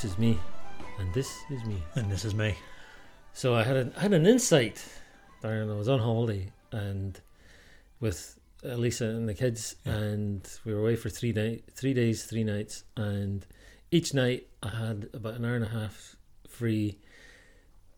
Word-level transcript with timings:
This 0.00 0.12
is 0.12 0.18
me, 0.18 0.38
and 1.00 1.12
this 1.12 1.36
is 1.50 1.64
me. 1.64 1.82
And 1.96 2.08
this 2.08 2.24
is 2.24 2.32
me. 2.32 2.54
So 3.32 3.56
I 3.56 3.64
had 3.64 3.76
an, 3.76 3.92
I 3.96 4.02
had 4.02 4.12
an 4.12 4.26
insight. 4.26 4.80
I 5.42 5.64
was 5.64 5.88
on 5.88 5.98
holiday 5.98 6.52
and 6.70 7.20
with 7.98 8.38
Lisa 8.62 9.06
and 9.06 9.28
the 9.28 9.34
kids, 9.34 9.74
Yeah. 9.84 9.94
and 9.94 10.48
we 10.64 10.72
were 10.72 10.78
away 10.82 10.94
for 10.94 11.08
three 11.08 11.32
night, 11.32 11.64
three 11.74 11.94
days, 11.94 12.22
three 12.26 12.44
nights, 12.44 12.84
and 12.96 13.44
each 13.90 14.14
night 14.14 14.46
I 14.62 14.68
had 14.68 15.08
about 15.14 15.34
an 15.34 15.44
hour 15.44 15.56
and 15.56 15.64
a 15.64 15.68
half 15.68 16.14
free, 16.48 16.98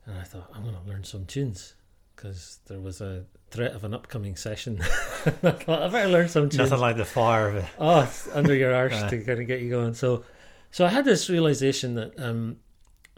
and 0.06 0.18
I 0.18 0.22
thought 0.22 0.50
I'm 0.54 0.62
going 0.62 0.76
to 0.82 0.88
learn 0.88 1.04
some 1.04 1.26
tunes 1.26 1.74
because 2.16 2.60
there 2.66 2.80
was 2.80 3.02
a 3.02 3.24
threat 3.50 3.72
of 3.72 3.84
an 3.84 3.92
upcoming 3.92 4.36
session. 4.36 4.80
I 4.82 5.50
thought 5.50 5.82
I 5.82 5.88
better 5.88 6.08
learn 6.08 6.28
some 6.30 6.48
tunes. 6.48 6.70
Nothing 6.70 6.80
like 6.80 6.96
the 6.96 7.04
fire 7.04 7.50
of 7.50 7.56
it. 7.56 7.66
Oh, 7.78 8.00
it's 8.00 8.26
under 8.28 8.54
your 8.54 8.74
arse 8.74 8.92
Right. 9.02 9.10
to 9.10 9.18
kind 9.22 9.40
of 9.40 9.46
get 9.46 9.60
you 9.60 9.68
going. 9.68 9.92
So, 9.92 10.24
so 10.70 10.84
I 10.84 10.88
had 10.88 11.04
this 11.04 11.28
realization 11.28 11.94
that 11.94 12.18
um, 12.18 12.56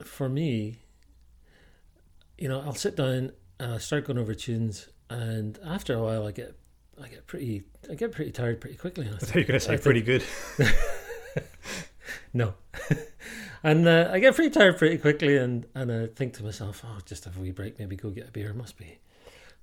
for 0.02 0.28
me, 0.28 0.76
you 2.38 2.48
know, 2.48 2.60
I'll 2.60 2.74
sit 2.74 2.96
down 2.96 3.32
and 3.60 3.72
I 3.72 3.78
start 3.78 4.06
going 4.06 4.18
over 4.18 4.34
tunes, 4.34 4.88
and 5.10 5.58
after 5.64 5.94
a 5.94 6.02
while, 6.02 6.26
I 6.26 6.32
get, 6.32 6.56
I 7.02 7.08
get 7.08 7.26
pretty, 7.26 7.62
I 7.90 7.94
get 7.94 8.12
pretty 8.12 8.32
tired 8.32 8.60
pretty 8.60 8.76
quickly. 8.76 9.06
I 9.06 9.12
I 9.14 9.16
thought 9.18 9.34
you 9.34 9.40
were 9.42 9.46
going 9.46 9.60
to 9.60 9.64
say 9.66 9.74
I 9.74 9.76
think- 9.76 9.82
pretty 9.84 10.02
good. 10.02 10.24
no. 12.32 12.54
and 13.62 13.86
uh, 13.86 14.10
I 14.10 14.18
get 14.18 14.34
pretty 14.34 14.50
tired 14.50 14.78
pretty 14.78 14.98
quickly, 14.98 15.36
and, 15.36 15.66
and 15.74 15.92
I 15.92 16.06
think 16.06 16.34
to 16.34 16.44
myself, 16.44 16.82
oh, 16.86 16.98
just 17.04 17.24
have 17.26 17.36
a 17.36 17.40
wee 17.40 17.52
break, 17.52 17.78
maybe 17.78 17.96
go 17.96 18.10
get 18.10 18.28
a 18.28 18.32
beer. 18.32 18.52
Must 18.54 18.76
be, 18.78 18.98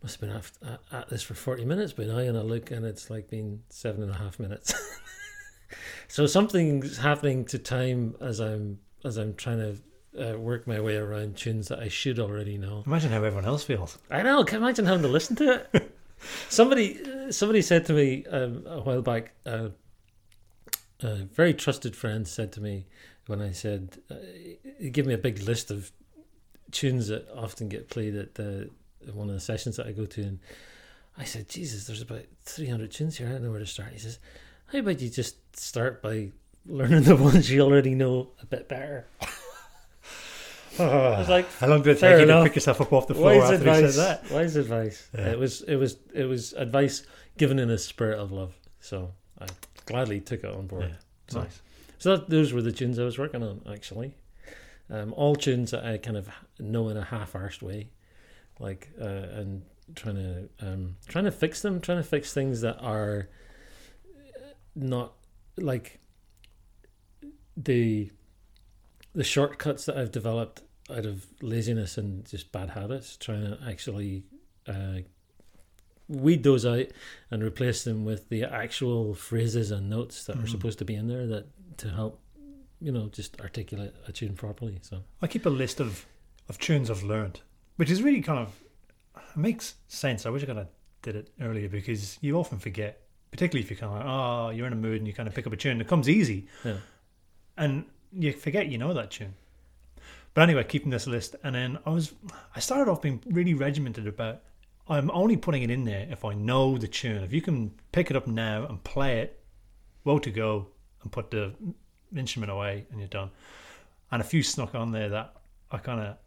must 0.04 0.22
have 0.22 0.30
been 0.30 0.38
at, 0.38 0.52
at, 0.92 1.00
at 1.00 1.10
this 1.10 1.24
for 1.24 1.34
40 1.34 1.66
minutes 1.66 1.94
by 1.94 2.06
now. 2.06 2.20
And 2.20 2.38
I 2.38 2.42
look, 2.42 2.72
and 2.72 2.86
it's 2.86 3.10
like 3.10 3.30
been 3.30 3.64
seven 3.70 4.04
and 4.04 4.12
a 4.12 4.18
half 4.18 4.40
minutes. 4.40 4.74
So 6.08 6.26
something's 6.26 6.98
happening 6.98 7.46
to 7.46 7.60
time 7.60 8.16
as 8.22 8.40
I'm 8.40 8.80
as 9.04 9.18
I'm 9.18 9.34
trying 9.36 9.60
to 9.60 10.34
uh, 10.34 10.38
work 10.38 10.68
my 10.68 10.80
way 10.80 10.96
around 10.96 11.38
tunes 11.38 11.68
that 11.70 11.80
I 11.80 11.88
should 11.88 12.20
already 12.20 12.58
know. 12.58 12.84
Imagine 12.86 13.12
how 13.12 13.18
everyone 13.18 13.46
else 13.46 13.64
feels. 13.64 13.98
I 14.10 14.24
know. 14.24 14.44
Can 14.44 14.58
imagine 14.58 14.86
having 14.86 15.04
to 15.04 15.08
listen 15.08 15.36
to 15.38 15.66
it? 15.74 15.96
somebody, 16.50 17.32
somebody 17.32 17.62
said 17.62 17.86
to 17.86 17.94
me 17.94 18.26
um, 18.26 18.64
a 18.68 18.82
while 18.82 19.02
back. 19.02 19.34
Uh, 19.46 19.70
a 21.02 21.16
very 21.16 21.54
trusted 21.54 21.96
friend 21.96 22.28
said 22.28 22.52
to 22.54 22.62
me 22.62 22.86
when 23.28 23.42
I 23.42 23.52
said, 23.52 24.00
uh, 24.12 24.16
he 24.80 24.90
gave 24.90 25.06
me 25.06 25.14
a 25.14 25.18
big 25.18 25.42
list 25.44 25.72
of 25.72 25.92
tunes 26.72 27.08
that 27.08 27.28
often 27.34 27.70
get 27.70 27.90
played 27.90 28.16
at 28.16 28.36
the 28.36 28.70
one 29.14 29.30
of 29.30 29.34
the 29.34 29.40
sessions 29.40 29.78
that 29.78 29.88
I 29.88 29.94
go 29.94 30.06
to, 30.06 30.22
and 30.22 30.40
I 31.18 31.24
said, 31.24 31.48
Jesus, 31.48 31.88
there's 31.88 32.02
about 32.02 32.26
three 32.44 32.68
hundred 32.68 32.92
tunes 32.92 33.18
here. 33.18 33.28
I 33.28 33.32
don't 33.32 33.44
know 33.44 33.52
where 33.52 33.60
to 33.60 33.66
start. 33.66 33.94
He 33.94 34.00
says, 34.00 34.20
How 34.72 34.80
about 34.80 35.00
you 35.02 35.10
just 35.10 35.58
start 35.58 36.02
by 36.02 36.32
learning 36.66 37.04
the 37.04 37.16
ones 37.16 37.50
you 37.52 37.62
already 37.62 37.96
know 37.96 38.30
a 38.42 38.46
bit 38.46 38.68
better? 38.68 39.08
I 40.80 41.20
was 41.20 41.28
like, 41.30 41.52
How 41.56 41.68
long 41.68 41.82
did 41.82 41.98
it 41.98 42.00
take 42.00 42.20
you 42.22 42.26
to 42.26 42.44
pick 42.44 42.56
yourself 42.56 42.80
up 42.80 42.94
off 42.94 43.08
the 43.08 43.16
floor 43.16 43.38
wise 43.38 43.52
after 43.52 43.64
he 43.66 43.70
advice. 43.72 43.96
said 43.96 44.20
that? 44.24 44.32
Wise 44.32 44.56
advice. 44.56 45.10
Yeah. 45.18 45.32
It 45.32 45.40
was 45.40 45.62
it 45.64 45.76
was 45.76 45.98
it 46.14 46.24
was 46.24 46.54
advice 46.54 47.04
given 47.38 47.60
in 47.60 47.70
a 47.70 47.78
spirit 47.78 48.18
of 48.20 48.32
love. 48.32 48.54
So 48.80 49.12
I 49.42 49.48
gladly 49.86 50.22
took 50.22 50.44
it 50.44 50.54
on 50.54 50.68
board. 50.68 50.84
Yeah, 50.84 50.96
So, 51.28 51.42
nice. 51.42 51.62
so 51.98 52.16
that, 52.18 52.30
those 52.30 52.54
were 52.54 52.62
the 52.62 52.72
tunes 52.72 52.98
I 52.98 53.04
was 53.04 53.18
working 53.18 53.44
on 53.44 53.62
actually. 53.70 54.14
Um, 54.90 55.14
all 55.14 55.36
tunes 55.36 55.72
that 55.72 55.84
I 55.86 55.98
kind 55.98 56.16
of 56.18 56.30
know 56.60 56.88
in 56.90 56.98
a 56.98 57.04
half-arsed 57.04 57.62
way, 57.62 57.90
like 58.60 58.90
uh, 59.00 59.04
and 59.06 59.64
trying 59.96 60.16
to 60.16 60.50
um, 60.66 60.96
trying 61.08 61.26
to 61.26 61.32
fix 61.32 61.62
them, 61.62 61.82
trying 61.82 61.98
to 61.98 62.04
fix 62.08 62.34
things 62.34 62.62
that 62.62 62.78
are 62.80 63.28
not 64.84 65.14
like 65.58 66.00
the 67.58 68.12
the 69.14 69.24
shortcuts 69.24 69.86
that 69.86 69.98
I've 69.98 70.12
developed 70.12 70.62
out 70.90 71.06
of 71.06 71.26
laziness 71.42 71.98
and 71.98 72.26
just 72.26 72.52
bad 72.52 72.70
habits, 72.72 73.18
trying 73.18 73.42
to 73.42 73.58
actually 73.68 74.24
uh, 74.68 75.00
weed 76.08 76.44
those 76.44 76.66
out 76.66 76.86
and 77.32 77.44
replace 77.44 77.84
them 77.84 78.06
with 78.06 78.30
the 78.30 78.44
actual 78.44 79.14
phrases 79.16 79.72
and 79.72 79.90
notes 79.90 80.26
that 80.26 80.36
are 80.38 80.40
Mhm. 80.44 80.50
supposed 80.50 80.80
to 80.80 80.86
be 80.86 80.96
in 80.96 81.08
there 81.08 81.26
that 81.28 81.46
to 81.78 81.90
help 81.90 82.22
you 82.82 82.92
know 82.92 83.10
just 83.10 83.40
articulate 83.42 83.94
a 84.08 84.12
tune 84.12 84.36
properly. 84.36 84.80
So 84.82 85.04
I 85.22 85.28
keep 85.28 85.46
a 85.46 85.50
list 85.50 85.80
of, 85.80 86.06
of 86.48 86.58
tunes 86.60 86.90
I've 86.90 87.04
learned, 87.04 87.42
which 87.76 87.90
is 87.90 88.02
really 88.02 88.22
kind 88.22 88.40
of 88.40 88.60
makes 89.36 89.76
sense. 89.88 90.26
I 90.26 90.30
wish 90.30 90.44
I 90.44 90.46
kind 90.46 90.60
of 90.60 90.68
did 91.02 91.16
it 91.16 91.30
earlier 91.42 91.68
because 91.70 92.18
you 92.22 92.38
often 92.38 92.58
forget, 92.60 93.02
particularly 93.32 93.64
if 93.64 93.70
you're 93.70 93.80
kind 93.80 93.94
of 93.94 94.00
like, 94.00 94.08
oh, 94.08 94.50
you're 94.50 94.68
in 94.68 94.74
a 94.74 94.78
mood 94.78 94.98
and 94.98 95.08
you 95.08 95.14
kind 95.14 95.28
of 95.28 95.36
pick 95.36 95.48
up 95.48 95.54
a 95.54 95.58
tune. 95.58 95.80
It 95.82 95.88
comes 95.88 96.10
easy, 96.10 96.48
yeah, 96.64 96.78
and 97.58 97.86
you 98.14 98.34
forget 98.34 98.68
you 98.68 98.78
know 98.78 98.94
that 98.94 99.12
tune. 99.12 99.36
But 100.34 100.44
anyway, 100.44 100.64
keeping 100.64 100.92
this 100.92 101.08
list, 101.08 101.36
and 101.44 101.56
then 101.56 101.80
I 101.86 101.90
was 101.90 102.14
I 102.56 102.60
started 102.60 102.90
off 102.90 103.02
being 103.02 103.22
really 103.26 103.54
regimented 103.54 104.08
about 104.08 104.42
I'm 104.88 105.12
only 105.12 105.38
putting 105.38 105.62
it 105.62 105.70
in 105.70 105.84
there 105.86 106.08
if 106.10 106.26
I 106.26 106.34
know 106.34 106.78
the 106.78 106.88
tune. 106.88 107.24
If 107.24 107.34
you 107.34 107.42
can 107.42 107.72
pick 107.92 108.10
it 108.10 108.18
up 108.18 108.28
now 108.28 108.66
and 108.66 108.84
play 108.84 109.20
it, 109.20 109.40
well 110.04 110.20
to 110.20 110.32
go, 110.32 110.68
and 111.04 111.12
put 111.12 111.32
the 111.32 111.54
instrument 112.16 112.52
away, 112.52 112.86
and 112.90 113.00
you're 113.00 113.08
done. 113.08 113.30
And 114.12 114.22
a 114.22 114.26
few 114.26 114.42
snuck 114.42 114.74
on 114.74 114.92
there 114.92 115.10
that 115.10 115.36
I 115.72 115.78
kind 115.78 116.02
of, 116.02 116.18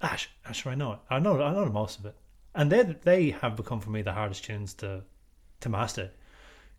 Ash, 0.00 0.30
Ash, 0.46 0.64
I 0.66 0.76
know 0.76 0.92
it. 0.92 0.98
I 1.10 1.18
know, 1.18 1.42
I 1.42 1.52
know 1.52 1.66
most 1.66 1.98
of 1.98 2.06
it, 2.06 2.14
and 2.54 2.70
they 2.70 2.82
they 2.82 3.30
have 3.30 3.56
become 3.56 3.80
for 3.80 3.90
me 3.90 4.02
the 4.02 4.12
hardest 4.12 4.44
tunes 4.44 4.74
to 4.74 5.02
to 5.60 5.68
master 5.68 6.10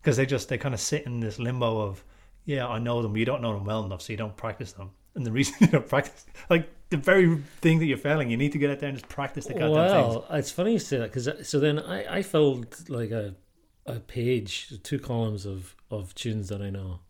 because 0.00 0.16
they 0.16 0.26
just 0.26 0.48
they 0.48 0.58
kind 0.58 0.74
of 0.74 0.80
sit 0.80 1.04
in 1.06 1.20
this 1.20 1.38
limbo 1.38 1.80
of 1.80 2.04
yeah, 2.44 2.66
I 2.66 2.78
know 2.78 3.02
them, 3.02 3.12
but 3.12 3.18
you 3.18 3.24
don't 3.24 3.42
know 3.42 3.52
them 3.52 3.64
well 3.64 3.84
enough, 3.84 4.02
so 4.02 4.12
you 4.12 4.16
don't 4.16 4.36
practice 4.36 4.72
them. 4.72 4.92
And 5.16 5.26
the 5.26 5.32
reason 5.32 5.54
you 5.60 5.66
don't 5.66 5.88
practice, 5.88 6.26
like 6.48 6.68
the 6.90 6.96
very 6.96 7.36
thing 7.60 7.80
that 7.80 7.86
you're 7.86 7.98
failing, 7.98 8.30
you 8.30 8.36
need 8.36 8.52
to 8.52 8.58
get 8.58 8.70
out 8.70 8.78
there 8.78 8.88
and 8.88 8.96
just 8.96 9.08
practice 9.08 9.46
the 9.46 9.54
goddamn 9.54 9.90
things. 9.90 10.14
well, 10.14 10.26
it's 10.30 10.50
funny 10.50 10.74
you 10.74 10.78
say 10.78 10.98
that 10.98 11.12
because 11.12 11.48
so 11.48 11.58
then 11.58 11.78
I, 11.78 12.18
I 12.18 12.22
filled 12.22 12.88
like 12.88 13.10
a 13.10 13.34
a 13.86 14.00
page, 14.00 14.72
two 14.82 14.98
columns 14.98 15.46
of 15.46 15.74
of 15.90 16.14
tunes 16.14 16.48
that 16.48 16.60
I 16.60 16.70
know, 16.70 17.00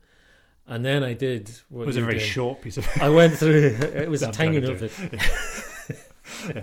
and 0.67 0.85
then 0.85 1.03
I 1.03 1.13
did. 1.13 1.51
What 1.69 1.83
It 1.83 1.87
was 1.87 1.97
a 1.97 2.03
very 2.03 2.19
short 2.19 2.63
piece 2.63 2.77
of. 2.79 2.89
I 3.01 3.09
went 3.09 3.35
through. 3.35 3.77
It 3.81 4.09
was 4.09 4.23
a 4.23 4.33
tiny 4.33 4.61
notebook. 4.61 4.93
Yeah. 5.01 6.55
uh, 6.55 6.61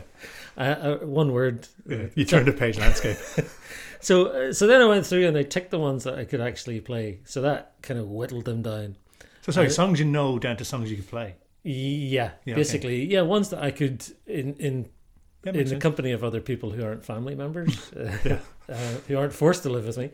uh, 0.57 0.95
one 0.97 1.31
word. 1.33 1.67
you 2.15 2.25
turned 2.25 2.47
a 2.47 2.53
page 2.53 2.77
landscape. 2.77 3.17
So 3.99 4.25
uh, 4.25 4.51
so 4.53 4.67
then 4.67 4.81
I 4.81 4.85
went 4.85 5.05
through 5.05 5.25
and 5.27 5.37
I 5.37 5.43
ticked 5.43 5.71
the 5.71 5.79
ones 5.79 6.03
that 6.03 6.15
I 6.19 6.25
could 6.25 6.41
actually 6.41 6.81
play. 6.81 7.21
So 7.23 7.39
that 7.43 7.75
kind 7.81 7.97
of 7.97 8.09
whittled 8.09 8.43
them 8.43 8.61
down. 8.61 8.97
So 9.43 9.53
sorry, 9.53 9.67
I- 9.67 9.69
songs 9.69 9.97
you 9.97 10.05
know 10.05 10.37
down 10.39 10.57
to 10.57 10.65
songs 10.65 10.89
you 10.91 10.97
can 10.97 11.05
play. 11.05 11.35
Yeah, 11.63 12.31
Yeah, 12.43 12.51
okay. 12.51 12.53
basically, 12.55 13.05
yeah, 13.05 13.21
ones 13.21 13.47
that 13.51 13.63
I 13.63 13.71
could 13.71 14.03
in 14.27 14.55
in 14.55 14.89
in 15.45 15.53
the 15.53 15.65
sense. 15.69 15.81
company 15.81 16.11
of 16.11 16.21
other 16.21 16.41
people 16.41 16.71
who 16.71 16.83
aren't 16.83 17.05
family 17.05 17.33
members, 17.33 17.93
uh, 17.95 18.17
Yeah. 18.25 18.39
uh, 18.67 18.75
who 19.07 19.17
aren't 19.17 19.31
forced 19.31 19.63
to 19.63 19.69
live 19.69 19.85
with 19.85 19.97
me, 19.97 20.11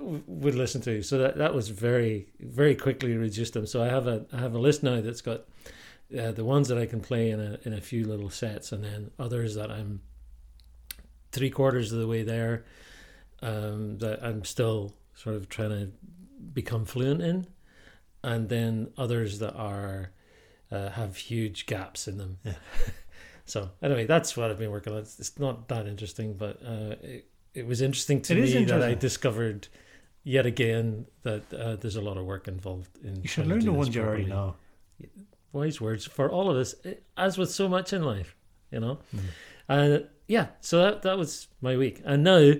would 0.00 0.56
listen 0.56 0.80
to. 0.80 1.00
So 1.02 1.18
that 1.18 1.36
that 1.38 1.54
was 1.54 1.68
very 1.68 2.32
very 2.40 2.74
quickly 2.74 3.16
reduced 3.16 3.52
them. 3.54 3.64
So 3.66 3.80
I 3.80 3.86
have 3.90 4.08
a 4.08 4.26
I 4.32 4.38
have 4.40 4.54
a 4.56 4.58
list 4.58 4.82
now 4.82 5.00
that's 5.00 5.20
got 5.20 5.42
uh, 6.18 6.32
the 6.32 6.44
ones 6.44 6.68
that 6.68 6.78
I 6.78 6.86
can 6.86 7.00
play 7.00 7.30
in 7.30 7.40
a 7.40 7.58
in 7.64 7.72
a 7.72 7.80
few 7.80 8.06
little 8.06 8.30
sets, 8.30 8.72
and 8.72 8.84
then 8.84 9.10
others 9.18 9.54
that 9.54 9.70
I'm 9.70 10.00
three 11.32 11.50
quarters 11.50 11.92
of 11.92 11.98
the 11.98 12.06
way 12.06 12.22
there, 12.22 12.64
um, 13.42 13.98
that 13.98 14.22
I'm 14.22 14.44
still 14.44 14.94
sort 15.14 15.36
of 15.36 15.48
trying 15.48 15.70
to 15.70 15.92
become 16.52 16.84
fluent 16.84 17.22
in, 17.22 17.46
and 18.22 18.48
then 18.48 18.90
others 18.96 19.38
that 19.40 19.54
are 19.54 20.10
uh, 20.70 20.90
have 20.90 21.16
huge 21.16 21.66
gaps 21.66 22.08
in 22.08 22.18
them. 22.18 22.38
Yeah. 22.44 22.54
so 23.44 23.70
anyway, 23.82 24.06
that's 24.06 24.36
what 24.36 24.50
I've 24.50 24.58
been 24.58 24.70
working 24.70 24.92
on. 24.92 25.00
It's, 25.00 25.18
it's 25.18 25.38
not 25.38 25.68
that 25.68 25.86
interesting, 25.86 26.34
but 26.34 26.60
uh, 26.64 26.96
it, 27.02 27.28
it 27.54 27.66
was 27.66 27.80
interesting 27.80 28.20
to 28.22 28.36
It 28.36 28.42
me 28.42 28.64
that 28.64 28.82
I 28.82 28.94
discovered 28.94 29.68
yet 30.24 30.46
again 30.46 31.06
that 31.22 31.52
uh, 31.52 31.76
there's 31.76 31.96
a 31.96 32.00
lot 32.00 32.16
of 32.16 32.24
work 32.24 32.48
involved 32.48 32.98
in. 33.04 33.22
You 33.22 33.28
should 33.28 33.46
learn 33.46 33.64
the 33.64 33.72
ones 33.72 33.94
you 33.94 34.02
already 34.02 34.24
know. 34.24 34.56
Wise 35.54 35.80
words 35.80 36.04
for 36.04 36.28
all 36.30 36.50
of 36.50 36.56
us, 36.56 36.74
as 37.16 37.38
with 37.38 37.50
so 37.50 37.68
much 37.68 37.92
in 37.92 38.02
life, 38.02 38.34
you 38.70 38.80
know. 38.80 38.98
Mhm. 39.14 39.20
And 39.68 40.08
yeah, 40.28 40.48
so 40.60 40.78
that 40.82 41.02
that 41.02 41.16
was 41.16 41.48
my 41.62 41.76
week, 41.76 42.02
and 42.04 42.22
now. 42.24 42.52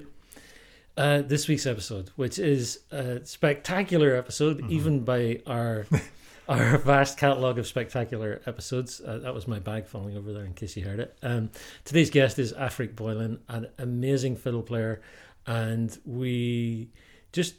Uh, 0.96 1.22
this 1.22 1.48
week's 1.48 1.66
episode, 1.66 2.08
which 2.14 2.38
is 2.38 2.78
a 2.92 3.18
spectacular 3.26 4.14
episode, 4.14 4.60
Mhm. 4.60 4.70
even 4.70 5.00
by 5.04 5.40
our 5.44 5.86
our 6.48 6.78
vast 6.78 7.18
catalogue 7.18 7.58
of 7.58 7.66
spectacular 7.66 8.40
episodes. 8.46 9.00
Uh, 9.00 9.18
that 9.18 9.34
was 9.34 9.48
my 9.48 9.58
bag 9.58 9.86
falling 9.86 10.16
over 10.16 10.32
there 10.32 10.44
in 10.44 10.54
case 10.54 10.76
you 10.76 10.84
heard 10.84 11.00
it. 11.00 11.16
Um, 11.20 11.50
today's 11.84 12.10
guest 12.10 12.38
is 12.38 12.52
Afric 12.52 12.94
Boylan, 12.94 13.40
an 13.48 13.66
amazing 13.78 14.36
fiddle 14.36 14.62
player, 14.62 15.00
and 15.48 15.98
we 16.04 16.92
just 17.32 17.56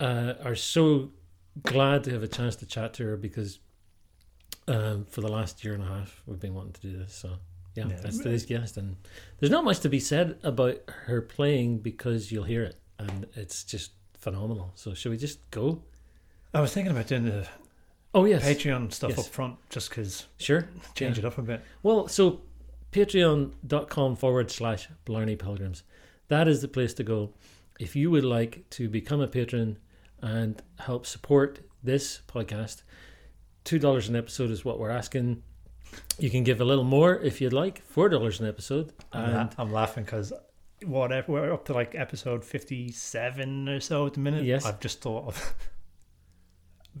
uh, 0.00 0.34
are 0.42 0.56
so 0.56 1.12
glad 1.62 2.02
to 2.02 2.10
have 2.10 2.24
a 2.24 2.28
chance 2.28 2.56
to 2.56 2.66
chat 2.66 2.94
to 2.94 3.04
her 3.04 3.16
because 3.16 3.60
um, 4.68 5.06
for 5.10 5.20
the 5.20 5.28
last 5.28 5.64
year 5.64 5.74
and 5.74 5.82
a 5.82 5.86
half 5.86 6.22
we've 6.26 6.40
been 6.40 6.54
wanting 6.54 6.72
to 6.74 6.80
do 6.80 6.96
this. 6.96 7.14
So 7.14 7.30
yeah, 7.74 7.86
Yeah. 7.88 7.96
that's 7.96 8.18
today's 8.18 8.44
guest, 8.46 8.76
and 8.76 8.96
there's 9.38 9.50
not 9.50 9.64
much 9.64 9.80
to 9.80 9.88
be 9.88 9.98
said 10.00 10.38
about 10.42 10.76
her 11.06 11.22
playing 11.22 11.78
because 11.78 12.30
you'll 12.30 12.44
hear 12.44 12.62
it, 12.62 12.76
and 12.98 13.26
it's 13.34 13.64
just 13.64 13.92
phenomenal. 14.18 14.72
So 14.74 14.94
should 14.94 15.10
we 15.10 15.16
just 15.18 15.38
go? 15.50 15.82
I 16.54 16.60
was 16.60 16.72
thinking 16.74 16.92
about 16.92 17.06
doing 17.08 17.24
the 17.24 17.48
Oh 18.14 18.26
yes, 18.26 18.44
Patreon 18.44 18.92
stuff 18.92 19.10
Yes. 19.16 19.20
up 19.20 19.26
front, 19.32 19.56
just 19.70 19.88
because 19.88 20.26
sure. 20.38 20.68
change 20.94 21.16
Yeah. 21.16 21.24
it 21.24 21.26
up 21.26 21.38
a 21.38 21.42
bit. 21.42 21.62
Well, 21.82 22.08
so 22.08 22.42
patreon.com 22.92 24.16
forward 24.16 24.50
slash 24.50 24.88
Blarney 25.04 25.36
Pilgrims. 25.36 25.82
That 26.28 26.48
is 26.48 26.60
the 26.62 26.68
place 26.68 26.94
to 26.94 27.02
go. 27.02 27.32
If 27.80 27.96
you 27.96 28.10
would 28.10 28.24
like 28.24 28.68
to 28.70 28.88
become 28.88 29.20
a 29.20 29.26
patron 29.26 29.78
and 30.20 30.62
help 30.78 31.06
support 31.06 31.60
this 31.82 32.20
podcast, 32.28 32.82
$2 33.64 34.08
an 34.08 34.16
episode 34.16 34.50
is 34.50 34.64
what 34.64 34.78
we're 34.78 34.90
asking. 34.90 35.42
You 36.18 36.30
can 36.30 36.42
give 36.44 36.60
a 36.60 36.64
little 36.64 36.84
more 36.84 37.16
if 37.20 37.40
you'd 37.40 37.52
like, 37.52 37.82
$4 37.94 38.40
an 38.40 38.46
episode. 38.46 38.92
I'm, 39.12 39.24
And 39.24 39.34
la- 39.34 39.50
I'm 39.58 39.72
laughing 39.72 40.04
because 40.04 40.32
whatever 40.84 41.32
we're 41.32 41.52
up 41.52 41.64
to 41.66 41.72
like 41.74 41.94
episode 41.94 42.44
57 42.44 43.68
or 43.68 43.80
so 43.80 44.06
at 44.06 44.14
the 44.14 44.20
minute. 44.20 44.44
Yes. 44.44 44.64
I've 44.64 44.80
just 44.80 45.00
thought 45.00 45.26
of. 45.28 45.54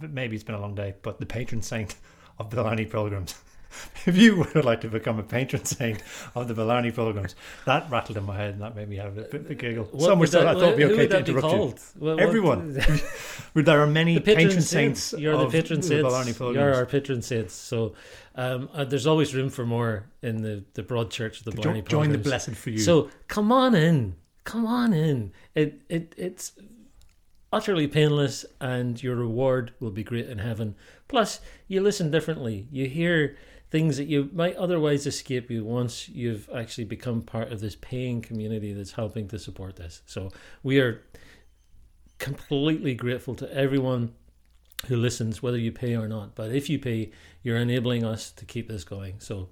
maybe 0.00 0.34
it's 0.36 0.44
been 0.44 0.54
a 0.54 0.60
long 0.60 0.74
day, 0.74 0.94
but 1.02 1.20
the 1.20 1.26
patron 1.26 1.62
saint 1.62 1.96
of 2.38 2.50
the 2.50 2.56
Blarney 2.62 2.86
Pilgrims. 2.86 3.34
if 4.06 4.16
you 4.16 4.36
would 4.54 4.64
like 4.64 4.80
to 4.82 4.88
become 4.88 5.18
a 5.18 5.22
patron 5.22 5.64
saint 5.64 6.02
of 6.34 6.48
the 6.48 6.54
Blarney 6.54 6.90
pilgrims, 6.90 7.34
that 7.66 7.90
rattled 7.90 8.18
in 8.18 8.24
my 8.24 8.36
head 8.36 8.54
and 8.54 8.62
that 8.62 8.74
made 8.76 8.88
me 8.88 8.96
have 8.96 9.16
a 9.16 9.22
bit 9.22 9.34
of 9.34 9.50
a 9.50 9.54
giggle. 9.54 9.84
what 9.84 10.02
so 10.02 10.08
much 10.10 10.18
would 10.20 10.28
so 10.30 10.40
that- 10.40 10.48
I 10.48 10.52
thought 10.54 10.62
it'd 10.62 10.76
be 10.76 10.84
okay 10.84 11.06
to 11.08 11.18
interrupt 11.18 11.28
you. 11.28 11.40
called? 11.40 11.80
Well, 11.98 12.16
what- 12.16 12.22
Everyone. 12.22 12.80
There 13.54 13.80
are 13.82 13.86
many 13.86 14.14
the 14.14 14.20
patron, 14.22 14.46
patron, 14.48 14.62
saints. 14.62 15.02
saints. 15.02 15.22
You're 15.22 15.36
the 15.36 15.48
patron 15.48 15.80
the 15.80 15.86
saints. 15.86 16.08
Blarney 16.38 16.54
You're 16.54 16.74
our 16.74 16.86
patron 16.86 17.20
saints. 17.22 17.54
So 17.54 17.94
um, 18.34 18.70
uh, 18.72 18.84
there's 18.84 19.06
always 19.06 19.34
room 19.34 19.50
for 19.50 19.66
more 19.66 20.06
in 20.22 20.42
the, 20.42 20.64
the 20.74 20.82
broad 20.82 21.10
church 21.10 21.38
of 21.40 21.44
the 21.44 21.52
Jo- 21.52 21.62
Blarney 21.62 21.82
join 21.82 22.12
the 22.12 22.18
blessed 22.18 22.52
for 22.52 22.70
you. 22.70 22.78
So 22.78 23.10
come 23.28 23.52
on 23.52 23.74
in, 23.74 24.16
come 24.44 24.64
on 24.66 24.92
in. 24.94 25.32
It 25.54 25.82
it 25.88 26.14
it's 26.16 26.52
utterly 27.52 27.86
painless, 27.86 28.44
and 28.60 29.02
your 29.02 29.16
reward 29.16 29.74
will 29.80 29.90
be 29.90 30.02
great 30.02 30.28
in 30.28 30.38
heaven. 30.38 30.74
Plus, 31.08 31.40
you 31.68 31.82
listen 31.82 32.10
differently. 32.10 32.66
You 32.72 32.88
hear 32.88 33.36
things 33.72 33.96
that 33.96 34.06
you 34.06 34.28
might 34.34 34.54
otherwise 34.56 35.06
escape 35.06 35.50
you 35.50 35.64
once 35.64 36.06
you've 36.06 36.46
actually 36.54 36.84
become 36.84 37.22
part 37.22 37.50
of 37.50 37.60
this 37.60 37.74
paying 37.74 38.20
community 38.20 38.74
that's 38.74 38.92
helping 38.92 39.26
to 39.26 39.38
support 39.38 39.76
this. 39.76 40.02
So 40.04 40.30
we 40.62 40.78
are 40.78 41.02
completely 42.18 42.94
grateful 42.94 43.34
to 43.36 43.50
everyone 43.50 44.12
who 44.88 44.96
listens, 44.96 45.42
whether 45.42 45.56
you 45.56 45.72
pay 45.72 45.96
or 45.96 46.06
not. 46.06 46.34
But 46.34 46.52
if 46.52 46.68
you 46.68 46.78
pay, 46.78 47.12
you're 47.42 47.56
enabling 47.56 48.04
us 48.04 48.30
to 48.32 48.44
keep 48.44 48.68
this 48.68 48.84
going. 48.84 49.20
So 49.20 49.48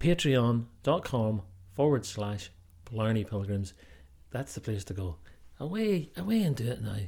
patreon.com 0.00 1.42
forward 1.76 2.04
slash 2.04 2.50
Blarney 2.90 3.22
Pilgrims. 3.22 3.72
That's 4.32 4.54
the 4.54 4.60
place 4.60 4.82
to 4.86 4.94
go. 4.94 5.18
Away, 5.60 6.10
away 6.16 6.42
and 6.42 6.56
do 6.56 6.66
it 6.66 6.82
now. 6.82 6.98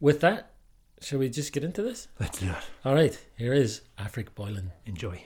With 0.00 0.20
that, 0.22 0.52
shall 1.00 1.18
we 1.18 1.28
just 1.28 1.52
get 1.52 1.64
into 1.64 1.82
this? 1.82 2.08
Let's 2.20 2.38
do 2.38 2.46
it. 2.46 2.56
All 2.84 2.94
right, 2.94 3.18
here 3.36 3.52
is 3.52 3.82
Afric 3.98 4.34
Boylan. 4.34 4.72
Enjoy. 4.86 5.22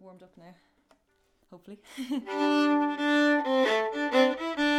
warmed 0.00 0.22
up 0.22 0.32
now. 0.36 0.54
Hopefully. 1.50 1.78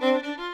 thank 0.00 0.26
you. 0.26 0.47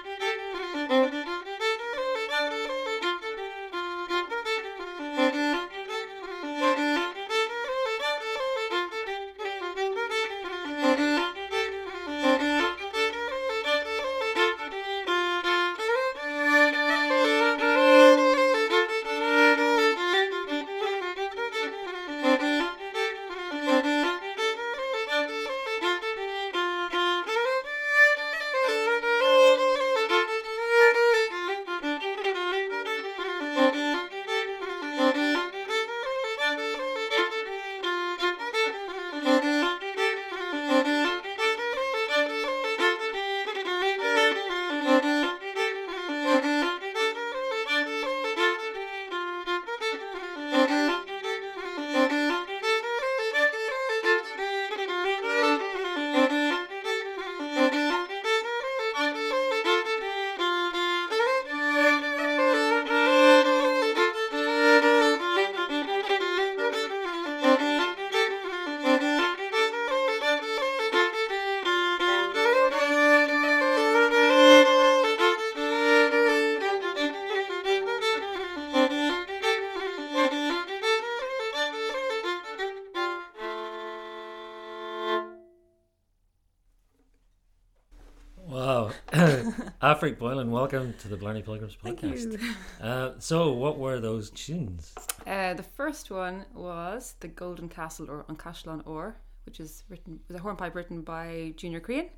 Afric 89.94 90.18
Boylan, 90.18 90.50
welcome 90.50 90.92
to 90.98 91.06
the 91.06 91.16
Blarney 91.16 91.40
Pilgrims 91.40 91.76
podcast. 91.76 92.40
Uh, 92.82 93.12
so, 93.20 93.52
what 93.52 93.78
were 93.78 94.00
those 94.00 94.28
tunes? 94.30 94.92
Uh, 95.24 95.54
the 95.54 95.62
first 95.62 96.10
one 96.10 96.44
was 96.52 97.14
the 97.20 97.28
Golden 97.28 97.68
Castle 97.68 98.10
or 98.10 98.24
An 98.28 98.34
Caisleán 98.34 98.82
Óir, 98.86 99.14
which 99.46 99.60
is 99.60 99.84
written 99.88 100.18
was 100.26 100.36
a 100.36 100.40
hornpipe 100.40 100.74
written 100.74 101.02
by 101.02 101.54
Junior 101.56 101.78
Crehan. 101.78 102.08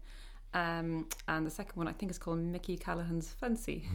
Um, 0.54 1.06
and 1.28 1.46
the 1.46 1.50
second 1.50 1.76
one 1.76 1.86
I 1.86 1.92
think 1.92 2.10
is 2.10 2.16
called 2.16 2.38
Mickey 2.38 2.78
Callahan's 2.78 3.28
Fancy. 3.28 3.86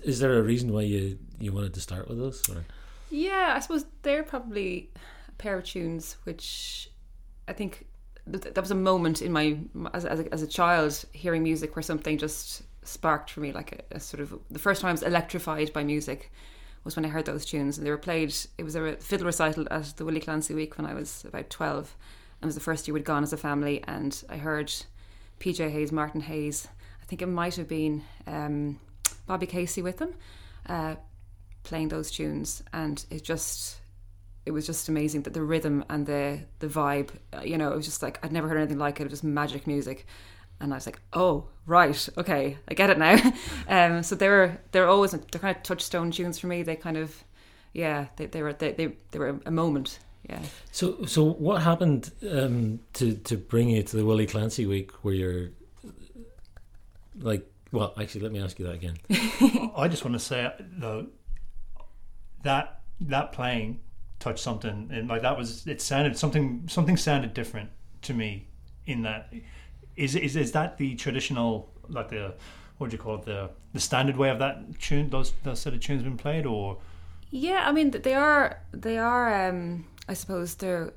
Is 0.00 0.18
there 0.18 0.38
a 0.38 0.42
reason 0.42 0.72
why 0.72 0.82
you, 0.82 1.18
you 1.38 1.52
wanted 1.52 1.74
to 1.74 1.80
start 1.82 2.08
with 2.08 2.16
those? 2.16 2.48
Or? 2.48 2.64
Yeah, 3.10 3.52
I 3.54 3.60
suppose 3.60 3.84
they're 4.00 4.22
probably 4.22 4.88
a 5.28 5.32
pair 5.32 5.58
of 5.58 5.64
tunes 5.64 6.16
which 6.24 6.88
I 7.46 7.52
think 7.52 7.86
that 8.26 8.56
was 8.56 8.70
a 8.70 8.74
moment 8.74 9.20
in 9.20 9.30
my 9.30 9.58
as 9.92 10.06
as 10.06 10.20
a, 10.20 10.32
as 10.32 10.42
a 10.42 10.46
child 10.46 11.04
hearing 11.12 11.42
music 11.42 11.76
where 11.76 11.82
something 11.82 12.16
just 12.16 12.62
sparked 12.82 13.30
for 13.30 13.40
me 13.40 13.52
like 13.52 13.84
a, 13.90 13.96
a 13.96 14.00
sort 14.00 14.20
of 14.20 14.38
the 14.50 14.58
first 14.58 14.80
time 14.80 14.88
I 14.90 14.92
was 14.92 15.02
electrified 15.02 15.72
by 15.72 15.84
music 15.84 16.32
was 16.84 16.96
when 16.96 17.04
I 17.04 17.08
heard 17.08 17.26
those 17.26 17.44
tunes 17.44 17.76
and 17.76 17.86
they 17.86 17.90
were 17.90 17.98
played. 17.98 18.34
It 18.56 18.64
was 18.64 18.74
a 18.74 18.96
fiddle 18.96 19.26
recital 19.26 19.66
at 19.70 19.96
the 19.96 20.04
Willie 20.04 20.20
Clancy 20.20 20.54
Week 20.54 20.78
when 20.78 20.86
I 20.86 20.94
was 20.94 21.24
about 21.26 21.50
twelve. 21.50 21.96
And 22.40 22.44
it 22.44 22.46
was 22.46 22.54
the 22.54 22.62
first 22.62 22.88
year 22.88 22.94
we'd 22.94 23.04
gone 23.04 23.22
as 23.22 23.34
a 23.34 23.36
family, 23.36 23.84
and 23.86 24.22
I 24.30 24.38
heard 24.38 24.72
PJ 25.40 25.70
Hayes, 25.70 25.92
Martin 25.92 26.22
Hayes. 26.22 26.68
I 27.02 27.04
think 27.04 27.20
it 27.20 27.26
might 27.26 27.56
have 27.56 27.68
been 27.68 28.02
um, 28.26 28.80
Bobby 29.26 29.46
Casey 29.46 29.82
with 29.82 29.98
them. 29.98 30.14
Uh, 30.66 30.94
playing 31.62 31.88
those 31.88 32.10
tunes 32.10 32.62
and 32.72 33.04
it 33.10 33.22
just 33.22 33.80
it 34.46 34.50
was 34.50 34.66
just 34.66 34.88
amazing 34.88 35.22
that 35.22 35.34
the 35.34 35.42
rhythm 35.42 35.84
and 35.90 36.06
the 36.06 36.40
the 36.58 36.66
vibe 36.66 37.10
you 37.44 37.58
know 37.58 37.72
it 37.72 37.76
was 37.76 37.84
just 37.84 38.02
like 38.02 38.18
I'd 38.24 38.32
never 38.32 38.48
heard 38.48 38.58
anything 38.58 38.78
like 38.78 39.00
it 39.00 39.04
it 39.04 39.10
was 39.10 39.22
magic 39.22 39.66
music 39.66 40.06
and 40.60 40.72
I 40.72 40.76
was 40.76 40.86
like 40.86 41.00
oh 41.12 41.46
right 41.66 42.08
okay 42.18 42.58
I 42.68 42.74
get 42.74 42.90
it 42.90 42.98
now 42.98 43.18
um 43.68 44.02
so 44.02 44.14
they 44.14 44.28
were 44.28 44.58
they're 44.72 44.88
always 44.88 45.12
they're 45.12 45.40
kind 45.40 45.56
of 45.56 45.62
touchstone 45.62 46.10
tunes 46.10 46.38
for 46.38 46.46
me 46.46 46.62
they 46.62 46.76
kind 46.76 46.96
of 46.96 47.24
yeah 47.72 48.06
they, 48.16 48.26
they 48.26 48.42
were 48.42 48.52
they, 48.52 48.72
they, 48.72 48.92
they 49.10 49.18
were 49.18 49.40
a 49.46 49.50
moment 49.50 49.98
yeah 50.28 50.40
So, 50.72 51.04
so 51.06 51.24
what 51.24 51.62
happened 51.62 52.10
um, 52.30 52.80
to 52.94 53.14
to 53.14 53.36
bring 53.36 53.70
you 53.70 53.82
to 53.82 53.96
the 53.96 54.04
Willie 54.04 54.26
Clancy 54.26 54.66
week 54.66 54.92
where 55.02 55.14
you're 55.14 55.48
like? 57.18 57.46
Well, 57.72 57.94
actually, 58.00 58.22
let 58.22 58.32
me 58.32 58.40
ask 58.40 58.58
you 58.58 58.66
that 58.66 58.74
again. 58.74 58.96
I 59.76 59.86
just 59.88 60.04
want 60.04 60.14
to 60.14 60.18
say 60.18 60.52
though 60.78 61.06
that 62.42 62.80
that 63.00 63.32
playing 63.32 63.80
touched 64.18 64.40
something, 64.40 64.90
and 64.92 65.08
like 65.08 65.22
that 65.22 65.38
was 65.38 65.66
it 65.66 65.80
sounded 65.80 66.18
something 66.18 66.64
something 66.68 66.96
sounded 66.96 67.32
different 67.34 67.70
to 68.02 68.14
me 68.14 68.46
in 68.86 69.02
that. 69.02 69.32
Is 70.00 70.14
is 70.16 70.34
is 70.36 70.52
that 70.52 70.78
the 70.78 70.94
traditional 70.96 71.50
like 71.88 72.08
the 72.08 72.34
what 72.78 72.90
do 72.90 72.96
you 72.96 73.02
call 73.02 73.16
it 73.16 73.24
the 73.24 73.50
the 73.74 73.80
standard 73.80 74.16
way 74.16 74.30
of 74.30 74.38
that 74.38 74.54
tune 74.80 75.10
those 75.10 75.32
those 75.44 75.60
set 75.60 75.74
of 75.74 75.80
tunes 75.80 76.02
been 76.02 76.16
played 76.16 76.46
or 76.46 76.78
Yeah, 77.30 77.62
I 77.68 77.72
mean 77.72 77.90
they 77.90 78.14
are 78.14 78.44
they 78.72 78.96
are 78.98 79.48
um 79.48 79.84
I 80.08 80.14
suppose 80.14 80.54
they're 80.56 80.92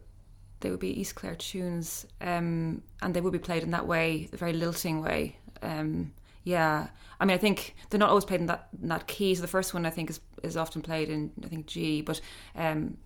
they 0.61 0.69
would 0.71 0.79
be 0.79 0.99
East 1.01 1.15
Clare 1.15 1.35
tunes 1.35 2.07
um 2.21 2.81
and 3.01 3.13
they 3.13 3.21
would 3.21 3.33
be 3.33 3.39
played 3.49 3.63
in 3.63 3.71
that 3.71 3.85
way, 3.85 4.29
a 4.33 4.37
very 4.37 4.53
lilting 4.53 5.01
way. 5.01 5.35
Um 5.61 6.13
yeah. 6.43 6.87
I 7.19 7.25
mean 7.25 7.35
I 7.35 7.39
think 7.39 7.75
they're 7.89 7.99
not 7.99 8.09
always 8.09 8.25
played 8.25 8.39
in 8.41 8.47
that 8.47 8.69
in 8.81 8.87
that 8.89 9.07
key. 9.07 9.35
So 9.35 9.41
the 9.41 9.47
first 9.57 9.73
one 9.73 9.85
I 9.85 9.89
think 9.91 10.09
is 10.09 10.19
is 10.43 10.55
often 10.57 10.81
played 10.81 11.09
in 11.09 11.31
I 11.43 11.47
think 11.47 11.67
G, 11.67 12.01
but 12.01 12.21
um 12.55 12.97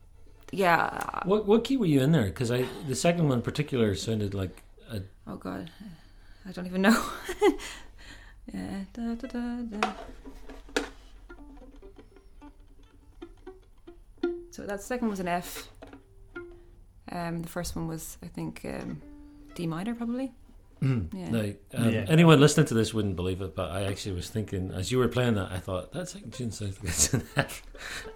yeah, 0.52 1.24
What 1.24 1.46
what 1.48 1.64
key 1.64 1.78
were 1.78 1.86
you 1.88 2.02
in 2.02 2.12
there? 2.12 2.26
Because 2.26 2.52
I 2.52 2.70
the 2.88 2.96
second 2.96 3.28
one 3.30 3.40
in 3.40 3.42
particular 3.44 3.96
sounded 3.96 4.34
like 4.34 4.64
a, 4.92 5.02
oh 5.28 5.36
god. 5.36 5.70
I 6.48 6.52
don't 6.52 6.66
even 6.66 6.82
know. 6.82 7.06
yeah. 8.54 8.82
Da, 8.94 9.16
da, 9.16 9.28
da, 9.28 9.62
da. 9.80 9.94
So 14.52 14.64
that 14.66 14.82
second 14.82 15.10
was 15.10 15.20
an 15.20 15.28
F. 15.28 15.70
Um, 17.12 17.42
the 17.42 17.48
first 17.50 17.76
one 17.76 17.88
was, 17.88 18.18
I 18.24 18.28
think, 18.28 18.62
um, 18.66 19.02
D 19.56 19.68
minor, 19.68 19.94
probably. 19.94 20.32
Yeah. 20.82 21.06
like 21.32 21.60
um, 21.74 21.90
Yeah. 21.92 22.06
anyone 22.08 22.40
listening 22.40 22.68
to 22.68 22.74
this 22.76 22.94
wouldn't 22.94 23.16
believe 23.16 23.42
it, 23.42 23.56
but 23.56 23.72
I 23.72 23.84
actually 23.86 24.16
was 24.16 24.30
thinking 24.30 24.72
as 24.72 24.92
you 24.92 25.00
were 25.00 25.08
playing 25.08 25.34
that, 25.36 25.52
I 25.52 25.58
thought 25.58 25.92
that 25.94 26.08
second 26.10 26.34
tune 26.34 26.52
sounds 26.52 26.78
like 26.84 27.14
an 27.24 27.28
F, 27.36 27.64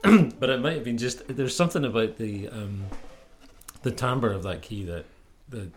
but 0.40 0.50
it 0.50 0.60
might 0.62 0.76
have 0.76 0.84
been 0.84 0.98
just 1.00 1.28
there's 1.28 1.56
something 1.56 1.84
about 1.86 2.18
the 2.18 2.50
um, 2.50 2.86
the 3.82 3.90
timbre 3.90 4.32
of 4.32 4.44
that 4.44 4.62
key 4.62 4.84
that 4.86 5.06
that 5.50 5.72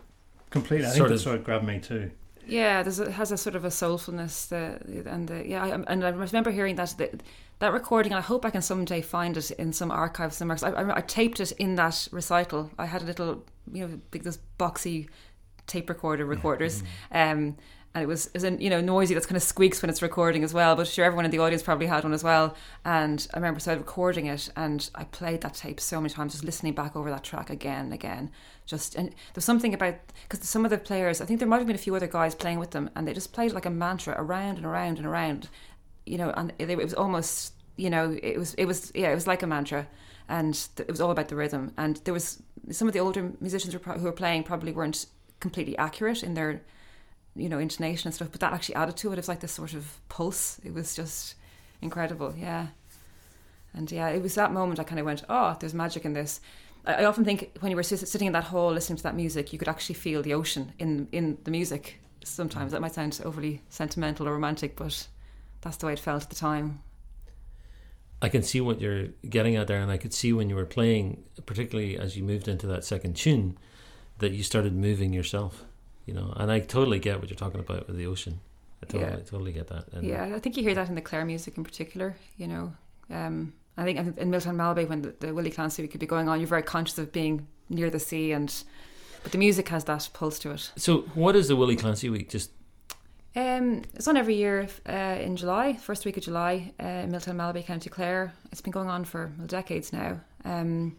completely? 0.55 0.85
I 0.87 0.89
think 0.89 0.97
Sort 0.97 1.09
that's 1.09 1.25
of- 1.25 1.31
what 1.33 1.43
grabbed 1.43 1.65
me 1.65 1.79
too. 1.79 2.11
Yeah, 2.47 2.83
there's 2.83 2.99
a, 2.99 3.05
it 3.05 3.11
has 3.13 3.31
a 3.31 3.37
sort 3.37 3.55
of 3.55 3.65
a 3.65 3.69
soulfulness, 3.69 4.47
the, 4.49 4.63
and 5.09 5.27
the, 5.27 5.47
yeah, 5.47 5.63
I, 5.63 5.67
and 5.91 6.05
I 6.05 6.09
remember 6.09 6.51
hearing 6.51 6.75
that 6.75 6.93
that, 6.99 7.23
that 7.59 7.73
recording. 7.73 8.11
And 8.13 8.19
I 8.19 8.21
hope 8.21 8.45
I 8.45 8.51
can 8.51 8.61
someday 8.61 9.01
find 9.01 9.35
it 9.35 9.49
in 9.63 9.73
some 9.73 9.89
archive 9.89 10.31
somewhere. 10.31 10.55
'cause 10.57 10.63
I, 10.63 10.81
I, 10.81 10.97
I 10.97 11.01
taped 11.01 11.39
it 11.39 11.51
in 11.53 11.73
that 11.81 12.07
recital. 12.11 12.69
I 12.77 12.85
had 12.85 13.01
a 13.01 13.05
little, 13.05 13.43
you 13.73 13.87
know, 13.87 13.99
big 14.11 14.23
those 14.23 14.37
boxy 14.59 15.07
tape 15.65 15.89
recorder 15.89 16.25
recorders, 16.25 16.83
um, 17.11 17.57
and 17.95 18.03
it 18.03 18.07
was, 18.07 18.29
you 18.59 18.69
know 18.69 18.81
noisy. 18.81 19.13
That's 19.13 19.25
kind 19.25 19.37
of 19.37 19.43
squeaks 19.43 19.81
when 19.81 19.89
it's 19.89 20.01
recording 20.01 20.43
as 20.43 20.53
well. 20.53 20.75
But 20.75 20.85
sure, 20.85 21.05
everyone 21.05 21.23
in 21.23 21.31
the 21.31 21.39
audience 21.39 21.63
probably 21.63 21.87
had 21.87 22.03
one 22.03 22.13
as 22.13 22.25
well. 22.25 22.53
And 22.83 23.25
I 23.33 23.37
remember 23.37 23.61
so 23.61 23.73
recording 23.73 24.25
it, 24.25 24.49
and 24.57 24.87
I 24.93 25.05
played 25.05 25.41
that 25.41 25.53
tape 25.53 25.79
so 25.79 26.01
many 26.01 26.13
times, 26.13 26.33
just 26.33 26.43
listening 26.43 26.73
back 26.73 26.97
over 26.97 27.09
that 27.09 27.23
track 27.23 27.49
again 27.49 27.85
and 27.85 27.93
again. 27.93 28.31
Just 28.65 28.95
and 28.95 29.15
there's 29.33 29.45
something 29.45 29.73
about 29.73 29.95
because 30.27 30.47
some 30.47 30.65
of 30.65 30.71
the 30.71 30.77
players, 30.77 31.21
I 31.21 31.25
think 31.25 31.39
there 31.39 31.47
might 31.47 31.59
have 31.59 31.67
been 31.67 31.75
a 31.75 31.79
few 31.79 31.95
other 31.95 32.07
guys 32.07 32.35
playing 32.35 32.59
with 32.59 32.71
them, 32.71 32.89
and 32.97 33.07
they 33.07 33.13
just 33.13 33.31
played 33.31 33.53
like 33.53 33.65
a 33.65 33.69
mantra 33.69 34.13
around 34.17 34.57
and 34.57 34.65
around 34.65 34.97
and 34.97 35.07
around, 35.07 35.47
you 36.05 36.17
know. 36.17 36.31
And 36.31 36.51
it, 36.59 36.69
it 36.69 36.77
was 36.77 36.93
almost, 36.93 37.53
you 37.77 37.89
know, 37.89 38.17
it 38.21 38.37
was 38.37 38.55
it 38.55 38.65
was 38.65 38.91
yeah, 38.93 39.11
it 39.11 39.15
was 39.15 39.25
like 39.25 39.41
a 39.41 39.47
mantra, 39.47 39.87
and 40.27 40.67
it 40.77 40.91
was 40.91 40.99
all 40.99 41.11
about 41.11 41.29
the 41.29 41.37
rhythm. 41.37 41.71
And 41.77 41.95
there 42.03 42.13
was 42.13 42.43
some 42.71 42.89
of 42.89 42.93
the 42.93 42.99
older 42.99 43.31
musicians 43.39 43.73
who 43.73 44.03
were 44.03 44.11
playing 44.11 44.43
probably 44.43 44.73
weren't 44.73 45.05
completely 45.39 45.77
accurate 45.77 46.23
in 46.23 46.33
their, 46.33 46.61
you 47.35 47.49
know, 47.49 47.59
intonation 47.59 48.07
and 48.07 48.15
stuff, 48.15 48.29
but 48.31 48.41
that 48.41 48.53
actually 48.53 48.75
added 48.75 48.97
to 48.97 49.09
it. 49.09 49.13
It 49.13 49.17
was 49.17 49.27
like 49.27 49.41
this 49.41 49.51
sort 49.51 49.73
of 49.73 49.99
pulse. 50.09 50.59
It 50.63 50.73
was 50.73 50.95
just 50.95 51.35
incredible, 51.81 52.33
yeah. 52.37 52.67
And 53.73 53.91
yeah, 53.91 54.09
it 54.09 54.21
was 54.21 54.35
that 54.35 54.53
moment 54.53 54.79
I 54.79 54.83
kind 54.83 54.99
of 54.99 55.05
went, 55.05 55.23
oh, 55.27 55.55
there's 55.59 55.73
magic 55.73 56.05
in 56.05 56.13
this. 56.13 56.39
I, 56.85 57.05
often 57.05 57.25
think 57.25 57.57
when 57.59 57.71
you 57.71 57.75
were 57.75 57.83
sitting 57.83 58.27
in 58.27 58.33
that 58.33 58.45
hall 58.45 58.71
listening 58.71 58.97
to 58.97 59.03
that 59.03 59.15
music, 59.15 59.51
you 59.51 59.59
could 59.59 59.67
actually 59.67 59.95
feel 59.95 60.21
the 60.21 60.33
ocean 60.33 60.71
in 60.79 61.07
in 61.11 61.37
the 61.43 61.51
music. 61.51 61.99
Sometimes 62.23 62.71
that 62.71 62.81
might 62.81 62.93
sound 62.93 63.19
overly 63.23 63.61
sentimental 63.69 64.27
or 64.27 64.33
romantic, 64.33 64.75
but 64.75 65.07
that's 65.61 65.77
the 65.77 65.87
way 65.87 65.93
it 65.93 65.99
felt 65.99 66.23
at 66.23 66.29
the 66.29 66.35
time. 66.35 66.81
I 68.21 68.29
can 68.29 68.43
see 68.43 68.61
what 68.61 68.79
you're 68.79 69.07
getting 69.29 69.55
at 69.55 69.67
there, 69.67 69.81
and 69.81 69.91
I 69.91 69.97
could 69.97 70.13
see 70.13 70.31
when 70.31 70.49
you 70.49 70.55
were 70.55 70.65
playing, 70.65 71.23
particularly 71.45 71.97
as 71.97 72.15
you 72.15 72.23
moved 72.23 72.47
into 72.47 72.67
that 72.67 72.85
second 72.85 73.15
tune, 73.15 73.57
that 74.19 74.31
you 74.31 74.43
started 74.43 74.73
moving 74.73 75.11
yourself. 75.11 75.65
You 76.05 76.13
know, 76.13 76.33
and 76.37 76.51
I 76.51 76.59
totally 76.59 76.99
get 76.99 77.19
what 77.19 77.29
you're 77.29 77.37
talking 77.37 77.59
about 77.59 77.87
with 77.87 77.97
the 77.97 78.05
ocean. 78.05 78.39
I 78.83 78.85
totally, 78.85 79.11
Yeah. 79.11 79.17
totally 79.25 79.51
get 79.53 79.67
that. 79.69 79.87
And 79.93 80.03
Yeah, 80.05 80.33
I 80.35 80.39
think 80.39 80.57
you 80.57 80.63
hear 80.63 80.75
that 80.75 80.89
in 80.89 80.95
the 80.95 81.01
Clare 81.01 81.25
music 81.25 81.57
in 81.57 81.63
particular. 81.63 82.15
You 82.37 82.47
know, 82.47 82.73
um, 83.09 83.53
I 83.77 83.83
think 83.83 83.97
in 84.17 84.29
Miltown 84.31 84.55
Malbay 84.55 84.87
when 84.87 85.01
the, 85.01 85.15
the 85.19 85.33
Willie 85.33 85.49
Clancy 85.51 85.81
week 85.81 85.91
could 85.91 85.99
be 85.99 86.05
going 86.05 86.29
on, 86.29 86.39
you're 86.39 86.47
very 86.47 86.63
conscious 86.63 86.97
of 86.97 87.11
being 87.11 87.47
near 87.69 87.89
the 87.89 87.99
sea, 87.99 88.31
and 88.31 88.53
but 89.23 89.31
the 89.31 89.37
music 89.39 89.69
has 89.69 89.83
that 89.85 90.07
pulse 90.13 90.37
to 90.39 90.51
it. 90.51 90.71
So, 90.75 91.01
what 91.15 91.35
is 91.35 91.47
the 91.47 91.55
Willie 91.55 91.75
Clancy 91.75 92.09
week? 92.09 92.29
Just 92.29 92.51
Um, 93.35 93.81
it's 93.95 94.07
on 94.07 94.15
every 94.15 94.35
year 94.35 94.67
uh, 94.87 95.17
in 95.19 95.35
July, 95.35 95.73
first 95.73 96.05
week 96.05 96.15
of 96.15 96.23
July, 96.23 96.71
uh, 96.81 97.03
in 97.03 97.11
Miltown 97.11 97.35
Malbay, 97.35 97.65
County 97.65 97.89
Clare. 97.89 98.33
It's 98.51 98.61
been 98.61 98.71
going 98.71 98.87
on 98.87 99.03
for 99.03 99.33
well, 99.37 99.47
decades 99.47 99.91
now. 99.91 100.21
Um, 100.45 100.95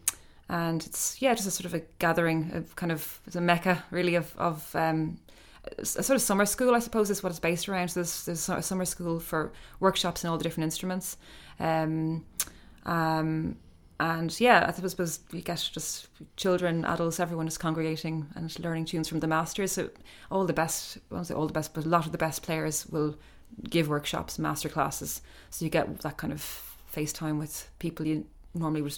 and 0.49 0.85
it's, 0.85 1.21
yeah, 1.21 1.33
just 1.33 1.47
a 1.47 1.51
sort 1.51 1.65
of 1.65 1.73
a 1.73 1.83
gathering 1.99 2.51
of 2.53 2.75
kind 2.75 2.91
of, 2.91 3.19
it's 3.27 3.35
a 3.35 3.41
mecca 3.41 3.83
really 3.91 4.15
of, 4.15 4.33
of 4.37 4.75
um, 4.75 5.19
a 5.77 5.85
sort 5.85 6.15
of 6.15 6.21
summer 6.21 6.45
school, 6.45 6.73
I 6.73 6.79
suppose, 6.79 7.09
is 7.09 7.21
what 7.21 7.29
it's 7.29 7.39
based 7.39 7.67
around. 7.67 7.89
So 7.89 7.99
there's, 7.99 8.25
there's 8.25 8.49
a 8.49 8.61
summer 8.61 8.85
school 8.85 9.19
for 9.19 9.51
workshops 9.79 10.23
and 10.23 10.31
all 10.31 10.37
the 10.37 10.43
different 10.43 10.65
instruments. 10.65 11.17
Um, 11.59 12.25
um, 12.85 13.57
and 13.99 14.39
yeah, 14.39 14.65
I 14.67 14.87
suppose 14.87 15.19
you 15.31 15.41
get 15.41 15.69
just 15.73 16.07
children, 16.37 16.85
adults, 16.85 17.19
everyone 17.19 17.47
is 17.47 17.57
congregating 17.57 18.27
and 18.35 18.57
learning 18.59 18.85
tunes 18.85 19.09
from 19.09 19.19
the 19.19 19.27
masters. 19.27 19.73
So 19.73 19.89
all 20.29 20.45
the 20.45 20.53
best, 20.53 20.97
I 21.11 21.15
won't 21.15 21.27
say 21.27 21.33
all 21.33 21.47
the 21.47 21.53
best, 21.53 21.73
but 21.73 21.85
a 21.85 21.89
lot 21.89 22.05
of 22.05 22.11
the 22.11 22.17
best 22.17 22.43
players 22.43 22.85
will 22.87 23.17
give 23.69 23.89
workshops, 23.89 24.37
master 24.37 24.69
classes. 24.69 25.21
So 25.49 25.65
you 25.65 25.71
get 25.71 25.99
that 26.01 26.17
kind 26.17 26.31
of 26.31 26.41
face 26.41 27.11
time 27.11 27.39
with 27.39 27.69
people 27.79 28.05
you 28.05 28.25
normally 28.59 28.81
would, 28.81 28.93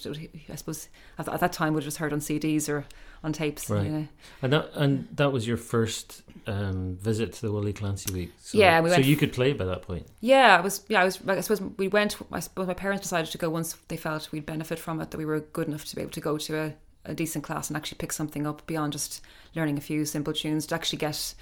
I 0.49 0.55
suppose, 0.55 0.89
at, 1.17 1.27
at 1.27 1.39
that 1.39 1.53
time 1.53 1.73
would 1.73 1.83
have 1.83 1.87
just 1.87 1.97
heard 1.97 2.13
on 2.13 2.19
CDs 2.19 2.69
or 2.69 2.85
on 3.23 3.33
tapes. 3.33 3.69
Right. 3.69 3.85
You 3.85 3.91
know. 3.91 4.07
and 4.41 4.53
that 4.53 4.71
and 4.75 5.07
that 5.15 5.31
was 5.31 5.47
your 5.47 5.57
first 5.57 6.23
um, 6.47 6.97
visit 7.01 7.33
to 7.33 7.41
the 7.41 7.51
Willie 7.51 7.73
Clancy 7.73 8.13
week. 8.13 8.31
So, 8.39 8.57
Yeah, 8.57 8.81
we 8.81 8.89
so 8.89 8.97
you 8.97 9.15
could 9.15 9.33
play 9.33 9.53
by 9.53 9.65
that 9.65 9.81
point. 9.81 10.07
Yeah, 10.21 10.57
I 10.57 10.61
was. 10.61 10.83
Yeah, 10.87 11.01
I 11.01 11.05
was. 11.05 11.19
I 11.27 11.39
suppose 11.41 11.61
we 11.77 11.87
went. 11.87 12.17
I 12.31 12.39
suppose 12.39 12.67
my 12.67 12.73
parents 12.73 13.03
decided 13.03 13.31
to 13.31 13.37
go 13.37 13.49
once 13.49 13.73
they 13.87 13.97
felt 13.97 14.31
we'd 14.31 14.45
benefit 14.45 14.79
from 14.79 15.01
it, 15.01 15.11
that 15.11 15.17
we 15.17 15.25
were 15.25 15.41
good 15.41 15.67
enough 15.67 15.85
to 15.85 15.95
be 15.95 16.01
able 16.01 16.11
to 16.11 16.21
go 16.21 16.37
to 16.37 16.57
a, 16.57 16.73
a 17.05 17.13
decent 17.13 17.43
class 17.43 17.69
and 17.69 17.77
actually 17.77 17.97
pick 17.97 18.11
something 18.11 18.47
up 18.47 18.65
beyond 18.65 18.93
just 18.93 19.21
learning 19.55 19.77
a 19.77 19.81
few 19.81 20.05
simple 20.05 20.33
tunes 20.33 20.65
to 20.67 20.75
actually 20.75 20.99
get, 20.99 21.33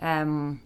um, 0.00 0.60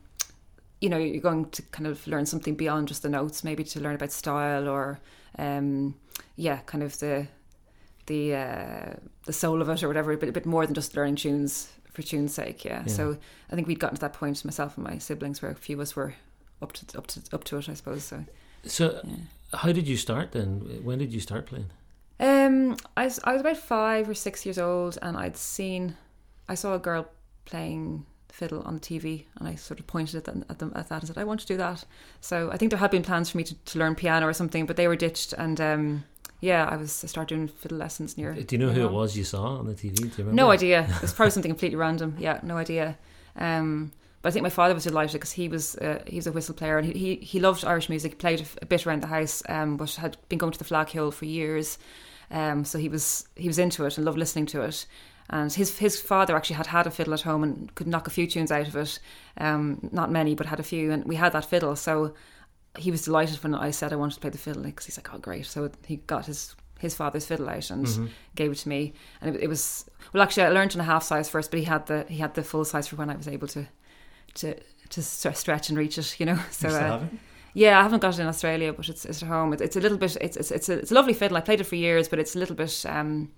you 0.80 0.88
know 0.88 0.98
you're 0.98 1.20
going 1.20 1.48
to 1.50 1.62
kind 1.62 1.86
of 1.86 2.06
learn 2.06 2.26
something 2.26 2.54
beyond 2.54 2.88
just 2.88 3.02
the 3.02 3.08
notes, 3.08 3.44
maybe 3.44 3.64
to 3.64 3.80
learn 3.80 3.94
about 3.94 4.12
style 4.12 4.68
or 4.68 4.98
um, 5.38 5.94
yeah, 6.36 6.58
kind 6.66 6.82
of 6.82 6.98
the 6.98 7.26
the 8.06 8.34
uh, 8.34 8.94
the 9.26 9.32
soul 9.32 9.62
of 9.62 9.68
it 9.68 9.82
or 9.82 9.88
whatever, 9.88 10.16
but 10.16 10.28
a 10.28 10.32
bit 10.32 10.46
more 10.46 10.66
than 10.66 10.74
just 10.74 10.96
learning 10.96 11.16
tunes 11.16 11.72
for 11.92 12.02
tune's 12.02 12.34
sake. 12.34 12.64
Yeah. 12.64 12.82
Yeah. 12.86 12.92
So 12.92 13.16
I 13.50 13.54
think 13.54 13.68
we'd 13.68 13.78
gotten 13.80 13.96
to 13.96 14.00
that 14.00 14.12
point 14.12 14.44
myself 14.44 14.76
and 14.76 14.86
my 14.86 14.98
siblings 14.98 15.40
where 15.40 15.50
a 15.50 15.54
few 15.54 15.76
of 15.76 15.80
us 15.80 15.96
were 15.96 16.14
up 16.60 16.72
to 16.72 16.98
up 16.98 17.06
to 17.08 17.20
up 17.32 17.44
to 17.44 17.58
it, 17.58 17.68
I 17.68 17.74
suppose. 17.74 18.04
So 18.04 18.24
So, 18.64 19.00
yeah. 19.04 19.14
how 19.58 19.72
did 19.72 19.86
you 19.86 19.96
start 19.96 20.32
then? 20.32 20.80
When 20.82 20.98
did 20.98 21.12
you 21.12 21.20
start 21.20 21.46
playing? 21.46 21.70
Um, 22.20 22.76
I 22.96 23.04
I 23.24 23.32
was 23.32 23.40
about 23.40 23.56
five 23.56 24.08
or 24.08 24.14
six 24.14 24.44
years 24.46 24.58
old, 24.58 24.98
and 25.02 25.16
I'd 25.16 25.36
seen, 25.36 25.96
I 26.48 26.54
saw 26.54 26.74
a 26.74 26.78
girl 26.78 27.08
playing 27.44 28.06
fiddle 28.34 28.62
on 28.62 28.80
TV, 28.80 29.24
and 29.38 29.46
I 29.46 29.54
sort 29.54 29.78
of 29.78 29.86
pointed 29.86 30.16
at 30.16 30.24
them, 30.24 30.44
at 30.48 30.58
them 30.58 30.72
at 30.74 30.88
that 30.88 31.00
and 31.00 31.06
said, 31.06 31.18
"I 31.18 31.24
want 31.24 31.40
to 31.40 31.46
do 31.46 31.56
that." 31.56 31.84
So 32.20 32.50
I 32.50 32.56
think 32.56 32.70
there 32.70 32.78
had 32.78 32.90
been 32.90 33.02
plans 33.02 33.30
for 33.30 33.38
me 33.38 33.44
to, 33.44 33.54
to 33.54 33.78
learn 33.78 33.94
piano 33.94 34.26
or 34.26 34.32
something, 34.32 34.66
but 34.66 34.76
they 34.76 34.88
were 34.88 34.96
ditched, 34.96 35.32
and 35.34 35.60
um, 35.60 36.04
yeah, 36.40 36.68
I 36.70 36.76
was 36.76 37.04
I 37.04 37.06
started 37.06 37.34
doing 37.34 37.48
fiddle 37.48 37.78
lessons 37.78 38.18
near. 38.18 38.34
Do 38.34 38.54
you 38.54 38.58
know 38.58 38.72
who 38.72 38.84
it 38.84 38.92
was 38.92 39.16
you 39.16 39.24
saw 39.24 39.58
on 39.58 39.66
the 39.66 39.74
TV? 39.74 39.96
Do 39.96 40.04
you 40.04 40.10
remember? 40.18 40.34
No 40.34 40.50
idea. 40.50 40.86
It 40.88 41.02
was 41.02 41.12
probably 41.12 41.30
something 41.30 41.50
completely 41.50 41.76
random. 41.76 42.16
Yeah, 42.18 42.40
no 42.42 42.56
idea. 42.56 42.98
Um, 43.36 43.92
but 44.20 44.30
I 44.30 44.32
think 44.32 44.42
my 44.42 44.50
father 44.50 44.74
was 44.74 44.84
delighted 44.84 45.12
because 45.12 45.32
he 45.32 45.48
was 45.48 45.76
uh, 45.76 46.02
he 46.06 46.16
was 46.16 46.26
a 46.26 46.32
whistle 46.32 46.54
player 46.54 46.78
and 46.78 46.86
he, 46.86 46.98
he 46.98 47.14
he 47.16 47.40
loved 47.40 47.64
Irish 47.64 47.88
music. 47.88 48.12
He 48.12 48.16
played 48.16 48.46
a 48.60 48.66
bit 48.66 48.86
around 48.86 49.02
the 49.02 49.08
house, 49.08 49.42
um, 49.48 49.76
but 49.76 49.94
had 49.94 50.16
been 50.28 50.38
going 50.38 50.52
to 50.52 50.58
the 50.58 50.64
Fleadh 50.64 50.88
Cheoil 50.88 51.12
for 51.12 51.24
years. 51.24 51.78
Um, 52.30 52.64
so 52.64 52.78
he 52.78 52.88
was 52.88 53.28
he 53.36 53.48
was 53.48 53.58
into 53.58 53.84
it 53.84 53.96
and 53.96 54.04
loved 54.04 54.18
listening 54.18 54.46
to 54.46 54.62
it. 54.62 54.86
And 55.30 55.52
his 55.52 55.78
his 55.78 56.00
father 56.00 56.36
actually 56.36 56.56
had 56.56 56.66
had 56.66 56.86
a 56.86 56.90
fiddle 56.90 57.14
at 57.14 57.22
home 57.22 57.42
and 57.42 57.74
could 57.74 57.86
knock 57.86 58.06
a 58.06 58.10
few 58.10 58.26
tunes 58.26 58.52
out 58.52 58.68
of 58.68 58.76
it. 58.76 58.98
Um, 59.38 59.88
not 59.92 60.10
many, 60.10 60.34
but 60.34 60.46
had 60.46 60.60
a 60.60 60.64
few. 60.64 60.90
And 60.92 61.04
we 61.04 61.16
had 61.16 61.32
that 61.32 61.46
fiddle, 61.46 61.76
so 61.76 62.14
he 62.78 62.90
was 62.90 63.04
delighted 63.04 63.42
when 63.42 63.54
I 63.54 63.70
said 63.70 63.92
I 63.92 63.96
wanted 63.96 64.14
to 64.16 64.20
play 64.20 64.30
the 64.30 64.38
fiddle 64.38 64.62
because 64.62 64.86
he's 64.86 64.98
like, 64.98 65.12
"Oh, 65.14 65.18
great!" 65.18 65.46
So 65.46 65.70
he 65.86 65.96
got 65.96 66.26
his 66.26 66.54
his 66.78 66.94
father's 66.94 67.24
fiddle 67.26 67.48
out 67.48 67.70
and 67.70 67.86
Mm-hmm. 67.86 68.06
gave 68.34 68.52
it 68.52 68.56
to 68.58 68.68
me, 68.68 68.92
and 69.22 69.34
it, 69.34 69.44
it 69.44 69.48
was 69.48 69.88
well. 70.12 70.22
Actually, 70.22 70.44
I 70.44 70.48
learned 70.50 70.74
in 70.74 70.80
a 70.80 70.84
half 70.84 71.02
size 71.02 71.30
first, 71.30 71.50
but 71.50 71.58
he 71.60 71.64
had 71.64 71.86
the 71.86 72.04
he 72.08 72.18
had 72.18 72.34
the 72.34 72.42
full 72.44 72.64
size 72.64 72.86
for 72.88 72.96
when 72.96 73.10
I 73.10 73.16
was 73.16 73.28
able 73.28 73.48
to 73.48 73.66
to 74.34 74.56
to 74.90 75.02
stretch 75.02 75.68
and 75.70 75.78
reach 75.78 75.96
it. 75.96 76.20
You 76.20 76.26
know, 76.26 76.38
so 76.50 76.68
You 76.68 76.74
uh, 76.74 77.04
yeah, 77.54 77.78
I 77.78 77.82
haven't 77.82 78.00
got 78.02 78.14
it 78.18 78.20
in 78.20 78.26
Australia, 78.26 78.72
but 78.72 78.88
it's, 78.88 79.04
it's 79.04 79.22
at 79.22 79.28
home. 79.28 79.52
It's, 79.52 79.62
it's 79.62 79.76
a 79.76 79.80
little 79.80 79.96
bit. 79.98 80.16
It's 80.20 80.36
it's 80.36 80.50
it's 80.50 80.68
a, 80.68 80.78
it's 80.80 80.90
a 80.90 80.94
lovely 80.94 81.14
fiddle. 81.14 81.36
I 81.36 81.40
played 81.40 81.60
it 81.60 81.64
for 81.64 81.76
years, 81.76 82.08
but 82.08 82.18
it's 82.18 82.34
a 82.36 82.38
little 82.38 82.56
bit 82.56 82.84
um, 82.86 83.30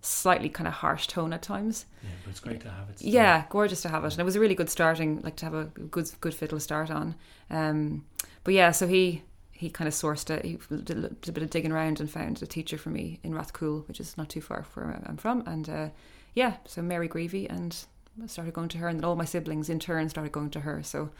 slightly 0.00 0.48
kind 0.48 0.66
of 0.66 0.74
harsh 0.74 1.06
tone 1.06 1.32
at 1.32 1.42
times. 1.42 1.86
Yeah, 2.02 2.10
but 2.24 2.30
it's 2.30 2.40
great 2.40 2.60
to 2.60 2.70
have 2.70 2.88
it. 2.90 2.98
still. 2.98 3.10
Yeah, 3.12 3.44
gorgeous 3.50 3.82
to 3.82 3.88
have 3.88 4.04
it, 4.04 4.12
and 4.12 4.20
it 4.20 4.24
was 4.24 4.36
a 4.36 4.40
really 4.40 4.54
good 4.54 4.70
starting, 4.70 5.20
like 5.22 5.36
to 5.36 5.44
have 5.44 5.54
a 5.54 5.64
good 5.64 6.10
good 6.20 6.34
fiddle 6.34 6.60
start 6.60 6.90
on. 6.90 7.14
Um, 7.50 8.04
but 8.44 8.54
yeah, 8.54 8.70
so 8.70 8.86
he 8.86 9.22
he 9.52 9.68
kind 9.68 9.86
of 9.86 9.94
sourced 9.94 10.30
it. 10.30 10.44
He 10.44 10.58
did 10.74 11.04
a, 11.04 11.32
bit 11.32 11.42
of 11.42 11.50
digging 11.50 11.72
around 11.72 12.00
and 12.00 12.10
found 12.10 12.42
a 12.42 12.46
teacher 12.46 12.78
for 12.78 12.88
me 12.88 13.20
in 13.22 13.34
Rathcoole, 13.34 13.86
which 13.88 14.00
is 14.00 14.16
not 14.16 14.30
too 14.30 14.40
far 14.40 14.62
from 14.62 14.84
where 14.88 15.02
I'm 15.04 15.18
from. 15.18 15.42
And 15.46 15.68
uh, 15.68 15.88
yeah, 16.32 16.54
so 16.64 16.80
Mary 16.80 17.08
Greavy, 17.08 17.46
and 17.46 17.76
I 18.22 18.26
started 18.26 18.54
going 18.54 18.70
to 18.70 18.78
her, 18.78 18.88
and 18.88 18.98
then 18.98 19.04
all 19.04 19.16
my 19.16 19.26
siblings 19.26 19.68
in 19.68 19.78
turn 19.78 20.08
started 20.08 20.32
going 20.32 20.50
to 20.50 20.60
her. 20.60 20.82
So 20.82 21.10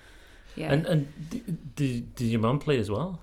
yeah, 0.56 0.72
And 0.72 0.86
and 0.86 1.30
did, 1.74 2.14
did 2.14 2.26
your 2.26 2.40
mum 2.40 2.58
play 2.58 2.78
as 2.78 2.90
well? 2.90 3.20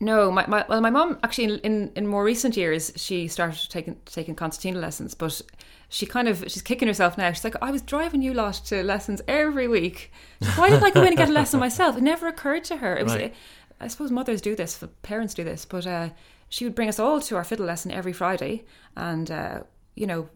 No, 0.00 0.30
my, 0.30 0.46
my 0.46 0.64
well, 0.68 0.80
my 0.80 0.90
mum 0.90 1.18
actually 1.22 1.44
in, 1.44 1.58
in 1.60 1.92
in 1.96 2.06
more 2.06 2.22
recent 2.24 2.56
years 2.56 2.92
she 2.96 3.28
started 3.28 3.68
taking 3.70 3.96
taking 4.04 4.34
concertina 4.34 4.78
lessons, 4.78 5.14
but 5.14 5.40
she 5.88 6.06
kind 6.06 6.28
of 6.28 6.44
she's 6.48 6.62
kicking 6.62 6.88
herself 6.88 7.18
now. 7.18 7.32
She's 7.32 7.44
like, 7.44 7.56
I 7.62 7.70
was 7.70 7.82
driving 7.82 8.22
you 8.22 8.34
lot 8.34 8.54
to 8.66 8.82
lessons 8.82 9.22
every 9.26 9.66
week. 9.68 10.12
Why 10.56 10.70
didn't 10.70 10.84
I 10.84 10.90
go 10.90 11.02
in 11.02 11.08
and 11.08 11.16
get 11.16 11.28
a 11.30 11.32
lesson 11.32 11.58
myself? 11.60 11.96
It 11.96 12.02
never 12.02 12.28
occurred 12.28 12.64
to 12.64 12.76
her. 12.76 12.96
It 12.96 13.04
was, 13.04 13.14
Right. 13.14 13.34
I 13.80 13.88
suppose 13.88 14.10
mothers 14.10 14.40
do 14.40 14.54
this, 14.54 14.82
parents 15.02 15.34
do 15.34 15.44
this, 15.44 15.64
but 15.64 15.86
uh, 15.86 16.10
she 16.48 16.64
would 16.64 16.74
bring 16.74 16.88
us 16.88 16.98
all 16.98 17.20
to 17.20 17.36
our 17.36 17.44
fiddle 17.44 17.66
lesson 17.66 17.90
every 17.90 18.12
Friday, 18.12 18.64
and 18.96 19.30
uh, 19.30 19.62
you 19.94 20.06
know, 20.06 20.28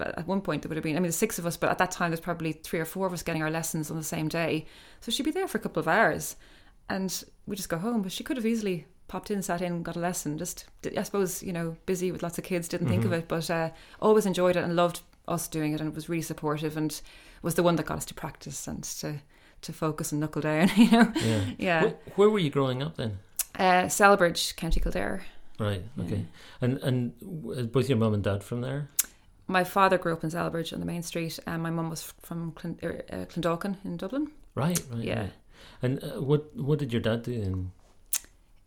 at 0.00 0.26
one 0.26 0.40
point 0.40 0.62
there 0.62 0.68
would 0.68 0.76
have 0.76 0.84
been, 0.84 0.94
I 0.96 0.98
mean, 1.00 1.04
there's 1.04 1.16
six 1.16 1.38
of 1.38 1.46
us, 1.46 1.56
but 1.56 1.70
at 1.70 1.78
that 1.78 1.90
time 1.90 2.10
there's 2.10 2.20
probably 2.20 2.52
three 2.52 2.78
or 2.78 2.84
four 2.84 3.06
of 3.06 3.12
us 3.12 3.22
getting 3.22 3.42
our 3.42 3.50
lessons 3.50 3.90
on 3.90 3.96
the 3.96 4.02
same 4.04 4.28
day. 4.28 4.66
So 5.00 5.10
she'd 5.10 5.22
be 5.24 5.30
there 5.30 5.48
for 5.48 5.58
a 5.58 5.60
couple 5.60 5.80
of 5.80 5.88
hours, 5.88 6.36
and 6.88 7.24
we 7.48 7.56
just 7.56 7.68
go 7.68 7.78
home. 7.78 8.02
But 8.02 8.12
she 8.12 8.24
could 8.24 8.36
have 8.36 8.46
easily 8.46 8.86
popped 9.08 9.30
in, 9.30 9.42
sat 9.42 9.62
in, 9.62 9.82
got 9.82 9.96
a 9.96 10.00
lesson. 10.00 10.36
Just, 10.38 10.66
I 10.96 11.02
suppose, 11.02 11.42
you 11.42 11.52
know, 11.52 11.76
busy 11.86 12.12
with 12.12 12.22
lots 12.22 12.38
of 12.38 12.44
kids, 12.44 12.68
didn't 12.68 12.88
think 12.88 13.04
of 13.04 13.10
Mhm. 13.10 13.18
it, 13.18 13.28
but 13.28 13.50
uh, 13.50 13.70
always 14.00 14.26
enjoyed 14.26 14.56
it 14.56 14.64
and 14.64 14.76
loved 14.76 15.00
us 15.26 15.48
doing 15.48 15.72
it, 15.72 15.80
and 15.80 15.88
it 15.90 15.94
was 15.94 16.08
really 16.08 16.22
supportive, 16.22 16.76
and 16.76 17.00
was 17.42 17.54
the 17.54 17.62
one 17.62 17.76
that 17.76 17.86
got 17.86 17.96
us 17.98 18.04
to 18.06 18.14
practice 18.14 18.66
and 18.68 18.82
to 18.84 19.20
to 19.60 19.72
focus 19.72 20.12
and 20.12 20.20
knuckle 20.20 20.40
down. 20.42 20.68
You 20.76 20.90
know, 20.90 21.12
Yeah. 21.16 21.44
yeah. 21.58 21.82
Where, 21.82 21.94
where 22.16 22.30
were 22.30 22.38
you 22.38 22.50
growing 22.50 22.80
up 22.82 22.96
then? 22.96 23.18
Uh, 23.58 23.86
Celbridge, 23.88 24.54
County 24.54 24.78
Kildare. 24.80 25.24
Right. 25.58 25.82
Okay. 25.98 26.16
Yeah. 26.16 26.22
And 26.60 26.78
and 26.78 27.72
both 27.72 27.88
your 27.88 27.98
mum 27.98 28.14
and 28.14 28.22
dad 28.22 28.44
from 28.44 28.60
there. 28.60 28.88
My 29.48 29.64
father 29.64 29.98
grew 29.98 30.12
up 30.12 30.22
in 30.22 30.30
Celbridge 30.30 30.72
on 30.72 30.78
the 30.80 30.86
main 30.86 31.02
street, 31.02 31.38
and 31.46 31.62
my 31.62 31.70
mum 31.70 31.90
was 31.90 32.02
from 32.22 32.52
Clin- 32.52 32.80
er, 32.84 33.02
uh, 33.10 33.24
Clondalkin 33.24 33.76
in 33.84 33.96
Dublin. 33.96 34.30
Right. 34.54 34.80
Right. 34.92 35.02
Yeah. 35.04 35.20
right. 35.22 35.32
And 35.82 36.02
uh, 36.02 36.20
what 36.22 36.56
what 36.56 36.78
did 36.78 36.92
your 36.92 37.02
dad 37.02 37.22
do 37.22 37.32
in 37.32 37.72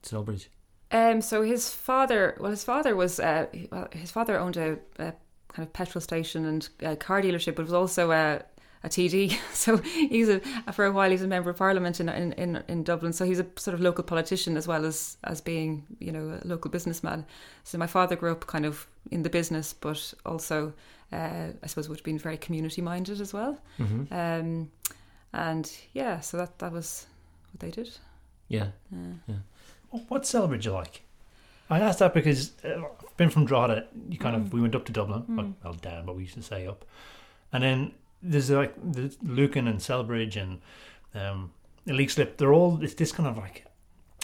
Celbridge? 0.04 0.48
Um, 0.92 1.22
so 1.22 1.42
his 1.42 1.70
father, 1.70 2.36
well, 2.40 2.52
his 2.52 2.64
father 2.66 2.96
was, 2.96 3.20
uh, 3.20 3.46
well, 3.72 3.88
his 3.94 4.12
father 4.12 4.38
owned 4.38 4.58
a, 4.58 4.78
a 5.00 5.14
kind 5.48 5.66
of 5.66 5.72
petrol 5.72 6.02
station 6.02 6.46
and 6.46 6.68
a 6.82 6.98
car 6.98 7.22
dealership, 7.22 7.56
but 7.56 7.64
was 7.64 7.74
also 7.74 8.12
a, 8.12 8.42
a 8.84 8.90
TD. 8.90 9.38
So 9.54 9.78
he's 9.78 10.28
a 10.28 10.40
for 10.74 10.86
a 10.86 10.92
while 10.92 11.12
he's 11.12 11.22
a 11.22 11.28
member 11.28 11.50
of 11.50 11.58
parliament 11.58 12.00
in, 12.00 12.10
in 12.10 12.34
in 12.34 12.64
in 12.68 12.84
Dublin. 12.84 13.14
So 13.14 13.26
he's 13.26 13.40
a 13.40 13.46
sort 13.56 13.76
of 13.76 13.80
local 13.82 14.04
politician 14.04 14.58
as 14.58 14.68
well 14.68 14.86
as 14.86 15.18
as 15.24 15.40
being 15.40 15.86
you 16.00 16.12
know 16.12 16.40
a 16.44 16.48
local 16.48 16.72
businessman. 16.72 17.26
So 17.64 17.78
my 17.78 17.88
father 17.88 18.16
grew 18.18 18.32
up 18.32 18.48
kind 18.48 18.66
of 18.66 18.88
in 19.12 19.24
the 19.24 19.30
business, 19.30 19.74
but 19.74 20.14
also 20.26 20.74
uh, 21.14 21.48
I 21.64 21.68
suppose 21.68 21.88
would 21.90 22.00
have 22.00 22.04
been 22.06 22.20
very 22.20 22.38
community 22.38 22.82
minded 22.82 23.22
as 23.22 23.34
well. 23.34 23.58
hmm 23.78 24.04
Um, 24.12 24.72
and 25.34 25.72
yeah, 25.94 26.20
so 26.20 26.38
that 26.38 26.60
that 26.60 26.72
was 26.72 27.08
what 27.52 27.60
they 27.60 27.72
did. 27.72 27.98
Yeah. 28.48 28.68
Uh, 28.94 29.34
What's 30.08 30.32
Celbridge 30.32 30.72
like? 30.72 31.02
I 31.70 31.80
asked 31.80 32.00
that 32.00 32.14
because 32.14 32.52
uh, 32.66 32.82
I've 33.10 33.18
been 33.18 33.30
from 33.30 33.46
Drogheda. 33.46 33.88
You 34.10 34.18
kind 34.18 34.36
of 34.36 34.52
we 34.54 34.62
went 34.62 34.76
up 34.76 34.86
to 34.86 34.92
Dublin, 34.92 35.24
Mm. 35.24 35.36
well, 35.38 35.54
well 35.64 35.74
down, 35.74 36.06
but 36.06 36.16
we 36.16 36.24
used 36.24 36.36
to 36.36 36.42
say 36.44 36.68
up. 36.68 36.86
And 37.54 37.64
then 37.64 37.92
there's 38.22 38.50
like 38.50 38.74
the 38.94 39.16
Lucan 39.24 39.68
and 39.68 39.80
Celbridge 39.80 40.36
and 40.36 40.60
um, 41.16 41.52
Slip. 42.08 42.38
They're 42.38 42.54
all 42.54 42.82
it's 42.84 42.94
this 42.94 43.12
kind 43.12 43.28
of 43.28 43.38
like 43.38 43.66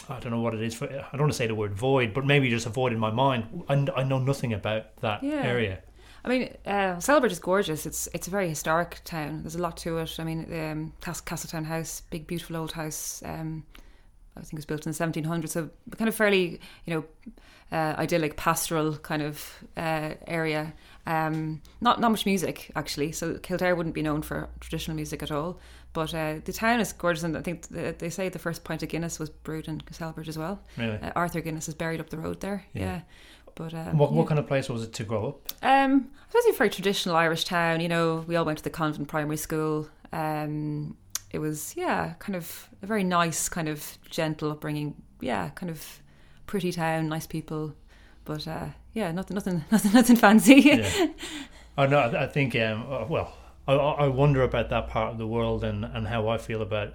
I 0.08 0.18
don't 0.20 0.32
know 0.32 0.40
what 0.40 0.54
it 0.54 0.62
is. 0.62 0.74
For, 0.74 0.86
I 0.86 1.10
don't 1.12 1.20
want 1.22 1.32
to 1.32 1.36
say 1.38 1.46
the 1.46 1.54
word 1.54 1.74
void, 1.74 2.14
but 2.14 2.24
maybe 2.24 2.48
just 2.50 2.66
a 2.66 2.70
void 2.70 2.92
in 2.92 2.98
my 2.98 3.10
mind. 3.10 3.64
I, 3.68 3.86
I 3.96 4.02
know 4.04 4.18
nothing 4.18 4.52
about 4.54 4.96
that 4.98 5.22
Yeah. 5.22 5.42
area. 5.42 5.80
I 6.24 6.28
mean, 6.28 6.56
uh, 6.66 6.96
Celbridge 6.96 7.30
is 7.30 7.38
gorgeous. 7.38 7.86
It's 7.86 8.08
it's 8.12 8.26
a 8.28 8.30
very 8.30 8.48
historic 8.48 9.00
town. 9.04 9.42
There's 9.42 9.54
a 9.54 9.62
lot 9.62 9.76
to 9.78 9.98
it. 9.98 10.16
I 10.18 10.24
mean, 10.24 10.46
um, 10.52 10.92
Cas- 11.00 11.20
Castletown 11.20 11.64
House, 11.64 12.02
big 12.10 12.26
beautiful 12.26 12.56
old 12.56 12.72
house. 12.72 13.22
Um, 13.24 13.64
I 14.36 14.40
think 14.40 14.54
it 14.54 14.56
was 14.56 14.66
built 14.66 14.86
in 14.86 14.92
the 14.92 14.98
1700s, 14.98 15.48
so 15.48 15.68
kind 15.96 16.08
of 16.08 16.14
fairly, 16.14 16.60
you 16.84 16.94
know, 16.94 17.04
uh, 17.72 17.96
idyllic, 17.98 18.36
pastoral 18.36 18.96
kind 18.96 19.20
of 19.22 19.64
uh, 19.76 20.14
area. 20.26 20.72
Um, 21.06 21.60
not 21.80 22.00
not 22.00 22.10
much 22.10 22.26
music 22.26 22.70
actually. 22.76 23.12
So 23.12 23.38
Kildare 23.38 23.74
wouldn't 23.74 23.94
be 23.94 24.02
known 24.02 24.22
for 24.22 24.48
traditional 24.60 24.94
music 24.94 25.22
at 25.22 25.30
all. 25.30 25.58
But 25.92 26.14
uh, 26.14 26.36
the 26.44 26.52
town 26.52 26.80
is 26.80 26.92
gorgeous, 26.92 27.24
and 27.24 27.36
I 27.36 27.40
think 27.40 27.62
the, 27.68 27.94
they 27.98 28.10
say 28.10 28.28
the 28.28 28.38
first 28.38 28.62
pint 28.62 28.82
of 28.82 28.88
Guinness 28.90 29.18
was 29.18 29.30
brewed 29.30 29.68
in 29.68 29.80
Celbridge 29.80 30.28
as 30.28 30.36
well. 30.38 30.60
Really. 30.76 30.98
Uh, 30.98 31.10
Arthur 31.16 31.40
Guinness 31.40 31.68
is 31.68 31.74
buried 31.74 31.98
up 31.98 32.10
the 32.10 32.18
road 32.18 32.40
there. 32.40 32.64
Yeah. 32.74 33.00
But 33.58 33.74
um, 33.74 33.98
what, 33.98 34.12
yeah. 34.12 34.16
what 34.16 34.28
kind 34.28 34.38
of 34.38 34.46
place 34.46 34.68
was 34.68 34.84
it 34.84 34.92
to 34.92 35.04
grow 35.04 35.30
up? 35.30 35.48
Um, 35.64 36.10
I 36.14 36.28
suppose 36.28 36.44
it's 36.44 36.54
a 36.54 36.58
very 36.58 36.70
traditional 36.70 37.16
Irish 37.16 37.42
town. 37.42 37.80
You 37.80 37.88
know, 37.88 38.24
we 38.28 38.36
all 38.36 38.44
went 38.44 38.58
to 38.58 38.64
the 38.64 38.70
convent 38.70 39.08
primary 39.08 39.36
school. 39.36 39.88
Um, 40.12 40.96
it 41.32 41.40
was 41.40 41.74
yeah, 41.76 42.14
kind 42.20 42.36
of 42.36 42.68
a 42.82 42.86
very 42.86 43.02
nice, 43.02 43.48
kind 43.48 43.68
of 43.68 43.98
gentle 44.10 44.52
upbringing. 44.52 44.94
Yeah, 45.20 45.48
kind 45.48 45.70
of 45.70 46.00
pretty 46.46 46.70
town, 46.70 47.08
nice 47.08 47.26
people, 47.26 47.74
but 48.24 48.46
uh, 48.46 48.66
yeah, 48.94 49.10
nothing, 49.10 49.34
nothing, 49.34 49.64
nothing, 49.72 49.92
nothing 49.92 50.16
fancy. 50.16 50.60
yeah. 50.60 51.08
I 51.76 51.86
know. 51.86 51.98
I 51.98 52.26
think. 52.26 52.54
Um, 52.54 52.86
uh, 52.88 53.06
well, 53.06 53.36
I, 53.66 53.74
I 53.74 54.06
wonder 54.06 54.42
about 54.42 54.70
that 54.70 54.86
part 54.86 55.10
of 55.10 55.18
the 55.18 55.26
world 55.26 55.64
and, 55.64 55.84
and 55.84 56.06
how 56.06 56.28
I 56.28 56.38
feel 56.38 56.62
about 56.62 56.94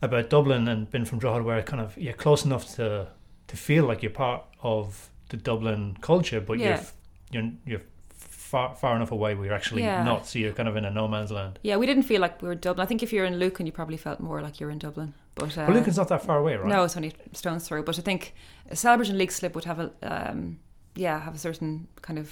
about 0.00 0.30
Dublin 0.30 0.68
and 0.68 0.90
been 0.90 1.04
from 1.04 1.18
Drogheda, 1.18 1.44
where 1.44 1.62
kind 1.62 1.82
of 1.82 1.98
you're 1.98 2.14
close 2.14 2.46
enough 2.46 2.74
to 2.76 3.08
to 3.48 3.56
feel 3.58 3.84
like 3.84 4.02
you're 4.02 4.10
part 4.10 4.44
of 4.62 5.10
the 5.32 5.36
Dublin 5.50 5.96
culture, 6.00 6.40
but 6.40 6.58
Yeah. 6.58 6.82
you're 7.32 7.42
you're 7.42 7.52
you're 7.66 7.82
far 8.18 8.74
far 8.76 8.94
enough 8.96 9.12
away 9.12 9.34
where 9.34 9.46
you're 9.46 9.54
actually 9.60 9.82
Yeah. 9.82 10.04
not. 10.04 10.26
So 10.26 10.38
you're 10.38 10.52
kind 10.52 10.68
of 10.68 10.76
in 10.76 10.84
a 10.84 10.90
no 10.90 11.08
man's 11.08 11.30
land. 11.32 11.58
yeah, 11.62 11.76
we 11.80 11.86
didn't 11.86 12.04
feel 12.04 12.20
like 12.20 12.34
we 12.42 12.48
were 12.48 12.54
Dublin. 12.54 12.84
I 12.84 12.88
think 12.88 13.02
if 13.02 13.12
you're 13.12 13.24
in 13.32 13.38
Lucan, 13.38 13.66
you 13.66 13.72
probably 13.72 13.96
felt 13.96 14.20
more 14.20 14.40
like 14.42 14.60
you're 14.60 14.70
in 14.72 14.78
Dublin. 14.78 15.14
But 15.34 15.56
uh, 15.58 15.66
Lucan's 15.72 15.96
not 15.96 16.08
that 16.08 16.22
far 16.24 16.38
away, 16.38 16.54
right? 16.56 16.68
No, 16.68 16.84
it's 16.84 16.96
only 16.96 17.12
stone's 17.32 17.66
throw. 17.66 17.82
But 17.82 17.98
I 17.98 18.02
think 18.02 18.34
Celbridge 18.70 19.10
and 19.10 19.30
slip 19.32 19.54
would 19.54 19.64
have 19.64 19.80
a 19.80 19.90
um, 20.02 20.58
yeah 20.94 21.18
have 21.20 21.34
a 21.34 21.38
certain 21.38 21.88
kind 22.02 22.18
of 22.18 22.28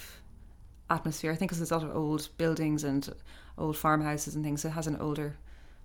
atmosphere. 0.89 1.33
I 1.33 1.37
think 1.37 1.49
because 1.51 1.59
there's 1.61 1.71
a 1.73 1.79
lot 1.79 1.89
of 1.91 1.97
old 1.97 2.29
buildings 2.37 2.85
and 2.85 3.09
old 3.57 3.77
farmhouses 3.77 4.35
and 4.35 4.45
things. 4.45 4.61
So 4.63 4.69
it 4.69 4.73
has 4.73 4.87
an 4.87 4.97
older 4.97 5.37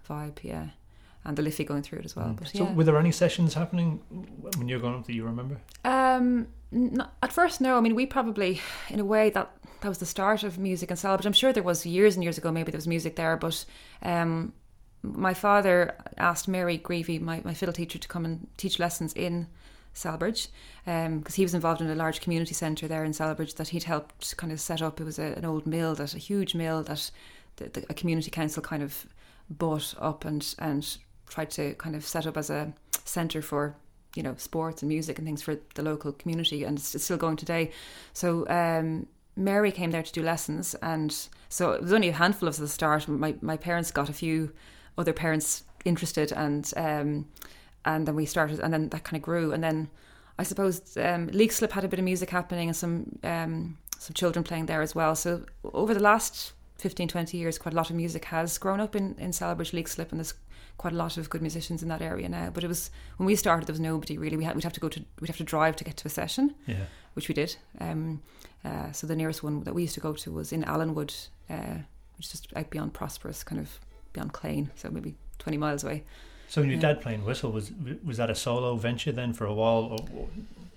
vibe. 0.09 0.37
Yeah. 0.43 0.67
And 1.25 1.37
the 1.37 1.41
Liffey 1.41 1.63
going 1.63 1.81
through 1.81 1.99
it 1.99 2.05
as 2.05 2.15
well. 2.15 2.33
But 2.37 2.47
Mm. 2.47 2.57
So, 2.57 2.63
yeah. 2.63 2.73
were 2.73 2.83
there 2.83 2.97
any 2.97 3.11
sessions 3.11 3.53
happening 3.53 3.99
when 4.57 4.67
you 4.67 4.75
were 4.75 4.81
going 4.81 4.95
up 4.95 5.05
that 5.05 5.13
you 5.13 5.25
remember? 5.25 5.57
Um, 5.83 6.47
at 7.21 7.33
first, 7.33 7.61
no. 7.61 7.77
I 7.77 7.81
mean, 7.81 7.95
we 7.95 8.05
probably, 8.05 8.61
in 8.89 8.99
a 8.99 9.05
way, 9.05 9.29
that 9.31 9.51
that 9.81 9.89
was 9.89 9.97
the 9.99 10.05
start 10.05 10.43
of 10.43 10.57
music 10.57 10.89
in 10.89 10.97
Celbridge. 10.97 11.25
I'm 11.25 11.33
sure 11.33 11.51
there 11.53 11.63
was 11.63 11.85
years 11.85 12.15
and 12.15 12.23
years 12.23 12.37
ago. 12.37 12.51
Maybe 12.51 12.71
there 12.71 12.77
was 12.77 12.87
music 12.87 13.15
there, 13.15 13.37
but 13.37 13.65
um, 14.01 14.53
my 15.03 15.33
father 15.33 15.95
asked 16.17 16.47
Mary 16.47 16.77
Greavy, 16.77 17.19
my, 17.19 17.41
my 17.43 17.53
fiddle 17.53 17.73
teacher, 17.73 17.99
to 17.99 18.07
come 18.07 18.25
and 18.25 18.47
teach 18.57 18.79
lessons 18.79 19.13
in 19.13 19.47
Celbridge 19.93 20.47
because 20.85 21.35
he 21.35 21.43
was 21.43 21.53
involved 21.53 21.81
in 21.81 21.89
a 21.89 21.95
large 21.95 22.21
community 22.21 22.53
centre 22.53 22.87
there 22.87 23.03
in 23.03 23.11
Celbridge 23.11 23.55
that 23.55 23.69
he'd 23.69 23.83
helped 23.83 24.35
kind 24.37 24.51
of 24.51 24.59
set 24.59 24.81
up. 24.81 24.99
It 24.99 25.03
was 25.05 25.19
a, 25.19 25.33
an 25.37 25.45
old 25.45 25.65
mill, 25.65 25.95
that 25.95 26.13
a 26.13 26.19
huge 26.19 26.55
mill 26.55 26.83
that 26.83 27.11
the, 27.57 27.69
the, 27.69 27.85
a 27.89 27.93
community 27.93 28.31
council 28.31 28.61
kind 28.61 28.83
of 28.83 29.05
bought 29.49 29.93
up 29.99 30.25
and 30.25 30.55
and 30.59 30.97
tried 31.35 31.51
to 31.51 31.73
kind 31.75 31.95
of 31.95 32.05
set 32.05 32.25
up 32.25 32.37
as 32.37 32.49
a 32.49 32.73
centre 33.03 33.41
for 33.41 33.75
you 34.15 34.23
know 34.23 34.35
sports 34.37 34.81
and 34.81 34.89
music 34.89 35.19
and 35.19 35.27
things 35.27 35.41
for 35.41 35.57
the 35.75 35.83
local 35.83 36.13
community, 36.13 36.63
and 36.63 36.77
it's, 36.77 37.03
still 37.03 37.17
going 37.17 37.37
today. 37.37 37.71
So. 38.13 38.47
Um, 38.49 39.07
Mary 39.37 39.69
came 39.69 39.91
there 39.91 40.01
to 40.01 40.13
do 40.13 40.23
lessons, 40.23 40.75
and 40.75 41.13
so 41.49 41.73
it 41.73 41.81
was 41.81 41.91
only 41.91 42.07
a 42.07 42.13
handful 42.13 42.47
of 42.47 42.53
us 42.53 42.59
at 42.59 42.61
the 42.61 42.69
start. 42.69 43.05
My 43.09 43.35
my 43.41 43.57
parents 43.57 43.91
got 43.91 44.07
a 44.07 44.13
few 44.13 44.53
other 44.97 45.11
parents 45.11 45.65
interested, 45.83 46.31
and 46.31 46.71
um, 46.77 47.27
and 47.83 48.07
then 48.07 48.15
we 48.15 48.25
started, 48.25 48.61
and 48.61 48.73
then 48.73 48.87
that 48.89 49.03
kind 49.03 49.17
of 49.17 49.21
grew, 49.21 49.51
and 49.51 49.61
then 49.61 49.89
I 50.39 50.43
suppose 50.43 50.95
um, 50.95 51.27
Leixlip 51.31 51.71
had 51.71 51.83
a 51.83 51.89
bit 51.89 51.99
of 51.99 52.05
music 52.05 52.29
happening, 52.29 52.69
and 52.69 52.77
some 52.77 53.19
um, 53.25 53.77
some 53.99 54.13
children 54.13 54.43
playing 54.43 54.67
there 54.67 54.81
as 54.81 54.95
well. 54.95 55.15
So 55.15 55.43
over 55.73 55.93
the 55.93 55.99
last 56.11 56.53
15, 56.77 57.07
20 57.07 57.37
years, 57.37 57.57
quite 57.57 57.73
a 57.73 57.77
lot 57.77 57.89
of 57.89 57.95
music 57.95 58.25
has 58.25 58.57
grown 58.57 58.79
up 58.79 58.95
in 58.95 59.15
in 59.17 59.31
Celbridge 59.31 59.71
Leixlip, 59.73 60.11
and 60.11 60.19
there's 60.19 60.33
quite 60.77 60.93
a 60.93 60.97
lot 60.97 61.17
of 61.17 61.29
good 61.29 61.41
musicians 61.41 61.81
in 61.81 61.87
that 61.89 62.01
area 62.01 62.27
now. 62.27 62.49
But 62.49 62.63
it 62.63 62.67
was 62.67 62.91
when 63.17 63.25
we 63.27 63.35
started, 63.35 63.65
there 63.67 63.73
was 63.73 63.79
nobody 63.79 64.17
really. 64.17 64.37
We 64.37 64.43
had 64.43 64.55
we'd 64.55 64.63
have 64.65 64.73
to 64.73 64.79
go 64.81 64.89
to 64.89 65.01
we'd 65.21 65.27
have 65.27 65.37
to 65.37 65.43
drive 65.43 65.75
to 65.77 65.83
get 65.83 65.97
to 65.97 66.07
a 66.07 66.11
session 66.11 66.53
Yeah. 66.67 66.85
which 67.13 67.27
we 67.29 67.33
did. 67.33 67.55
Um, 67.79 68.21
uh, 68.65 68.91
so 68.91 69.07
the 69.07 69.15
nearest 69.15 69.43
one 69.43 69.63
that 69.63 69.73
we 69.73 69.83
used 69.83 69.93
to 69.95 70.01
go 70.01 70.13
to 70.13 70.31
was 70.31 70.51
in 70.51 70.63
Allenwood, 70.63 71.13
uh, 71.49 71.77
which 72.17 72.25
is 72.27 72.31
just 72.31 72.47
out 72.55 72.69
beyond 72.69 72.93
Prosperous, 72.93 73.43
kind 73.43 73.61
of 73.61 73.79
beyond 74.13 74.33
Clane, 74.33 74.71
so 74.75 74.89
maybe 74.89 75.15
20 75.39 75.57
miles 75.57 75.83
away. 75.83 76.03
So 76.47 76.61
when 76.61 76.69
your 76.69 76.79
Yeah. 76.79 76.93
dad 76.93 77.01
playing 77.01 77.23
whistle 77.25 77.51
was 77.51 77.71
was 78.03 78.17
that 78.17 78.29
a 78.29 78.35
solo 78.35 78.75
venture 78.75 79.11
then 79.13 79.33
for 79.33 79.45
a 79.45 79.53
while, 79.53 79.83
or 80.17 80.27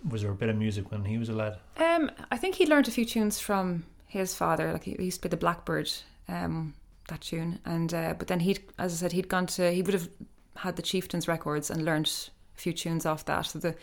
was 0.08 0.22
there 0.22 0.30
a 0.30 0.34
bit 0.34 0.48
of 0.48 0.56
music 0.56 0.90
when 0.92 1.04
he 1.06 1.18
was 1.18 1.28
a 1.28 1.32
lad? 1.34 1.58
Um, 1.76 2.10
I 2.30 2.36
think 2.36 2.54
he 2.54 2.66
learned 2.66 2.86
a 2.88 2.90
few 2.92 3.04
tunes 3.04 3.40
from 3.40 3.84
his 4.08 4.34
father. 4.34 4.72
Like 4.72 4.84
he, 4.84 4.96
he 4.98 5.04
used 5.04 5.22
to 5.22 5.28
play 5.28 5.30
the 5.30 5.36
Blackbird, 5.36 5.90
um, 6.28 6.74
that 7.08 7.20
tune, 7.20 7.60
and 7.64 7.94
uh, 7.94 8.14
but 8.18 8.26
then 8.26 8.40
he'd, 8.40 8.60
as 8.78 8.92
I 8.92 8.96
said, 8.96 9.12
he'd 9.12 9.28
gone 9.28 9.46
to 9.46 9.70
he 9.70 9.82
would 9.82 9.94
have 9.94 10.08
had 10.56 10.76
the 10.76 10.82
Chieftains 10.82 11.28
records 11.28 11.70
and 11.70 11.84
learned 11.84 12.10
a 12.56 12.60
few 12.60 12.72
tunes 12.72 13.06
off 13.06 13.24
that. 13.26 13.42
So 13.42 13.58
the 13.60 13.74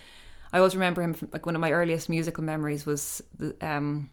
I 0.51 0.57
always 0.57 0.75
remember 0.75 1.01
him 1.01 1.13
from, 1.13 1.29
like 1.31 1.45
one 1.45 1.55
of 1.55 1.61
my 1.61 1.71
earliest 1.71 2.09
musical 2.09 2.43
memories 2.43 2.85
was 2.85 3.21
the 3.37 3.55
um, 3.61 4.09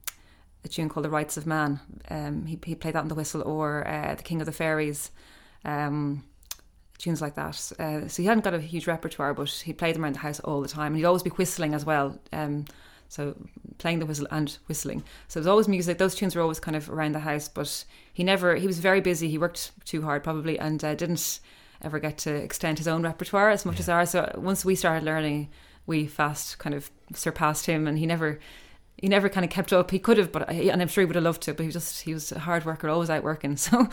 a 0.65 0.69
tune 0.69 0.89
called 0.89 1.05
"The 1.05 1.11
Rights 1.11 1.37
of 1.37 1.47
Man." 1.47 1.81
Um, 2.09 2.47
he 2.47 2.59
he 2.65 2.75
played 2.75 2.95
that 2.95 3.01
on 3.01 3.09
the 3.09 3.15
whistle, 3.15 3.43
or 3.43 3.87
uh, 3.87 4.15
"The 4.15 4.23
King 4.23 4.41
of 4.41 4.47
the 4.47 4.53
Fairies." 4.53 5.11
Um, 5.65 6.25
tunes 6.99 7.21
like 7.21 7.35
that. 7.35 7.73
Uh, 7.79 8.07
so 8.09 8.23
he 8.23 8.29
hadn't 8.29 8.45
got 8.45 8.55
a 8.55 8.61
huge 8.61 8.87
repertoire, 8.87 9.35
but 9.35 9.51
he 9.51 9.73
played 9.73 9.95
them 9.95 10.05
around 10.05 10.15
the 10.15 10.21
house 10.21 10.41
all 10.41 10.61
the 10.61 10.69
time, 10.69 10.89
and 10.89 10.97
he'd 10.97 11.05
always 11.05 11.23
be 11.23 11.31
whistling 11.31 11.75
as 11.75 11.85
well. 11.85 12.19
Um, 12.33 12.65
so 13.13 13.37
playing 13.77 13.99
the 13.99 14.07
whistle 14.07 14.27
and 14.31 14.57
whistling. 14.69 15.05
So 15.29 15.39
there's 15.39 15.47
always 15.47 15.69
music. 15.69 15.99
Those 15.99 16.15
tunes 16.15 16.35
were 16.35 16.41
always 16.41 16.59
kind 16.59 16.75
of 16.75 16.89
around 16.89 17.13
the 17.13 17.19
house, 17.19 17.47
but 17.47 17.85
he 18.11 18.25
never. 18.25 18.55
He 18.55 18.67
was 18.67 18.79
very 18.79 19.03
busy. 19.03 19.29
He 19.29 19.37
worked 19.37 19.71
too 19.85 20.01
hard 20.01 20.25
probably, 20.25 20.59
and 20.59 20.83
uh, 20.83 20.95
didn't 20.95 21.41
ever 21.83 21.99
get 21.99 22.17
to 22.19 22.35
extend 22.35 22.79
his 22.79 22.89
own 22.89 23.03
repertoire 23.03 23.51
as 23.51 23.67
much 23.67 23.79
as 23.79 23.91
ours. 23.91 24.13
So 24.13 24.33
once 24.39 24.65
we 24.65 24.75
started 24.75 25.05
learning, 25.05 25.51
we 25.85 26.07
fast 26.07 26.59
kind 26.59 26.75
of 26.75 26.91
surpassed 27.13 27.67
him, 27.67 27.87
and 27.87 27.99
he 27.99 28.07
never. 28.07 28.41
He 28.97 29.09
never 29.09 29.29
kind 29.29 29.45
of 29.45 29.51
kept 29.51 29.73
up. 29.73 29.91
He 29.91 29.99
could 29.99 30.17
have, 30.17 30.33
but 30.33 30.49
and 30.49 30.81
I'm 30.81 30.89
sure 30.89 31.03
he 31.03 31.07
would 31.07 31.17
have 31.17 31.25
loved 31.25 31.43
to. 31.43 31.53
But 31.53 31.65
he 31.65 31.67
was 31.67 31.75
just 31.75 32.03
he 32.03 32.15
was 32.15 32.33
a 32.33 32.39
hard 32.39 32.65
worker, 32.65 32.89
always 32.89 33.11
out 33.11 33.23
working. 33.23 33.57
So 33.59 33.89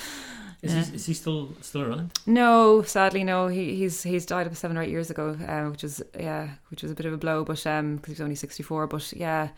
Is, 0.62 0.74
Yeah. 0.74 0.84
he, 0.84 0.96
is 0.96 1.06
he 1.06 1.14
still 1.14 1.54
still 1.62 1.82
around? 1.84 2.12
no, 2.26 2.82
sadly, 2.82 3.24
no. 3.24 3.48
He, 3.48 3.76
he's 3.76 4.04
he's 4.04 4.26
died 4.26 4.46
about 4.48 4.58
seven 4.58 4.78
or 4.78 4.82
eight 4.84 4.90
years 4.90 5.10
ago, 5.10 5.38
uh, 5.48 5.70
which 5.72 5.84
is 5.84 6.02
yeah, 6.20 6.50
which 6.70 6.84
was 6.84 6.92
a 6.92 6.96
bit 6.96 7.06
of 7.06 7.14
a 7.14 7.18
blow. 7.18 7.46
But 7.46 7.66
um, 7.66 7.96
because 7.96 8.08
he 8.08 8.14
was 8.14 8.22
only 8.22 8.36
sixty 8.36 8.64
four. 8.64 8.86
But 8.88 9.14
yeah, 9.14 9.50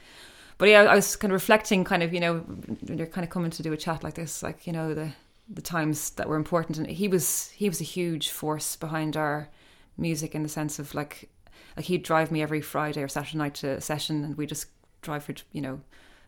but 0.59 0.69
yeah, 0.69 0.81
I 0.83 0.95
was 0.95 1.15
kind 1.15 1.31
of 1.31 1.35
reflecting, 1.41 1.83
kind 1.83 2.03
of 2.03 2.13
you 2.13 2.19
know, 2.19 2.37
when 2.39 2.97
you're 2.99 3.07
kind 3.07 3.23
of 3.23 3.31
coming 3.31 3.49
to 3.51 3.63
do 3.63 3.73
a 3.73 3.77
chat 3.77 4.03
like 4.03 4.13
this, 4.13 4.43
like 4.43 4.67
you 4.67 4.73
know 4.73 4.93
the 4.93 5.11
the 5.49 5.61
times 5.61 6.11
that 6.11 6.29
were 6.29 6.35
important, 6.35 6.77
and 6.77 6.87
he 6.87 7.07
was 7.07 7.49
he 7.51 7.67
was 7.67 7.81
a 7.81 7.85
huge 7.85 8.29
force 8.29 8.75
behind 8.75 9.17
our 9.17 9.49
music 9.97 10.35
in 10.35 10.43
the 10.43 10.49
sense 10.49 10.77
of 10.77 10.93
like 10.93 11.29
like 11.75 11.85
he'd 11.85 12.03
drive 12.03 12.31
me 12.31 12.41
every 12.43 12.61
Friday 12.61 13.01
or 13.01 13.07
Saturday 13.07 13.37
night 13.39 13.55
to 13.55 13.69
a 13.71 13.81
session, 13.81 14.23
and 14.23 14.37
we 14.37 14.45
just 14.45 14.67
drive 15.01 15.23
for 15.23 15.33
you 15.51 15.61
know 15.61 15.79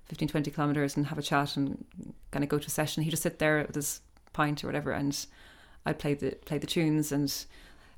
15, 0.05 0.27
20 0.29 0.49
kilometers 0.51 0.97
and 0.97 1.05
have 1.07 1.19
a 1.19 1.21
chat 1.21 1.55
and 1.57 1.85
kind 2.31 2.43
of 2.43 2.49
go 2.49 2.57
to 2.57 2.67
a 2.67 2.71
session. 2.71 3.03
He'd 3.03 3.11
just 3.11 3.23
sit 3.23 3.37
there 3.39 3.63
with 3.67 3.75
his 3.75 4.01
pint 4.33 4.63
or 4.63 4.67
whatever, 4.67 4.91
and 4.91 5.25
I'd 5.85 5.99
play 5.99 6.13
the 6.13 6.31
play 6.31 6.57
the 6.57 6.67
tunes 6.67 7.11
and 7.11 7.45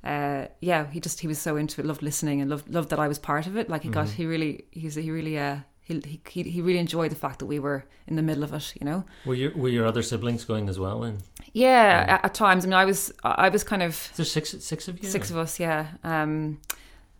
uh, 0.04 0.46
yeah, 0.60 0.88
he 0.90 1.00
just 1.00 1.20
he 1.20 1.26
was 1.26 1.38
so 1.38 1.56
into 1.56 1.80
it, 1.80 1.86
loved 1.86 2.02
listening 2.02 2.40
and 2.40 2.48
loved 2.48 2.72
loved 2.72 2.90
that 2.90 3.00
I 3.00 3.08
was 3.08 3.18
part 3.18 3.46
of 3.46 3.56
it. 3.56 3.68
Like 3.68 3.82
he 3.82 3.88
got 3.88 4.08
he 4.08 4.24
really 4.24 4.64
he's 4.70 4.94
he 4.94 5.10
really 5.10 5.38
uh 5.38 5.58
he, 5.82 6.20
he 6.28 6.42
he 6.42 6.60
really 6.62 6.78
enjoyed 6.78 7.10
the 7.10 7.16
fact 7.16 7.38
that 7.40 7.46
we 7.46 7.58
were 7.58 7.84
in 8.06 8.16
the 8.16 8.22
middle 8.22 8.44
of 8.44 8.52
it, 8.52 8.74
you 8.80 8.84
know. 8.84 9.04
Were 9.24 9.34
your 9.34 9.56
were 9.56 9.68
your 9.68 9.86
other 9.86 10.02
siblings 10.02 10.44
going 10.44 10.68
as 10.68 10.78
well? 10.78 11.02
And 11.02 11.22
Yeah, 11.52 12.04
at, 12.08 12.24
at 12.24 12.34
times. 12.34 12.64
I 12.64 12.68
mean, 12.68 12.74
I 12.74 12.84
was 12.84 13.12
I 13.22 13.48
was 13.48 13.64
kind 13.64 13.82
of 13.82 14.12
there 14.16 14.26
six 14.26 14.50
six 14.60 14.88
of 14.88 15.02
you? 15.02 15.08
six 15.08 15.30
of 15.30 15.36
us, 15.36 15.58
yeah. 15.58 15.88
Um, 16.04 16.60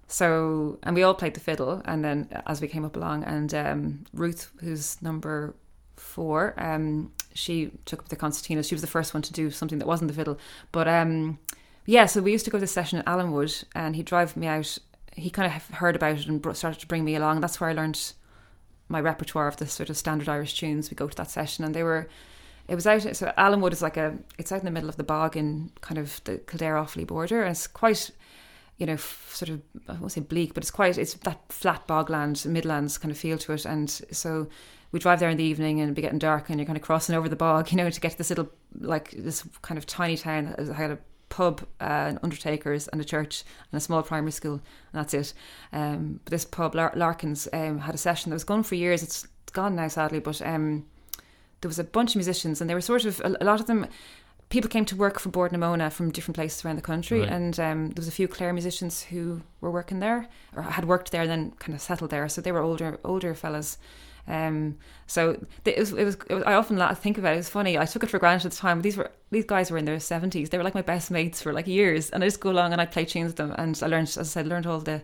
so 0.06 0.78
and 0.84 0.94
we 0.94 1.02
all 1.02 1.14
played 1.14 1.34
the 1.34 1.40
fiddle, 1.40 1.82
and 1.84 2.04
then 2.04 2.28
as 2.46 2.60
we 2.60 2.68
came 2.68 2.84
up 2.84 2.96
along, 2.96 3.24
and 3.24 3.52
um, 3.52 4.04
Ruth, 4.12 4.50
who's 4.60 5.00
number 5.02 5.56
four, 5.96 6.54
um, 6.56 7.12
she 7.34 7.70
took 7.84 8.00
up 8.00 8.08
the 8.08 8.16
concertina. 8.16 8.62
She 8.62 8.74
was 8.74 8.82
the 8.82 8.86
first 8.86 9.14
one 9.14 9.22
to 9.22 9.32
do 9.32 9.50
something 9.50 9.78
that 9.78 9.88
wasn't 9.88 10.08
the 10.08 10.14
fiddle, 10.14 10.38
but 10.72 10.88
um, 10.88 11.38
yeah. 11.84 12.06
So 12.06 12.20
we 12.20 12.32
used 12.32 12.44
to 12.44 12.50
go 12.50 12.58
to 12.58 12.62
this 12.62 12.72
session 12.72 12.98
at 12.98 13.06
Allenwood, 13.06 13.64
and 13.74 13.96
he'd 13.96 14.06
drive 14.06 14.36
me 14.36 14.46
out. 14.46 14.78
He 15.14 15.30
kind 15.30 15.52
of 15.52 15.76
heard 15.76 15.96
about 15.96 16.18
it 16.18 16.26
and 16.26 16.56
started 16.56 16.80
to 16.80 16.86
bring 16.86 17.04
me 17.04 17.14
along. 17.14 17.40
That's 17.40 17.60
where 17.60 17.70
I 17.70 17.74
learned 17.74 18.12
my 18.88 19.00
repertoire 19.00 19.48
of 19.48 19.56
the 19.56 19.66
sort 19.66 19.90
of 19.90 19.96
standard 19.96 20.28
Irish 20.28 20.58
tunes. 20.58 20.90
We 20.90 20.94
go 20.94 21.08
to 21.08 21.16
that 21.16 21.30
session, 21.30 21.64
and 21.64 21.74
they 21.74 21.82
were. 21.82 22.08
It 22.68 22.74
was 22.74 22.86
out. 22.86 23.02
So 23.16 23.32
Allenwood 23.38 23.72
is 23.72 23.82
like 23.82 23.96
a. 23.96 24.18
It's 24.38 24.52
out 24.52 24.60
in 24.60 24.64
the 24.64 24.70
middle 24.70 24.88
of 24.88 24.96
the 24.96 25.04
bog 25.04 25.36
in 25.36 25.70
kind 25.80 25.98
of 25.98 26.22
the 26.24 26.38
Kildare 26.38 26.74
Offaly 26.74 27.06
border, 27.06 27.42
and 27.42 27.52
it's 27.52 27.66
quite 27.66 28.10
you 28.78 28.86
know, 28.86 28.94
f- 28.94 29.30
sort 29.32 29.48
of 29.48 29.62
I 29.88 29.94
won't 29.94 30.12
say 30.12 30.20
bleak, 30.20 30.54
but 30.54 30.62
it's 30.62 30.70
quite 30.70 30.98
it's 30.98 31.14
that 31.14 31.40
flat 31.48 31.86
bogland, 31.86 32.44
Midlands 32.46 32.98
kind 32.98 33.10
of 33.10 33.18
feel 33.18 33.38
to 33.38 33.52
it, 33.52 33.64
and 33.64 33.90
so 33.90 34.48
we 34.92 34.98
drive 34.98 35.20
there 35.20 35.30
in 35.30 35.36
the 35.36 35.44
evening 35.44 35.80
and 35.80 35.88
it'd 35.88 35.94
be 35.96 36.02
getting 36.02 36.18
dark, 36.18 36.48
and 36.48 36.58
you're 36.58 36.66
kind 36.66 36.76
of 36.76 36.82
crossing 36.82 37.14
over 37.14 37.28
the 37.28 37.36
bog, 37.36 37.70
you 37.72 37.76
know, 37.76 37.88
to 37.90 38.00
get 38.00 38.12
to 38.12 38.18
this 38.18 38.30
little 38.30 38.50
like 38.80 39.10
this 39.12 39.44
kind 39.62 39.78
of 39.78 39.86
tiny 39.86 40.16
town 40.16 40.54
that 40.58 40.72
had 40.74 40.90
a 40.90 40.98
pub, 41.28 41.62
uh, 41.80 41.84
an 41.84 42.18
undertaker's, 42.22 42.88
and 42.88 43.00
a 43.00 43.04
church, 43.04 43.42
and 43.72 43.78
a 43.78 43.80
small 43.80 44.02
primary 44.02 44.32
school, 44.32 44.54
and 44.54 44.62
that's 44.92 45.12
it. 45.14 45.34
Um, 45.72 46.20
but 46.24 46.30
this 46.30 46.44
pub, 46.44 46.74
Lar- 46.74 46.92
Larkins, 46.94 47.48
um, 47.52 47.78
had 47.80 47.94
a 47.94 47.98
session 47.98 48.30
that 48.30 48.34
was 48.36 48.44
gone 48.44 48.62
for 48.62 48.74
years. 48.76 49.02
It's 49.02 49.26
gone 49.52 49.74
now, 49.74 49.88
sadly, 49.88 50.20
but 50.20 50.40
um, 50.42 50.86
there 51.60 51.68
was 51.68 51.78
a 51.78 51.84
bunch 51.84 52.10
of 52.12 52.16
musicians, 52.16 52.60
and 52.60 52.70
they 52.70 52.74
were 52.74 52.80
sort 52.80 53.04
of 53.04 53.20
a, 53.20 53.36
a 53.40 53.44
lot 53.44 53.60
of 53.60 53.66
them 53.66 53.86
people 54.48 54.70
came 54.70 54.84
to 54.84 54.94
work 54.94 55.18
for 55.18 55.28
Bord 55.30 55.50
na 55.50 55.58
Móna 55.58 55.90
from 55.90 56.12
different 56.12 56.36
places 56.36 56.64
around 56.64 56.76
the 56.76 56.82
country, 56.82 57.18
Right. 57.20 57.28
and 57.28 57.58
um, 57.58 57.86
there 57.88 58.00
was 58.00 58.06
a 58.06 58.12
few 58.12 58.28
Clare 58.28 58.52
musicians 58.52 59.02
who 59.02 59.42
were 59.60 59.72
working 59.72 59.98
there 59.98 60.28
or 60.54 60.62
had 60.62 60.84
worked 60.84 61.10
there 61.10 61.22
and 61.22 61.30
then 61.30 61.50
kind 61.58 61.74
of 61.74 61.80
settled 61.80 62.10
there. 62.10 62.28
So 62.28 62.40
they 62.40 62.52
were 62.52 62.60
older 62.60 62.98
older 63.04 63.34
fellas. 63.34 63.76
Um, 64.28 64.76
so 65.06 65.40
it 65.64 65.78
was, 65.78 65.92
it 65.92 66.04
was, 66.04 66.16
it 66.28 66.34
was. 66.34 66.44
I 66.44 66.54
often 66.54 66.76
la- 66.76 66.94
think 66.94 67.18
about 67.18 67.32
it. 67.32 67.34
It 67.34 67.38
was 67.38 67.48
funny. 67.48 67.78
I 67.78 67.84
took 67.84 68.02
it 68.02 68.10
for 68.10 68.18
granted 68.18 68.46
at 68.46 68.52
the 68.52 68.58
time. 68.58 68.82
These 68.82 68.96
were 68.96 69.10
these 69.30 69.44
guys 69.44 69.70
were 69.70 69.78
in 69.78 69.84
their 69.84 70.00
seventies. 70.00 70.50
They 70.50 70.58
were 70.58 70.64
like 70.64 70.74
my 70.74 70.82
best 70.82 71.10
mates 71.10 71.40
for 71.40 71.52
like 71.52 71.66
years, 71.66 72.10
and 72.10 72.24
I 72.24 72.26
just 72.26 72.40
go 72.40 72.50
along 72.50 72.72
and 72.72 72.80
I 72.80 72.86
play 72.86 73.04
tunes 73.04 73.28
with 73.28 73.36
them. 73.36 73.54
And 73.56 73.78
I 73.82 73.86
learned, 73.86 74.08
as 74.08 74.18
I 74.18 74.22
said, 74.22 74.46
learned 74.46 74.66
all 74.66 74.80
the 74.80 75.02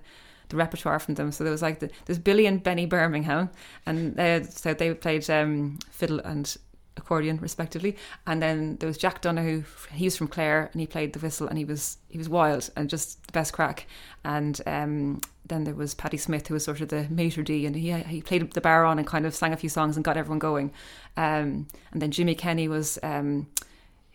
the 0.48 0.56
repertoire 0.56 0.98
from 0.98 1.14
them. 1.14 1.32
So 1.32 1.44
there 1.44 1.52
was 1.52 1.62
like 1.62 1.78
the, 1.78 1.90
there's 2.06 2.18
Billy 2.18 2.46
and 2.46 2.62
Benny 2.62 2.87
Birmingham, 2.87 3.50
and 3.87 4.18
uh, 4.18 4.42
so 4.44 4.74
they 4.74 4.92
played 4.94 5.28
um, 5.30 5.78
fiddle 5.90 6.20
and 6.20 6.56
accordion 6.96 7.38
respectively. 7.38 7.96
And 8.26 8.42
then 8.42 8.76
there 8.76 8.87
was 8.87 8.98
Jack 8.98 9.20
Donahue 9.20 9.64
he 9.92 10.05
was 10.05 10.16
from 10.16 10.28
Clare 10.28 10.70
and 10.72 10.81
he 10.81 10.87
played 10.87 11.12
the 11.12 11.18
whistle 11.18 11.48
and 11.48 11.59
he 11.59 11.64
was 11.64 11.98
he 12.09 12.18
was 12.18 12.28
wild 12.28 12.70
and 12.76 12.88
just 12.88 13.26
the 13.26 13.33
best 13.33 13.52
crack. 13.52 13.87
And 14.24 14.61
um, 14.66 15.20
then 15.46 15.64
there 15.64 15.74
was 15.74 15.94
Paddy 15.94 16.16
Smith 16.16 16.48
who 16.48 16.55
was 16.55 16.64
sort 16.64 16.81
of 16.81 16.88
the 16.88 17.07
maitre 17.11 17.42
d 17.42 17.66
and 17.66 17.74
he 17.76 17.92
he 17.92 18.22
played 18.22 18.52
the 18.52 18.61
bodhrán 18.61 18.98
and 18.98 19.07
kind 19.07 19.26
of 19.26 19.35
sang 19.35 19.52
a 19.52 19.57
few 19.57 19.68
songs 19.68 19.96
and 19.96 20.05
got 20.05 20.16
everyone 20.16 20.38
going. 20.38 20.72
Um, 21.16 21.66
and 21.92 22.00
then 22.00 22.11
Jimmy 22.11 22.35
Kenny 22.35 22.68
was 22.68 22.98
um, 23.02 23.46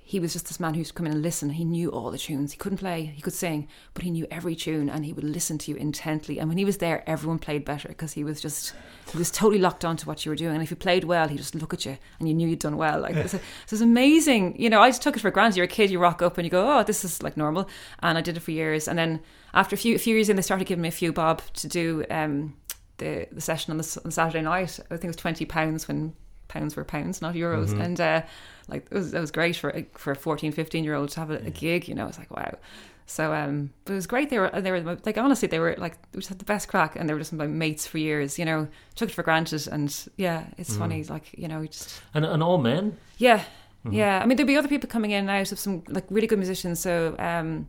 he 0.07 0.21
was 0.21 0.31
just 0.31 0.47
this 0.47 0.57
man 0.57 0.73
who'd 0.73 0.95
come 0.95 1.05
in 1.05 1.11
and 1.11 1.21
listen. 1.21 1.49
He 1.49 1.65
knew 1.65 1.89
all 1.89 2.11
the 2.11 2.17
tunes. 2.17 2.53
He 2.53 2.57
couldn't 2.57 2.77
play, 2.77 3.11
he 3.13 3.21
could 3.21 3.33
sing, 3.33 3.67
but 3.93 4.05
he 4.05 4.09
knew 4.09 4.25
every 4.31 4.55
tune 4.55 4.89
and 4.89 5.03
he 5.03 5.11
would 5.11 5.25
listen 5.25 5.57
to 5.57 5.71
you 5.71 5.75
intently. 5.75 6.39
And 6.39 6.47
when 6.47 6.57
he 6.57 6.63
was 6.63 6.77
there, 6.77 7.03
everyone 7.05 7.39
played 7.39 7.65
better 7.65 7.89
because 7.89 8.13
he 8.13 8.23
was 8.23 8.39
just 8.39 8.73
he 9.11 9.17
was 9.17 9.29
totally 9.29 9.59
locked 9.59 9.83
onto 9.83 10.05
what 10.05 10.25
you 10.25 10.31
were 10.31 10.37
doing. 10.37 10.53
And 10.53 10.63
if 10.63 10.71
you 10.71 10.77
played 10.77 11.03
well, 11.03 11.27
he'd 11.27 11.35
just 11.35 11.55
look 11.55 11.73
at 11.73 11.85
you 11.85 11.97
and 12.19 12.29
you 12.29 12.33
knew 12.33 12.47
you'd 12.47 12.59
done 12.59 12.77
well. 12.77 13.01
Like 13.01 13.15
yeah. 13.15 13.25
so 13.25 13.35
it 13.35 13.71
was 13.71 13.81
amazing. 13.81 14.57
You 14.57 14.69
know, 14.69 14.81
I 14.81 14.87
just 14.87 15.01
took 15.01 15.17
it 15.17 15.19
for 15.19 15.29
granted. 15.29 15.57
You're 15.57 15.65
a 15.65 15.67
kid, 15.67 15.91
you 15.91 15.99
rock 15.99 16.21
up 16.21 16.37
and 16.37 16.45
you 16.45 16.51
go, 16.51 16.79
oh, 16.79 16.83
this 16.83 17.03
is 17.03 17.21
like 17.21 17.35
normal. 17.35 17.67
And 17.99 18.17
I 18.17 18.21
did 18.21 18.37
it 18.37 18.39
for 18.39 18.51
years. 18.51 18.87
And 18.87 18.97
then 18.97 19.19
after 19.53 19.75
a 19.75 19.77
few 19.77 19.93
a 19.95 19.99
few 19.99 20.15
years 20.15 20.29
in, 20.29 20.37
they 20.37 20.41
started 20.41 20.67
giving 20.67 20.83
me 20.83 20.87
a 20.87 20.91
few 20.91 21.11
bob 21.11 21.41
to 21.55 21.67
do 21.67 22.05
um, 22.09 22.55
the 22.99 23.27
the 23.33 23.41
session 23.41 23.71
on 23.71 23.77
the 23.77 24.01
on 24.05 24.11
Saturday 24.11 24.41
night. 24.41 24.79
I 24.85 24.95
think 24.95 25.03
it 25.03 25.07
was 25.07 25.15
twenty 25.17 25.43
pounds 25.43 25.85
when 25.89 26.15
pounds 26.47 26.75
were 26.75 26.83
pounds, 26.83 27.21
not 27.21 27.35
euros. 27.35 27.69
Mm-hmm. 27.69 27.81
And 27.81 28.01
uh, 28.01 28.21
like 28.67 28.87
it 28.91 28.93
was, 28.93 29.13
it 29.13 29.19
was 29.19 29.31
great 29.31 29.55
for 29.55 29.73
for 29.93 30.11
a 30.11 30.15
14 30.15 30.51
15 30.51 30.83
year 30.83 30.95
old 30.95 31.09
to 31.09 31.19
have 31.19 31.31
a, 31.31 31.37
a 31.37 31.49
gig 31.49 31.87
you 31.87 31.95
know? 31.95 32.07
It's 32.07 32.17
like 32.17 32.31
wow. 32.31 32.57
So 33.05 33.33
um 33.33 33.71
but 33.85 33.93
it 33.93 33.95
was 33.95 34.07
great. 34.07 34.29
They 34.29 34.39
were 34.39 34.49
they 34.53 34.71
were 34.71 34.97
like 35.05 35.17
honestly 35.17 35.47
they 35.47 35.59
were 35.59 35.75
like 35.77 35.97
we 36.13 36.19
just 36.19 36.29
had 36.29 36.39
the 36.39 36.45
best 36.45 36.67
crack 36.67 36.95
and 36.95 37.07
they 37.07 37.13
were 37.13 37.19
just 37.19 37.33
my 37.33 37.47
mates 37.47 37.87
for 37.87 37.97
years 37.97 38.37
you 38.37 38.45
know? 38.45 38.67
Took 38.95 39.09
it 39.09 39.13
for 39.13 39.23
granted 39.23 39.67
and 39.67 39.95
yeah 40.17 40.45
it's 40.57 40.73
mm. 40.73 40.79
funny 40.79 41.03
like 41.03 41.33
you 41.37 41.47
know 41.47 41.65
just 41.65 42.01
and, 42.13 42.25
and 42.25 42.43
all 42.43 42.57
men? 42.57 42.97
Yeah. 43.17 43.39
Mm-hmm. 43.85 43.93
yeah. 43.93 44.19
I 44.21 44.25
mean 44.25 44.35
there'd 44.35 44.47
be 44.47 44.57
other 44.57 44.67
people 44.67 44.89
coming 44.89 45.11
in 45.11 45.21
and 45.21 45.29
out 45.29 45.51
of 45.51 45.59
some 45.59 45.83
like 45.87 46.05
really 46.09 46.27
good 46.27 46.39
musicians. 46.39 46.79
So 46.79 47.15
um 47.19 47.67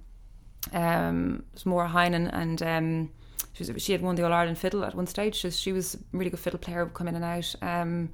um 0.73 1.45
Maura 1.65 1.89
Heinen 1.89 2.31
and 2.33 2.63
um 2.63 3.11
she, 3.53 3.73
was, 3.73 3.83
she 3.83 3.91
had 3.93 4.03
won 4.03 4.15
the 4.15 4.25
All 4.25 4.33
Ireland 4.33 4.59
fiddle 4.59 4.85
at 4.85 4.95
one 4.95 5.07
stage. 5.07 5.41
So 5.41 5.51
she 5.51 5.73
was 5.73 5.95
a 5.95 5.99
really 6.13 6.31
good 6.31 6.39
fiddle 6.39 6.61
player 6.61 6.87
coming 6.87 7.15
in 7.15 7.23
and 7.23 7.25
out. 7.25 7.55
Um 7.63 8.11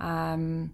um 0.00 0.72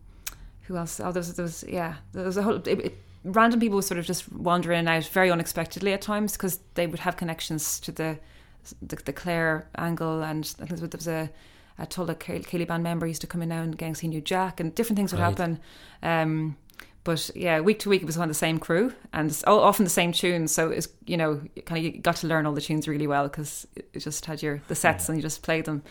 who 0.62 0.76
else? 0.76 1.00
Oh, 1.00 1.12
there 1.12 1.20
was, 1.20 1.34
there 1.34 1.44
was 1.44 1.64
yeah, 1.68 1.96
there 2.12 2.24
was 2.24 2.36
a 2.36 2.42
whole. 2.42 2.56
It, 2.56 2.80
it, 2.80 2.98
random 3.24 3.60
people 3.60 3.80
sort 3.82 3.98
of 3.98 4.06
just 4.06 4.32
wander 4.32 4.72
in 4.72 4.80
and 4.80 4.88
out 4.88 5.04
very 5.04 5.30
unexpectedly 5.30 5.92
at 5.92 6.02
times 6.02 6.32
because 6.32 6.58
they 6.74 6.86
would 6.86 7.00
have 7.00 7.16
connections 7.16 7.80
to 7.80 7.92
the 7.92 8.18
the, 8.80 8.96
the 8.96 9.12
Clare 9.12 9.68
angle, 9.76 10.22
and 10.22 10.54
I 10.60 10.66
think 10.66 10.80
there 10.80 10.98
was 10.98 11.08
a 11.08 11.30
a 11.78 11.86
Tulla 11.86 12.14
Ceilidh 12.14 12.66
band 12.66 12.82
member 12.82 13.06
used 13.06 13.22
to 13.22 13.26
come 13.26 13.42
in 13.42 13.48
now 13.48 13.62
and 13.62 13.74
again, 13.74 13.94
he 13.94 14.08
knew 14.08 14.20
Jack, 14.20 14.60
and 14.60 14.74
different 14.74 14.96
things 14.96 15.12
would 15.12 15.20
right. 15.20 15.30
happen. 15.30 15.60
Um, 16.02 16.56
but 17.04 17.30
yeah, 17.34 17.60
week 17.60 17.80
to 17.80 17.88
week 17.88 18.02
it 18.02 18.06
was 18.06 18.16
on 18.16 18.28
the 18.28 18.34
same 18.34 18.58
crew 18.58 18.92
and 19.12 19.42
often 19.46 19.84
the 19.84 19.90
same 19.90 20.12
tunes. 20.12 20.52
So 20.52 20.70
it's 20.70 20.88
you 21.06 21.16
know 21.16 21.42
kind 21.66 21.78
of 21.78 21.94
you 21.94 22.00
got 22.00 22.16
to 22.16 22.28
learn 22.28 22.46
all 22.46 22.52
the 22.52 22.60
tunes 22.60 22.86
really 22.86 23.08
well 23.08 23.24
because 23.24 23.66
it 23.74 23.98
just 23.98 24.24
had 24.26 24.42
your 24.42 24.62
the 24.68 24.76
sets 24.76 25.08
yeah. 25.08 25.12
and 25.12 25.18
you 25.18 25.22
just 25.22 25.42
played 25.42 25.64
them. 25.64 25.82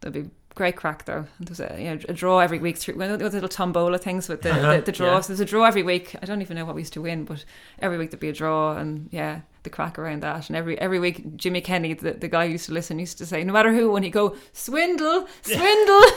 That'd 0.00 0.24
be 0.24 0.30
great 0.56 0.74
crack 0.74 1.04
though. 1.04 1.26
There 1.38 1.50
was 1.50 1.60
a, 1.60 1.76
you 1.78 1.94
know, 1.94 2.00
a 2.08 2.12
draw 2.12 2.40
every 2.40 2.58
week 2.58 2.78
through 2.78 2.96
one 2.96 3.10
of 3.10 3.18
those 3.20 3.34
little 3.34 3.48
tombola 3.48 3.98
things 3.98 4.28
with 4.28 4.42
the, 4.42 4.50
uh-huh, 4.50 4.76
the, 4.76 4.82
the 4.82 4.92
draws. 4.92 5.24
Yeah. 5.24 5.28
There's 5.28 5.40
a 5.40 5.44
draw 5.44 5.64
every 5.64 5.84
week. 5.84 6.16
I 6.20 6.26
don't 6.26 6.42
even 6.42 6.56
know 6.56 6.64
what 6.64 6.74
we 6.74 6.80
used 6.80 6.94
to 6.94 7.02
win, 7.02 7.24
but 7.24 7.44
every 7.78 7.98
week 7.98 8.10
there'd 8.10 8.18
be 8.18 8.30
a 8.30 8.32
draw, 8.32 8.76
and 8.76 9.08
yeah, 9.12 9.42
the 9.62 9.70
crack 9.70 9.98
around 9.98 10.22
that. 10.22 10.48
And 10.48 10.56
every 10.56 10.80
every 10.80 10.98
week, 10.98 11.36
Jimmy 11.36 11.60
Kenny, 11.60 11.92
the, 11.92 12.12
the 12.12 12.26
guy 12.26 12.46
who 12.46 12.52
used 12.52 12.66
to 12.66 12.72
listen, 12.72 12.98
used 12.98 13.18
to 13.18 13.26
say, 13.26 13.44
no 13.44 13.52
matter 13.52 13.72
who, 13.72 13.92
when 13.92 14.02
he 14.02 14.10
go 14.10 14.34
swindle, 14.54 15.28
swindle. 15.42 15.60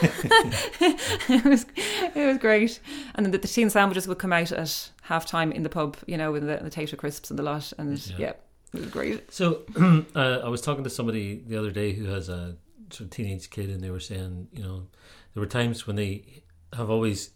it 1.28 1.44
was 1.44 1.66
it 1.76 2.26
was 2.26 2.38
great. 2.38 2.80
And 3.14 3.26
then 3.26 3.32
the, 3.32 3.38
the 3.38 3.46
tea 3.46 3.62
and 3.62 3.70
sandwiches 3.70 4.08
would 4.08 4.18
come 4.18 4.32
out 4.32 4.52
at 4.52 4.90
half 5.02 5.26
time 5.26 5.52
in 5.52 5.62
the 5.62 5.68
pub, 5.68 5.98
you 6.06 6.16
know, 6.16 6.32
with 6.32 6.46
the, 6.46 6.60
the 6.62 6.70
Tayto 6.70 6.96
crisps 6.96 7.30
and 7.30 7.38
the 7.38 7.42
lot, 7.42 7.72
and 7.76 8.04
yeah. 8.06 8.16
yeah 8.18 8.32
it 8.72 8.80
was 8.80 8.90
great. 8.90 9.32
So 9.32 9.62
uh, 10.14 10.40
I 10.42 10.48
was 10.48 10.62
talking 10.62 10.84
to 10.84 10.90
somebody 10.90 11.42
the 11.46 11.58
other 11.58 11.70
day 11.70 11.92
who 11.92 12.06
has 12.06 12.30
a 12.30 12.56
sort 12.90 13.06
of 13.06 13.10
teenage 13.10 13.50
kid, 13.50 13.70
and 13.70 13.80
they 13.80 13.90
were 13.90 14.00
saying, 14.00 14.48
you 14.52 14.62
know, 14.62 14.86
there 15.34 15.40
were 15.40 15.46
times 15.46 15.86
when 15.86 15.96
they 15.96 16.42
have 16.72 16.90
always 16.90 17.30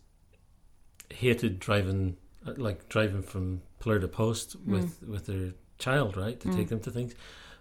hated 1.10 1.58
driving, 1.58 2.16
uh, 2.46 2.52
like 2.56 2.88
driving 2.88 3.22
from 3.22 3.62
pillar 3.80 3.98
to 3.98 4.08
post 4.08 4.56
mm. 4.58 4.72
with 4.72 5.04
mm. 5.04 5.08
with 5.08 5.26
their 5.26 5.52
child, 5.78 6.16
right, 6.16 6.38
to 6.40 6.48
mm. 6.48 6.56
take 6.56 6.68
them 6.68 6.80
to 6.80 6.90
things. 6.90 7.14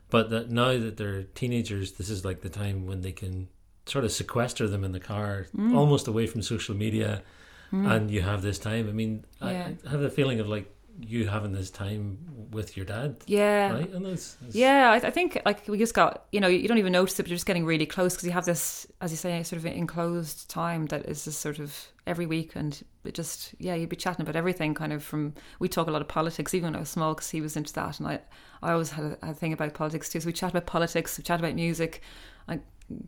But 0.09 0.29
that 0.29 0.49
now 0.49 0.77
that 0.77 0.97
they're 0.97 1.23
teenagers, 1.23 1.93
this 1.93 2.09
is 2.09 2.23
like 2.23 2.41
the 2.41 2.49
time 2.49 2.85
when 2.85 3.01
they 3.01 3.11
can 3.11 3.47
sort 3.85 4.05
of 4.05 4.11
sequester 4.11 4.67
them 4.67 4.83
in 4.83 4.91
the 4.91 4.99
car, 4.99 5.47
mm. 5.55 5.75
almost 5.75 6.07
away 6.07 6.27
from 6.27 6.41
social 6.41 6.75
media, 6.75 7.23
mm. 7.71 7.89
and 7.89 8.09
you 8.11 8.21
have 8.21 8.41
this 8.41 8.59
time. 8.59 8.87
I 8.87 8.91
mean, 8.91 9.25
yeah. 9.41 9.69
I 9.85 9.89
have 9.89 10.01
the 10.01 10.09
feeling 10.09 10.39
of 10.39 10.47
like 10.47 10.72
you 10.99 11.27
having 11.27 11.51
this 11.51 11.71
time 11.71 12.19
with 12.51 12.77
your 12.77 12.85
dad. 12.85 13.17
Yeah. 13.25 13.73
Right? 13.73 13.91
And 13.91 14.05
it's, 14.05 14.37
it's... 14.45 14.55
Yeah, 14.55 14.91
I, 14.91 14.95
I, 14.95 15.09
think 15.09 15.41
like 15.45 15.67
we 15.67 15.77
just 15.77 15.93
got, 15.93 16.25
you 16.31 16.39
know, 16.39 16.47
you 16.47 16.67
don't 16.67 16.77
even 16.77 16.93
notice 16.93 17.19
it, 17.19 17.23
but 17.23 17.29
you're 17.29 17.35
just 17.35 17.45
getting 17.45 17.65
really 17.65 17.85
close 17.85 18.13
because 18.13 18.25
you 18.25 18.31
have 18.31 18.45
this, 18.45 18.85
as 19.01 19.11
you 19.11 19.17
say, 19.17 19.41
sort 19.43 19.57
of 19.57 19.65
enclosed 19.65 20.49
time 20.49 20.85
that 20.87 21.05
is 21.05 21.23
just 21.23 21.41
sort 21.41 21.59
of 21.59 21.75
every 22.05 22.25
week. 22.25 22.55
And 22.55 22.81
it 23.03 23.13
just, 23.13 23.55
yeah, 23.57 23.75
you'd 23.75 23.89
be 23.89 23.95
chatting 23.95 24.21
about 24.21 24.35
everything 24.35 24.73
kind 24.73 24.93
of 24.93 25.03
from, 25.03 25.33
we 25.59 25.67
talk 25.67 25.87
a 25.87 25.91
lot 25.91 26.01
of 26.01 26.07
politics, 26.07 26.53
even 26.53 26.67
when 26.67 26.75
I 26.75 26.79
was 26.79 26.89
small 26.89 27.13
because 27.13 27.29
he 27.29 27.41
was 27.41 27.57
into 27.57 27.73
that. 27.73 27.99
And 27.99 28.07
I, 28.07 28.19
I 28.61 28.71
always 28.71 28.91
had 28.91 29.05
a, 29.05 29.29
a 29.29 29.33
thing 29.33 29.53
about 29.53 29.73
politics 29.73 30.09
too. 30.09 30.19
So 30.19 30.27
we 30.27 30.33
chat 30.33 30.51
about 30.51 30.67
politics, 30.67 31.17
we 31.17 31.23
chat 31.23 31.39
about 31.39 31.55
music. 31.55 32.01
I 32.47 32.59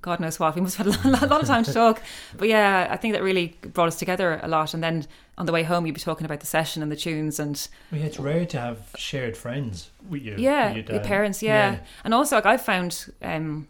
God 0.02 0.20
knows 0.20 0.40
what. 0.40 0.56
We 0.56 0.62
must 0.62 0.78
have 0.78 0.88
had 0.88 1.24
a 1.24 1.28
lot 1.28 1.42
of 1.42 1.48
time 1.48 1.64
to 1.64 1.74
talk. 1.74 2.02
But 2.38 2.50
yeah, 2.50 2.88
I 2.90 2.98
think 2.98 3.14
that 3.14 3.24
really 3.24 3.58
brought 3.62 3.88
us 3.88 3.98
together 3.98 4.40
a 4.42 4.48
lot. 4.48 4.74
And 4.74 4.84
then 4.84 5.06
on 5.38 5.46
the 5.46 5.52
way 5.52 5.64
home, 5.64 5.86
you'd 5.86 5.96
be 5.96 6.02
talking 6.02 6.26
about 6.26 6.40
the 6.40 6.46
session 6.46 6.82
and 6.82 6.92
the 6.92 6.96
tunes. 6.96 7.40
And 7.40 7.68
well, 7.92 8.02
yeah, 8.02 8.08
it's 8.08 8.20
rare 8.20 8.46
to 8.46 8.60
have 8.60 8.90
shared 8.98 9.38
friends 9.38 9.90
with 10.10 10.22
you. 10.22 10.36
Yeah, 10.38 10.74
with 10.74 10.88
your, 10.88 10.96
your, 10.96 11.04
parents. 11.04 11.42
Yeah. 11.42 11.74
yeah. 11.74 11.80
and 12.04 12.14
also 12.14 12.36
like 12.36 12.46
I 12.46 12.58
found 12.58 13.14
um, 13.22 13.68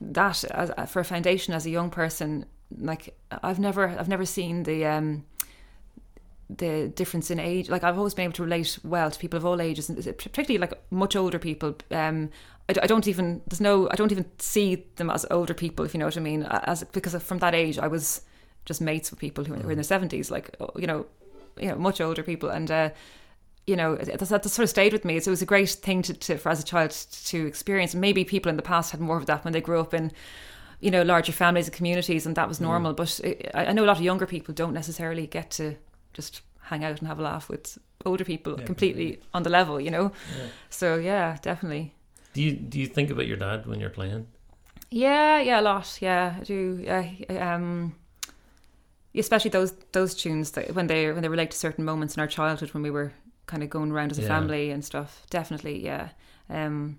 that 0.00 0.44
as, 0.44 0.90
for 0.90 1.00
a 1.00 1.04
foundation 1.04 1.54
as 1.54 1.66
a 1.66 1.70
young 1.70 1.90
person, 1.90 2.46
like 2.76 3.14
I've 3.42 3.58
never, 3.58 3.88
I've 3.88 4.08
never 4.08 4.24
seen 4.26 4.64
the. 4.64 4.86
Um, 4.86 5.24
the 6.56 6.88
difference 6.88 7.30
in 7.30 7.38
age 7.38 7.68
like 7.68 7.84
i've 7.84 7.96
always 7.98 8.14
been 8.14 8.24
able 8.24 8.32
to 8.32 8.42
relate 8.42 8.78
well 8.82 9.10
to 9.10 9.18
people 9.18 9.36
of 9.36 9.46
all 9.46 9.60
ages 9.60 9.88
and 9.88 9.96
particularly 9.96 10.58
like 10.58 10.72
much 10.90 11.14
older 11.14 11.38
people 11.38 11.74
um 11.90 12.28
I, 12.68 12.74
I 12.82 12.86
don't 12.86 13.06
even 13.08 13.42
there's 13.48 13.60
no 13.60 13.88
I 13.90 13.96
don't 13.96 14.12
even 14.12 14.26
see 14.38 14.86
them 14.96 15.10
as 15.10 15.26
older 15.30 15.54
people 15.54 15.84
if 15.84 15.94
you 15.94 15.98
know 15.98 16.06
what 16.06 16.16
I 16.16 16.20
mean 16.20 16.42
as 16.42 16.84
because 16.84 17.14
from 17.22 17.38
that 17.38 17.54
age 17.54 17.78
I 17.78 17.88
was 17.88 18.22
just 18.64 18.80
mates 18.80 19.10
with 19.10 19.20
people 19.20 19.44
who 19.44 19.54
were 19.54 19.70
in 19.70 19.76
their 19.76 19.84
seventies 19.84 20.30
like 20.30 20.54
oh, 20.60 20.70
you 20.76 20.86
know 20.86 21.06
you 21.58 21.68
know 21.68 21.76
much 21.76 22.00
older 22.00 22.22
people 22.22 22.48
and 22.48 22.70
uh, 22.70 22.90
you 23.66 23.76
know 23.76 23.96
that, 23.96 24.18
that 24.18 24.44
sort 24.44 24.64
of 24.64 24.70
stayed 24.70 24.92
with 24.92 25.04
me. 25.04 25.20
So 25.20 25.30
it 25.30 25.32
was 25.32 25.42
a 25.42 25.46
great 25.46 25.70
thing 25.70 26.02
to, 26.02 26.14
to 26.14 26.38
for 26.38 26.50
as 26.50 26.60
a 26.60 26.64
child 26.64 26.90
to 27.26 27.46
experience. 27.46 27.94
Maybe 27.94 28.24
people 28.24 28.50
in 28.50 28.56
the 28.56 28.62
past 28.62 28.90
had 28.90 29.00
more 29.00 29.16
of 29.16 29.26
that 29.26 29.44
when 29.44 29.52
they 29.52 29.60
grew 29.60 29.80
up 29.80 29.94
in 29.94 30.12
you 30.80 30.90
know 30.90 31.02
larger 31.02 31.32
families 31.32 31.66
and 31.66 31.76
communities, 31.76 32.26
and 32.26 32.36
that 32.36 32.48
was 32.48 32.60
normal. 32.60 32.94
Mm. 32.94 32.96
But 32.96 33.20
I 33.54 33.72
know 33.72 33.84
a 33.84 33.86
lot 33.86 33.96
of 33.96 34.02
younger 34.02 34.26
people 34.26 34.54
don't 34.54 34.74
necessarily 34.74 35.26
get 35.26 35.50
to 35.52 35.76
just 36.20 36.42
hang 36.62 36.84
out 36.84 36.98
and 36.98 37.08
have 37.08 37.18
a 37.18 37.22
laugh 37.22 37.48
with 37.48 37.78
older 38.04 38.24
people 38.24 38.58
yeah. 38.58 38.66
completely 38.66 39.20
on 39.34 39.42
the 39.42 39.50
level, 39.50 39.80
you 39.80 39.90
know. 39.90 40.12
Yeah. 40.36 40.46
So 40.68 40.96
yeah, 40.96 41.38
definitely. 41.42 41.94
Do 42.32 42.42
you 42.42 42.52
do 42.52 42.78
you 42.78 42.86
think 42.86 43.10
about 43.10 43.26
your 43.26 43.36
dad 43.36 43.66
when 43.66 43.80
you're 43.80 43.90
playing? 43.90 44.26
Yeah, 44.90 45.40
yeah, 45.40 45.60
a 45.60 45.62
lot. 45.62 45.98
Yeah, 46.00 46.36
I 46.40 46.44
do. 46.44 46.80
Yeah, 46.82 47.54
um, 47.54 47.94
especially 49.14 49.50
those 49.50 49.72
those 49.92 50.14
tunes 50.14 50.52
that 50.52 50.74
when 50.74 50.86
they 50.86 51.12
when 51.12 51.22
they 51.22 51.28
relate 51.28 51.50
to 51.52 51.56
certain 51.56 51.84
moments 51.84 52.16
in 52.16 52.20
our 52.20 52.26
childhood 52.26 52.72
when 52.74 52.82
we 52.82 52.90
were 52.90 53.12
kind 53.46 53.62
of 53.62 53.70
going 53.70 53.90
around 53.90 54.12
as 54.12 54.18
a 54.18 54.22
yeah. 54.22 54.28
family 54.28 54.70
and 54.70 54.84
stuff. 54.84 55.26
Definitely, 55.30 55.84
yeah. 55.84 56.10
Um, 56.48 56.98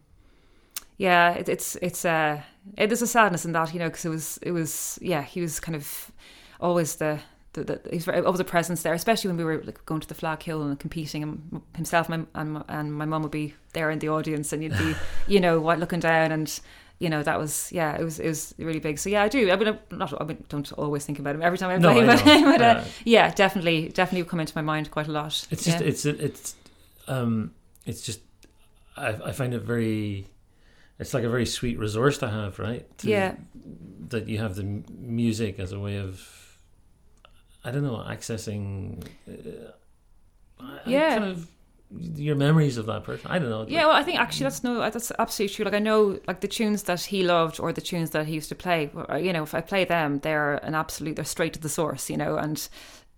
yeah, 0.98 1.32
it, 1.32 1.50
it's 1.50 1.76
it's 1.78 2.06
uh, 2.06 2.42
it, 2.78 2.88
there's 2.88 3.02
a 3.02 3.08
sadness 3.08 3.46
in 3.46 3.54
that, 3.54 3.74
you 3.74 3.80
know, 3.80 3.90
because 3.90 4.06
it 4.06 4.10
was 4.10 4.38
it 4.42 4.52
was 4.52 5.00
yeah, 5.02 5.24
he 5.24 5.42
was 5.42 5.60
kind 5.60 5.76
of 5.76 6.12
always 6.60 6.98
the 6.98 7.20
the, 7.54 7.64
the, 7.64 7.82
he's 7.92 8.06
very, 8.06 8.24
always 8.24 8.40
a 8.40 8.46
presence 8.46 8.82
there, 8.84 8.94
especially 8.94 9.30
when 9.30 9.38
we 9.38 9.44
were 9.44 9.62
like, 9.64 9.86
going 9.86 10.02
to 10.02 10.08
the 10.08 10.16
Fleadh 10.16 10.40
Cheoil 10.40 10.64
and 10.64 10.80
competing. 10.80 11.24
And 11.24 11.62
himself 11.76 12.10
and 12.10 12.28
my, 12.34 12.64
and 12.70 12.94
my 12.94 13.06
mum 13.06 13.24
would 13.24 13.32
be 13.32 13.56
there 13.74 13.92
in 13.92 14.00
the 14.00 14.10
audience, 14.10 14.54
and 14.54 14.64
you'd 14.64 14.78
be, 14.78 14.96
you 15.28 15.40
know, 15.40 15.58
looking 15.58 16.00
down, 16.00 16.32
and 16.32 16.60
you 17.00 17.10
know 17.10 17.24
that 17.24 17.40
was 17.40 17.72
yeah, 17.72 17.98
it 17.98 18.04
was 18.04 18.20
it 18.20 18.28
was 18.28 18.54
really 18.58 18.80
big. 18.80 19.00
So 19.00 19.10
yeah, 19.10 19.24
I 19.24 19.28
do. 19.28 19.52
I 19.52 19.56
mean, 19.56 19.68
I'm 19.68 19.80
not 19.98 20.22
I 20.22 20.24
mean, 20.24 20.44
don't 20.50 20.72
always 20.74 21.06
think 21.06 21.20
about 21.20 21.36
him 21.36 21.42
every 21.42 21.58
time 21.58 21.72
I 21.72 21.80
play, 21.80 22.02
no, 22.06 22.52
but 22.58 22.62
uh, 22.62 22.84
yeah, 23.04 23.32
definitely, 23.32 23.90
definitely 23.90 24.30
come 24.30 24.40
into 24.40 24.56
my 24.56 24.62
mind 24.62 24.92
quite 24.92 25.08
a 25.08 25.12
lot. 25.12 25.48
It's 25.50 25.66
just 25.66 25.82
yeah. 25.82 25.88
it's 25.88 26.06
it's 26.06 26.56
um 27.08 27.56
it's 27.86 28.02
just 28.02 28.22
I 28.96 29.10
I 29.26 29.32
find 29.32 29.54
it 29.54 29.64
very. 29.64 30.28
It's 31.00 31.16
like 31.16 31.24
a 31.24 31.30
very 31.30 31.48
sweet 31.48 31.80
resource 31.80 32.20
to 32.20 32.30
have, 32.30 32.60
right? 32.60 32.86
To, 33.00 33.10
yeah. 33.10 33.34
That 34.10 34.28
you 34.28 34.38
have 34.38 34.54
the 34.54 34.84
music 35.00 35.58
as 35.58 35.72
a 35.72 35.80
way 35.80 35.98
of 35.98 36.41
I 37.63 37.71
don't 37.71 37.84
know, 37.84 38.04
accessing. 38.08 39.06
Uh, 40.60 40.63
yeah. 40.86 41.17
Kind 41.17 41.32
of 41.32 41.47
your 42.15 42.36
memories 42.36 42.78
of 42.78 42.86
that 42.86 43.04
person. 43.04 43.30
I 43.30 43.38
don't 43.38 43.50
know. 43.50 43.65
Yeah, 43.67 43.86
well, 43.86 43.95
I 43.95 44.04
think 44.04 44.19
actually 44.19 44.45
that's 44.45 44.63
no, 44.63 44.80
that's 44.80 45.12
absolutely 45.19 45.54
true. 45.54 45.65
Like 45.65 45.74
I 45.74 45.80
know, 45.80 46.19
like 46.28 46.39
the 46.39 46.47
tunes 46.47 46.84
that 46.84 47.02
he 47.02 47.24
loved 47.24 47.60
or 47.60 47.74
the 47.74 47.82
tunes 47.82 48.12
that 48.12 48.26
he 48.26 48.34
used 48.34 48.50
to 48.50 48.56
play. 48.56 48.89
You 49.19 49.34
know, 49.34 49.43
if 49.43 49.54
I 49.54 49.62
play 49.62 49.84
them, 49.84 50.19
they're 50.19 50.56
an 50.56 50.74
absolute. 50.74 51.17
They're 51.17 51.26
straight 51.26 51.54
to 51.54 51.60
the 51.60 51.69
source. 51.69 52.10
You 52.10 52.17
know, 52.17 52.38
and 52.38 52.69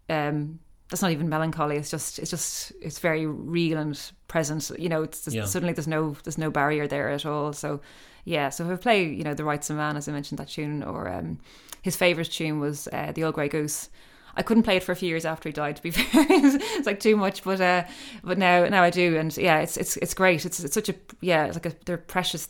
um, 0.09 0.59
that's 0.89 1.01
not 1.01 1.11
even 1.11 1.29
melancholy. 1.29 1.77
It's 1.77 1.89
just, 1.89 2.19
it's 2.19 2.31
just, 2.31 2.71
it's 2.81 2.99
very 2.99 3.25
real 3.25 3.77
and 3.77 3.99
present. 4.27 4.71
You 4.77 4.89
know, 4.89 5.03
it's 5.03 5.23
just, 5.23 5.35
yeah. 5.35 5.45
suddenly 5.45 5.73
there's 5.73 5.87
no, 5.87 6.15
there's 6.23 6.37
no 6.37 6.51
barrier 6.51 6.87
there 6.87 7.09
at 7.09 7.25
all. 7.25 7.53
So, 7.53 7.81
yeah. 8.25 8.49
So 8.49 8.65
if 8.65 8.79
I 8.79 8.81
play, 8.81 9.05
you 9.05 9.23
know, 9.23 9.33
the 9.33 9.43
Rights 9.43 9.69
of 9.69 9.77
Man, 9.77 9.97
as 9.97 10.07
I 10.07 10.11
mentioned 10.11 10.39
that 10.39 10.49
tune, 10.49 10.83
or 10.83 11.09
um, 11.09 11.39
his 11.81 11.95
favorite 11.95 12.31
tune 12.31 12.59
was 12.59 12.87
uh, 12.91 13.11
the 13.11 13.23
Old 13.23 13.35
Grey 13.35 13.49
Goose 13.49 13.89
I 14.35 14.41
couldn't 14.41 14.63
play 14.63 14.77
it 14.77 14.83
for 14.83 14.91
a 14.91 14.95
few 14.95 15.09
years 15.09 15.25
after 15.25 15.49
he 15.49 15.53
died. 15.53 15.75
To 15.75 15.83
be 15.83 15.91
fair, 15.91 16.25
it's 16.29 16.85
like 16.85 16.99
too 16.99 17.15
much. 17.15 17.43
But 17.43 17.61
uh, 17.61 17.83
but 18.23 18.37
now 18.37 18.65
now 18.67 18.83
I 18.83 18.89
do, 18.89 19.17
and 19.17 19.35
yeah, 19.37 19.59
it's 19.59 19.77
it's 19.77 19.97
it's 19.97 20.13
great. 20.13 20.45
It's 20.45 20.59
it's 20.59 20.73
such 20.73 20.89
a 20.89 20.95
yeah, 21.21 21.45
it's 21.45 21.55
like 21.55 21.65
a, 21.67 21.73
they're 21.85 21.97
precious 21.97 22.49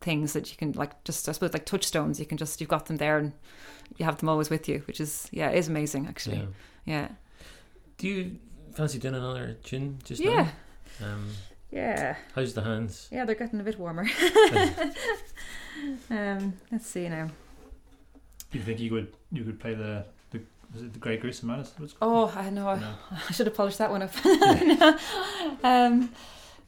things 0.00 0.34
that 0.34 0.50
you 0.50 0.56
can 0.56 0.72
like 0.72 1.02
just 1.04 1.28
I 1.28 1.32
suppose 1.32 1.52
like 1.52 1.66
touchstones. 1.66 2.18
You 2.20 2.26
can 2.26 2.38
just 2.38 2.60
you've 2.60 2.68
got 2.70 2.86
them 2.86 2.96
there 2.96 3.18
and 3.18 3.32
you 3.96 4.04
have 4.04 4.18
them 4.18 4.28
always 4.28 4.50
with 4.50 4.68
you, 4.68 4.82
which 4.86 5.00
is 5.00 5.28
yeah, 5.30 5.50
it 5.50 5.58
is 5.58 5.68
amazing 5.68 6.06
actually. 6.06 6.36
Yeah. 6.38 6.46
Yeah, 6.86 7.08
Do 7.98 8.08
you 8.08 8.36
fancy 8.72 8.98
doing 8.98 9.14
another 9.14 9.58
tune 9.62 9.98
just 10.02 10.20
yeah, 10.20 10.48
now? 11.00 11.06
Um, 11.06 11.28
yeah, 11.70 12.16
how's 12.34 12.54
the 12.54 12.62
hands? 12.62 13.06
yeah. 13.12 13.24
They're 13.26 13.34
getting 13.34 13.60
a 13.60 13.62
bit 13.62 13.78
warmer. 13.78 14.06
um, 16.10 16.54
let's 16.72 16.86
see 16.86 17.08
now. 17.08 17.28
Do 18.50 18.58
you 18.58 18.64
think 18.64 18.80
you 18.80 18.90
could 18.90 19.12
you 19.30 19.44
could 19.44 19.60
play 19.60 19.74
the 19.74 20.04
the 20.18 20.19
was 20.72 20.82
it 20.82 20.92
the 20.92 20.98
Grey 20.98 21.16
Goose 21.16 21.42
Man? 21.42 21.60
Is- 21.60 21.72
what's- 21.78 21.94
Oh, 22.00 22.32
I 22.36 22.50
know. 22.50 22.68
I, 22.68 22.78
No. 22.78 22.94
I 23.28 23.32
should 23.32 23.46
have 23.46 23.54
polished 23.56 23.78
that 23.78 23.90
one 23.90 24.02
up. 24.02 24.12
um, 25.64 26.10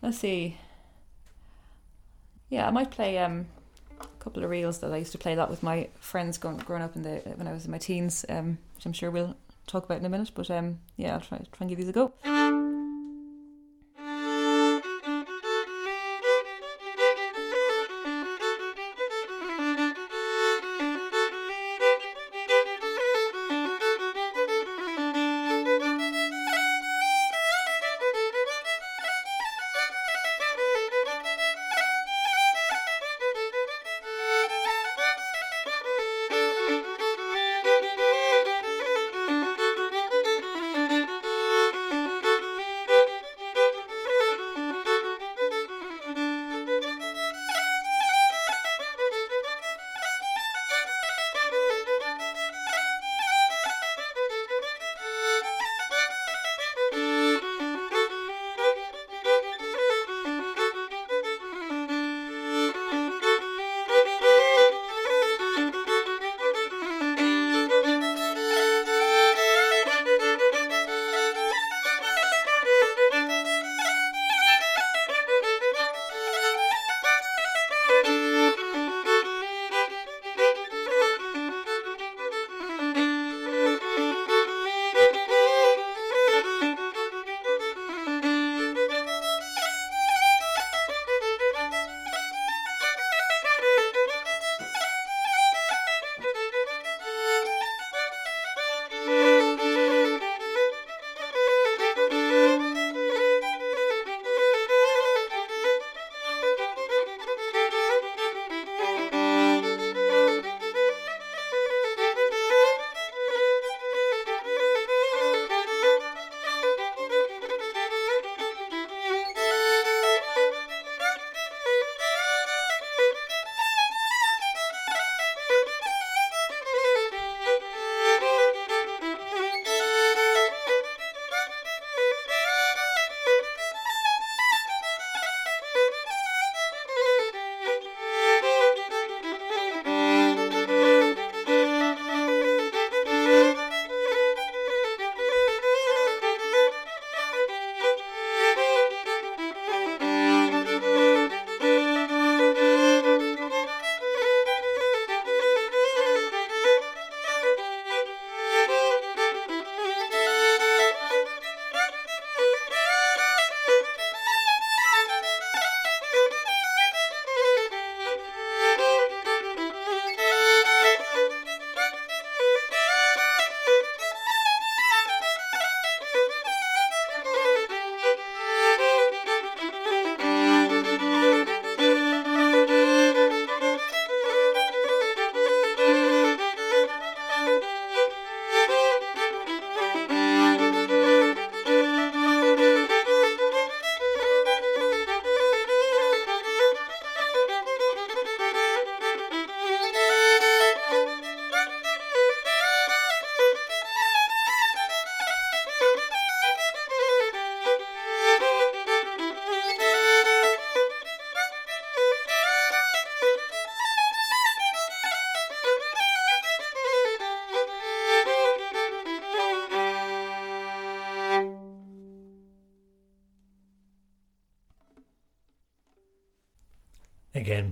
let's 0.03 0.19
see. 0.19 0.57
Yeah, 2.49 2.67
I 2.67 2.71
might 2.71 2.91
play 2.91 3.19
um, 3.19 3.47
a 4.01 4.07
couple 4.23 4.45
of 4.45 4.51
reels 4.51 4.81
that 4.81 4.93
I 4.93 4.99
used 4.99 5.13
to 5.13 5.19
play 5.19 5.33
a 5.33 5.37
lot 5.37 5.49
with 5.51 5.63
my 5.63 5.89
friends 6.01 6.37
going, 6.39 6.59
growing 6.59 6.83
up 6.83 6.97
in 6.97 7.03
the 7.03 7.23
when 7.37 7.47
I 7.47 7.53
was 7.53 7.65
in 7.65 7.71
my 7.71 7.79
teens, 7.79 8.25
um, 8.29 8.59
which 8.75 8.85
I'm 8.85 8.93
sure 8.93 9.11
we'll 9.11 9.37
talk 9.67 9.85
about 9.85 9.99
in 9.99 10.05
a 10.05 10.09
minute. 10.11 10.33
But 10.35 10.51
um, 10.51 10.81
yeah, 10.97 11.15
I'll 11.15 11.21
try 11.21 11.39
try 11.39 11.47
and 11.61 11.69
give 11.71 11.79
these 11.79 11.89
a 11.89 11.93
go. 11.93 12.13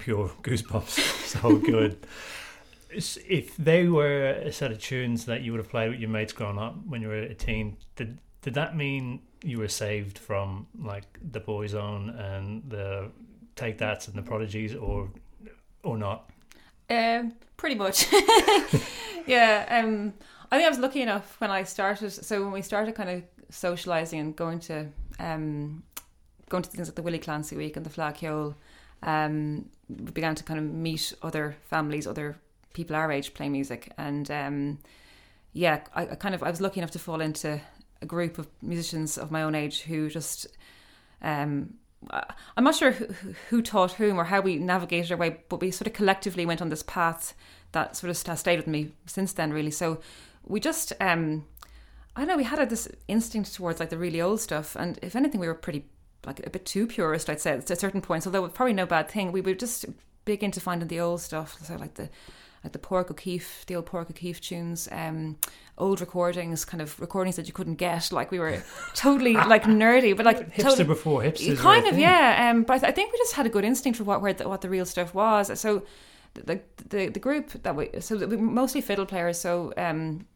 Pure 0.01 0.29
goosebumps. 0.43 0.89
so 1.27 1.57
good. 1.57 1.99
If 2.91 3.57
they 3.57 3.87
were 3.87 4.31
a 4.31 4.53
set 4.53 4.73
of 4.73 4.81
tunes 4.81 5.27
that 5.27 5.43
you 5.43 5.53
would 5.53 5.59
have 5.59 5.71
played 5.71 5.91
with 5.91 6.01
your 6.01 6.11
mates 6.11 6.33
growing 6.33 6.59
up 6.59 6.75
when 6.87 7.01
you 7.03 7.09
were 7.09 7.19
a 7.19 7.35
teen, 7.35 7.77
did 7.95 8.19
did 8.43 8.55
that 8.55 8.77
mean 8.77 9.21
you 9.45 9.59
were 9.59 9.69
saved 9.69 10.19
from 10.19 10.67
like 10.79 11.05
the 11.23 11.41
boys 11.41 11.73
Boyzone 11.73 12.19
and 12.19 12.63
the 12.69 13.11
Take 13.55 13.79
That's 13.79 14.09
and 14.09 14.17
the 14.17 14.23
Prodigies, 14.23 14.75
or 14.75 15.09
or 15.83 15.97
not? 15.97 16.31
Um, 16.89 17.35
pretty 17.57 17.77
much. 17.77 18.07
yeah. 19.27 19.67
Um, 19.69 20.15
I 20.51 20.57
think 20.57 20.67
I 20.67 20.71
was 20.71 20.79
lucky 20.79 21.03
enough 21.03 21.41
when 21.41 21.51
I 21.51 21.63
started. 21.63 22.11
So 22.11 22.43
when 22.43 22.53
we 22.53 22.63
started 22.63 22.95
kind 22.95 23.11
of 23.11 23.23
socializing 23.51 24.19
and 24.19 24.35
going 24.35 24.59
to 24.61 24.89
um, 25.19 25.83
going 26.49 26.63
to 26.63 26.71
things 26.71 26.89
like 26.89 26.97
the 26.97 27.03
Willie 27.03 27.19
Clancy 27.19 27.57
Week 27.57 27.77
and 27.77 27.87
the 27.87 27.91
Fleadh 27.91 28.17
Cheoil, 28.17 28.57
um, 29.03 29.69
we 29.89 30.13
began 30.13 30.35
to 30.35 30.45
kind 30.45 30.59
of 30.59 30.67
meet 30.67 31.13
other 31.23 31.57
families, 31.63 32.07
other 32.07 32.37
people 32.73 32.95
our 32.97 33.11
age 33.11 33.35
playing 33.35 33.53
music, 33.53 33.93
and 33.99 34.31
um, 34.31 34.79
yeah, 35.53 35.81
I, 35.95 36.03
I 36.03 36.15
kind 36.15 36.35
of 36.35 36.43
I 36.43 36.51
was 36.51 36.61
lucky 36.61 36.81
enough 36.81 36.93
to 36.93 36.99
fall 36.99 37.21
into 37.21 37.61
a 38.03 38.07
group 38.07 38.39
of 38.39 38.47
musicians 38.63 39.19
of 39.19 39.31
my 39.31 39.43
own 39.43 39.55
age 39.55 39.83
who 39.83 40.09
just 40.09 40.47
um 41.23 41.75
I'm 42.57 42.65
not 42.65 42.75
sure 42.75 42.93
who, 42.93 43.35
who 43.51 43.63
taught 43.63 43.93
whom 43.93 44.19
or 44.19 44.25
how 44.25 44.41
we 44.41 44.57
navigated 44.57 45.13
our 45.13 45.19
way, 45.19 45.37
but 45.49 45.61
we 45.61 45.71
sort 45.71 45.87
of 45.87 45.93
collectively 45.93 46.47
went 46.47 46.63
on 46.63 46.71
this 46.71 46.83
path 46.83 47.35
that 47.73 47.97
sort 47.97 48.11
of 48.11 48.27
has 48.27 48.41
stayed 48.41 48.59
with 48.59 48.67
me 48.67 48.93
since 49.07 49.33
then, 49.33 49.53
really. 49.53 49.71
So 49.71 50.01
we 50.47 50.61
just, 50.61 50.93
um, 51.01 51.45
I 52.17 52.21
don't 52.21 52.29
know, 52.29 52.37
we 52.37 52.45
had 52.45 52.71
this 52.71 52.89
instinct 53.07 53.55
towards 53.55 53.81
like 53.81 53.91
the 53.91 53.99
really 53.99 54.21
old 54.21 54.41
stuff, 54.41 54.77
and 54.77 54.99
if 55.03 55.15
anything, 55.15 55.41
we 55.41 55.47
were 55.47 55.55
pretty 55.55 55.87
like 56.27 56.45
a 56.47 56.51
bit 56.51 56.67
too 56.67 56.87
purist, 56.87 57.31
I'd 57.31 57.41
say, 57.41 57.53
at 57.53 57.69
certain 57.69 58.01
points. 58.01 58.27
Although 58.27 58.45
it's 58.45 58.57
probably 58.57 58.75
no 58.75 58.87
bad 58.87 59.09
thing, 59.09 59.33
we 59.33 59.41
were 59.41 59.55
just 59.55 59.87
big 60.25 60.43
into 60.43 60.61
finding 60.61 60.89
the 60.89 61.01
old 61.01 61.21
stuff, 61.21 61.59
so 61.63 61.77
like 61.77 61.95
the 61.95 62.09
like 62.63 62.73
the 62.73 62.79
Pádraig 62.79 63.11
O'Keeffe, 63.11 63.65
the 63.67 63.77
old 63.77 63.87
Pádraig 63.87 64.11
O'Keeffe 64.11 64.41
tunes, 64.41 64.87
um, 64.93 65.37
old 65.79 66.01
recordings, 66.01 66.65
kind 66.67 66.83
of 66.83 67.01
recordings 67.01 67.37
that 67.37 67.47
you 67.47 67.55
couldn't 67.55 67.77
get. 67.77 68.13
Like 68.13 68.31
we 68.31 68.39
were 68.39 68.63
totally 68.95 69.33
like 69.33 69.65
nerdy, 69.65 70.15
but 70.17 70.27
like 70.27 70.55
hipster 70.55 70.63
totally, 70.63 70.85
before 70.85 71.23
hipster, 71.23 71.57
kind 71.57 71.87
of, 71.87 71.99
yeah. 71.99 72.51
Um, 72.51 72.65
but 72.65 72.75
I, 72.75 72.79
th- 72.79 72.89
I, 72.91 72.93
think 72.93 73.13
we 73.13 73.19
just 73.19 73.33
had 73.33 73.47
a 73.47 73.49
good 73.49 73.65
instinct 73.65 73.97
for 73.97 74.05
what 74.05 74.21
where 74.21 74.35
the, 74.35 74.49
what 74.49 74.61
the 74.61 74.69
real 74.69 74.85
stuff 74.85 75.15
was. 75.15 75.59
So 75.59 75.85
the 76.35 76.61
the, 76.89 77.09
the 77.09 77.21
group 77.21 77.51
that 77.63 77.75
we 77.75 77.89
so 78.01 78.27
we 78.27 78.37
mostly 78.37 78.83
fiddle 78.83 79.07
players. 79.07 79.39
So 79.39 79.73
um, 79.77 80.27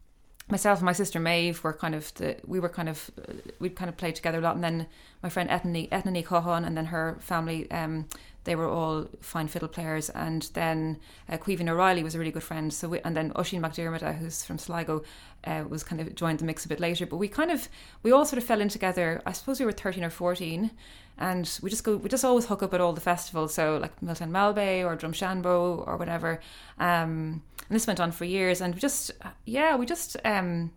myself 0.47 0.79
and 0.79 0.85
my 0.85 0.93
sister 0.93 1.19
Maeve 1.19 1.63
were 1.63 1.73
kind 1.73 1.95
of 1.95 2.13
the 2.15 2.37
we 2.45 2.59
were 2.59 2.69
kind 2.69 2.89
of 2.89 3.11
uh, 3.17 3.33
we'd 3.59 3.75
kind 3.75 3.89
of 3.89 3.97
played 3.97 4.15
together 4.15 4.39
a 4.39 4.41
lot, 4.41 4.55
and 4.55 4.63
then 4.63 4.87
my 5.23 5.29
friend 5.29 5.49
Ethne 5.49 5.87
Ethne 5.91 6.23
Cohan 6.23 6.65
and 6.65 6.77
then 6.77 6.85
her 6.85 7.17
family 7.19 7.69
um, 7.71 8.05
they 8.45 8.55
were 8.55 8.69
all 8.69 9.07
fine 9.21 9.47
fiddle 9.47 9.67
players. 9.67 10.09
And 10.11 10.43
then 10.53 10.99
uh, 11.27 11.37
Caoimhín 11.37 11.69
O'Reilly 11.69 12.03
was 12.03 12.15
a 12.15 12.19
really 12.19 12.31
good 12.31 12.43
friend. 12.43 12.71
So 12.71 12.87
we, 12.87 12.99
and 13.01 13.17
then 13.17 13.31
Oisin 13.37 13.61
McDermott, 13.61 14.03
uh, 14.03 14.13
who's 14.13 14.45
from 14.45 14.57
Sligo, 14.57 15.03
uh, 15.45 15.63
was 15.67 15.83
kind 15.83 15.99
of 15.99 16.15
joined 16.15 16.39
the 16.39 16.45
mix 16.45 16.63
a 16.63 16.69
bit 16.69 16.79
later. 16.79 17.05
But 17.05 17.17
we 17.17 17.27
kind 17.27 17.51
of 17.51 17.67
we 18.03 18.11
all 18.11 18.25
sort 18.25 18.37
of 18.37 18.43
fell 18.43 18.61
in 18.61 18.69
together. 18.69 19.21
I 19.25 19.33
suppose 19.33 19.59
we 19.59 19.65
were 19.65 19.71
thirteen 19.71 20.03
or 20.03 20.09
fourteen, 20.09 20.71
and 21.17 21.59
we 21.61 21.69
just 21.69 21.83
go 21.83 21.97
we 21.97 22.09
just 22.09 22.25
always 22.25 22.45
hook 22.45 22.63
up 22.63 22.73
at 22.73 22.81
all 22.81 22.93
the 22.93 23.01
festivals. 23.01 23.53
So 23.53 23.77
like 23.77 23.99
Miltown 24.01 24.31
Malbay 24.31 24.85
or 24.85 24.95
Drumshanbo 24.97 25.87
or 25.87 25.97
whatever. 25.97 26.39
Um, 26.79 27.41
and 27.67 27.75
this 27.75 27.87
went 27.87 27.99
on 27.99 28.11
for 28.11 28.25
years. 28.25 28.61
And 28.61 28.75
we 28.75 28.81
just 28.81 29.11
yeah 29.45 29.75
we 29.75 29.85
just 29.85 30.17
um, 30.25 30.71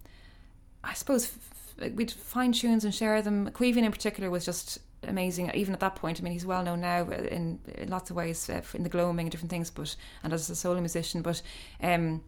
I 0.85 0.95
suppose 0.95 1.33
we'd 1.95 2.11
find 2.11 2.55
tunes 2.55 2.85
and 2.85 2.95
share 2.95 3.21
them. 3.23 3.51
Caoimhín 3.51 3.85
in 3.85 3.93
particular 3.93 4.31
was 4.31 4.45
just 4.45 4.79
amazing. 5.03 5.51
Even 5.55 5.75
at 5.75 5.81
that 5.81 5.97
point, 5.97 6.21
I 6.21 6.23
mean, 6.23 6.33
he's 6.33 6.47
well 6.47 6.63
known 6.63 6.81
now 6.81 7.09
in, 7.09 7.61
in 7.77 7.89
lots 7.89 8.11
of 8.11 8.17
ways 8.17 8.49
uh, 8.51 8.63
in 8.75 8.83
the 8.83 8.89
gloaming 8.89 9.27
and 9.27 9.31
different 9.31 9.51
things, 9.51 9.71
but 9.71 9.95
and 10.23 10.33
as 10.33 10.51
a 10.51 10.57
solo 10.57 10.81
musician. 10.81 11.23
But 11.23 11.43
um, 11.83 12.23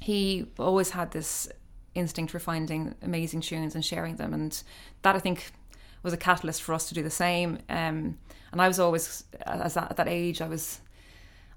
he 0.00 0.46
always 0.58 0.90
had 0.90 1.10
this 1.10 1.48
instinct 1.94 2.32
for 2.32 2.38
finding 2.38 2.94
amazing 3.02 3.40
tunes 3.40 3.74
and 3.74 3.84
sharing 3.84 4.16
them, 4.16 4.34
and 4.34 4.62
that 5.02 5.16
I 5.16 5.18
think 5.18 5.52
was 6.04 6.12
a 6.12 6.16
catalyst 6.16 6.62
for 6.62 6.74
us 6.74 6.88
to 6.88 6.94
do 6.94 7.02
the 7.02 7.10
same. 7.10 7.58
Um, 7.68 8.18
and 8.52 8.62
I 8.62 8.68
was 8.68 8.78
always, 8.78 9.24
as 9.46 9.74
that, 9.74 9.90
at 9.90 9.96
that 9.96 10.08
age, 10.08 10.40
I 10.40 10.46
was. 10.46 10.80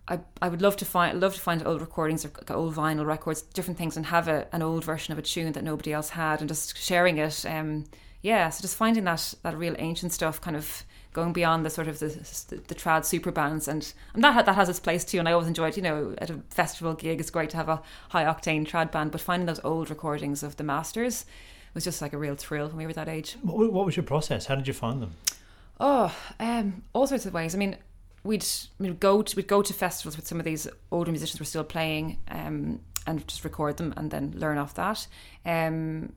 I, 0.09 0.19
I 0.41 0.47
would 0.47 0.61
love 0.61 0.77
to 0.77 0.85
find 0.85 1.19
love 1.19 1.35
to 1.35 1.41
find 1.41 1.67
old 1.67 1.81
recordings 1.81 2.23
or 2.23 2.31
old 2.49 2.75
vinyl 2.75 3.05
records, 3.05 3.41
different 3.41 3.77
things, 3.77 3.97
and 3.97 4.05
have 4.05 4.29
a, 4.29 4.47
an 4.53 4.61
old 4.61 4.85
version 4.85 5.11
of 5.11 5.19
a 5.19 5.21
tune 5.21 5.51
that 5.51 5.65
nobody 5.65 5.91
else 5.91 6.11
had, 6.11 6.39
and 6.39 6.47
just 6.47 6.77
sharing 6.77 7.17
it. 7.17 7.45
Um, 7.45 7.83
yeah, 8.21 8.49
so 8.49 8.61
just 8.61 8.77
finding 8.77 9.03
that 9.03 9.33
that 9.43 9.57
real 9.57 9.75
ancient 9.77 10.13
stuff, 10.13 10.39
kind 10.39 10.55
of 10.55 10.85
going 11.11 11.33
beyond 11.33 11.65
the 11.65 11.69
sort 11.69 11.89
of 11.89 11.99
the, 11.99 12.07
the, 12.49 12.55
the 12.67 12.75
trad 12.75 13.03
super 13.03 13.31
bands, 13.31 13.67
and, 13.67 13.93
and 14.13 14.23
that 14.23 14.45
that 14.45 14.55
has 14.55 14.69
its 14.69 14.79
place 14.79 15.03
too. 15.03 15.19
And 15.19 15.27
I 15.27 15.33
always 15.33 15.47
enjoyed, 15.47 15.75
you 15.75 15.83
know, 15.83 16.15
at 16.19 16.29
a 16.29 16.39
festival 16.51 16.93
gig, 16.93 17.19
it's 17.19 17.29
great 17.29 17.49
to 17.49 17.57
have 17.57 17.67
a 17.67 17.81
high 18.09 18.23
octane 18.23 18.65
trad 18.65 18.91
band, 18.91 19.11
but 19.11 19.19
finding 19.19 19.45
those 19.45 19.59
old 19.65 19.89
recordings 19.89 20.41
of 20.41 20.55
the 20.55 20.63
masters 20.63 21.25
was 21.78 21.84
just 21.84 22.01
like 22.01 22.13
a 22.13 22.17
real 22.17 22.34
thrill 22.34 22.69
when 22.69 22.78
we 22.78 22.88
were 22.88 22.93
that 22.93 23.07
age. 23.07 23.38
What, 23.43 23.71
what 23.71 23.86
was 23.86 23.95
your 23.95 24.03
process? 24.03 24.47
How 24.47 24.55
did 24.55 24.67
you 24.67 24.73
find 24.73 24.99
them? 24.99 25.11
Oh, 25.80 26.11
um, 26.39 26.82
all 26.91 27.05
sorts 27.05 27.28
of 27.28 27.36
ways. 27.36 27.53
I 27.53 27.59
mean, 27.59 27.78
we'd 28.23 28.43
we'd 28.80 28.99
go 28.99 29.21
to 29.21 29.36
we'd 29.36 29.47
go 29.47 29.61
to 29.61 29.73
festivals 29.73 30.15
with 30.17 30.25
some 30.25 30.39
of 30.39 30.43
these 30.43 30.67
older 30.91 31.11
musicians 31.11 31.39
were 31.39 31.45
still 31.45 31.63
playing, 31.63 32.17
um, 32.30 32.80
and 33.05 33.28
just 33.28 33.43
record 33.43 33.78
them 33.78 33.93
and 33.95 34.09
then 34.09 34.34
learn 34.36 34.57
off 34.57 34.73
that. 34.73 35.05
Um, 35.45 36.13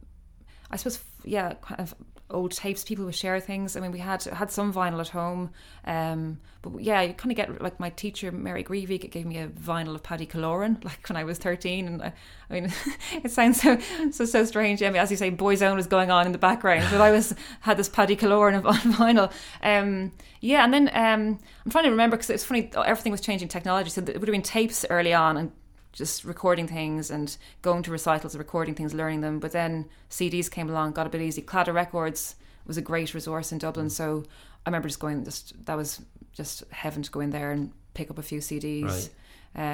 I 0.71 0.77
suppose 0.77 1.05
yeah, 1.25 1.53
kind 1.61 1.79
of 1.79 1.95
old 2.31 2.53
tapes. 2.53 2.85
People 2.85 3.05
would 3.05 3.14
share 3.14 3.41
things. 3.41 3.76
I 3.76 3.81
mean, 3.81 3.93
we 3.93 3.99
had 3.99 4.22
had 4.24 4.51
some 4.51 4.72
vinyl 4.72 5.01
at 5.01 5.09
home, 5.09 5.51
um, 5.85 6.39
but 6.62 6.81
yeah, 6.81 7.03
you 7.03 7.14
kind 7.14 7.33
of 7.33 7.37
get 7.37 7.62
like 7.62 7.81
my 7.81 7.91
teacher 7.91 8.31
Mary 8.33 8.62
Greavy 8.62 8.99
gave 8.99 9.26
me 9.26 9.39
a 9.39 9.49
vinyl 9.49 9.95
of 9.95 10.03
Paddy 10.03 10.26
Killoran, 10.26 10.83
like 10.85 11.09
when 11.09 11.16
I 11.16 11.24
was 11.24 11.39
thirteen, 11.39 11.87
and 11.87 12.03
I, 12.03 12.12
I 12.49 12.53
mean, 12.53 12.72
it 13.22 13.31
sounds 13.31 13.61
so 13.61 13.78
so 14.11 14.24
so 14.24 14.45
strange. 14.45 14.83
I 14.83 14.91
mean, 14.91 15.01
as 15.01 15.11
you 15.11 15.16
say, 15.16 15.31
Boyzone 15.31 15.76
was 15.76 15.87
going 15.87 16.11
on 16.11 16.26
in 16.26 16.33
the 16.33 16.39
background, 16.39 16.87
but 16.91 17.01
I 17.01 17.11
was 17.11 17.35
had 17.61 17.76
this 17.76 17.89
Paddy 17.89 18.16
Killoran 18.16 18.64
on 18.64 18.74
vinyl. 18.95 19.33
Um, 19.62 20.12
yeah, 20.41 20.64
and 20.64 20.72
then 20.72 20.91
um, 20.95 21.39
I'm 21.64 21.70
trying 21.70 21.85
to 21.85 21.91
remember 21.91 22.16
because 22.16 22.31
it's 22.31 22.45
funny. 22.45 22.70
Everything 22.74 23.12
was 23.12 23.20
changing 23.20 23.49
technology, 23.49 23.91
so 23.91 24.01
it 24.03 24.18
would 24.18 24.28
have 24.28 24.33
been 24.33 24.43
tapes 24.43 24.85
early 24.91 25.12
on, 25.12 25.37
and 25.37 25.53
just 25.93 26.24
recording 26.24 26.66
things 26.66 27.11
and 27.11 27.36
going 27.62 27.82
to 27.82 27.91
recitals, 27.91 28.36
recording 28.36 28.74
things, 28.74 28.95
learning 28.95 29.20
them. 29.20 29.38
But 29.38 29.53
then 29.53 29.86
CDs 30.09 30.51
came 30.51 30.70
along, 30.70 30.93
got 30.93 31.07
a 31.07 31.11
bit 31.11 31.20
easy. 31.20 31.43
Claddagh 31.43 31.74
Records 31.74 32.36
was 32.66 32.76
a 32.76 32.82
great 32.82 33.14
resource 33.14 33.53
in 33.53 33.59
Dublin, 33.59 33.91
so 33.91 34.24
I 34.64 34.70
remember 34.70 34.88
just 34.88 35.01
going. 35.01 35.24
Just 35.24 35.64
that 35.66 35.76
was 35.76 36.03
just 36.32 36.64
heaven 36.70 37.03
to 37.03 37.11
go 37.11 37.20
in 37.20 37.30
there 37.30 37.51
and 37.51 37.72
pick 37.95 38.11
up 38.11 38.18
a 38.18 38.22
few 38.22 38.41
CDs. 38.41 38.84
Right. 38.84 39.11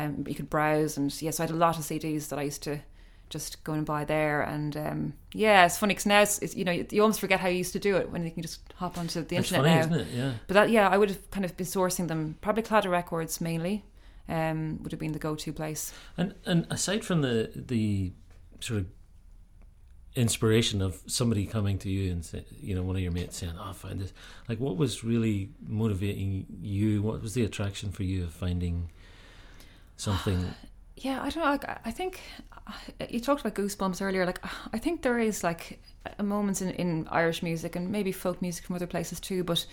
Um, 0.04 0.24
you 0.26 0.34
could 0.34 0.48
browse, 0.48 0.96
and 0.96 1.14
yeah, 1.20 1.30
so 1.30 1.42
I 1.42 1.46
had 1.46 1.54
a 1.54 1.58
lot 1.58 1.78
of 1.78 1.84
CDs 1.84 2.28
that 2.28 2.38
I 2.38 2.42
used 2.42 2.62
to 2.62 2.80
just 3.28 3.62
go 3.64 3.72
and 3.72 3.84
buy 3.84 4.04
there. 4.04 4.40
And 4.40 4.76
um, 4.76 5.14
yeah, 5.32 5.66
it's 5.66 5.76
funny 5.76 5.92
because 5.92 6.06
now 6.06 6.22
it's, 6.22 6.38
it's, 6.38 6.54
you 6.54 6.64
know 6.64 6.72
you 6.72 7.02
almost 7.02 7.20
forget 7.20 7.40
how 7.40 7.48
you 7.48 7.58
used 7.58 7.72
to 7.74 7.78
do 7.78 7.96
it 7.96 8.10
when 8.10 8.24
you 8.24 8.30
can 8.30 8.42
just 8.42 8.60
hop 8.76 8.96
onto 8.96 9.22
the 9.22 9.36
That's 9.36 9.52
internet 9.52 9.64
funny, 9.64 9.74
now. 9.74 9.96
Isn't 9.96 10.08
it? 10.08 10.16
Yeah. 10.16 10.32
But 10.46 10.54
that 10.54 10.70
yeah, 10.70 10.88
I 10.88 10.96
would 10.96 11.10
have 11.10 11.30
kind 11.30 11.44
of 11.44 11.56
been 11.56 11.66
sourcing 11.66 12.08
them 12.08 12.38
probably 12.40 12.62
Claddagh 12.62 12.90
Records 12.90 13.40
mainly 13.40 13.84
um, 14.28 14.82
would 14.82 14.92
have 14.92 15.00
been 15.00 15.12
the 15.12 15.18
go-to 15.18 15.52
place. 15.52 15.92
And 16.16 16.34
and 16.44 16.66
aside 16.70 17.04
from 17.04 17.22
the 17.22 17.50
the 17.54 18.12
sort 18.60 18.80
of 18.80 18.86
inspiration 20.14 20.80
of 20.80 21.02
somebody 21.06 21.44
coming 21.44 21.78
to 21.78 21.90
you 21.90 22.10
and 22.10 22.24
say, 22.24 22.44
you 22.58 22.74
know, 22.74 22.82
one 22.82 22.96
of 22.96 23.02
your 23.02 23.12
mates 23.12 23.36
saying, 23.36 23.52
"Oh, 23.58 23.70
I 23.70 23.72
find 23.72 24.00
this," 24.00 24.12
like, 24.48 24.58
what 24.58 24.76
was 24.76 25.04
really 25.04 25.50
motivating 25.66 26.46
you? 26.60 27.02
What 27.02 27.22
was 27.22 27.34
the 27.34 27.44
attraction 27.44 27.90
for 27.92 28.02
you 28.02 28.24
of 28.24 28.32
finding 28.32 28.90
something? 29.96 30.54
yeah, 30.96 31.22
I 31.22 31.28
don't 31.30 31.44
know. 31.44 31.50
Like, 31.50 31.86
I 31.86 31.90
think 31.90 32.20
uh, 32.66 32.72
you 33.08 33.20
talked 33.20 33.42
about 33.42 33.54
goosebumps 33.54 34.00
earlier. 34.00 34.24
Like, 34.24 34.42
I 34.72 34.78
think 34.78 35.02
there 35.02 35.18
is 35.18 35.44
like 35.44 35.78
a 36.18 36.22
moments 36.22 36.62
in, 36.62 36.70
in 36.70 37.06
Irish 37.10 37.42
music 37.42 37.76
and 37.76 37.90
maybe 37.90 38.10
folk 38.10 38.40
music 38.40 38.64
from 38.64 38.76
other 38.76 38.86
places 38.86 39.20
too, 39.20 39.44
but 39.44 39.66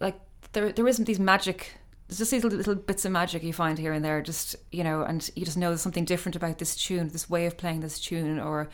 like 0.00 0.18
there 0.52 0.72
there 0.72 0.88
isn't 0.88 1.04
these 1.04 1.20
magic 1.20 1.74
there's 2.08 2.18
just 2.18 2.30
these 2.30 2.44
little 2.44 2.74
bits 2.74 3.04
of 3.04 3.12
magic 3.12 3.42
you 3.42 3.52
find 3.52 3.78
here 3.78 3.92
and 3.92 4.04
there, 4.04 4.20
just 4.20 4.56
you 4.70 4.84
know, 4.84 5.02
and 5.02 5.30
you 5.34 5.44
just 5.44 5.56
know 5.56 5.70
there's 5.70 5.80
something 5.80 6.04
different 6.04 6.36
about 6.36 6.58
this 6.58 6.76
tune, 6.76 7.08
this 7.08 7.30
way 7.30 7.46
of 7.46 7.56
playing 7.56 7.80
this 7.80 7.98
tune, 7.98 8.38
or 8.38 8.68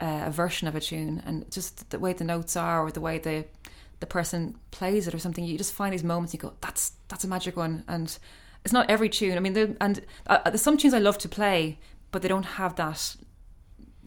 uh, 0.00 0.24
a 0.26 0.30
version 0.30 0.66
of 0.66 0.74
a 0.74 0.80
tune, 0.80 1.22
and 1.24 1.50
just 1.50 1.90
the 1.90 1.98
way 1.98 2.12
the 2.12 2.24
notes 2.24 2.56
are, 2.56 2.84
or 2.84 2.90
the 2.90 3.00
way 3.00 3.18
the 3.18 3.44
the 4.00 4.06
person 4.06 4.56
plays 4.72 5.06
it, 5.06 5.14
or 5.14 5.18
something. 5.18 5.44
You 5.44 5.56
just 5.56 5.72
find 5.72 5.92
these 5.92 6.04
moments. 6.04 6.34
You 6.34 6.40
go, 6.40 6.54
that's 6.60 6.92
that's 7.08 7.24
a 7.24 7.28
magic 7.28 7.56
one, 7.56 7.84
and 7.86 8.16
it's 8.64 8.72
not 8.72 8.90
every 8.90 9.08
tune. 9.08 9.36
I 9.36 9.40
mean, 9.40 9.76
and 9.80 10.04
uh, 10.26 10.50
there's 10.50 10.62
some 10.62 10.76
tunes 10.76 10.94
I 10.94 10.98
love 10.98 11.18
to 11.18 11.28
play, 11.28 11.78
but 12.10 12.22
they 12.22 12.28
don't 12.28 12.44
have 12.44 12.74
that 12.76 13.16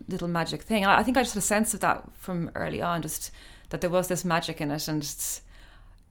little 0.09 0.27
magic 0.27 0.61
thing. 0.61 0.85
I, 0.85 0.99
I 0.99 1.03
think 1.03 1.15
I 1.15 1.21
just 1.21 1.35
had 1.35 1.39
a 1.39 1.45
sense 1.45 1.73
of 1.73 1.79
that 1.81 2.03
from 2.15 2.51
early 2.53 2.81
on, 2.81 3.01
just 3.01 3.31
that 3.69 3.81
there 3.81 3.89
was 3.89 4.07
this 4.09 4.25
magic 4.25 4.59
in 4.59 4.71
it, 4.71 4.87
and 4.89 5.01
it's 5.01 5.41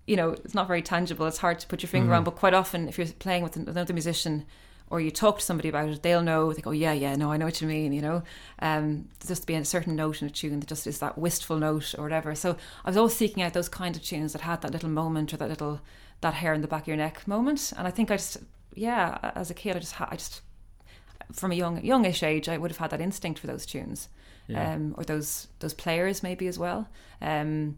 you 0.07 0.17
know, 0.17 0.31
it's 0.31 0.55
not 0.55 0.69
very 0.69 0.83
tangible. 0.83 1.27
It's 1.27 1.39
hard 1.39 1.59
to 1.59 1.67
put 1.67 1.83
your 1.83 1.89
finger 1.89 2.09
mm-hmm. 2.09 2.19
on. 2.19 2.25
But 2.25 2.37
quite 2.37 2.55
often, 2.55 2.89
if 2.89 2.99
you're 2.99 3.09
playing 3.09 3.43
with 3.43 3.57
another 3.57 3.93
musician 3.93 4.47
or 4.89 5.01
you 5.01 5.11
talk 5.11 5.41
to 5.41 5.45
somebody 5.45 5.69
about 5.69 5.89
it, 5.89 6.03
they'll 6.03 6.23
know. 6.23 6.53
They 6.53 6.63
go, 6.63 6.71
"Yeah, 6.71 6.93
yeah, 6.93 7.17
no, 7.17 7.33
I 7.33 7.37
know 7.37 7.47
what 7.47 7.61
you 7.61 7.67
mean." 7.67 7.93
You 7.93 8.03
know, 8.03 8.23
um, 8.61 9.09
just 9.27 9.43
to 9.43 9.47
be 9.47 9.55
a 9.55 9.65
certain 9.65 9.97
note 9.97 10.23
in 10.23 10.29
a 10.29 10.31
tune 10.31 10.61
that 10.61 10.69
just 10.69 10.87
is 10.87 11.01
that 11.01 11.19
wistful 11.19 11.59
note 11.59 11.95
or 11.99 12.05
whatever. 12.05 12.35
So 12.35 12.57
I 12.85 12.91
was 12.91 12.97
always 12.97 13.17
seeking 13.17 13.43
out 13.43 13.53
those 13.53 13.69
kind 13.69 13.97
of 13.97 14.03
tunes 14.03 14.33
that 14.33 14.43
had 14.43 14.63
that 14.63 14.73
little 14.73 14.89
moment 14.89 15.35
or 15.35 15.39
that 15.39 15.49
little 15.49 15.81
that 16.21 16.35
hair 16.35 16.55
in 16.55 16.61
the 16.61 16.69
back 16.69 16.83
of 16.83 16.89
your 16.89 16.97
neck 16.97 17.27
moment. 17.27 17.73
And 17.77 17.87
I 17.87 17.91
think 17.91 18.11
I 18.11 18.17
just, 18.17 18.39
yeah, 18.75 19.19
as 19.35 19.51
a 19.51 19.55
kid, 19.55 19.77
I 19.77 19.81
just, 19.81 20.01
I 20.01 20.17
just, 20.17 20.41
from 21.33 21.53
a 21.53 21.55
young, 21.55 21.85
youngish 21.85 22.23
age, 22.23 22.49
I 22.49 22.57
would 22.57 22.71
have 22.71 22.79
had 22.79 22.91
that 22.91 23.01
instinct 23.01 23.41
for 23.41 23.47
those 23.47 23.67
tunes, 23.67 24.09
yeah. 24.47 24.75
um, 24.75 24.95
or 24.97 25.05
those 25.05 25.49
those 25.59 25.75
players 25.75 26.23
maybe 26.23 26.47
as 26.47 26.59
well. 26.59 26.89
Um, 27.21 27.77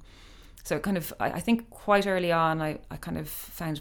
so 0.68 0.78
kind 0.78 0.98
of, 0.98 1.14
I, 1.18 1.30
I 1.30 1.40
think 1.40 1.70
quite 1.70 2.06
early 2.06 2.30
on, 2.30 2.60
I, 2.60 2.78
I 2.90 2.96
kind 2.96 3.16
of 3.16 3.26
found 3.26 3.80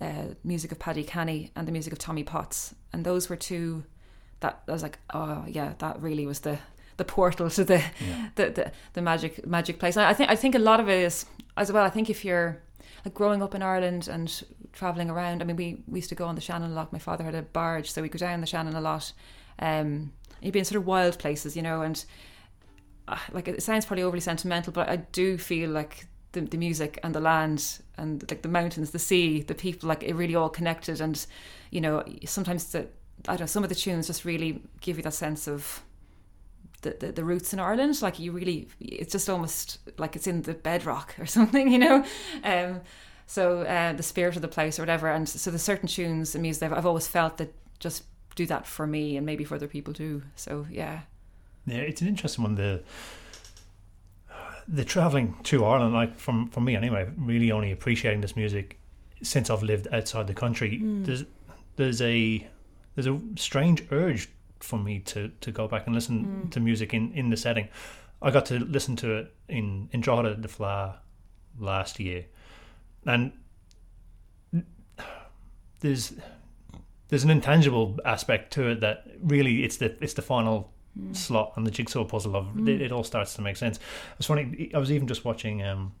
uh, 0.00 0.34
music 0.44 0.70
of 0.70 0.78
Paddy 0.78 1.02
Canny 1.02 1.50
and 1.56 1.66
the 1.66 1.72
music 1.72 1.92
of 1.92 1.98
Tommy 1.98 2.22
Potts, 2.22 2.72
and 2.92 3.04
those 3.04 3.28
were 3.28 3.36
two 3.36 3.84
that 4.38 4.62
I 4.68 4.72
was 4.72 4.82
like, 4.82 5.00
oh 5.12 5.44
yeah, 5.48 5.74
that 5.78 6.00
really 6.00 6.26
was 6.26 6.40
the 6.40 6.58
the 6.98 7.04
portal 7.04 7.50
to 7.50 7.64
the 7.64 7.78
yeah. 7.78 8.28
the, 8.36 8.50
the, 8.50 8.72
the 8.92 9.02
magic 9.02 9.44
magic 9.46 9.78
place. 9.80 9.96
And 9.96 10.06
I 10.06 10.14
think 10.14 10.30
I 10.30 10.36
think 10.36 10.54
a 10.54 10.58
lot 10.58 10.78
of 10.78 10.88
it 10.88 11.02
is 11.04 11.26
as 11.56 11.72
well. 11.72 11.84
I 11.84 11.90
think 11.90 12.08
if 12.08 12.24
you're 12.24 12.62
like 13.04 13.14
growing 13.14 13.42
up 13.42 13.54
in 13.54 13.62
Ireland 13.62 14.06
and 14.08 14.44
traveling 14.72 15.10
around, 15.10 15.42
I 15.42 15.44
mean, 15.44 15.56
we, 15.56 15.82
we 15.88 15.98
used 15.98 16.10
to 16.10 16.14
go 16.14 16.26
on 16.26 16.36
the 16.36 16.40
Shannon 16.40 16.70
a 16.70 16.74
lot. 16.74 16.92
My 16.92 16.98
father 16.98 17.24
had 17.24 17.34
a 17.34 17.42
barge, 17.42 17.90
so 17.90 18.02
we 18.02 18.08
go 18.08 18.18
down 18.18 18.40
the 18.40 18.46
Shannon 18.46 18.76
a 18.76 18.80
lot. 18.80 19.12
Um, 19.58 20.12
you'd 20.40 20.52
be 20.52 20.60
in 20.60 20.64
sort 20.64 20.80
of 20.80 20.86
wild 20.86 21.18
places, 21.18 21.56
you 21.56 21.62
know, 21.62 21.82
and 21.82 22.04
uh, 23.08 23.18
like 23.32 23.48
it 23.48 23.62
sounds 23.62 23.84
probably 23.84 24.04
overly 24.04 24.20
sentimental, 24.20 24.72
but 24.72 24.88
I 24.88 24.96
do 24.96 25.36
feel 25.36 25.70
like 25.70 26.06
the, 26.32 26.42
the 26.42 26.56
music 26.56 26.98
and 27.02 27.14
the 27.14 27.20
land 27.20 27.80
and 27.96 28.24
like 28.30 28.42
the 28.42 28.48
mountains, 28.48 28.90
the 28.90 28.98
sea, 28.98 29.42
the 29.42 29.54
people, 29.54 29.88
like 29.88 30.02
it 30.02 30.14
really 30.14 30.34
all 30.34 30.48
connected. 30.48 31.00
And 31.00 31.24
you 31.70 31.80
know, 31.80 32.04
sometimes 32.24 32.72
the 32.72 32.88
I 33.28 33.32
don't 33.32 33.40
know, 33.40 33.46
some 33.46 33.62
of 33.62 33.68
the 33.68 33.74
tunes 33.74 34.06
just 34.06 34.24
really 34.24 34.62
give 34.80 34.96
you 34.96 35.02
that 35.02 35.12
sense 35.12 35.46
of 35.46 35.82
the, 36.82 36.96
the, 36.98 37.12
the, 37.12 37.24
roots 37.24 37.52
in 37.52 37.60
Ireland. 37.60 38.00
Like 38.00 38.18
you 38.18 38.32
really, 38.32 38.68
it's 38.80 39.12
just 39.12 39.28
almost 39.28 39.78
like 39.98 40.16
it's 40.16 40.26
in 40.26 40.42
the 40.42 40.54
bedrock 40.54 41.14
or 41.18 41.26
something, 41.38 41.70
you 41.70 41.78
know. 41.78 42.04
Um, 42.42 42.80
so 43.26 43.60
uh, 43.60 43.92
the 43.92 44.02
spirit 44.02 44.36
of 44.36 44.42
the 44.42 44.48
place 44.48 44.78
or 44.78 44.82
whatever. 44.82 45.08
And 45.08 45.28
so 45.28 45.50
there's 45.50 45.62
certain 45.62 45.88
tunes 45.88 46.34
and 46.34 46.42
music 46.42 46.72
I've 46.72 46.86
always 46.86 47.06
felt 47.06 47.36
that 47.38 47.54
just 47.78 48.04
do 48.34 48.46
that 48.46 48.66
for 48.66 48.86
me 48.86 49.16
and 49.16 49.26
maybe 49.26 49.44
for 49.44 49.56
other 49.56 49.68
people 49.68 49.92
too. 49.92 50.22
So 50.36 50.66
yeah. 50.70 51.00
Yeah, 51.66 51.78
it's 51.78 52.00
an 52.00 52.08
interesting 52.08 52.42
one. 52.42 52.54
The 52.54 52.82
the 54.72 54.84
traveling 54.84 55.34
to 55.44 55.64
Ireland, 55.64 55.94
like 55.94 56.16
from 56.16 56.48
for 56.50 56.60
me 56.60 56.76
anyway, 56.76 57.08
really 57.16 57.50
only 57.50 57.72
appreciating 57.72 58.20
this 58.20 58.36
music 58.36 58.78
since 59.22 59.50
I've 59.50 59.62
lived 59.62 59.88
outside 59.92 60.26
the 60.26 60.34
country. 60.34 60.80
Mm. 60.82 61.04
There's 61.04 61.24
there's 61.76 62.00
a 62.00 62.46
there's 62.94 63.08
a 63.08 63.20
strange 63.36 63.84
urge 63.90 64.28
for 64.60 64.78
me 64.78 65.00
to 65.00 65.28
to 65.40 65.50
go 65.50 65.66
back 65.66 65.86
and 65.86 65.94
listen 65.94 66.44
mm. 66.46 66.50
to 66.52 66.60
music 66.60 66.94
in 66.94 67.12
in 67.12 67.30
the 67.30 67.36
setting. 67.36 67.68
I 68.22 68.30
got 68.30 68.46
to 68.46 68.58
listen 68.58 68.96
to 68.96 69.16
it 69.16 69.34
in 69.48 69.88
in 69.92 70.00
Drogheda 70.00 70.36
the 70.36 70.48
Fleadh 70.48 70.96
last 71.58 71.98
year, 71.98 72.26
and 73.04 73.32
there's 75.80 76.12
there's 77.08 77.24
an 77.24 77.30
intangible 77.30 77.98
aspect 78.04 78.52
to 78.52 78.68
it 78.68 78.80
that 78.80 79.04
really 79.20 79.64
it's 79.64 79.78
the 79.78 79.96
it's 80.00 80.14
the 80.14 80.22
final 80.22 80.72
mm. 80.98 81.16
slot 81.16 81.52
on 81.56 81.64
the 81.64 81.70
jigsaw 81.70 82.04
puzzle 82.04 82.36
of 82.36 82.46
mm. 82.46 82.68
it, 82.68 82.82
it, 82.82 82.92
all 82.92 83.04
starts 83.04 83.34
to 83.34 83.42
make 83.42 83.56
sense. 83.56 83.78
It's 84.18 84.26
funny. 84.26 84.70
I 84.74 84.78
was 84.78 84.90
even 84.90 85.06
just 85.06 85.24
watching 85.24 85.62
um, 85.62 85.92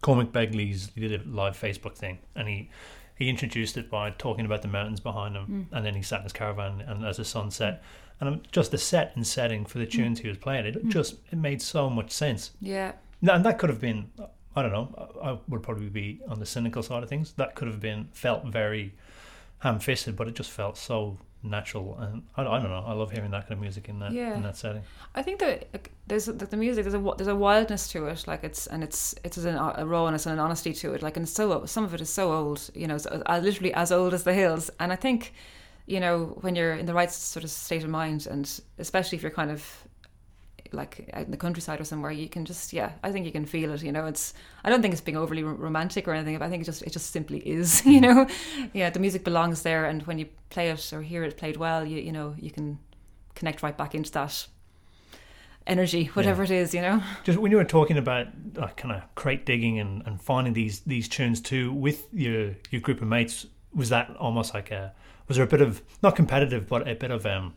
Cormac 0.00 0.32
Begley's 0.32 0.90
he 0.94 1.00
did 1.00 1.20
a 1.20 1.28
live 1.28 1.58
Facebook 1.58 1.96
thing, 1.96 2.18
and 2.34 2.48
he 2.48 2.70
he 3.16 3.28
introduced 3.28 3.76
it 3.76 3.90
by 3.90 4.10
talking 4.10 4.44
about 4.44 4.62
the 4.62 4.68
mountains 4.68 5.00
behind 5.00 5.36
him, 5.36 5.46
mm. 5.46 5.76
and 5.76 5.84
then 5.84 5.94
he 5.94 6.02
sat 6.02 6.18
in 6.18 6.24
his 6.24 6.32
caravan 6.32 6.80
and 6.82 7.04
as 7.04 7.16
the 7.18 7.24
sun 7.24 7.50
set, 7.50 7.82
and 8.20 8.46
just 8.52 8.70
the 8.70 8.78
set 8.78 9.12
and 9.16 9.26
setting 9.26 9.64
for 9.64 9.78
the 9.78 9.86
mm. 9.86 9.90
tunes 9.90 10.20
he 10.20 10.28
was 10.28 10.38
playing, 10.38 10.66
it 10.66 10.84
mm. 10.84 10.90
just 10.90 11.16
it 11.30 11.38
made 11.38 11.62
so 11.62 11.88
much 11.88 12.10
sense. 12.10 12.50
Yeah, 12.60 12.92
and 13.22 13.44
that 13.44 13.58
could 13.58 13.70
have 13.70 13.80
been. 13.80 14.10
I 14.54 14.60
don't 14.60 14.72
know. 14.72 15.10
I 15.22 15.38
would 15.48 15.62
probably 15.62 15.88
be 15.88 16.20
on 16.28 16.38
the 16.38 16.44
cynical 16.44 16.82
side 16.82 17.02
of 17.02 17.08
things. 17.08 17.32
That 17.34 17.54
could 17.54 17.68
have 17.68 17.80
been 17.80 18.08
felt 18.12 18.44
very 18.44 18.94
ham-fisted, 19.60 20.14
but 20.14 20.28
it 20.28 20.34
just 20.34 20.50
felt 20.50 20.76
so 20.76 21.16
natural 21.42 21.98
and 21.98 22.22
I, 22.36 22.42
I, 22.42 22.60
don't 22.60 22.70
know 22.70 22.84
I 22.86 22.92
love 22.92 23.10
hearing 23.10 23.30
that 23.32 23.42
kind 23.42 23.54
of 23.54 23.60
music 23.60 23.88
in 23.88 23.98
that 23.98 24.12
yeah. 24.12 24.34
in 24.34 24.42
that 24.42 24.56
setting 24.56 24.82
I 25.14 25.22
think 25.22 25.40
that 25.40 25.68
there's 26.06 26.26
the, 26.26 26.32
the 26.32 26.56
music 26.56 26.84
there's 26.84 26.94
a 26.94 27.14
there's 27.16 27.28
a 27.28 27.34
wildness 27.34 27.88
to 27.88 28.06
it 28.06 28.24
like 28.26 28.44
it's 28.44 28.66
and 28.68 28.84
it's 28.84 29.14
it's 29.24 29.36
an, 29.38 29.56
a 29.56 29.84
rawness 29.84 30.26
and 30.26 30.34
an 30.34 30.38
honesty 30.38 30.72
to 30.72 30.94
it 30.94 31.02
like 31.02 31.16
and 31.16 31.28
so 31.28 31.66
some 31.66 31.84
of 31.84 31.94
it 31.94 32.00
is 32.00 32.10
so 32.10 32.32
old 32.32 32.70
you 32.74 32.86
know 32.86 32.98
so, 32.98 33.22
uh, 33.26 33.40
literally 33.42 33.74
as 33.74 33.90
old 33.90 34.14
as 34.14 34.22
the 34.22 34.34
hills 34.34 34.70
and 34.78 34.92
I 34.92 34.96
think 34.96 35.34
you 35.86 35.98
know 35.98 36.38
when 36.42 36.54
you're 36.54 36.74
in 36.74 36.86
the 36.86 36.94
right 36.94 37.10
sort 37.10 37.44
of 37.44 37.50
state 37.50 37.82
of 37.82 37.90
mind 37.90 38.26
and 38.30 38.60
especially 38.78 39.16
if 39.16 39.22
you're 39.22 39.32
kind 39.32 39.50
of 39.50 39.81
like 40.72 41.08
out 41.12 41.24
in 41.24 41.30
the 41.30 41.36
countryside 41.36 41.80
or 41.80 41.84
somewhere, 41.84 42.10
you 42.10 42.28
can 42.28 42.44
just 42.44 42.72
yeah, 42.72 42.92
I 43.02 43.12
think 43.12 43.26
you 43.26 43.32
can 43.32 43.46
feel 43.46 43.72
it. 43.72 43.82
You 43.82 43.92
know, 43.92 44.06
it's 44.06 44.34
I 44.64 44.70
don't 44.70 44.82
think 44.82 44.92
it's 44.92 45.00
being 45.00 45.16
overly 45.16 45.42
romantic 45.42 46.08
or 46.08 46.14
anything. 46.14 46.40
I 46.40 46.48
think 46.48 46.62
it 46.62 46.66
just 46.66 46.82
it 46.82 46.92
just 46.92 47.10
simply 47.10 47.38
is. 47.38 47.82
You 47.92 48.00
know, 48.00 48.26
yeah, 48.72 48.88
the 48.88 49.00
music 49.00 49.22
belongs 49.22 49.62
there, 49.62 49.84
and 49.84 50.02
when 50.04 50.18
you 50.18 50.26
play 50.48 50.70
it 50.70 50.92
or 50.92 51.02
hear 51.02 51.24
it 51.24 51.36
played 51.36 51.58
well, 51.58 51.84
you 51.84 51.98
you 51.98 52.12
know 52.12 52.34
you 52.38 52.50
can 52.50 52.78
connect 53.34 53.62
right 53.62 53.76
back 53.76 53.94
into 53.94 54.10
that 54.12 54.46
energy, 55.66 56.06
whatever 56.14 56.44
yeah. 56.44 56.52
it 56.52 56.62
is, 56.62 56.74
you 56.74 56.80
know. 56.80 57.02
Just 57.24 57.38
when 57.38 57.50
you 57.50 57.58
were 57.58 57.64
talking 57.64 57.98
about 57.98 58.28
uh, 58.58 58.68
kind 58.68 58.94
of 58.94 59.02
crate 59.14 59.46
digging 59.46 59.78
and, 59.78 60.02
and 60.06 60.20
finding 60.20 60.52
these 60.52 60.80
these 60.80 61.08
tunes 61.08 61.40
too 61.40 61.72
with 61.72 62.06
your 62.12 62.54
your 62.70 62.80
group 62.80 63.02
of 63.02 63.08
mates, 63.08 63.46
was 63.74 63.88
that 63.90 64.14
almost 64.16 64.54
like 64.54 64.70
a 64.70 64.92
was 65.28 65.36
there 65.36 65.46
a 65.46 65.48
bit 65.48 65.60
of 65.60 65.82
not 66.02 66.16
competitive, 66.16 66.68
but 66.68 66.88
a 66.88 66.94
bit 66.94 67.10
of 67.10 67.26
um 67.26 67.54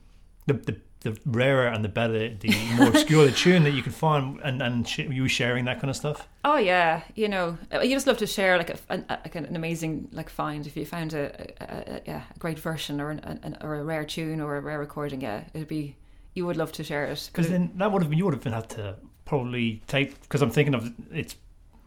the 0.47 0.53
the 0.53 0.77
the 1.05 1.17
rarer 1.25 1.67
and 1.67 1.85
the 1.85 1.89
better, 1.89 2.29
the 2.29 2.53
more 2.75 2.87
obscure 2.87 3.25
the 3.25 3.31
tune 3.31 3.63
that 3.63 3.71
you 3.71 3.83
can 3.83 3.91
find, 3.91 4.39
and 4.43 4.61
and 4.61 4.87
sh- 4.87 4.99
you 4.99 5.27
sharing 5.27 5.65
that 5.65 5.79
kind 5.79 5.89
of 5.89 5.95
stuff. 5.95 6.27
Oh 6.43 6.57
yeah, 6.57 7.03
you 7.13 7.29
know, 7.29 7.57
you 7.71 7.91
just 7.91 8.07
love 8.07 8.17
to 8.17 8.27
share 8.27 8.57
like 8.57 8.71
a, 8.71 8.77
an, 8.89 9.05
like 9.07 9.35
an 9.35 9.55
amazing 9.55 10.09
like 10.11 10.29
find 10.29 10.65
if 10.65 10.75
you 10.75 10.85
found 10.85 11.13
a, 11.13 11.25
a, 11.61 11.95
a 11.95 12.01
yeah 12.05 12.23
a 12.35 12.39
great 12.39 12.59
version 12.59 12.99
or 12.99 13.11
an, 13.11 13.19
an, 13.19 13.57
or 13.61 13.75
a 13.75 13.83
rare 13.83 14.03
tune 14.03 14.41
or 14.41 14.57
a 14.57 14.61
rare 14.61 14.79
recording. 14.79 15.21
Yeah, 15.21 15.43
it'd 15.53 15.67
be 15.67 15.95
you 16.33 16.45
would 16.45 16.57
love 16.57 16.71
to 16.73 16.83
share 16.83 17.05
it 17.05 17.29
because 17.31 17.49
then 17.49 17.71
that 17.75 17.91
would 17.91 18.01
have 18.01 18.09
been 18.09 18.17
you 18.17 18.25
would 18.25 18.33
have 18.33 18.43
been 18.43 18.53
had 18.53 18.69
to 18.71 18.95
probably 19.25 19.81
take 19.87 20.19
because 20.21 20.41
I'm 20.41 20.51
thinking 20.51 20.73
of 20.73 20.91
it's 21.11 21.35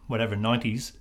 whatever 0.07 0.37
nineties 0.37 0.93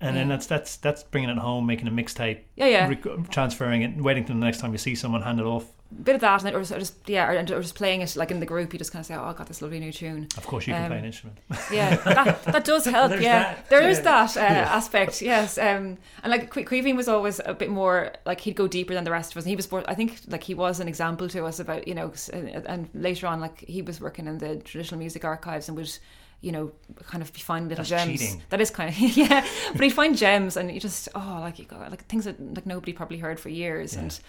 and 0.00 0.14
yeah. 0.14 0.20
then 0.22 0.28
that's 0.28 0.46
that's 0.46 0.76
that's 0.76 1.02
bringing 1.04 1.30
it 1.30 1.38
home, 1.38 1.66
making 1.66 1.88
a 1.88 1.90
mixtape, 1.90 2.40
yeah, 2.56 2.66
yeah, 2.66 2.88
rec- 2.88 3.30
transferring 3.30 3.82
it, 3.82 3.96
waiting 3.96 4.24
till 4.24 4.34
the 4.34 4.44
next 4.44 4.58
time 4.58 4.72
you 4.72 4.78
see 4.78 4.94
someone 4.94 5.22
hand 5.22 5.40
it 5.40 5.46
off 5.46 5.66
bit 6.02 6.14
of 6.14 6.20
that, 6.20 6.44
and 6.44 6.54
or 6.54 6.60
just, 6.60 6.72
or 6.72 6.78
just 6.78 7.08
yeah, 7.08 7.30
or, 7.30 7.38
or, 7.38 7.62
just 7.62 7.74
playing 7.74 8.00
it 8.00 8.16
like 8.16 8.30
in 8.30 8.40
the 8.40 8.46
group. 8.46 8.72
You 8.72 8.78
just 8.78 8.92
kind 8.92 9.00
of 9.00 9.06
say, 9.06 9.14
"Oh, 9.14 9.24
I 9.24 9.32
got 9.32 9.46
this 9.46 9.62
lovely 9.62 9.78
new 9.78 9.92
tune." 9.92 10.28
Of 10.36 10.46
course, 10.46 10.66
you 10.66 10.74
can 10.74 10.82
um, 10.82 10.88
play 10.88 10.98
an 10.98 11.04
instrument. 11.04 11.38
yeah, 11.72 11.96
that, 11.96 12.42
that 12.44 12.64
does 12.64 12.84
help. 12.96 13.12
yeah, 13.12 13.54
that. 13.54 13.68
there 13.68 13.88
is 13.88 14.00
that 14.02 14.36
uh, 14.36 14.40
aspect. 14.40 15.22
Yes, 15.22 15.58
um, 15.58 15.98
and 16.22 16.30
like 16.30 16.52
Caoimhín 16.52 16.96
was 16.96 17.08
always 17.08 17.40
a 17.44 17.54
bit 17.54 17.70
more 17.70 18.12
like 18.24 18.40
he'd 18.40 18.56
go 18.56 18.66
deeper 18.66 18.94
than 18.94 19.04
the 19.04 19.10
rest 19.10 19.32
of 19.32 19.38
us. 19.38 19.44
And 19.44 19.50
he 19.50 19.56
was, 19.56 19.70
more, 19.70 19.84
I 19.88 19.94
think, 19.94 20.20
like 20.28 20.42
he 20.42 20.54
was 20.54 20.80
an 20.80 20.88
example 20.88 21.28
to 21.28 21.44
us 21.46 21.60
about 21.60 21.86
you 21.86 21.94
know, 21.94 22.12
and 22.32 22.88
later 22.94 23.26
on, 23.26 23.40
like 23.40 23.60
he 23.60 23.82
was 23.82 24.00
working 24.00 24.26
in 24.26 24.38
the 24.38 24.56
traditional 24.56 24.98
music 24.98 25.24
archives 25.24 25.68
and 25.68 25.76
would 25.76 25.98
you 26.40 26.52
know, 26.52 26.72
kind 27.06 27.22
of 27.22 27.30
find 27.30 27.68
little 27.68 27.84
That's 27.84 27.88
gems. 27.88 28.20
Cheating. 28.20 28.42
That 28.50 28.60
is 28.60 28.70
kind 28.70 28.90
of 28.90 28.98
yeah, 29.16 29.46
but 29.72 29.80
he'd 29.80 29.90
find 29.90 30.16
gems, 30.16 30.56
and 30.56 30.70
you 30.70 30.80
just 30.80 31.08
oh, 31.14 31.38
like 31.40 31.58
you 31.58 31.64
go 31.64 31.76
like 31.90 32.06
things 32.06 32.24
that 32.24 32.40
like 32.54 32.66
nobody 32.66 32.92
probably 32.92 33.18
heard 33.18 33.40
for 33.40 33.48
years, 33.48 33.94
yeah. 33.94 34.00
and 34.00 34.20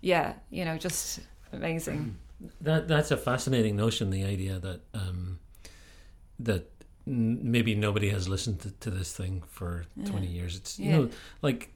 yeah, 0.00 0.32
you 0.50 0.64
know, 0.64 0.76
just 0.76 1.20
amazing. 1.52 2.18
That 2.60 2.88
that's 2.88 3.10
a 3.10 3.16
fascinating 3.16 3.76
notion. 3.76 4.10
The 4.10 4.24
idea 4.24 4.58
that 4.58 4.80
um, 4.92 5.38
that 6.40 6.70
maybe 7.06 7.74
nobody 7.74 8.10
has 8.10 8.28
listened 8.28 8.60
to, 8.60 8.70
to 8.70 8.90
this 8.90 9.14
thing 9.14 9.42
for 9.46 9.84
yeah. 9.96 10.06
20 10.06 10.26
years 10.26 10.56
it's 10.56 10.78
you 10.78 10.90
know 10.90 11.10
like 11.42 11.70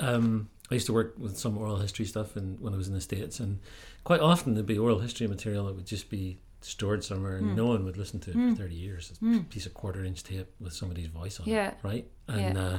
um, 0.00 0.48
i 0.70 0.74
used 0.74 0.86
to 0.86 0.92
work 0.92 1.14
with 1.16 1.38
some 1.38 1.56
oral 1.56 1.76
history 1.76 2.04
stuff 2.04 2.34
and 2.34 2.58
when 2.60 2.74
i 2.74 2.76
was 2.76 2.88
in 2.88 2.94
the 2.94 3.00
states 3.00 3.38
and 3.38 3.60
quite 4.02 4.20
often 4.20 4.54
there'd 4.54 4.66
be 4.66 4.76
oral 4.76 4.98
history 4.98 5.26
material 5.26 5.66
that 5.66 5.74
would 5.74 5.86
just 5.86 6.10
be 6.10 6.38
stored 6.64 7.04
somewhere 7.04 7.36
and 7.36 7.48
mm. 7.48 7.54
no 7.54 7.66
one 7.66 7.84
would 7.84 7.96
listen 7.96 8.18
to 8.20 8.30
it 8.30 8.36
mm. 8.36 8.56
for 8.56 8.62
30 8.62 8.74
years 8.74 9.10
it's 9.10 9.18
mm. 9.18 9.40
a 9.40 9.44
piece 9.44 9.66
of 9.66 9.74
quarter 9.74 10.04
inch 10.04 10.22
tape 10.22 10.48
with 10.60 10.72
somebody's 10.72 11.08
voice 11.08 11.38
on 11.38 11.46
yeah. 11.46 11.68
it 11.68 11.76
right 11.82 12.06
and 12.28 12.56
yeah. 12.56 12.62
uh, 12.62 12.78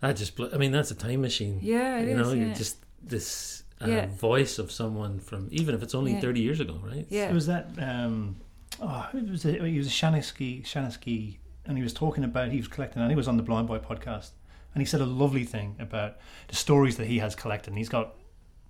that 0.00 0.16
just 0.16 0.38
i 0.52 0.56
mean 0.56 0.72
that's 0.72 0.90
a 0.90 0.94
time 0.94 1.20
machine 1.20 1.58
yeah 1.62 2.00
you 2.00 2.16
know 2.16 2.30
is, 2.30 2.34
you're 2.34 2.54
just 2.54 2.78
this 3.02 3.64
uh, 3.82 3.86
yeah. 3.86 4.06
voice 4.06 4.58
of 4.58 4.70
someone 4.70 5.18
from 5.18 5.48
even 5.50 5.74
if 5.74 5.82
it's 5.82 5.94
only 5.94 6.12
yeah. 6.12 6.20
30 6.20 6.40
years 6.40 6.60
ago 6.60 6.80
right 6.84 7.06
yeah 7.08 7.28
it 7.28 7.34
was 7.34 7.46
that 7.46 7.70
um 7.78 8.36
oh 8.80 9.08
it 9.14 9.28
was 9.28 9.44
a, 9.44 9.52
he 9.66 9.78
was 9.78 9.86
a 9.86 9.90
Shanaski 9.90 10.64
Shanaski 10.64 11.38
and 11.66 11.76
he 11.76 11.82
was 11.82 11.92
talking 11.92 12.24
about 12.24 12.50
he 12.50 12.58
was 12.58 12.68
collecting 12.68 13.02
and 13.02 13.10
he 13.10 13.16
was 13.16 13.28
on 13.28 13.36
the 13.36 13.42
Blind 13.42 13.68
Boy 13.68 13.78
podcast 13.78 14.30
and 14.74 14.80
he 14.80 14.86
said 14.86 15.00
a 15.00 15.06
lovely 15.06 15.44
thing 15.44 15.76
about 15.78 16.16
the 16.48 16.56
stories 16.56 16.96
that 16.96 17.06
he 17.06 17.18
has 17.18 17.34
collected 17.34 17.70
and 17.70 17.78
he's 17.78 17.88
got 17.88 18.14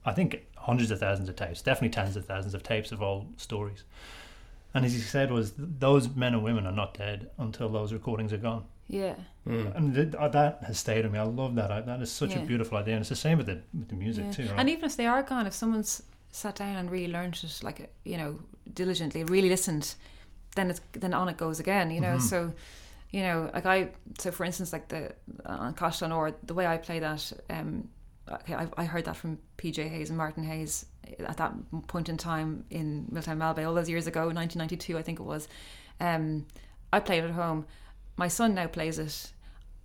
I 0.04 0.12
think 0.12 0.46
hundreds 0.56 0.90
of 0.90 0.98
thousands 0.98 1.28
of 1.28 1.36
tapes 1.36 1.62
definitely 1.62 1.90
tens 1.90 2.16
of 2.16 2.24
thousands 2.24 2.54
of 2.54 2.62
tapes 2.62 2.92
of 2.92 3.02
all 3.02 3.26
stories 3.36 3.84
and 4.74 4.84
as 4.84 4.92
he 4.92 5.00
said 5.00 5.30
was 5.30 5.52
those 5.56 6.08
men 6.14 6.34
and 6.34 6.42
women 6.42 6.66
are 6.66 6.72
not 6.72 6.94
dead 6.94 7.30
until 7.38 7.68
those 7.68 7.92
recordings 7.92 8.32
are 8.32 8.38
gone 8.38 8.64
yeah. 8.90 9.14
Mm. 9.46 9.76
And 9.76 9.94
th- 9.94 10.14
uh, 10.14 10.28
that 10.28 10.64
has 10.66 10.78
stayed 10.78 11.04
with 11.04 11.12
me. 11.12 11.18
I 11.18 11.22
love 11.22 11.54
that. 11.54 11.86
that 11.86 12.02
is 12.02 12.10
such 12.10 12.30
yeah. 12.30 12.40
a 12.40 12.46
beautiful 12.46 12.76
idea. 12.76 12.94
And 12.94 13.02
it's 13.02 13.08
the 13.08 13.16
same 13.16 13.38
with 13.38 13.46
the, 13.46 13.60
with 13.72 13.88
the 13.88 13.94
music 13.94 14.26
yeah. 14.26 14.32
too. 14.32 14.42
Right? 14.46 14.58
And 14.58 14.68
even 14.68 14.84
if 14.84 14.96
they 14.96 15.06
are 15.06 15.22
gone, 15.22 15.46
if 15.46 15.54
someone's 15.54 16.02
sat 16.32 16.56
down 16.56 16.76
and 16.76 16.90
really 16.90 17.10
learned 17.10 17.38
it, 17.42 17.60
like, 17.62 17.92
you 18.04 18.16
know, 18.16 18.38
diligently, 18.74 19.24
really 19.24 19.48
listened, 19.48 19.94
then 20.56 20.70
it's, 20.70 20.80
then 20.92 21.14
on 21.14 21.28
it 21.28 21.36
goes 21.36 21.60
again, 21.60 21.90
you 21.90 22.00
know? 22.00 22.16
Mm-hmm. 22.16 22.26
So, 22.26 22.52
you 23.10 23.22
know, 23.22 23.50
like 23.54 23.66
I, 23.66 23.90
so 24.18 24.32
for 24.32 24.44
instance, 24.44 24.72
like 24.72 24.88
the, 24.88 25.12
An 25.44 25.74
Caisleán 25.74 26.10
Óir 26.10 26.16
or 26.16 26.34
the 26.42 26.54
way 26.54 26.66
I 26.66 26.76
play 26.76 26.98
that, 26.98 27.32
um, 27.48 27.88
okay, 28.28 28.54
I, 28.54 28.68
I 28.76 28.84
heard 28.84 29.04
that 29.06 29.16
from 29.16 29.38
PJ 29.58 29.88
Hayes 29.88 30.08
and 30.10 30.18
Martin 30.18 30.44
Hayes 30.44 30.86
at 31.18 31.36
that 31.38 31.52
point 31.88 32.08
in 32.08 32.16
time 32.16 32.64
in 32.70 33.06
Miltown 33.12 33.38
Malbay 33.38 33.66
all 33.66 33.74
those 33.74 33.88
years 33.88 34.06
ago, 34.06 34.20
1992, 34.20 34.96
I 34.98 35.02
think 35.02 35.20
it 35.20 35.24
was. 35.24 35.48
Um, 36.00 36.46
I 36.92 37.00
played 37.00 37.24
at 37.24 37.30
home 37.30 37.66
my 38.20 38.28
son 38.28 38.54
now 38.54 38.66
plays 38.66 38.98
it 38.98 39.32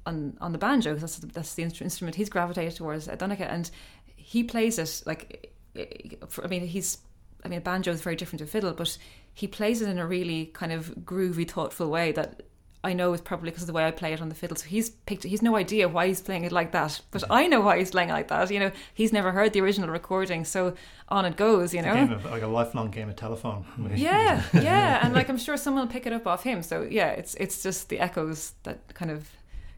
on 0.05 0.37
on 0.41 0.51
the 0.51 0.57
banjo 0.57 0.93
because 0.93 1.17
that's 1.17 1.33
that's 1.33 1.53
the 1.55 1.63
instrument 1.63 2.15
he's 2.15 2.29
gravitated 2.29 2.75
towards 2.75 3.07
at 3.07 3.17
Donica, 3.17 3.49
and 3.49 3.71
he 4.15 4.43
plays 4.43 4.77
it 4.77 5.01
like 5.05 5.53
I 5.75 6.47
mean 6.47 6.67
he's 6.67 6.97
I 7.45 7.47
mean 7.47 7.61
banjo 7.61 7.91
is 7.91 8.01
very 8.01 8.17
different 8.17 8.41
to 8.41 8.45
fiddle, 8.45 8.73
but 8.73 8.97
he 9.33 9.47
plays 9.47 9.81
it 9.81 9.87
in 9.87 9.97
a 9.97 10.05
really 10.05 10.47
kind 10.47 10.73
of 10.73 10.89
groovy, 11.05 11.49
thoughtful 11.49 11.89
way 11.89 12.11
that 12.11 12.43
I 12.85 12.93
know 12.93 13.13
is 13.13 13.21
probably 13.21 13.49
because 13.49 13.63
of 13.63 13.67
the 13.67 13.73
way 13.73 13.85
I 13.85 13.89
play 13.91 14.13
it 14.13 14.21
on 14.21 14.29
the 14.29 14.35
fiddle. 14.35 14.55
So 14.55 14.67
he's 14.67 14.91
picked. 14.91 15.23
He's 15.23 15.41
no 15.41 15.55
idea 15.55 15.89
why 15.89 16.07
he's 16.07 16.21
playing 16.21 16.43
it 16.43 16.51
like 16.51 16.71
that, 16.73 17.01
but 17.09 17.23
I 17.31 17.47
know 17.47 17.61
why 17.61 17.79
he's 17.79 17.89
playing 17.89 18.09
it 18.09 18.13
like 18.13 18.27
that. 18.27 18.51
You 18.51 18.59
know, 18.59 18.71
he's 18.93 19.11
never 19.11 19.31
heard 19.31 19.53
the 19.53 19.61
original 19.61 19.89
recording, 19.89 20.45
so 20.45 20.75
on 21.09 21.25
it 21.25 21.35
goes. 21.35 21.73
You 21.73 21.79
A 21.79 21.83
know, 21.83 21.93
game 21.95 22.11
of, 22.11 22.25
like 22.25 22.43
a 22.43 22.47
lifelong 22.47 22.91
game 22.91 23.09
of 23.09 23.15
telephone. 23.15 23.65
yeah, 23.95 24.43
yeah, 24.53 24.99
and 25.03 25.15
like 25.15 25.29
I'm 25.29 25.37
sure 25.37 25.57
someone 25.57 25.87
will 25.87 25.91
pick 25.91 26.05
it 26.05 26.13
up 26.13 26.27
off 26.27 26.43
him. 26.43 26.61
So 26.61 26.83
yeah, 26.83 27.09
it's 27.09 27.33
it's 27.35 27.63
just 27.63 27.89
the 27.89 27.99
echoes 27.99 28.53
that 28.63 28.93
kind 28.93 29.09
of 29.09 29.27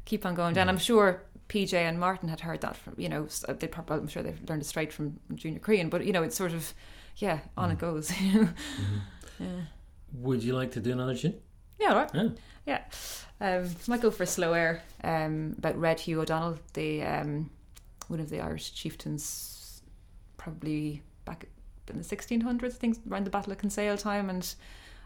keep 0.04 0.26
on 0.26 0.36
going 0.36 0.54
down. 0.54 0.68
I'm 0.68 0.78
sure 0.78 1.24
PJ 1.48 1.74
and 1.74 1.98
Martin 2.00 2.28
had 2.28 2.42
heard 2.42 2.60
that 2.62 2.76
from 2.76 2.96
you 2.98 3.08
know 3.08 3.28
they 3.48 3.68
probably 3.68 3.98
I'm 3.98 4.08
sure 4.08 4.22
they've 4.22 4.50
learned 4.50 4.64
it 4.64 4.66
straight 4.66 4.92
from 4.92 5.20
Junior 5.34 5.60
Crehan, 5.60 5.90
but 5.90 6.06
you 6.06 6.12
know 6.12 6.24
it's 6.24 6.36
sort 6.36 6.52
of 6.52 6.74
yeah 7.16 7.40
on 7.56 7.72
it 7.72 7.78
mm. 7.78 7.80
goes. 7.80 8.12
Mm-hmm. 9.38 9.44
yeah, 9.46 9.62
Would 10.14 10.44
you 10.44 10.54
like 10.56 10.72
to 10.72 10.80
do 10.80 10.92
another 10.92 11.16
tune? 11.16 11.36
yeah, 11.80 11.94
right. 11.94 12.10
Yeah. 12.14 12.30
Yeah. 12.68 12.82
Um, 13.40 13.70
might 13.88 14.02
go 14.02 14.12
for 14.12 14.24
a 14.24 14.28
Slow 14.28 14.54
Air 14.54 14.84
um, 15.04 15.56
about 15.58 15.80
Red 15.80 16.02
Hugh 16.02 16.22
O'Donnell, 16.22 16.60
the 16.74 17.02
um, 17.02 17.50
one 18.08 18.20
of 18.20 18.30
the 18.30 18.42
Irish 18.42 18.74
chieftains, 18.74 19.82
probably 20.36 21.02
back 21.24 21.48
in 21.88 21.98
the 21.98 22.04
1600s, 22.04 22.64
I 22.66 22.70
think, 22.70 22.98
around 23.10 23.26
the 23.26 23.32
Battle 23.32 23.54
of 23.54 23.60
Kinsale 23.60 23.98
time. 23.98 24.30
And 24.30 24.54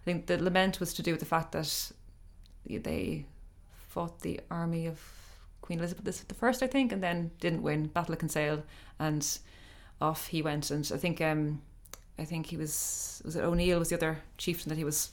I 0.01 0.03
think 0.05 0.25
the 0.25 0.41
lament 0.41 0.79
was 0.79 0.93
to 0.95 1.03
do 1.03 1.11
with 1.11 1.19
the 1.19 1.25
fact 1.25 1.51
that 1.51 1.91
they 2.65 3.25
fought 3.89 4.21
the 4.21 4.39
army 4.49 4.87
of 4.87 4.99
Queen 5.61 5.77
Elizabeth 5.79 6.25
I, 6.41 6.47
I 6.47 6.67
think, 6.67 6.91
and 6.91 7.03
then 7.03 7.31
didn't 7.39 7.61
win 7.61 7.87
Battle 7.87 8.13
of 8.13 8.19
Kinsale, 8.19 8.63
and 8.99 9.37
off 10.01 10.27
he 10.27 10.41
went. 10.41 10.71
And 10.71 10.89
I 10.91 10.97
think 10.97 11.21
um, 11.21 11.61
I 12.17 12.25
think 12.25 12.47
he 12.47 12.57
was 12.57 13.21
was 13.23 13.35
it 13.35 13.43
O'Neill 13.43 13.77
was 13.77 13.89
the 13.89 13.95
other 13.97 14.19
chieftain 14.37 14.69
that 14.69 14.77
he 14.77 14.83
was 14.83 15.11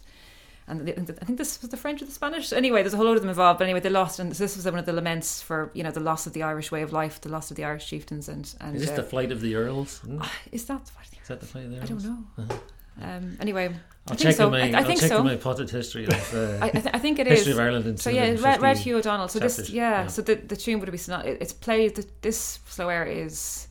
and 0.69 0.87
the, 0.87 1.19
I 1.21 1.25
think 1.25 1.39
this 1.39 1.61
was 1.61 1.71
the 1.71 1.77
French 1.77 2.03
or 2.03 2.05
the 2.05 2.13
Spanish. 2.13 2.53
Anyway, 2.53 2.83
there's 2.83 2.95
a 2.95 2.97
whole 2.97 3.07
load 3.07 3.17
of 3.17 3.23
them 3.23 3.31
involved. 3.31 3.59
But 3.59 3.65
anyway, 3.65 3.81
they 3.81 3.91
lost, 3.91 4.19
and 4.19 4.31
this 4.31 4.57
was 4.57 4.65
one 4.65 4.79
of 4.79 4.87
the 4.87 4.93
laments 4.93 5.41
for 5.43 5.71
you 5.75 5.83
know 5.83 5.91
the 5.91 6.01
loss 6.01 6.27
of 6.27 6.33
the 6.33 6.43
Irish 6.43 6.71
way 6.71 6.83
of 6.83 6.93
life, 6.93 7.21
the 7.21 7.29
loss 7.31 7.51
of 7.51 7.57
the 7.57 7.65
Irish 7.65 7.87
chieftains, 7.89 8.29
and 8.29 8.55
and 8.61 8.77
Is 8.77 8.83
this 8.83 8.91
uh, 8.91 8.97
the 8.97 9.03
flight 9.03 9.33
of 9.33 9.41
the 9.41 9.55
earls? 9.55 9.99
Hmm? 10.01 10.23
is 10.53 10.67
that 10.67 10.83
Is 11.23 11.29
that 11.29 11.41
the 11.41 11.47
flight 11.47 11.65
of 11.65 11.71
the 11.71 11.77
I 11.79 11.81
earls? 11.81 11.89
don't 11.89 12.05
know. 12.05 12.45
Uh-huh. 12.45 12.59
Um, 13.01 13.37
anyway, 13.41 13.67
I 13.67 13.71
I'll 14.11 14.17
think 14.17 14.21
check 14.21 14.35
so. 14.35 14.51
my. 14.51 14.61
I, 14.61 14.81
I 14.81 14.85
think 14.85 15.01
check 15.01 15.09
so. 15.09 15.23
my 15.23 15.37
potted 15.37 15.71
history 15.71 16.07
of 16.07 16.35
uh, 16.35 16.59
I, 16.61 16.67
I, 16.67 16.71
th- 16.71 16.95
I 16.95 16.99
think 16.99 17.19
it 17.19 17.29
is 17.29 17.39
history 17.39 17.53
of 17.53 17.61
Ireland. 17.61 18.01
So 18.01 18.11
yeah, 18.11 18.23
Red, 18.23 18.61
250 18.61 18.63
Red 18.63 18.77
Hugh 18.79 18.97
O'Donnell. 18.99 19.29
So 19.29 19.39
this, 19.39 19.71
yeah, 19.71 20.03
yeah. 20.03 20.07
So 20.09 20.23
the 20.23 20.35
the 20.35 20.57
tune 20.57 20.81
would 20.81 20.91
be 20.91 20.99
it's 20.99 21.53
played. 21.53 21.97
The, 21.97 22.07
this 22.23 22.59
slow 22.67 22.89
air 22.89 23.05
is 23.05 23.69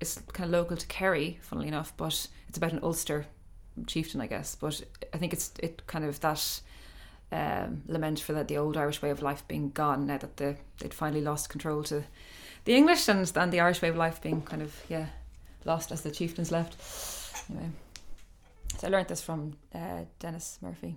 is 0.00 0.20
kind 0.32 0.46
of 0.46 0.50
local 0.52 0.76
to 0.76 0.86
Kerry, 0.86 1.38
funnily 1.42 1.68
enough, 1.68 1.92
but 1.96 2.28
it's 2.48 2.58
about 2.58 2.72
an 2.72 2.80
Ulster 2.82 3.26
chieftain, 3.86 4.20
I 4.20 4.26
guess. 4.26 4.54
But 4.54 4.82
I 5.12 5.18
think 5.18 5.32
it's 5.32 5.52
it 5.58 5.86
kind 5.86 6.04
of 6.04 6.20
that 6.20 6.60
um, 7.32 7.82
lament 7.88 8.20
for 8.20 8.32
that 8.34 8.48
the 8.48 8.56
old 8.56 8.76
Irish 8.76 9.02
way 9.02 9.10
of 9.10 9.22
life 9.22 9.46
being 9.48 9.70
gone 9.70 10.06
now 10.06 10.18
that 10.18 10.36
the 10.36 10.56
they'd 10.78 10.94
finally 10.94 11.22
lost 11.22 11.48
control 11.48 11.82
to 11.84 12.04
the 12.64 12.74
English 12.74 13.08
and 13.08 13.30
and 13.36 13.52
the 13.52 13.60
Irish 13.60 13.82
way 13.82 13.88
of 13.88 13.96
life 13.96 14.22
being 14.22 14.42
kind 14.42 14.62
of 14.62 14.74
yeah 14.88 15.06
lost 15.64 15.92
as 15.92 16.02
the 16.02 16.10
chieftains 16.10 16.52
left. 16.52 16.76
Anyway, 17.50 17.70
so 18.78 18.86
I 18.86 18.90
learned 18.90 19.08
this 19.08 19.22
from 19.22 19.54
uh, 19.74 20.04
Denis 20.18 20.58
Murphy. 20.62 20.96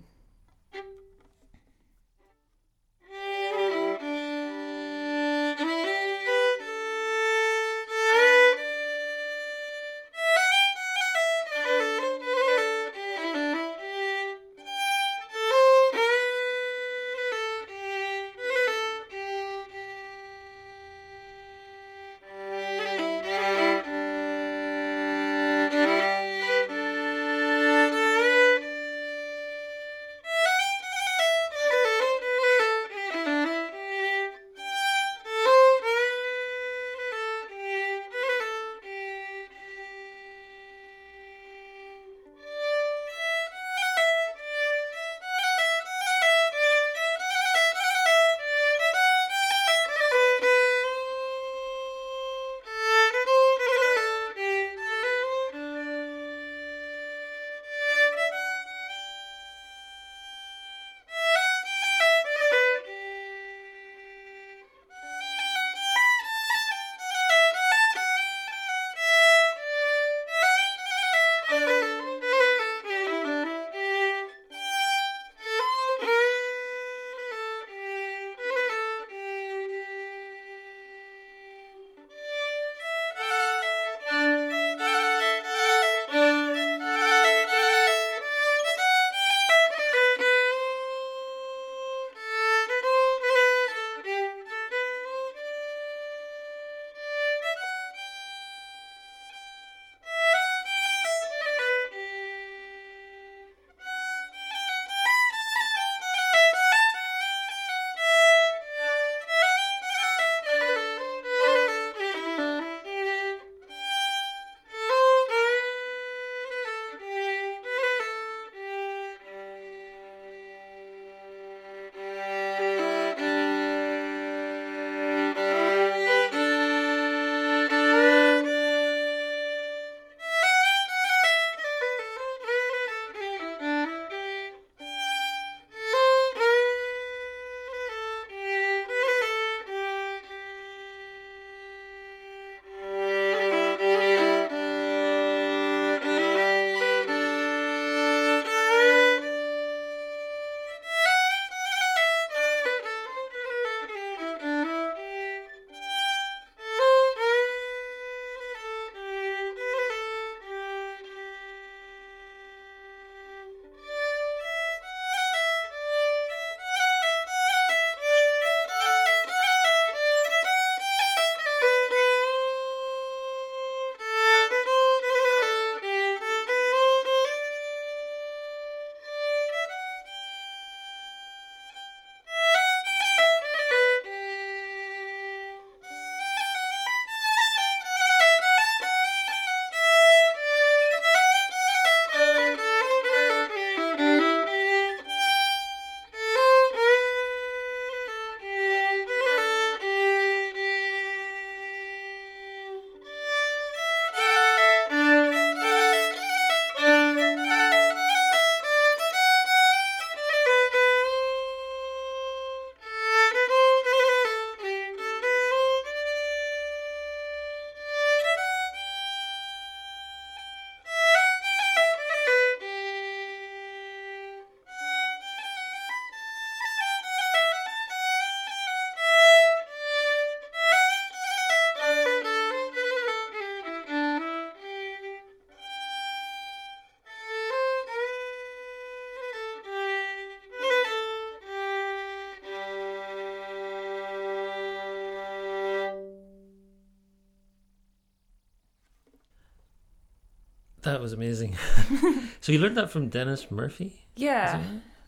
That 250.82 251.00
was 251.00 251.12
amazing. 251.12 251.56
so 252.40 252.52
you 252.52 252.58
learned 252.58 252.76
that 252.76 252.90
from 252.90 253.08
Denis 253.08 253.50
Murphy? 253.50 254.02
Yeah. 254.16 254.62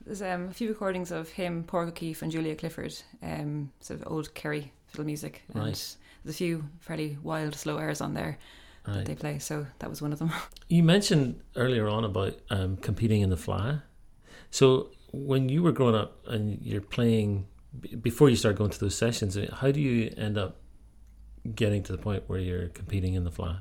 There's 0.05 0.23
um, 0.23 0.49
a 0.49 0.53
few 0.53 0.69
recordings 0.69 1.11
of 1.11 1.31
him, 1.31 1.65
Paul 1.65 1.89
O'Keefe, 1.89 2.23
and 2.23 2.31
Julia 2.31 2.57
Clifford, 2.57 2.95
um, 3.23 3.73
sort 3.81 4.01
of 4.01 4.11
old 4.11 4.35
Kerry 4.35 4.73
fiddle 4.87 5.07
music. 5.07 5.43
And 5.55 5.63
Right. 5.63 5.97
There's 6.25 6.37
a 6.37 6.39
few 6.39 6.69
fairly 6.81 7.19
wild, 7.23 7.55
slow 7.55 7.79
airs 7.79 8.01
on 8.01 8.15
there 8.15 8.39
that 8.87 9.07
they 9.07 9.15
play, 9.15 9.39
so 9.39 9.67
that 9.79 9.89
was 9.89 10.03
one 10.03 10.13
of 10.13 10.19
them. 10.19 10.31
You 10.69 10.83
mentioned 10.83 11.41
earlier 11.55 11.87
on 11.89 12.05
about 12.05 12.39
um, 12.49 12.79
competing 12.79 13.21
in 13.21 13.29
the 13.29 13.37
Fleadh. 13.37 13.83
So 14.51 14.91
when 15.13 15.49
you 15.51 15.63
were 15.63 15.73
growing 15.73 15.95
up 15.95 16.27
and 16.27 16.59
you're 16.63 16.81
playing 16.81 17.47
before 18.01 18.31
you 18.31 18.37
start 18.37 18.57
going 18.57 18.71
to 18.71 18.81
those 18.81 18.95
sessions, 18.95 19.37
how 19.53 19.71
do 19.71 19.81
you 19.81 20.13
end 20.17 20.39
up 20.39 20.57
getting 21.55 21.83
to 21.83 21.93
the 21.93 21.99
point 21.99 22.25
where 22.27 22.39
you're 22.39 22.69
competing 22.69 23.15
in 23.15 23.25
the 23.25 23.31
Fleadh? 23.31 23.61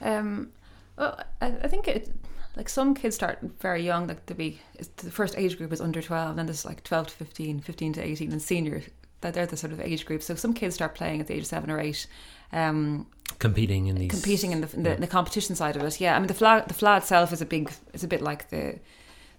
Um, 0.00 0.50
well, 0.98 1.18
I, 1.40 1.46
I 1.46 1.68
think 1.68 1.88
it 1.88 2.10
like 2.56 2.61
some 2.72 2.94
kids 2.94 3.14
start 3.14 3.38
very 3.60 3.82
young. 3.82 4.06
Like 4.06 4.24
to 4.26 4.34
be 4.34 4.60
the 4.96 5.10
first 5.10 5.36
age 5.36 5.58
group 5.58 5.72
is 5.72 5.80
under 5.80 6.00
twelve, 6.00 6.36
then 6.36 6.46
there's 6.46 6.64
like 6.64 6.82
twelve 6.82 7.08
to 7.08 7.14
15, 7.14 7.60
15 7.60 7.92
to 7.94 8.02
eighteen, 8.02 8.32
and 8.32 8.40
senior. 8.40 8.82
That 9.20 9.34
they're 9.34 9.46
the 9.46 9.56
sort 9.56 9.72
of 9.72 9.80
age 9.80 10.04
group. 10.04 10.22
So 10.22 10.34
some 10.34 10.52
kids 10.52 10.74
start 10.74 10.94
playing 10.94 11.20
at 11.20 11.26
the 11.28 11.34
age 11.34 11.42
of 11.42 11.46
seven 11.46 11.70
or 11.70 11.78
eight. 11.78 12.06
Um, 12.52 13.06
Competing 13.38 13.86
in 13.86 13.96
these 13.96 14.10
competing 14.10 14.52
in 14.52 14.60
the, 14.62 14.74
in 14.74 14.82
the, 14.82 14.90
yeah. 14.90 14.94
in 14.96 15.00
the 15.00 15.06
competition 15.06 15.54
side 15.54 15.76
of 15.76 15.82
it. 15.82 16.00
Yeah, 16.00 16.16
I 16.16 16.18
mean 16.18 16.28
the 16.28 16.34
Fleadh 16.34 16.68
the 16.68 16.74
Fleadh 16.74 16.98
itself 16.98 17.32
is 17.32 17.40
a 17.40 17.46
big 17.46 17.70
is 17.92 18.04
a 18.04 18.08
bit 18.08 18.20
like 18.20 18.50
the 18.50 18.78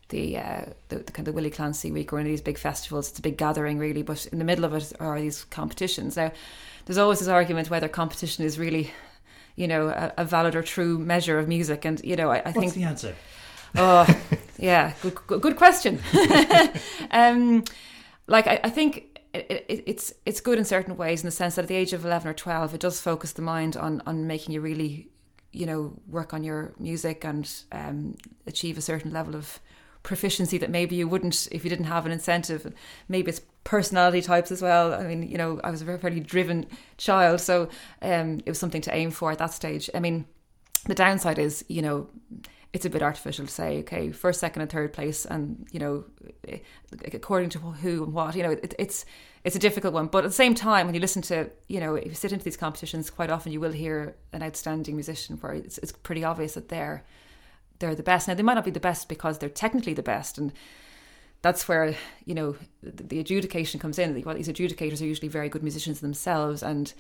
the 0.09 0.37
uh, 0.37 0.65
the, 0.89 0.99
the 0.99 1.11
kind 1.11 1.27
of 1.27 1.33
Willie 1.33 1.49
Clancy 1.49 1.91
week 1.91 2.13
or 2.13 2.19
any 2.19 2.29
of 2.29 2.33
these 2.33 2.41
big 2.41 2.57
festivals. 2.57 3.09
It's 3.09 3.19
a 3.19 3.21
big 3.21 3.37
gathering 3.37 3.79
really, 3.79 4.03
but 4.03 4.25
in 4.27 4.39
the 4.39 4.45
middle 4.45 4.65
of 4.65 4.73
it 4.73 4.93
are 4.99 5.19
these 5.19 5.43
competitions. 5.45 6.15
Now, 6.17 6.31
there's 6.85 6.97
always 6.97 7.19
this 7.19 7.27
argument 7.27 7.69
whether 7.69 7.87
competition 7.87 8.45
is 8.45 8.59
really 8.59 8.91
you 9.55 9.67
know 9.67 9.89
a, 9.89 10.13
a 10.17 10.25
valid 10.25 10.55
or 10.55 10.63
true 10.63 10.97
measure 10.97 11.39
of 11.39 11.47
music, 11.47 11.85
and 11.85 12.03
you 12.03 12.15
know 12.15 12.29
I, 12.29 12.37
I 12.37 12.41
What's 12.51 12.59
think 12.59 12.73
the 12.73 12.83
answer? 12.83 13.15
Oh, 13.75 14.07
yeah, 14.57 14.93
good, 15.01 15.15
good, 15.27 15.41
good 15.41 15.55
question. 15.55 15.99
um, 17.11 17.63
like 18.27 18.47
I, 18.47 18.59
I 18.63 18.69
think 18.69 19.19
it, 19.33 19.65
it, 19.67 19.83
it's 19.85 20.13
it's 20.25 20.41
good 20.41 20.57
in 20.57 20.65
certain 20.65 20.95
ways 20.95 21.21
in 21.21 21.27
the 21.27 21.31
sense 21.31 21.55
that 21.55 21.63
at 21.63 21.67
the 21.67 21.75
age 21.75 21.93
of 21.93 22.05
eleven 22.05 22.27
or 22.27 22.33
twelve, 22.33 22.73
it 22.73 22.81
does 22.81 22.99
focus 22.99 23.33
the 23.33 23.41
mind 23.41 23.75
on 23.77 24.01
on 24.05 24.27
making 24.27 24.53
you 24.53 24.61
really, 24.61 25.09
you 25.51 25.65
know, 25.65 25.93
work 26.07 26.33
on 26.33 26.43
your 26.43 26.73
music 26.79 27.23
and 27.25 27.51
um, 27.71 28.15
achieve 28.45 28.77
a 28.77 28.81
certain 28.81 29.11
level 29.11 29.35
of 29.35 29.59
proficiency 30.03 30.57
that 30.57 30.69
maybe 30.69 30.95
you 30.95 31.07
wouldn't 31.07 31.47
if 31.51 31.63
you 31.63 31.69
didn't 31.69 31.85
have 31.85 32.05
an 32.05 32.11
incentive. 32.11 32.73
Maybe 33.07 33.29
it's 33.29 33.41
personality 33.63 34.21
types 34.21 34.51
as 34.51 34.61
well. 34.61 34.93
I 34.93 35.03
mean, 35.03 35.23
you 35.23 35.37
know, 35.37 35.59
I 35.63 35.71
was 35.71 35.81
a 35.81 35.85
very 35.85 35.97
fairly 35.97 36.19
driven 36.19 36.65
child, 36.97 37.39
so 37.41 37.69
um, 38.01 38.39
it 38.45 38.49
was 38.49 38.59
something 38.59 38.81
to 38.81 38.93
aim 38.93 39.11
for 39.11 39.31
at 39.31 39.37
that 39.37 39.53
stage. 39.53 39.89
I 39.93 39.99
mean, 39.99 40.25
the 40.85 40.95
downside 40.95 41.39
is, 41.39 41.63
you 41.69 41.81
know, 41.81 42.09
it's 42.73 42.85
a 42.85 42.89
bit 42.89 43.03
artificial 43.03 43.45
to 43.45 43.51
say, 43.51 43.79
okay, 43.79 44.11
first, 44.11 44.39
second, 44.39 44.63
and 44.63 44.71
third 44.71 44.93
place, 44.93 45.25
and 45.25 45.67
you 45.71 45.79
know, 45.79 46.05
eh, 46.47 46.57
according 47.13 47.49
to 47.51 47.59
who 47.59 48.03
and 48.03 48.13
what, 48.13 48.35
you 48.35 48.43
know, 48.43 48.51
it, 48.51 48.73
it's 48.79 49.05
it's 49.43 49.55
a 49.55 49.59
difficult 49.59 49.93
one. 49.93 50.07
But 50.07 50.25
at 50.25 50.29
the 50.29 50.35
same 50.35 50.55
time, 50.55 50.87
when 50.87 50.95
you 50.95 51.01
listen 51.01 51.21
to, 51.23 51.49
you 51.67 51.79
know, 51.79 51.95
if 51.95 52.07
you 52.07 52.15
sit 52.15 52.31
into 52.31 52.43
these 52.43 52.57
competitions, 52.57 53.09
quite 53.09 53.29
often 53.29 53.51
you 53.51 53.59
will 53.59 53.71
hear 53.71 54.15
an 54.31 54.41
outstanding 54.41 54.95
musician 54.95 55.37
where 55.37 55.53
it's, 55.53 55.77
it's 55.79 55.91
pretty 55.91 56.23
obvious 56.23 56.55
that 56.55 56.69
they're 56.69 57.03
they're 57.79 57.95
the 57.95 58.03
best. 58.03 58.27
Now 58.27 58.33
they 58.33 58.43
might 58.43 58.55
not 58.55 58.65
be 58.65 58.71
the 58.71 58.79
best 58.79 59.07
because 59.07 59.37
they're 59.37 59.49
technically 59.49 59.93
the 59.93 60.03
best, 60.03 60.39
and 60.39 60.51
that's 61.43 61.67
where 61.67 61.95
you 62.25 62.33
know 62.33 62.55
the, 62.81 63.19
adjudication 63.19 63.79
comes 63.79 63.99
in. 63.99 64.19
Well, 64.23 64.33
these 64.33 64.47
adjudicators 64.47 65.01
are 65.01 65.05
usually 65.05 65.27
very 65.27 65.49
good 65.49 65.61
musicians 65.61 65.99
themselves, 65.99 66.63
and 66.63 66.91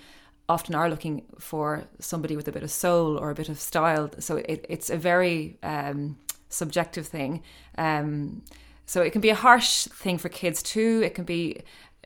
often 0.47 0.75
are 0.75 0.89
looking 0.89 1.23
for 1.39 1.85
somebody 1.99 2.35
with 2.35 2.47
a 2.47 2.51
bit 2.51 2.61
of 2.63 2.69
soul 2.69 3.17
or 3.17 3.31
a 3.31 3.35
bit 3.35 3.49
of 3.49 3.59
style. 3.59 4.11
So 4.19 4.37
it, 4.37 4.65
it's 4.69 4.89
a 4.89 4.97
very 4.97 5.57
um, 5.63 6.17
subjective 6.49 7.07
thing. 7.07 7.41
Um, 7.77 8.43
so 8.85 9.01
it 9.01 9.11
can 9.11 9.21
be 9.21 9.29
a 9.29 9.35
harsh 9.35 9.85
thing 9.85 10.17
for 10.17 10.27
kids 10.27 10.61
too. 10.61 11.01
It 11.03 11.15
can 11.15 11.23
be 11.23 11.61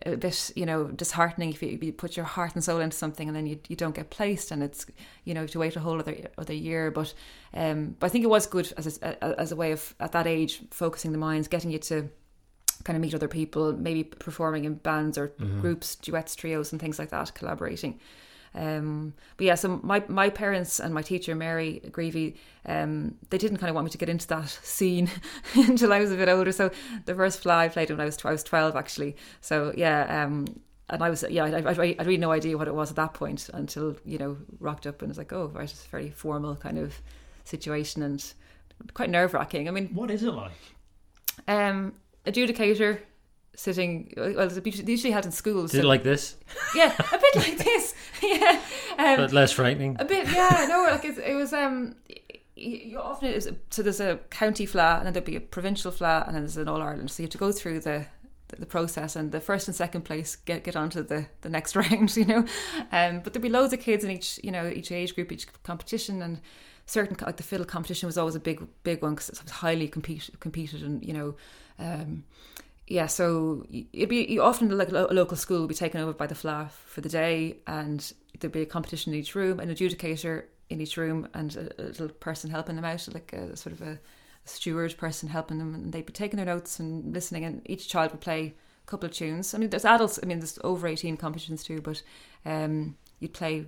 a 0.05 0.15
bit, 0.15 0.51
you 0.55 0.67
know, 0.67 0.85
disheartening 0.85 1.49
if 1.49 1.63
you, 1.63 1.79
you 1.81 1.91
put 1.91 2.15
your 2.15 2.27
heart 2.27 2.53
and 2.53 2.63
soul 2.63 2.79
into 2.79 2.95
something 2.95 3.27
and 3.27 3.35
then 3.35 3.47
you, 3.47 3.59
you 3.67 3.75
don't 3.75 3.95
get 3.95 4.11
placed, 4.11 4.51
and 4.51 4.61
it's, 4.61 4.85
you 5.23 5.33
know, 5.33 5.47
to 5.47 5.57
wait 5.57 5.75
a 5.75 5.79
whole 5.79 5.99
other 5.99 6.15
other 6.37 6.53
year. 6.53 6.91
But 6.91 7.15
um, 7.55 7.95
but 7.99 8.05
I 8.05 8.09
think 8.09 8.23
it 8.23 8.29
was 8.29 8.45
good 8.45 8.71
as 8.77 8.99
a, 9.01 9.41
as 9.41 9.51
a 9.51 9.55
way 9.55 9.71
of 9.71 9.95
at 9.99 10.11
that 10.11 10.27
age 10.27 10.61
focusing 10.69 11.11
the 11.13 11.17
minds, 11.17 11.47
getting 11.47 11.71
you 11.71 11.79
to 11.79 12.09
kind 12.83 12.95
of 12.95 13.01
meet 13.01 13.13
other 13.13 13.27
people, 13.27 13.73
maybe 13.73 14.03
performing 14.03 14.65
in 14.65 14.75
bands 14.75 15.17
or 15.17 15.27
groups, 15.61 15.95
duets, 15.95 16.35
trios, 16.35 16.71
and 16.71 16.79
things 16.81 16.97
like 16.99 17.09
that, 17.09 17.33
collaborating. 17.33 17.99
Um, 18.55 19.13
but 19.35 19.45
yeah, 19.45 19.55
so 19.55 19.79
my 19.83 20.03
my 20.07 20.29
parents 20.29 20.79
and 20.79 20.93
my 20.93 21.01
teacher 21.01 21.35
Mary 21.35 21.81
Greavy, 21.91 22.37
um, 22.65 23.15
they 23.29 23.37
didn't 23.37 23.57
kind 23.57 23.69
of 23.69 23.75
want 23.75 23.85
me 23.85 23.91
to 23.91 23.97
get 23.97 24.09
into 24.09 24.27
that 24.29 24.49
scene 24.63 25.09
until 25.55 25.93
I 25.93 25.99
was 25.99 26.11
a 26.11 26.15
bit 26.15 26.29
older. 26.29 26.51
So 26.51 26.71
the 27.05 27.13
first 27.13 27.43
Fleadh 27.43 27.57
I 27.57 27.67
played 27.67 27.89
when 27.91 27.99
I 27.99 28.05
was 28.05 28.17
tw- 28.17 28.25
I 28.27 28.31
was 28.31 28.43
twelve 28.43 28.75
actually. 28.75 29.15
So 29.41 29.73
yeah, 29.77 30.23
um, 30.23 30.47
and 30.89 31.03
I 31.03 31.09
was 31.09 31.23
yeah 31.29 31.43
I, 31.43 31.49
I, 31.49 31.69
I 31.69 31.95
had 31.97 32.07
really 32.07 32.17
no 32.17 32.31
idea 32.31 32.57
what 32.57 32.67
it 32.67 32.73
was 32.73 32.89
at 32.89 32.95
that 32.95 33.13
point 33.13 33.49
until 33.53 33.95
you 34.05 34.17
know 34.17 34.37
rocked 34.59 34.87
up 34.87 35.01
and 35.01 35.09
was 35.09 35.17
like 35.17 35.33
oh 35.33 35.47
right 35.53 35.69
it's 35.69 35.85
a 35.85 35.89
very 35.89 36.09
formal 36.09 36.55
kind 36.55 36.79
of 36.79 36.99
situation 37.43 38.01
and 38.01 38.33
quite 38.93 39.09
nerve 39.09 39.33
wracking. 39.33 39.67
I 39.67 39.71
mean 39.71 39.89
What 39.93 40.09
is 40.09 40.23
it 40.23 40.31
like? 40.31 40.51
um, 41.47 41.93
adjudicator 42.27 42.99
sitting 43.57 44.13
well 44.15 44.39
it's 44.39 44.77
usually 44.87 45.11
held 45.11 45.25
in 45.25 45.31
schools. 45.31 45.73
Is 45.73 45.81
it 45.81 45.85
like 45.85 46.03
this, 46.03 46.37
yeah, 46.75 46.95
a 47.11 47.17
bit 47.17 47.35
like 47.35 47.57
this. 47.57 47.95
yeah, 48.23 48.61
um, 48.97 49.17
but 49.17 49.33
less 49.33 49.51
frightening? 49.51 49.97
a 49.99 50.05
bit. 50.05 50.27
Yeah, 50.31 50.67
no, 50.69 50.83
like 50.89 51.03
it's, 51.03 51.17
it 51.17 51.33
was. 51.33 51.51
Um, 51.51 51.95
you, 52.55 52.99
often 52.99 53.29
it 53.29 53.43
so 53.69 53.83
there's 53.83 53.99
a 53.99 54.19
county 54.31 54.65
Fleadh 54.65 54.97
and 54.97 55.05
then 55.05 55.13
there'd 55.13 55.25
be 55.25 55.35
a 55.35 55.41
provincial 55.41 55.91
Fleadh 55.91 56.25
and 56.25 56.35
then 56.35 56.43
there's 56.43 56.57
an 56.57 56.67
all 56.67 56.81
Ireland. 56.81 57.11
So 57.11 57.21
you 57.21 57.25
have 57.25 57.31
to 57.31 57.37
go 57.37 57.51
through 57.51 57.81
the. 57.81 58.05
The 58.57 58.65
process 58.65 59.17
and 59.17 59.33
the 59.33 59.41
first 59.41 59.67
and 59.67 59.75
second 59.75 60.03
place 60.03 60.37
get 60.37 60.63
get 60.63 60.77
onto 60.77 61.03
the, 61.03 61.25
the 61.41 61.49
next 61.49 61.75
round, 61.75 62.15
you 62.15 62.23
know, 62.23 62.45
um, 62.93 63.19
but 63.19 63.33
there'd 63.33 63.41
be 63.41 63.49
loads 63.49 63.73
of 63.73 63.81
kids 63.81 64.05
in 64.05 64.09
each 64.09 64.39
you 64.41 64.51
know 64.51 64.69
each 64.69 64.89
age 64.89 65.13
group, 65.15 65.33
each 65.33 65.47
competition, 65.63 66.21
and 66.21 66.39
certain 66.85 67.17
like 67.25 67.35
the 67.35 67.43
fiddle 67.43 67.65
competition 67.65 68.07
was 68.07 68.17
always 68.17 68.35
a 68.35 68.39
big 68.39 68.65
big 68.83 69.01
one 69.01 69.15
because 69.15 69.27
it 69.27 69.43
was 69.43 69.51
highly 69.51 69.89
compete, 69.89 70.29
competed 70.39 70.81
and 70.81 71.03
you 71.03 71.11
know 71.11 71.35
um, 71.79 72.23
yeah, 72.87 73.07
so 73.07 73.65
it'd 73.69 74.09
be 74.09 74.39
often 74.39 74.77
like 74.77 74.89
a 74.89 75.13
local 75.13 75.37
school 75.37 75.61
would 75.61 75.69
be 75.69 75.75
taken 75.75 76.01
over 76.01 76.13
by 76.13 76.27
the 76.27 76.35
Fleadh 76.35 76.71
for 76.71 77.01
the 77.01 77.09
day, 77.09 77.57
and 77.67 78.13
there'd 78.39 78.53
be 78.53 78.61
a 78.61 78.65
competition 78.65 79.13
in 79.13 79.19
each 79.19 79.35
room, 79.35 79.59
an 79.59 79.69
adjudicator 79.69 80.45
in 80.69 80.81
each 80.81 80.97
room, 80.97 81.27
and 81.33 81.55
a, 81.55 81.81
a 81.81 81.85
little 81.85 82.09
person 82.09 82.49
helping 82.49 82.75
them 82.75 82.85
out, 82.85 83.07
like 83.13 83.33
a 83.33 83.55
sort 83.55 83.73
of 83.73 83.81
a, 83.81 83.99
steward 84.49 84.97
person 84.97 85.27
helping 85.27 85.57
them, 85.57 85.75
and 85.75 85.91
they'd 85.91 86.05
be 86.05 86.13
taking 86.13 86.37
their 86.37 86.45
notes 86.45 86.79
and 86.79 87.13
listening, 87.13 87.43
and 87.43 87.61
each 87.65 87.89
child 87.89 88.11
would 88.11 88.21
play 88.21 88.53
a 88.81 88.89
couple 88.89 89.05
of 89.05 89.13
tunes. 89.13 89.53
I 89.53 89.57
mean, 89.57 89.69
there's 89.69 89.83
adults. 89.83 90.19
I 90.23 90.25
mean, 90.25 90.39
there's 90.39 90.57
over 90.63 90.87
eighteen 90.87 91.17
competitions 91.17 91.63
too, 91.65 91.81
but 91.81 92.01
um, 92.45 92.95
you'd 93.19 93.33
play 93.33 93.65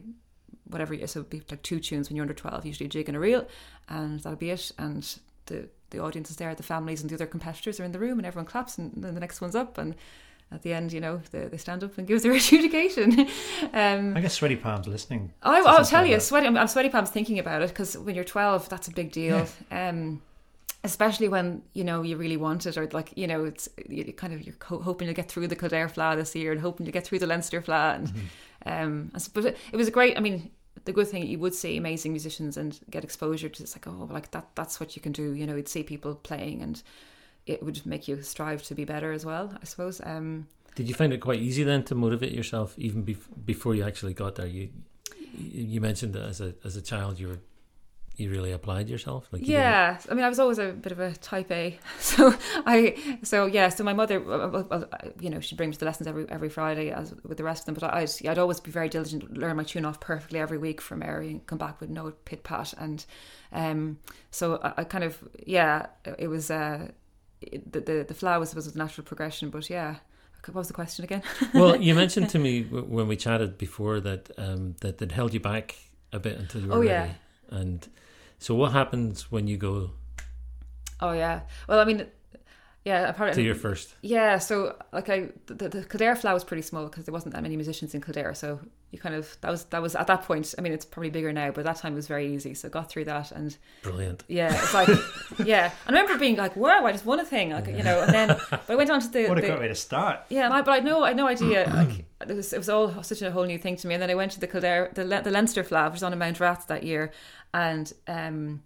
whatever. 0.70 0.96
So 1.06 1.20
it'd 1.20 1.30
be 1.30 1.44
like 1.52 1.64
two 1.64 1.82
tunes 1.82 2.08
when 2.08 2.16
you're 2.16 2.24
under 2.24 2.34
twelve, 2.34 2.66
usually 2.66 2.86
a 2.86 2.90
jig 2.90 3.10
and 3.10 3.18
a 3.18 3.20
reel, 3.20 3.46
and 3.90 4.22
that'll 4.22 4.38
be 4.38 4.52
it. 4.52 4.72
And 4.78 5.04
the 5.48 5.68
the 5.92 6.00
audience 6.00 6.30
is 6.30 6.36
there, 6.38 6.54
the 6.56 6.64
families 6.64 7.02
and 7.02 7.10
the 7.10 7.16
other 7.16 7.26
competitors 7.28 7.80
are 7.80 7.84
in 7.84 7.92
the 7.92 8.00
room, 8.00 8.20
and 8.20 8.26
everyone 8.26 8.46
claps, 8.46 8.78
and 8.78 8.92
then 8.98 9.14
the 9.14 9.20
next 9.20 9.42
one's 9.42 9.56
up, 9.56 9.78
and 9.78 9.96
at 10.52 10.64
the 10.64 10.74
end, 10.74 10.92
you 10.92 11.00
know, 11.00 11.22
they, 11.32 11.46
they 11.46 11.58
stand 11.58 11.84
up 11.84 11.98
and 11.98 12.08
give 12.08 12.24
their 12.24 12.32
adjudication. 12.40 13.28
um, 13.74 14.18
I 14.18 14.22
guess 14.22 14.34
sweaty 14.34 14.56
palms 14.56 14.88
listening. 14.88 15.32
I, 15.44 15.60
I'll 15.60 15.86
tell 15.86 16.02
like 16.02 16.10
you, 16.10 16.16
that. 16.16 16.22
sweaty. 16.22 16.48
I'm, 16.48 16.58
I'm 16.58 16.68
sweaty 16.68 16.90
palms 16.90 17.10
thinking 17.12 17.38
about 17.40 17.62
it 17.62 17.70
because 17.70 17.98
when 17.98 18.16
you're 18.16 18.24
12, 18.24 18.68
that's 18.70 18.88
a 18.88 18.92
big 18.92 19.12
deal. 19.12 19.46
Um, 19.72 20.22
especially 20.84 21.28
when 21.28 21.62
you 21.74 21.84
know 21.84 22.02
you 22.04 22.16
really 22.16 22.38
want 22.38 22.66
it, 22.66 22.78
or 22.78 22.88
like 22.94 23.12
you 23.16 23.28
know, 23.28 23.44
it's 23.46 23.68
you 23.88 24.12
kind 24.14 24.34
of 24.34 24.42
you're 24.42 24.56
ho- 24.64 24.80
hoping 24.82 25.08
to 25.08 25.14
get 25.14 25.30
through 25.30 25.48
the 25.48 25.56
Kildare 25.56 25.88
Fleadh 25.90 26.16
this 26.16 26.36
year, 26.36 26.52
and 26.52 26.62
hoping 26.62 26.86
to 26.86 26.92
get 26.92 27.06
through 27.06 27.20
the 27.20 27.28
Leinster 27.28 27.62
Fleadh. 27.62 27.96
And 27.96 28.14
um, 28.66 29.12
I 29.14 29.18
s- 29.18 29.28
but 29.28 29.46
it, 29.46 29.58
it 29.72 29.78
was 29.78 29.88
a 29.88 29.92
great. 29.92 30.18
I 30.18 30.22
mean, 30.22 30.50
the 30.86 30.94
good 30.94 31.08
thing 31.08 31.26
you 31.26 31.40
would 31.40 31.54
see 31.54 31.78
amazing 31.78 32.12
musicians 32.12 32.58
and 32.58 32.80
get 32.90 33.04
exposure 33.04 33.50
to. 33.50 33.64
It's 33.64 33.76
like 33.76 33.88
oh, 33.88 34.08
like 34.12 34.32
that. 34.32 34.48
That's 34.56 34.80
what 34.80 34.96
you 34.96 35.02
can 35.02 35.12
do. 35.12 35.34
You 35.34 35.46
know, 35.48 35.56
you'd 35.56 35.70
see 35.70 35.84
people 35.84 36.16
playing, 36.16 36.62
and 36.62 36.82
it 37.46 37.64
would 37.64 37.86
make 37.86 38.08
you 38.08 38.22
strive 38.22 38.64
to 38.64 38.76
be 38.76 38.86
better 38.86 39.12
as 39.12 39.26
well. 39.26 39.58
I 39.62 39.66
suppose. 39.66 40.02
Um, 40.04 40.48
Did 40.76 40.88
you 40.88 40.96
find 40.96 41.14
it 41.14 41.20
quite 41.20 41.40
easy 41.40 41.64
then 41.64 41.84
to 41.86 41.96
motivate 41.96 42.34
yourself 42.34 42.74
even 42.78 43.04
bef- 43.04 43.46
before 43.46 43.76
you 43.76 43.84
actually 43.84 44.14
got 44.14 44.36
there? 44.36 44.48
You 44.48 44.70
you 45.38 45.82
mentioned 45.82 46.14
that 46.14 46.24
as 46.24 46.42
a 46.42 46.56
as 46.64 46.76
a 46.76 46.82
child 46.82 47.20
you 47.20 47.28
were 47.28 47.40
you 48.20 48.30
really 48.32 48.52
applied 48.52 48.90
yourself. 48.90 49.28
Like 49.32 49.42
you 49.42 49.48
didn't- 49.48 49.62
yeah, 49.62 49.98
I 50.10 50.14
mean, 50.14 50.24
I 50.26 50.30
was 50.30 50.40
always 50.40 50.58
a 50.60 50.72
bit 50.74 50.92
of 50.92 51.00
a 51.00 51.14
type 51.16 51.52
A, 51.52 51.78
so 52.00 52.34
I, 52.66 53.18
so 53.24 53.46
yeah, 53.46 53.70
so 53.70 53.84
my 53.84 53.94
mother, 53.94 54.20
well, 54.20 54.66
well, 54.70 54.90
you 55.20 55.30
know, 55.30 55.40
she'd 55.40 55.56
bring 55.58 55.70
me 55.70 55.74
to 55.74 55.80
the 55.80 55.86
lessons 55.86 56.08
every 56.08 56.30
every 56.30 56.50
Friday 56.50 56.92
as 56.92 57.14
with 57.24 57.38
the 57.38 57.44
rest 57.44 57.62
of 57.62 57.66
them, 57.68 57.76
but 57.76 57.94
I'd 57.94 58.10
I'd 58.28 58.38
always 58.38 58.60
be 58.60 58.72
very 58.72 58.90
diligent, 58.90 59.38
learn 59.38 59.56
my 59.58 59.64
tune 59.64 59.86
off 59.86 60.00
perfectly 60.00 60.40
every 60.40 60.58
week 60.58 60.82
from 60.82 61.00
Mary, 61.00 61.30
and 61.32 61.46
come 61.48 61.58
back 61.58 61.80
with 61.82 61.90
no 61.90 62.12
pit 62.26 62.44
pat, 62.44 62.74
and 62.78 63.06
um, 63.52 63.98
so 64.32 64.60
I, 64.64 64.74
I 64.78 64.84
kind 64.84 65.04
of 65.04 65.18
yeah, 65.46 65.88
it 66.18 66.28
was 66.28 66.52
uh, 66.52 66.90
it, 67.42 67.72
the 67.72 67.80
the 67.82 68.06
the 68.08 68.14
Fleadh 68.14 68.40
was 68.56 68.68
a 68.68 68.78
natural 68.78 69.06
progression, 69.06 69.50
but 69.50 69.70
yeah. 69.70 69.96
What 70.46 70.56
was 70.56 70.68
the 70.70 70.74
question 70.74 71.04
again? 71.04 71.22
well, 71.54 71.76
you 71.76 71.94
mentioned 71.94 72.30
to 72.30 72.40
me 72.40 72.64
w- 72.64 72.86
when 72.86 73.10
we 73.10 73.18
chatted 73.18 73.58
before 73.58 74.00
that 74.00 74.32
um, 74.38 74.74
that 74.80 74.98
that 75.00 75.12
held 75.12 75.34
you 75.34 75.40
back 75.42 75.76
a 76.14 76.20
bit 76.20 76.40
until 76.40 76.62
you 76.62 76.68
were 76.70 76.76
Oh, 76.76 76.80
ready, 76.80 76.90
yeah. 76.90 77.10
and 77.60 77.86
So 78.40 78.56
what 78.56 78.72
happens 78.72 79.32
when 79.32 79.48
you 79.48 79.58
go 79.58 79.92
Oh 81.02 81.12
yeah. 81.12 81.42
Well, 81.68 81.80
I 81.80 81.86
mean, 81.86 82.08
yeah. 82.90 83.10
Apart, 83.10 83.34
to 83.34 83.42
your 83.42 83.56
first? 83.56 83.96
Yeah, 84.02 84.38
so 84.40 84.76
like 84.92 85.10
I 85.10 85.30
the, 85.48 85.70
the 85.76 85.84
Kildare 85.92 86.16
Fleadh 86.16 86.34
was 86.34 86.44
pretty 86.44 86.64
small 86.64 86.86
because 86.90 87.06
there 87.06 87.14
wasn't 87.14 87.34
that 87.36 87.44
many 87.44 87.56
musicians 87.56 87.94
in 87.96 88.02
Kildare. 88.02 88.34
So 88.34 88.60
you 88.92 88.98
kind 88.98 89.14
of 89.16 89.38
that 89.42 89.52
was 89.52 89.66
that 89.66 89.82
was 89.82 89.96
at 89.96 90.08
that 90.08 90.24
point. 90.24 90.56
I 90.58 90.62
mean, 90.62 90.74
it's 90.74 90.86
probably 90.86 91.12
bigger 91.12 91.32
now, 91.32 91.52
but 91.52 91.64
that 91.66 91.78
time 91.78 91.94
it 91.94 91.96
was 91.96 92.08
very 92.08 92.34
easy. 92.34 92.54
So 92.54 92.70
got 92.70 92.90
through 92.90 93.06
that 93.06 93.32
and 93.32 93.56
Brilliant. 93.84 94.24
yeah, 94.28 94.52
it's 94.64 94.74
like 94.74 94.90
yeah. 95.46 95.72
I 95.88 95.90
remember 95.92 96.18
being 96.18 96.36
like, 96.36 96.56
wow, 96.56 96.86
I 96.86 96.92
just 96.92 97.06
won 97.06 97.20
a 97.20 97.26
thing, 97.26 97.52
like 97.52 97.68
you 97.68 97.84
know. 97.84 98.02
And 98.02 98.14
then 98.14 98.28
but 98.50 98.64
I 98.70 98.76
went 98.76 98.90
on 98.90 99.00
to 99.02 99.08
the, 99.10 99.28
What 99.28 99.38
a 99.38 99.42
the 99.42 99.48
great 99.48 99.60
way 99.60 99.68
to 99.68 99.76
start. 99.76 100.20
yeah, 100.30 100.46
and 100.46 100.54
I, 100.54 100.62
but 100.64 100.72
I 100.72 100.76
had 100.76 100.86
no, 100.86 101.04
I 101.04 101.10
had 101.10 101.18
no 101.18 101.28
idea. 101.28 101.60
Like 101.80 102.06
it 102.32 102.36
was, 102.36 102.52
it 102.52 102.58
was 102.58 102.68
all 102.68 103.02
such 103.02 103.22
a 103.22 103.32
whole 103.32 103.46
new 103.46 103.58
thing 103.58 103.78
to 103.78 103.88
me. 103.88 103.94
And 103.94 104.02
then 104.04 104.10
I 104.10 104.16
went 104.16 104.34
to 104.34 104.42
the 104.42 104.48
Kildare, 104.48 104.92
the, 104.94 105.06
Le- 105.06 105.22
the 105.22 105.32
Leinster 105.32 105.64
Fleadh, 105.64 105.86
which 105.92 106.02
was 106.02 106.04
on 106.04 106.12
a 106.12 106.18
Mountrath 106.18 106.68
that 106.68 106.84
year, 106.84 107.12
and 107.54 107.94
um, 108.10 108.62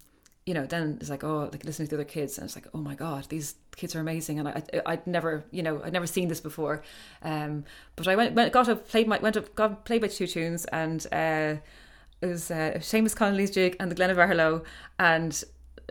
you 0.45 0.53
know, 0.53 0.65
then 0.65 0.97
it's 0.99 1.09
like, 1.09 1.23
oh, 1.23 1.49
like 1.51 1.63
listening 1.63 1.87
to 1.87 1.95
the 1.95 2.01
other 2.01 2.09
kids, 2.09 2.37
and 2.37 2.45
it's 2.45 2.55
like, 2.55 2.67
oh 2.73 2.77
my 2.77 2.95
god, 2.95 3.25
these 3.29 3.55
kids 3.75 3.95
are 3.95 4.01
amazing, 4.01 4.39
and 4.39 4.47
I, 4.49 4.63
I 4.73 4.81
I'd 4.87 5.07
never, 5.07 5.45
you 5.51 5.63
know, 5.63 5.81
I'd 5.83 5.93
never 5.93 6.07
seen 6.07 6.27
this 6.27 6.41
before. 6.41 6.83
Um, 7.21 7.63
but 7.95 8.07
I 8.07 8.15
went, 8.15 8.35
went 8.35 8.51
got 8.51 8.67
up, 8.67 8.87
played 8.89 9.07
my, 9.07 9.19
went 9.19 9.37
up, 9.37 9.55
got 9.55 9.85
played 9.85 10.01
by 10.01 10.07
two 10.07 10.27
tunes, 10.27 10.65
and 10.65 11.05
uh, 11.13 11.55
it 12.21 12.25
was 12.27 12.51
uh, 12.51 12.73
Seamus 12.77 13.15
Connolly's 13.15 13.51
jig 13.51 13.77
and 13.79 13.89
the 13.89 13.95
Glen 13.95 14.09
of 14.09 14.17
Aherlow, 14.17 14.63
and 14.99 15.43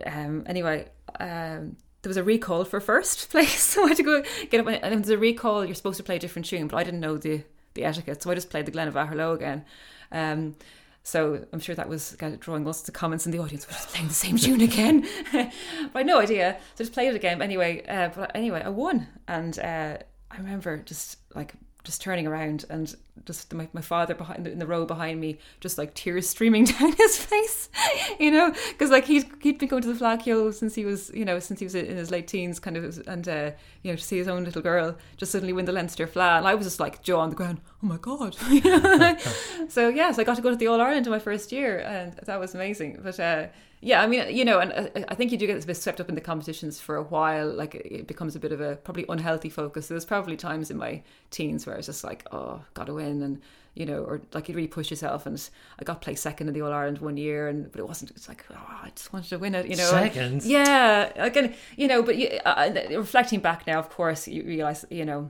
um, 0.07 0.44
anyway, 0.46 0.88
um, 1.18 1.76
there 2.03 2.11
was 2.11 2.16
a 2.18 2.24
recall 2.24 2.64
for 2.64 2.80
first 2.80 3.30
place, 3.30 3.62
so 3.62 3.84
I 3.84 3.88
had 3.88 3.96
to 3.98 4.03
go 4.03 4.22
get 4.50 4.61
up. 4.61 4.66
And 4.66 4.94
if 4.94 5.07
there's 5.07 5.11
a 5.11 5.18
recall, 5.18 5.64
you're 5.64 5.74
supposed 5.74 5.96
to 5.96 6.03
play 6.03 6.16
a 6.16 6.18
different 6.18 6.46
tune, 6.46 6.68
but 6.68 6.76
I 6.76 6.84
didn't 6.84 7.00
know 7.00 7.16
the 7.16 7.42
the 7.74 7.84
etiquette, 7.84 8.22
so 8.22 8.30
I 8.30 8.34
just 8.34 8.50
played 8.50 8.66
the 8.66 8.70
Glen 8.70 8.88
of 8.88 8.94
Aherlow 8.94 9.34
again. 9.34 9.64
Um, 10.11 10.57
so 11.03 11.44
I'm 11.53 11.61
sure 11.61 11.74
that 11.74 11.88
was 11.88 12.16
drawing 12.38 12.64
lots 12.64 12.86
of 12.86 12.94
comments 12.94 13.26
in 13.26 13.32
the 13.32 13.38
audience. 13.38 13.66
We're 13.66 13.72
just 13.72 13.88
playing 13.88 14.09
the 14.09 14.14
same 14.14 14.36
tune 14.36 14.61
again, 14.61 15.07
but 15.32 15.50
I 15.94 15.98
had 15.98 16.07
no 16.07 16.20
idea. 16.20 16.59
So 16.74 16.84
just 16.84 16.92
played 16.92 17.09
it 17.09 17.16
again. 17.16 17.42
Anyway, 17.42 17.84
uh, 17.86 18.11
but 18.14 18.30
anyway, 18.34 18.62
I 18.64 18.68
won, 18.68 19.09
and 19.26 19.59
uh, 19.59 19.98
I 20.30 20.36
remember 20.36 20.78
just 20.78 21.18
like 21.34 21.55
just 21.85 22.01
turning 22.01 22.26
around 22.26 22.64
and 22.70 22.95
just 23.26 23.53
my, 23.53 23.68
my 23.72 23.80
father 23.80 24.14
behind 24.14 24.47
in 24.47 24.59
the 24.59 24.66
row 24.66 24.85
behind 24.85 25.20
me, 25.20 25.39
just 25.61 25.78
like 25.78 25.95
tears 25.95 26.28
streaming 26.28 26.64
down 26.64 26.93
his 26.93 27.18
face, 27.18 27.68
you 28.20 28.30
know, 28.30 28.53
because 28.70 28.91
like 28.91 29.05
he'd 29.05 29.26
he'd 29.41 29.59
been 29.59 29.68
going 29.68 29.83
to 29.83 29.93
the 29.93 30.05
Fleadh 30.05 30.24
Cheoil 30.24 30.53
since 30.53 30.74
he 30.74 30.85
was 30.85 31.11
you 31.14 31.24
know 31.24 31.39
since 31.39 31.61
he 31.61 31.66
was 31.66 31.74
in 31.74 31.97
his 31.97 32.11
late 32.11 32.28
teens, 32.28 32.59
kind 32.59 32.76
of, 32.76 33.03
and 33.07 33.28
uh, 33.28 33.51
you 33.83 33.93
know 33.93 33.97
to 33.97 34.03
see 34.03 34.18
his 34.18 34.28
own 34.28 34.45
little 34.45 34.62
girl 34.62 34.97
just 35.16 35.33
suddenly 35.33 35.53
win 35.53 35.64
the 35.64 35.72
Leinster 35.72 36.07
Fleadh, 36.07 36.39
and 36.39 36.47
I 36.47 36.55
was 36.55 36.66
just 36.66 36.80
like 36.80 37.03
jaw 37.03 37.20
on 37.20 37.30
the 37.30 37.37
ground, 37.37 37.61
oh 37.83 37.87
my 37.87 37.97
god, 37.97 38.35
so 39.68 39.89
yes, 39.89 40.18
I 40.18 40.24
got 40.24 40.37
to 40.37 40.43
go 40.43 40.51
to 40.51 40.57
the 40.57 40.68
All 40.68 40.80
Ireland 40.80 41.07
in 41.07 41.12
my 41.12 41.18
first 41.18 41.53
year, 41.53 41.78
and 41.78 42.12
that 42.14 42.39
was 42.39 42.55
amazing. 42.55 43.01
But 43.03 43.18
uh, 43.18 43.47
yeah, 43.85 44.01
I 44.01 44.07
mean, 44.07 44.35
you 44.35 44.45
know, 44.45 44.61
and 44.61 44.72
uh, 44.72 45.05
I 45.09 45.16
think 45.16 45.33
you 45.33 45.39
do 45.39 45.45
get 45.49 45.62
a 45.62 45.66
bit 45.66 45.76
swept 45.76 46.01
up 46.01 46.09
in 46.09 46.14
the 46.14 46.20
competitions 46.20 46.80
for 46.80 46.95
a 46.95 47.03
while. 47.03 47.53
Like 47.53 47.74
it 47.74 48.07
becomes 48.07 48.37
a 48.37 48.39
bit 48.39 48.53
of 48.53 48.61
a 48.61 48.76
probably 48.76 49.05
unhealthy 49.09 49.49
focus. 49.49 49.89
There's 49.89 50.05
probably 50.05 50.37
times 50.37 50.70
in 50.70 50.76
my 50.76 51.03
teens 51.30 51.66
where 51.66 51.74
I 51.74 51.78
was 51.78 51.87
just 51.87 52.05
like, 52.05 52.24
oh, 52.30 52.62
got 52.74 52.87
to 52.87 52.95
win, 52.95 53.22
and 53.22 53.43
you 53.74 53.85
know, 53.85 54.05
or 54.05 54.22
like 54.35 54.49
you 54.49 54.55
really 54.55 54.68
push 54.68 54.89
yourself. 54.89 55.26
And 55.26 55.51
I 55.80 55.85
got 55.85 56.01
play 56.01 56.14
second 56.14 56.47
in 56.47 56.55
the 56.55 56.62
All 56.62 56.72
Ireland 56.72 56.99
one 56.99 57.16
year, 57.16 57.49
and 57.49 57.72
but 57.72 57.80
it 57.80 57.89
wasn't. 57.89 58.12
It's 58.12 58.28
like, 58.28 58.45
oh, 58.53 58.78
I 58.85 58.91
just 58.95 59.12
wanted 59.12 59.30
to 59.30 59.39
win 59.41 59.57
it, 59.57 59.66
you 59.66 59.74
know. 59.74 59.91
Second? 59.91 60.45
yeah, 60.45 61.11
again, 61.16 61.53
you 61.76 61.89
know, 61.89 62.05
but 62.05 62.16
you, 62.16 62.28
uh, 62.45 62.70
reflecting 62.91 63.41
back 63.41 63.66
now, 63.66 63.80
of 63.80 63.91
course, 63.91 64.28
you 64.28 64.45
realize, 64.45 64.85
you 64.91 65.05
know, 65.05 65.28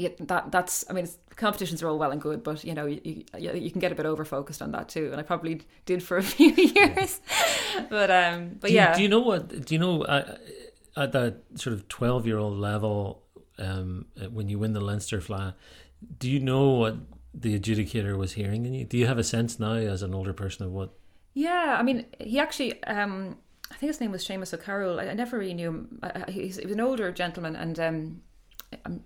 yeah, 0.00 0.08
that 0.20 0.50
that's 0.50 0.84
I 0.88 0.92
mean 0.92 1.04
it's, 1.04 1.18
competitions 1.36 1.82
are 1.82 1.88
all 1.88 1.98
well 1.98 2.10
and 2.10 2.20
good, 2.20 2.42
but 2.42 2.64
you 2.64 2.74
know 2.74 2.86
you, 2.86 3.00
you, 3.38 3.52
you 3.52 3.70
can 3.70 3.80
get 3.80 3.92
a 3.92 3.94
bit 3.94 4.06
over 4.06 4.24
focused 4.24 4.62
on 4.62 4.72
that 4.72 4.88
too, 4.88 5.08
and 5.10 5.20
I 5.20 5.22
probably 5.22 5.62
did 5.86 6.02
for 6.02 6.16
a 6.16 6.22
few 6.34 6.52
years. 6.52 7.20
but 7.88 8.10
um, 8.10 8.56
but 8.60 8.68
Do 8.68 8.72
you, 8.72 8.80
yeah, 8.80 8.94
do 8.94 9.02
you 9.02 9.08
know 9.08 9.20
what? 9.20 9.64
Do 9.66 9.74
you 9.74 9.78
know 9.78 10.02
uh, 10.02 10.36
at 10.96 11.12
that 11.12 11.42
sort 11.54 11.74
of 11.74 11.88
twelve 11.88 12.26
year 12.26 12.38
old 12.38 12.58
level, 12.58 13.22
um, 13.58 14.06
when 14.30 14.48
you 14.48 14.58
win 14.58 14.72
the 14.72 14.80
Leinster 14.80 15.20
Fleadh? 15.20 15.54
do 16.18 16.30
you 16.30 16.40
know 16.40 16.70
what 16.70 16.96
the 17.34 17.58
adjudicator 17.58 18.16
was 18.16 18.32
hearing 18.32 18.66
in 18.66 18.74
you? 18.74 18.84
Do 18.84 18.96
you 18.96 19.06
have 19.06 19.18
a 19.18 19.24
sense 19.24 19.58
now, 19.60 19.74
as 19.74 20.02
an 20.02 20.14
older 20.14 20.32
person, 20.32 20.66
of 20.66 20.72
what? 20.72 20.90
yeah. 21.34 21.76
I 21.78 21.82
mean, 21.82 22.06
he 22.18 22.38
actually. 22.38 22.82
Um, 22.84 23.36
I 23.70 23.76
think 23.76 23.90
his 23.90 24.00
name 24.00 24.10
was 24.10 24.26
Seamus 24.26 24.52
O'Carroll. 24.52 24.98
I, 24.98 25.10
I 25.10 25.14
never 25.14 25.38
really 25.38 25.54
knew 25.54 25.68
him. 25.68 25.98
I, 26.02 26.28
he's, 26.28 26.56
he 26.56 26.66
was 26.66 26.72
an 26.72 26.80
older 26.80 27.12
gentleman 27.12 27.54
and 27.54 27.78
um, 27.78 28.22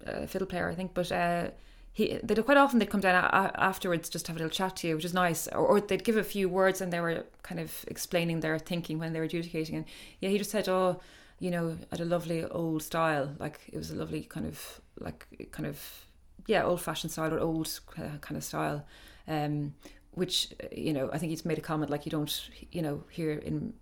a 0.06 0.26
fiddle 0.26 0.46
player, 0.46 0.68
I 0.68 0.74
think. 0.74 0.94
But 0.94 1.10
uh, 1.12 1.50
he, 1.92 2.18
they 2.22 2.34
quite 2.34 2.56
often 2.56 2.78
they'd 2.78 2.90
come 2.90 3.00
down 3.00 3.14
a- 3.14 3.52
afterwards 3.56 4.08
just 4.08 4.26
have 4.26 4.36
a 4.36 4.38
little 4.38 4.50
chat 4.50 4.76
to 4.76 4.88
you, 4.88 4.96
which 4.96 5.04
is 5.04 5.14
nice. 5.14 5.46
Or, 5.48 5.58
or 5.66 5.80
they'd 5.80 6.04
give 6.04 6.16
a 6.16 6.24
few 6.24 6.48
words 6.48 6.80
and 6.80 6.92
they 6.92 7.00
were 7.00 7.24
kind 7.42 7.60
of 7.60 7.84
explaining 7.88 8.40
their 8.40 8.58
thinking 8.58 8.98
when 8.98 9.12
they 9.12 9.20
were 9.20 9.26
adjudicating. 9.26 9.76
And 9.76 9.84
yeah, 10.20 10.30
he 10.30 10.38
just 10.38 10.50
said, 10.50 10.68
"Oh, 10.68 11.00
you 11.38 11.50
know, 11.50 11.78
had 11.90 12.00
a 12.00 12.04
lovely 12.04 12.44
old 12.44 12.82
style. 12.82 13.34
Like 13.38 13.60
it 13.72 13.76
was 13.76 13.90
a 13.90 13.96
lovely 13.96 14.22
kind 14.22 14.46
of 14.46 14.80
like 14.98 15.26
kind 15.52 15.66
of 15.66 16.06
yeah, 16.46 16.64
old 16.64 16.80
fashioned 16.80 17.12
style 17.12 17.32
or 17.32 17.40
old 17.40 17.80
uh, 17.96 18.18
kind 18.20 18.36
of 18.36 18.44
style." 18.44 18.84
Um, 19.26 19.74
which 20.12 20.52
you 20.70 20.92
know, 20.92 21.10
I 21.12 21.18
think 21.18 21.30
he's 21.30 21.44
made 21.44 21.58
a 21.58 21.62
comment 21.62 21.90
like 21.90 22.06
you 22.06 22.10
don't 22.10 22.50
you 22.72 22.82
know 22.82 23.04
hear 23.10 23.32
in 23.32 23.74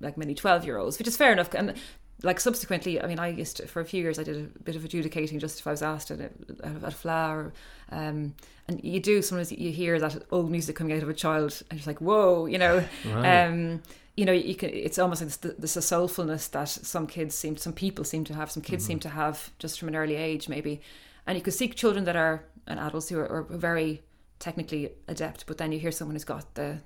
like 0.00 0.16
many 0.16 0.34
12 0.34 0.64
year 0.64 0.78
olds 0.78 0.98
which 0.98 1.08
is 1.08 1.16
fair 1.16 1.32
enough 1.32 1.52
and 1.54 1.74
like 2.22 2.40
subsequently 2.40 3.00
i 3.02 3.06
mean 3.06 3.18
i 3.18 3.28
used 3.28 3.56
to 3.56 3.66
for 3.66 3.80
a 3.80 3.84
few 3.84 4.02
years 4.02 4.18
i 4.18 4.22
did 4.22 4.36
a 4.36 4.58
bit 4.60 4.76
of 4.76 4.84
adjudicating 4.84 5.38
just 5.38 5.58
if 5.58 5.66
i 5.66 5.70
was 5.70 5.82
asked 5.82 6.10
at 6.10 6.20
a, 6.20 6.30
at 6.62 6.82
a 6.82 6.96
Fleadh 6.96 7.52
um, 7.90 8.34
and 8.68 8.82
you 8.82 9.00
do 9.00 9.20
sometimes 9.20 9.52
you 9.52 9.70
hear 9.70 9.98
that 9.98 10.22
old 10.30 10.50
music 10.50 10.76
coming 10.76 10.96
out 10.96 11.02
of 11.02 11.08
a 11.08 11.14
child 11.14 11.62
and 11.70 11.78
it's 11.78 11.86
like 11.86 12.00
whoa 12.00 12.46
you 12.46 12.58
know? 12.58 12.84
Right. 13.04 13.46
um, 13.46 13.82
you 14.16 14.24
know 14.24 14.32
you 14.32 14.54
can 14.54 14.70
it's 14.70 14.98
almost 14.98 15.20
like 15.22 15.30
this, 15.40 15.74
this 15.74 15.76
soulfulness 15.86 16.50
that 16.52 16.68
some 16.68 17.06
kids 17.06 17.34
seem 17.34 17.56
some 17.56 17.72
people 17.72 18.04
seem 18.04 18.24
to 18.24 18.34
have 18.34 18.50
some 18.50 18.62
kids 18.62 18.84
seem 18.84 19.00
to 19.00 19.08
have 19.08 19.50
just 19.58 19.78
from 19.78 19.88
an 19.88 19.96
early 19.96 20.16
age 20.16 20.48
maybe. 20.48 20.80
And 21.26 21.36
you 21.38 21.42
could 21.42 21.54
see 21.54 21.68
children 21.68 22.04
that 22.04 22.16
are 22.16 22.44
and 22.66 22.78
adults 22.78 23.08
who 23.08 23.18
are, 23.18 23.28
are 23.28 23.42
very 23.42 24.02
technically 24.38 24.90
adept 25.08 25.46
but 25.46 25.58
then 25.58 25.72
you 25.72 25.78
hear 25.78 25.90
someone 25.90 26.14
who's 26.14 26.24
got 26.24 26.54
the 26.54 26.78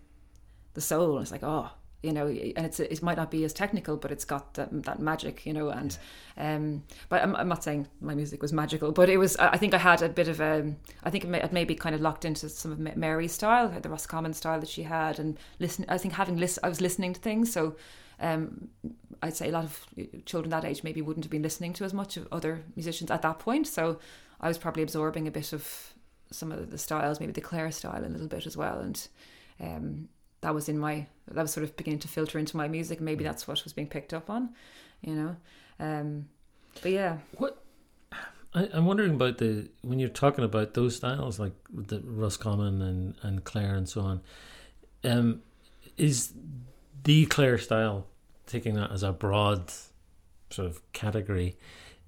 the 0.74 0.80
soul 0.80 1.16
and 1.16 1.22
it's 1.22 1.32
like 1.32 1.42
oh 1.42 1.70
you 2.02 2.12
know 2.12 2.28
and 2.28 2.64
it's 2.64 2.78
it 2.78 3.02
might 3.02 3.16
not 3.16 3.30
be 3.30 3.44
as 3.44 3.52
technical 3.52 3.96
but 3.96 4.12
it's 4.12 4.24
got 4.24 4.54
that, 4.54 4.84
that 4.84 5.00
magic 5.00 5.44
you 5.44 5.52
know 5.52 5.68
and 5.68 5.98
um 6.36 6.82
but 7.08 7.22
I'm, 7.22 7.34
I'm 7.34 7.48
not 7.48 7.64
saying 7.64 7.88
my 8.00 8.14
music 8.14 8.40
was 8.40 8.52
magical 8.52 8.92
but 8.92 9.08
it 9.08 9.16
was 9.16 9.36
I 9.36 9.56
think 9.56 9.74
I 9.74 9.78
had 9.78 10.02
a 10.02 10.08
bit 10.08 10.28
of 10.28 10.40
a 10.40 10.72
I 11.02 11.10
think 11.10 11.24
it 11.24 11.30
may, 11.30 11.42
it 11.42 11.52
maybe 11.52 11.74
kind 11.74 11.94
of 11.94 12.00
locked 12.00 12.24
into 12.24 12.48
some 12.48 12.70
of 12.72 12.78
Mary's 12.96 13.32
style 13.32 13.68
the 13.68 13.88
Roscommon 13.88 14.32
style 14.32 14.60
that 14.60 14.68
she 14.68 14.84
had 14.84 15.18
and 15.18 15.38
listen 15.58 15.84
I 15.88 15.98
think 15.98 16.14
having 16.14 16.36
list 16.36 16.60
I 16.62 16.68
was 16.68 16.80
listening 16.80 17.14
to 17.14 17.20
things 17.20 17.52
so 17.52 17.74
um 18.20 18.68
I'd 19.20 19.36
say 19.36 19.48
a 19.48 19.52
lot 19.52 19.64
of 19.64 19.84
children 20.24 20.50
that 20.50 20.64
age 20.64 20.84
maybe 20.84 21.02
wouldn't 21.02 21.24
have 21.24 21.32
been 21.32 21.42
listening 21.42 21.72
to 21.74 21.84
as 21.84 21.92
much 21.92 22.16
of 22.16 22.28
other 22.30 22.62
musicians 22.76 23.10
at 23.10 23.22
that 23.22 23.40
point 23.40 23.66
so 23.66 23.98
I 24.40 24.46
was 24.46 24.58
probably 24.58 24.84
absorbing 24.84 25.26
a 25.26 25.32
bit 25.32 25.52
of 25.52 25.94
some 26.30 26.52
of 26.52 26.70
the 26.70 26.78
styles 26.78 27.18
maybe 27.18 27.32
the 27.32 27.40
Clare 27.40 27.72
style 27.72 28.04
a 28.04 28.06
little 28.06 28.28
bit 28.28 28.46
as 28.46 28.56
well 28.56 28.78
and 28.78 29.08
um 29.60 30.08
that 30.40 30.54
was 30.54 30.68
in 30.68 30.78
my 30.78 31.06
that 31.30 31.42
was 31.42 31.52
sort 31.52 31.64
of 31.64 31.76
beginning 31.76 31.98
to 32.00 32.08
filter 32.08 32.38
into 32.38 32.56
my 32.56 32.68
music 32.68 33.00
maybe 33.00 33.24
that's 33.24 33.46
what 33.46 33.62
was 33.64 33.72
being 33.72 33.88
picked 33.88 34.14
up 34.14 34.30
on 34.30 34.50
you 35.02 35.14
know 35.14 35.36
um 35.80 36.26
but 36.82 36.92
yeah 36.92 37.18
What 37.36 37.62
I, 38.54 38.68
I'm 38.72 38.86
wondering 38.86 39.14
about 39.14 39.38
the 39.38 39.68
when 39.82 39.98
you're 39.98 40.08
talking 40.08 40.44
about 40.44 40.74
those 40.74 40.96
styles 40.96 41.38
like 41.38 41.52
the 41.70 42.00
Roscommon 42.00 42.80
and 42.82 43.14
and 43.22 43.44
Clare 43.44 43.74
and 43.74 43.88
so 43.88 44.00
on. 44.00 44.20
Um, 45.04 45.42
is 45.96 46.32
the 47.04 47.26
Clare 47.26 47.58
style 47.58 48.06
taking 48.46 48.74
that 48.74 48.90
as 48.90 49.02
a 49.02 49.12
broad 49.12 49.70
sort 50.50 50.68
of 50.68 50.92
category? 50.92 51.56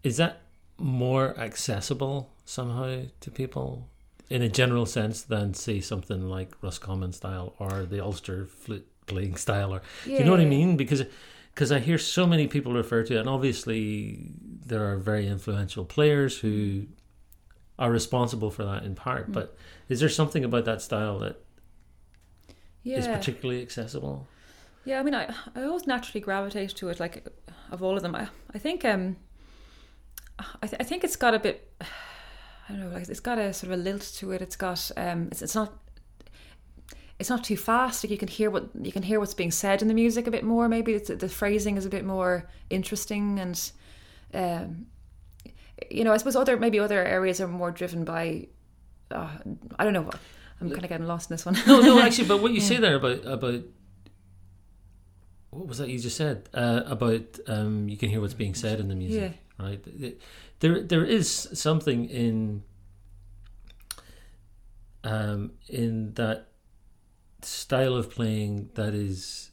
Is 0.02 0.16
that 0.16 0.40
more 0.78 1.38
accessible 1.38 2.32
somehow 2.46 3.02
to 3.20 3.30
people 3.30 3.89
in 4.30 4.42
a 4.42 4.48
general 4.48 4.86
sense 4.86 5.22
than 5.22 5.52
say 5.52 5.80
something 5.80 6.22
like 6.22 6.52
Roscommon 6.62 7.12
style 7.12 7.54
or 7.58 7.84
the 7.84 8.02
Ulster 8.02 8.46
flute 8.46 8.86
playing 9.06 9.36
style 9.46 9.74
or 9.74 9.82
do 10.04 10.12
you 10.12 10.24
know 10.24 10.30
what 10.30 10.40
I 10.40 10.46
mean? 10.46 10.76
Because 10.76 11.04
because 11.52 11.72
I 11.72 11.80
hear 11.80 11.98
so 11.98 12.26
many 12.26 12.46
people 12.46 12.72
refer 12.72 13.02
to 13.02 13.16
it, 13.16 13.18
and 13.18 13.28
obviously 13.28 14.32
there 14.66 14.90
are 14.90 14.96
very 14.96 15.26
influential 15.26 15.84
players 15.84 16.38
who 16.38 16.86
are 17.78 17.90
responsible 17.90 18.50
for 18.50 18.64
that 18.64 18.84
in 18.84 18.94
part. 18.94 19.28
Mm. 19.28 19.34
But 19.34 19.56
is 19.88 20.00
there 20.00 20.08
something 20.08 20.44
about 20.44 20.64
that 20.64 20.80
style 20.80 21.18
that 21.18 21.42
is 22.84 23.06
yeah 23.06 23.16
particularly 23.16 23.60
accessible? 23.62 24.26
yeah 24.84 25.00
I 25.00 25.02
mean 25.02 25.14
I 25.14 25.34
I 25.54 25.64
always 25.64 25.86
naturally 25.86 26.20
gravitate 26.20 26.70
to 26.70 26.88
it 26.88 27.00
like 27.00 27.26
of 27.70 27.82
all 27.82 27.96
of 27.96 28.02
them 28.02 28.14
I 28.14 28.28
I 28.54 28.58
think 28.58 28.84
um 28.84 29.16
I, 30.62 30.66
th- 30.66 30.80
I 30.80 30.84
think 30.84 31.04
it's 31.04 31.16
got 31.16 31.34
a 31.34 31.38
bit 31.38 31.70
I 32.70 32.72
don't 32.76 32.80
know 32.80 32.94
like 32.94 33.08
it's 33.08 33.20
got 33.20 33.38
a 33.38 33.52
sort 33.52 33.72
of 33.72 33.80
a 33.80 33.82
lilt 33.82 34.02
to 34.18 34.30
it. 34.32 34.40
It's 34.40 34.56
got 34.56 34.90
um 34.96 35.28
it's, 35.32 35.42
it's 35.42 35.54
not 35.54 35.72
it's 37.18 37.28
not 37.28 37.42
too 37.42 37.56
fast. 37.56 38.04
Like 38.04 38.10
you 38.10 38.18
can 38.18 38.28
hear 38.28 38.48
what 38.50 38.68
you 38.80 38.92
can 38.92 39.02
hear 39.02 39.18
what's 39.18 39.34
being 39.34 39.50
said 39.50 39.82
in 39.82 39.88
the 39.88 39.94
music 39.94 40.26
a 40.26 40.30
bit 40.30 40.44
more 40.44 40.68
maybe. 40.68 40.94
It's, 40.94 41.08
the 41.08 41.28
phrasing 41.28 41.76
is 41.76 41.84
a 41.84 41.90
bit 41.90 42.04
more 42.04 42.48
interesting 42.70 43.40
and 43.40 43.72
um 44.32 44.86
you 45.90 46.04
know 46.04 46.12
I 46.12 46.16
suppose 46.18 46.36
other 46.36 46.56
maybe 46.56 46.78
other 46.78 47.04
areas 47.04 47.40
are 47.40 47.48
more 47.48 47.72
driven 47.72 48.04
by 48.04 48.46
uh, 49.10 49.38
I 49.78 49.84
don't 49.84 49.92
know 49.92 50.08
I'm 50.60 50.70
kind 50.70 50.84
of 50.84 50.90
getting 50.90 51.06
lost 51.06 51.30
in 51.30 51.34
this 51.34 51.46
one. 51.46 51.56
No, 51.66 51.80
no, 51.80 52.00
actually, 52.00 52.28
but 52.28 52.42
what 52.42 52.52
you 52.52 52.60
say 52.70 52.76
there 52.76 52.96
about 52.96 53.24
about 53.24 53.62
what 55.50 55.66
was 55.66 55.78
that 55.78 55.88
you 55.88 55.98
just 55.98 56.16
said? 56.16 56.48
Uh, 56.54 56.82
about 56.86 57.38
um, 57.48 57.88
you 57.88 57.96
can 57.96 58.08
hear 58.08 58.20
what's 58.20 58.34
being 58.34 58.54
said 58.54 58.78
in 58.78 58.88
the 58.88 58.94
music, 58.94 59.32
right? 59.62 60.18
There, 60.60 60.82
there 60.82 61.04
is 61.04 61.30
something 61.54 62.04
in 62.08 62.62
um, 65.04 65.52
in 65.68 66.14
that 66.14 66.48
style 67.42 67.94
of 67.94 68.10
playing 68.10 68.70
that 68.74 68.94
is. 68.94 69.50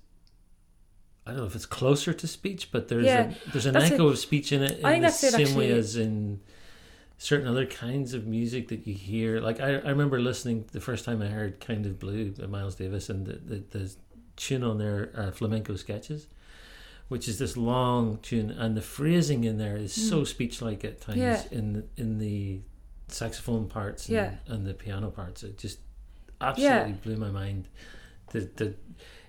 I 1.25 1.31
don't 1.31 1.39
know 1.41 1.45
if 1.45 1.55
it's 1.55 1.65
closer 1.65 2.13
to 2.13 2.27
speech, 2.27 2.71
but 2.71 2.87
there's 2.87 3.05
Yeah, 3.05 3.15
a, 3.15 3.35
there's 3.51 3.65
an 3.65 3.75
echo 3.75 4.07
of 4.07 4.17
speech 4.17 4.51
in 4.53 4.63
it 4.63 4.79
in 4.79 4.85
I 4.85 4.91
think 4.91 5.01
the 5.01 5.09
that's 5.11 5.23
it, 5.23 5.31
same 5.33 5.55
way 5.55 5.71
as 5.71 5.95
in 5.97 6.39
certain 7.17 7.47
other 7.47 7.65
kinds 7.65 8.13
of 8.13 8.27
music 8.27 8.69
that 8.69 8.87
you 8.87 8.93
hear. 8.93 9.41
Like 9.41 9.59
I, 9.59 9.75
I 9.77 9.89
remember 9.89 10.19
listening 10.21 10.65
the 10.71 10.81
first 10.81 11.05
time 11.05 11.21
I 11.21 11.27
heard 11.27 11.59
"Kind 11.59 11.85
of 11.85 11.99
Blue" 11.99 12.31
by 12.31 12.47
Miles 12.47 12.75
Davis, 12.75 13.09
and 13.09 13.25
the 13.25 13.33
the, 13.33 13.63
the 13.79 13.95
tune 14.37 14.63
on 14.63 14.77
their 14.79 15.11
uh, 15.15 15.31
flamenco 15.31 15.75
sketches, 15.75 16.27
which 17.07 17.27
is 17.27 17.37
this 17.39 17.55
long 17.57 18.17
tune, 18.21 18.49
and 18.51 18.75
the 18.75 18.81
phrasing 18.81 19.43
in 19.43 19.57
there 19.57 19.77
is 19.77 19.93
so 20.09 20.23
speech-like 20.23 20.83
at 20.83 20.99
times 21.01 21.17
Mm. 21.19 21.21
Yeah. 21.51 21.57
in 21.57 21.73
the, 21.73 21.83
in 21.95 22.17
the 22.19 22.61
saxophone 23.07 23.67
parts 23.67 24.07
and, 24.07 24.15
Yeah. 24.15 24.31
and 24.47 24.65
the 24.65 24.73
piano 24.73 25.09
parts. 25.09 25.43
It 25.43 25.57
just 25.57 25.79
absolutely 26.41 26.93
blew 26.93 27.15
my 27.17 27.31
mind. 27.31 27.67
The 28.31 28.41
the 28.57 28.73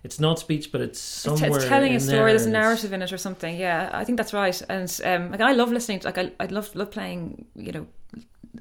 it's 0.04 0.20
not 0.20 0.38
speech, 0.38 0.70
but 0.72 0.80
it's 0.80 0.98
It's, 0.98 1.40
somewhere 1.40 1.56
it's 1.60 1.68
telling 1.68 1.94
a 1.94 2.00
story. 2.00 2.16
there 2.18 2.26
There's 2.28 2.46
a 2.46 2.50
narrative 2.50 2.92
in 2.92 3.02
it 3.02 3.12
or 3.12 3.18
something. 3.18 3.56
Yeah, 3.56 3.90
I 3.92 4.04
think 4.04 4.16
that's 4.16 4.32
right. 4.32 4.60
And 4.68 5.00
um, 5.04 5.30
like 5.32 5.40
I 5.40 5.52
love 5.52 5.70
listening. 5.72 6.00
To, 6.00 6.06
like 6.08 6.18
I, 6.18 6.32
I 6.40 6.46
love 6.46 6.74
love 6.74 6.90
playing. 6.90 7.46
You 7.54 7.72
know, 7.72 7.86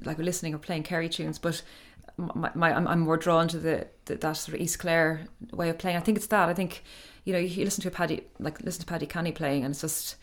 like 0.04 0.18
listening 0.20 0.54
or 0.56 0.60
playing 0.60 0.84
Kerry 0.84 1.10
tunes. 1.10 1.40
But 1.40 1.62
my, 2.18 2.52
my 2.56 2.74
I'm, 2.74 2.88
I'm 2.88 3.00
more 3.02 3.18
drawn 3.18 3.48
to 3.50 3.60
the, 3.60 3.88
the 4.06 4.16
that 4.16 4.34
sort 4.38 4.56
of 4.56 4.62
East 4.62 4.80
Clare 4.80 5.28
way 5.52 5.70
of 5.70 5.78
playing. 5.78 5.98
I 5.98 6.02
think 6.02 6.18
it's 6.18 6.28
that. 6.28 6.50
I 6.50 6.54
think 6.54 6.84
you 7.28 7.34
know 7.34 7.40
you 7.40 7.66
listen 7.66 7.82
to 7.82 7.90
a 7.90 7.92
Paddy 7.92 8.24
like 8.40 8.62
listen 8.62 8.80
to 8.80 8.88
Paddy 8.88 9.06
Canny 9.06 9.34
playing, 9.34 9.66
and 9.66 9.74
it's 9.74 9.82
just 9.82 10.16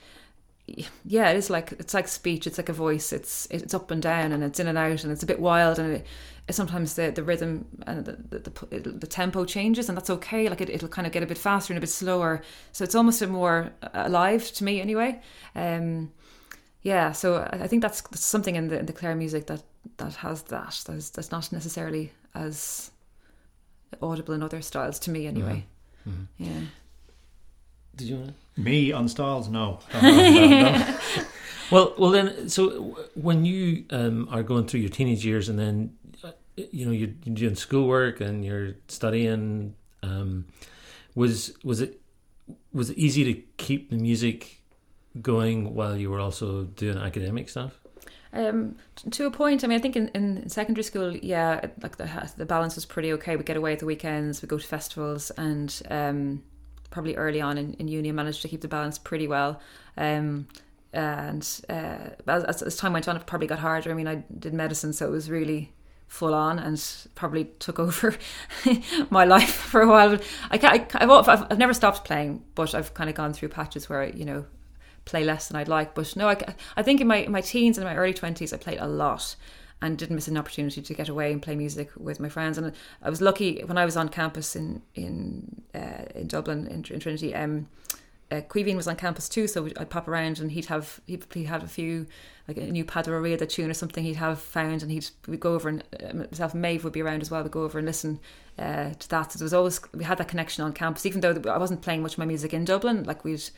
yeah, 1.05 1.29
it 1.29 1.37
is 1.37 1.51
like 1.51 1.73
it's 1.73 1.93
like 1.93 2.09
speech. 2.09 2.47
It's 2.47 2.57
like 2.57 2.71
a 2.71 2.73
voice. 2.73 3.13
It's 3.13 3.47
it's 3.51 3.75
up 3.75 3.91
and 3.91 4.01
down, 4.01 4.33
and 4.33 4.43
it's 4.43 4.59
in 4.59 4.69
and 4.69 4.79
out, 4.79 5.05
and 5.05 5.13
it's 5.13 5.23
a 5.23 5.27
bit 5.27 5.39
wild, 5.39 5.79
and 5.79 5.97
it, 5.97 6.07
it 6.49 6.55
sometimes 6.55 6.95
the, 6.95 7.11
the 7.11 7.23
rhythm 7.23 7.67
and 7.87 8.07
the 8.07 8.39
the, 8.39 8.79
the, 8.79 8.91
the 8.91 9.07
tempo 9.07 9.45
changes, 9.45 9.91
and 9.91 9.99
that's 9.99 10.09
okay. 10.09 10.49
Like 10.49 10.63
it, 10.63 10.71
it'll 10.71 10.89
kind 10.89 11.07
of 11.07 11.13
get 11.13 11.23
a 11.23 11.27
bit 11.27 11.37
faster 11.37 11.75
and 11.75 11.77
a 11.77 11.83
bit 11.83 11.91
slower, 11.91 12.41
so 12.73 12.85
it's 12.85 12.95
almost 12.95 13.21
a 13.21 13.27
more 13.27 13.71
alive 13.93 14.51
to 14.53 14.65
me 14.65 14.81
anyway. 14.81 15.21
Um, 15.55 16.11
yeah, 16.81 17.13
so 17.13 17.47
I 17.51 17.67
think 17.67 17.83
that's, 17.83 18.03
something 18.19 18.57
in 18.57 18.69
the 18.69 18.79
in 18.79 18.87
the 18.87 18.95
Clare 18.95 19.15
music 19.15 19.47
that 19.49 19.63
that 19.99 20.15
has 20.15 20.43
that 20.45 20.83
that's 20.87 21.11
that's 21.11 21.31
not 21.31 21.53
necessarily 21.53 22.13
as 22.35 22.91
audible 24.01 24.33
in 24.33 24.43
other 24.43 24.63
styles 24.63 24.99
to 25.01 25.11
me 25.11 25.27
anyway. 25.27 25.67
Mhm. 26.09 26.27
Yeah. 26.39 26.61
Did 27.97 28.09
you 28.09 28.17
want 28.17 28.29
to? 28.29 28.61
Me 28.61 28.93
on 28.93 29.09
styles, 29.09 29.49
no. 29.49 29.81
No, 29.93 30.01
no, 30.01 30.49
no, 30.49 30.73
no. 30.73 30.99
Well, 31.71 31.95
well 31.99 32.11
then. 32.11 32.49
So 32.49 32.97
when 33.15 33.45
you 33.45 33.85
um, 33.91 34.29
are 34.31 34.43
going 34.43 34.67
through 34.67 34.81
your 34.81 34.91
teenage 34.91 35.25
years, 35.25 35.49
and 35.49 35.59
then 35.59 35.97
uh, 36.23 36.33
you 36.55 36.85
know 36.87 36.93
you're, 36.93 37.11
you're 37.25 37.35
doing 37.35 37.55
schoolwork 37.55 38.21
and 38.21 38.45
you're 38.45 38.75
studying, 38.89 39.75
um, 40.03 40.47
was 41.15 41.55
was 41.65 41.81
it 41.81 42.01
was 42.73 42.91
it 42.91 42.99
easy 42.99 43.25
to 43.33 43.41
keep 43.57 43.91
the 43.91 43.97
music 43.97 44.61
going 45.21 45.75
while 45.75 45.97
you 45.97 46.11
were 46.11 46.21
also 46.21 46.65
doing 46.65 46.99
academic 46.99 47.49
stuff? 47.49 47.81
Um, 48.33 48.77
to 49.13 49.27
a 49.27 49.31
point, 49.31 49.63
I 49.63 49.69
mean, 49.69 49.79
I 49.79 49.81
think 49.81 49.95
in, 49.95 50.09
in 50.09 50.49
secondary 50.49 50.83
school, 50.83 51.17
yeah, 51.17 51.67
like 51.81 51.97
the 51.97 52.33
the 52.37 52.45
balance 52.45 52.75
was 52.75 52.85
pretty 52.85 53.13
okay. 53.15 53.37
We 53.37 53.45
get 53.45 53.57
away 53.57 53.73
at 53.73 53.79
the 53.79 53.87
weekends, 53.87 54.43
we 54.43 54.49
go 54.49 54.59
to 54.59 54.67
festivals, 54.67 55.31
and 55.31 55.83
um, 55.89 56.43
probably 56.95 57.17
early 57.17 57.41
on 57.41 57.59
in, 57.59 57.75
in 57.75 57.89
uni, 57.89 58.09
I 58.09 58.13
managed 58.13 58.41
to 58.43 58.49
keep 58.49 58.61
the 58.61 58.69
balance 58.69 58.99
pretty 58.99 59.27
well. 59.27 59.61
Um, 59.97 60.47
and 60.93 61.43
uh, 61.69 62.11
as, 62.29 62.63
as- 62.63 62.77
time 62.77 62.93
went 62.93 63.09
on, 63.09 63.17
it 63.17 63.27
probably 63.27 63.49
got 63.49 63.59
harder. 63.59 63.91
I 63.91 63.95
mean, 63.95 64.07
I 64.07 64.23
did 64.39 64.55
medicine, 64.55 64.93
so 64.93 65.09
it 65.09 65.11
was 65.11 65.29
really 65.29 65.73
full 66.07 66.33
on 66.33 66.61
and 66.61 66.81
probably 67.17 67.47
took 67.59 67.79
over 67.87 68.17
my 69.11 69.25
life 69.25 69.53
for 69.53 69.83
a 69.83 69.89
while. 69.89 70.19
I, 70.53 70.57
ca- 70.59 70.69
I, 70.69 71.05
I've, 71.05 71.29
I've, 71.51 71.59
never 71.59 71.75
stopped 71.75 72.05
playing, 72.05 72.45
but 72.55 72.77
I've 72.77 72.95
kind 72.95 73.11
of 73.11 73.17
gone 73.17 73.33
through 73.33 73.49
patches 73.49 73.89
where 73.89 74.05
you 74.05 74.25
know 74.25 74.47
play 75.05 75.25
less 75.25 75.49
than 75.49 75.57
I'd 75.57 75.67
like. 75.67 75.97
But 75.97 76.15
no, 76.15 76.29
I, 76.29 76.37
I 76.77 76.85
think 76.85 77.01
in 77.01 77.09
my 77.09 77.17
in 77.17 77.33
my 77.33 77.41
teens 77.41 77.77
and 77.77 77.85
my 77.85 77.97
early 77.97 78.15
twenties, 78.15 78.53
I 78.53 78.57
played 78.57 78.79
a 78.79 78.87
lot 78.87 79.35
and 79.85 79.99
didn't 79.99 80.17
miss 80.17 80.29
an 80.29 80.37
opportunity 80.37 80.83
to 80.83 80.95
get 80.95 81.09
away 81.09 81.33
and 81.33 81.43
play 81.43 81.55
music 81.55 81.91
with 81.97 82.19
my 82.21 82.29
friends. 82.29 82.59
And 82.59 82.73
I 83.03 83.11
was 83.11 83.21
lucky 83.21 83.63
when 83.65 83.79
I 83.79 83.85
was 83.85 83.97
on 83.97 84.09
campus 84.09 84.57
in 84.57 84.83
in 84.95 85.63
uh, 85.75 86.05
in 86.15 86.27
Dublin 86.27 86.67
in, 86.67 86.85
in 86.93 87.01
Trinity. 87.01 87.35
Um, 87.35 87.69
uh, 88.31 88.41
was 88.75 88.89
on 88.89 88.97
campus 88.97 89.29
too, 89.29 89.47
so 89.47 89.69
I'd 89.77 89.91
pop 89.91 90.09
around 90.09 90.41
and 90.41 90.51
he'd 90.53 90.67
have 90.67 91.01
he 91.07 91.21
he 91.33 91.45
had 91.45 91.63
a 91.63 91.69
few 91.69 92.07
like 92.49 92.57
a 92.57 92.67
new 92.67 92.85
Padaroria 92.85 93.39
the 93.39 93.47
tune 93.47 93.71
or 93.71 93.75
something 93.75 94.05
he'd 94.05 94.17
have 94.17 94.41
found, 94.41 94.83
and 94.83 94.91
he'd 94.91 95.09
we'd 95.29 95.41
go 95.41 95.55
over 95.55 95.69
and 95.69 95.85
uh, 96.03 96.15
myself 96.15 96.53
and 96.53 96.63
Maeve 96.63 96.85
would 96.85 96.93
be 96.93 97.03
around 97.03 97.23
as 97.23 97.31
well. 97.31 97.43
We'd 97.43 97.53
go 97.53 97.63
over 97.63 97.79
and 97.79 97.87
listen 97.87 98.21
uh, 98.59 98.91
to 98.91 99.09
that. 99.11 99.33
So 99.33 99.39
there 99.39 99.45
was 99.45 99.55
always 99.55 99.81
we 99.93 100.05
had 100.05 100.19
that 100.19 100.29
connection 100.29 100.65
on 100.65 100.73
campus, 100.73 101.07
even 101.07 101.21
though 101.21 101.35
I 101.51 101.59
wasn't 101.59 101.83
playing 101.83 102.03
much 102.03 102.15
of 102.15 102.19
my 102.19 102.25
music 102.25 102.53
in 102.53 102.65
Dublin. 102.65 103.05
Like 103.05 103.25
we'd 103.25 103.51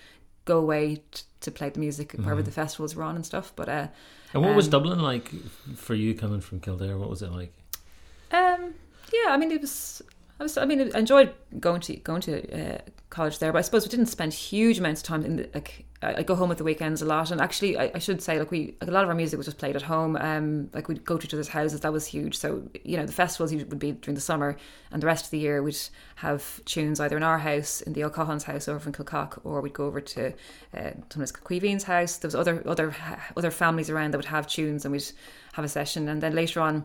go 0.45 0.59
away 0.59 1.03
t- 1.11 1.22
to 1.41 1.51
play 1.51 1.68
the 1.70 1.81
music 1.81 2.12
wherever 2.12 2.43
the 2.43 2.51
festivals 2.51 2.95
were 2.95 3.03
on 3.03 3.16
and 3.16 3.27
stuff. 3.27 3.53
But 3.57 3.68
uh, 3.68 3.89
And 4.37 4.45
what 4.45 4.55
was 4.55 4.66
Um, 4.66 4.70
Dublin 4.72 5.01
like 5.01 5.30
for 5.76 5.95
you 5.95 6.14
coming 6.14 6.41
from 6.41 6.61
Kildare? 6.61 6.97
What 6.99 7.09
was 7.09 7.22
it 7.22 7.30
like? 7.32 7.53
Um, 8.30 8.74
yeah, 9.12 9.30
I 9.32 9.37
mean, 9.37 9.51
it 9.51 9.61
was. 9.62 10.03
I 10.39 10.43
was. 10.43 10.59
I 10.59 10.64
mean, 10.66 10.91
I 10.95 10.99
enjoyed 10.99 11.32
going 11.61 11.80
to 11.82 11.97
going 11.97 12.20
to 12.22 12.74
uh, 12.74 12.78
college 13.11 13.38
there, 13.38 13.53
but 13.53 13.59
I 13.59 13.62
suppose 13.62 13.84
we 13.84 13.90
didn't 13.90 14.07
spend 14.07 14.32
huge 14.32 14.78
amounts 14.78 15.01
of 15.01 15.07
time 15.07 15.24
in 15.24 15.36
the 15.36 15.51
like. 15.55 15.84
I, 16.03 16.22
go 16.22 16.34
home 16.34 16.51
at 16.51 16.59
the 16.59 16.64
weekends 16.64 17.01
a 17.01 17.07
lot, 17.07 17.30
and 17.30 17.40
actually, 17.40 17.78
I, 17.78 17.90
I 17.94 17.99
should 17.99 18.20
say, 18.20 18.38
like 18.38 18.51
we 18.51 18.74
like 18.82 18.90
a 18.90 18.92
lot 18.92 19.03
of 19.03 19.09
our 19.09 19.14
music 19.14 19.38
was 19.38 19.47
just 19.47 19.57
played 19.57 19.76
at 19.76 19.82
home. 19.82 20.16
Um, 20.16 20.68
like 20.74 20.88
we'd 20.88 21.05
go 21.07 21.16
to 21.16 21.26
each 21.26 21.32
other's 21.32 21.49
houses. 21.49 21.80
That 21.80 21.92
was 21.92 22.07
huge. 22.07 22.36
So 22.36 22.68
you 22.84 22.99
know, 22.99 23.07
the 23.07 23.12
festivals 23.12 23.55
would 23.55 23.78
be 23.78 23.92
during 23.92 24.14
the 24.14 24.20
summer, 24.20 24.57
and 24.92 25.03
the 25.03 25.07
rest 25.07 25.24
of 25.24 25.30
the 25.30 25.38
year 25.38 25.62
we'd 25.62 25.78
have 26.16 26.62
tunes 26.66 27.01
either 27.01 27.16
in 27.16 27.22
our 27.22 27.38
house, 27.38 27.80
in 27.80 27.94
the 27.94 28.05
O'Cahon's 28.05 28.44
house 28.44 28.68
over 28.68 28.86
in 28.86 28.92
Kilcock, 28.92 29.40
or 29.42 29.62
we'd 29.62 29.72
go 29.72 29.86
over 29.86 30.03
to 30.03 30.34
uh, 30.76 30.90
sometimes 31.11 31.84
house. 31.84 32.18
There 32.18 32.28
was 32.28 32.34
other 32.34 32.62
other 32.66 32.94
other 33.36 33.51
families 33.51 33.88
around 33.88 34.12
that 34.12 34.18
would 34.18 34.26
have 34.26 34.47
tunes, 34.47 34.84
and 34.84 34.92
we'd 34.92 35.11
have 35.55 35.64
a 35.64 35.68
session, 35.68 36.09
and 36.09 36.20
then 36.22 36.34
later 36.34 36.61
on. 36.61 36.84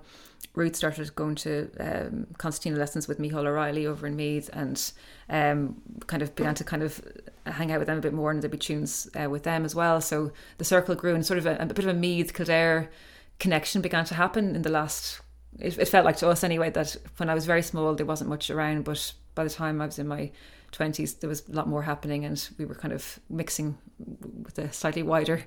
Ruth 0.53 0.75
started 0.75 1.15
going 1.15 1.35
to 1.35 1.69
um, 1.79 2.27
concertina 2.37 2.77
lessons 2.77 3.07
with 3.07 3.19
Michael 3.19 3.47
O'Reilly 3.47 3.85
over 3.85 4.07
in 4.07 4.15
Meath 4.15 4.49
and 4.61 4.91
um, 5.29 5.81
kind 6.07 6.21
of 6.21 6.35
began 6.35 6.55
to 6.55 6.63
kind 6.63 6.83
of 6.83 7.01
hang 7.45 7.71
out 7.71 7.79
with 7.79 7.87
them 7.87 7.97
a 7.97 8.01
bit 8.01 8.13
more 8.13 8.31
and 8.31 8.41
there'd 8.41 8.51
be 8.51 8.57
tunes 8.57 9.09
uh, 9.19 9.29
with 9.29 9.43
them 9.43 9.65
as 9.65 9.73
well. 9.75 10.01
So 10.01 10.31
the 10.57 10.65
circle 10.65 10.95
grew 10.95 11.15
and 11.15 11.25
sort 11.25 11.39
of 11.39 11.45
a, 11.45 11.57
a 11.57 11.65
bit 11.65 11.85
of 11.85 11.87
a 11.87 11.93
Meath 11.93 12.33
Kildare 12.33 12.89
connection 13.39 13.81
began 13.81 14.05
to 14.05 14.15
happen 14.15 14.55
in 14.55 14.61
the 14.61 14.69
last. 14.69 15.21
It, 15.59 15.77
it 15.77 15.87
felt 15.87 16.05
like 16.05 16.17
to 16.17 16.29
us 16.29 16.43
anyway 16.43 16.69
that 16.71 16.95
when 17.17 17.29
I 17.29 17.33
was 17.33 17.45
very 17.45 17.61
small 17.61 17.95
there 17.95 18.05
wasn't 18.05 18.29
much 18.29 18.49
around, 18.49 18.83
but 18.83 19.13
by 19.35 19.43
the 19.43 19.49
time 19.49 19.81
I 19.81 19.85
was 19.85 19.99
in 19.99 20.07
my 20.07 20.31
twenties 20.71 21.15
there 21.15 21.29
was 21.29 21.47
a 21.47 21.51
lot 21.51 21.67
more 21.67 21.83
happening 21.83 22.25
and 22.25 22.49
we 22.57 22.65
were 22.65 22.75
kind 22.75 22.93
of 22.93 23.19
mixing 23.29 23.77
with 24.43 24.57
a 24.57 24.71
slightly 24.71 25.03
wider 25.03 25.43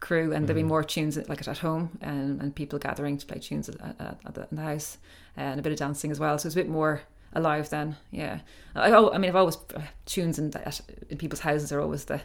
crew 0.00 0.32
and 0.32 0.46
there'd 0.46 0.56
be 0.56 0.62
more 0.62 0.82
tunes 0.82 1.16
like 1.28 1.46
at 1.46 1.58
home 1.58 1.96
and, 2.00 2.40
and 2.40 2.54
people 2.54 2.78
gathering 2.78 3.16
to 3.16 3.26
play 3.26 3.38
tunes 3.38 3.68
at, 3.68 3.80
at, 3.80 4.18
at 4.26 4.34
the, 4.34 4.48
in 4.50 4.56
the 4.56 4.62
house 4.62 4.98
and 5.36 5.60
a 5.60 5.62
bit 5.62 5.72
of 5.72 5.78
dancing 5.78 6.10
as 6.10 6.18
well 6.18 6.36
so 6.38 6.46
it 6.46 6.48
was 6.48 6.56
a 6.56 6.60
bit 6.60 6.68
more 6.68 7.02
alive 7.34 7.68
then 7.70 7.96
yeah 8.10 8.40
I, 8.74 8.92
I 8.94 9.18
mean 9.18 9.28
I've 9.30 9.36
always 9.36 9.56
uh, 9.74 9.80
tunes 10.06 10.38
in, 10.38 10.50
that, 10.50 10.80
in 11.08 11.18
people's 11.18 11.40
houses 11.40 11.72
are 11.72 11.80
always 11.80 12.04
the 12.06 12.20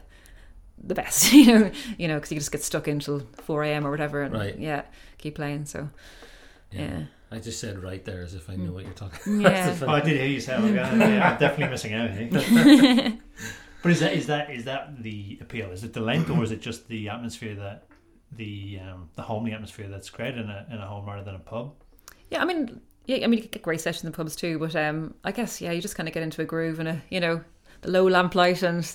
the 0.81 0.95
best 0.95 1.33
you 1.39 1.45
know 1.59 1.71
you 1.97 2.07
know 2.07 2.15
because 2.15 2.31
you 2.31 2.37
just 2.39 2.51
get 2.51 2.63
stuck 2.63 2.87
until 2.87 3.21
4am 3.47 3.85
or 3.85 3.91
whatever 3.91 4.21
and 4.21 4.33
Right. 4.33 4.57
yeah 4.57 4.83
keep 5.17 5.35
playing 5.35 5.65
so 5.65 5.89
yeah 6.71 7.03
I 7.31 7.37
just 7.39 7.59
said 7.59 7.83
right 7.83 8.03
there 8.05 8.23
as 8.23 8.33
if 8.33 8.49
I 8.49 8.53
Mm. 8.55 8.65
know 8.65 8.71
what 8.73 8.85
you're 8.85 8.93
talking. 8.93 9.41
yeah 9.41 9.75
Oh, 9.83 9.87
I 9.89 10.01
did 10.01 10.17
hear 10.17 10.25
you 10.25 10.39
say 10.39 10.59
that. 10.59 10.73
Yeah, 10.73 11.29
I'm 11.33 11.37
definitely 11.39 11.67
missing 11.69 11.93
out. 11.93 12.09
eh? 12.09 13.11
but 13.83 13.91
is 13.91 13.99
that 13.99 14.13
is 14.13 14.25
that 14.27 14.49
is 14.49 14.65
that 14.65 15.01
the 15.03 15.37
appeal? 15.41 15.69
Is 15.71 15.83
it 15.83 15.93
the 15.93 16.01
length, 16.01 16.29
or 16.31 16.43
is 16.43 16.51
it 16.51 16.59
just 16.61 16.87
the 16.87 17.07
atmosphere 17.09 17.53
that 17.55 17.83
the 18.35 18.79
um, 18.81 19.09
the 19.15 19.21
homely 19.21 19.51
atmosphere 19.53 19.87
that's 19.87 20.09
created 20.09 20.39
in 20.45 20.49
a 20.49 20.65
in 20.71 20.77
a 20.79 20.87
home 20.87 21.05
rather 21.05 21.23
than 21.23 21.35
a 21.35 21.39
pub? 21.39 21.73
Yeah, 22.31 22.41
I 22.41 22.45
mean, 22.45 22.81
yeah, 23.09 23.23
I 23.23 23.27
mean, 23.27 23.41
you 23.41 23.47
get 23.47 23.63
great 23.63 23.81
sessions 23.81 24.05
in 24.05 24.11
pubs 24.11 24.35
too, 24.35 24.59
but 24.59 24.75
um, 24.75 25.15
I 25.23 25.31
guess 25.31 25.61
yeah, 25.61 25.71
you 25.71 25.81
just 25.81 25.95
kind 25.95 26.07
of 26.07 26.13
get 26.13 26.21
into 26.21 26.43
a 26.43 26.45
groove 26.45 26.79
and 26.79 26.87
a 26.87 27.01
you 27.09 27.19
know 27.19 27.43
the 27.81 27.89
low 27.89 28.07
lamplight 28.07 28.61
and 28.61 28.85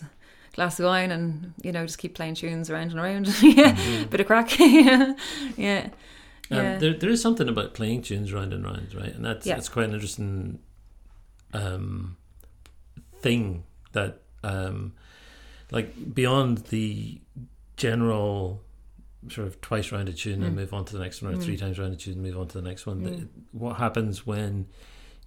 glass 0.52 0.78
of 0.78 0.86
wine 0.86 1.10
and 1.10 1.52
you 1.62 1.72
know 1.72 1.84
just 1.84 1.98
keep 1.98 2.14
playing 2.14 2.36
tunes 2.36 2.70
around 2.70 2.92
and 2.92 3.00
around. 3.00 3.26
yeah, 3.42 3.76
bit 4.08 4.20
of 4.20 4.26
crack. 4.28 4.56
yeah, 4.60 5.14
yeah. 5.56 5.88
Um, 6.50 6.58
Yeah. 6.58 6.78
there, 6.78 6.94
there 6.94 7.10
is 7.10 7.20
something 7.20 7.48
about 7.48 7.74
playing 7.74 8.02
tunes 8.02 8.32
round 8.32 8.52
and 8.52 8.64
round, 8.64 8.94
right? 8.94 9.12
And 9.12 9.24
that's 9.24 9.46
Yeah. 9.46 9.56
that's 9.56 9.68
quite 9.68 9.88
an 9.88 9.94
interesting 9.94 10.60
um, 11.52 12.16
thing 13.20 13.64
that, 13.92 14.22
um, 14.44 14.92
like, 15.70 16.14
beyond 16.14 16.58
the 16.68 17.20
general 17.76 18.62
sort 19.30 19.46
of 19.46 19.60
twice 19.60 19.90
rounded 19.92 20.16
tune 20.16 20.42
and 20.42 20.52
Mm. 20.52 20.56
move 20.60 20.74
on 20.74 20.84
to 20.86 20.92
the 20.92 20.98
next 21.02 21.22
one, 21.22 21.34
or 21.34 21.36
Mm. 21.38 21.42
three 21.42 21.56
times 21.56 21.78
rounded 21.78 21.98
tune 22.00 22.14
and 22.14 22.22
move 22.22 22.36
on 22.38 22.48
to 22.48 22.58
the 22.60 22.66
next 22.68 22.86
one. 22.86 23.00
Mm. 23.02 23.28
What 23.52 23.76
happens 23.76 24.26
when 24.26 24.66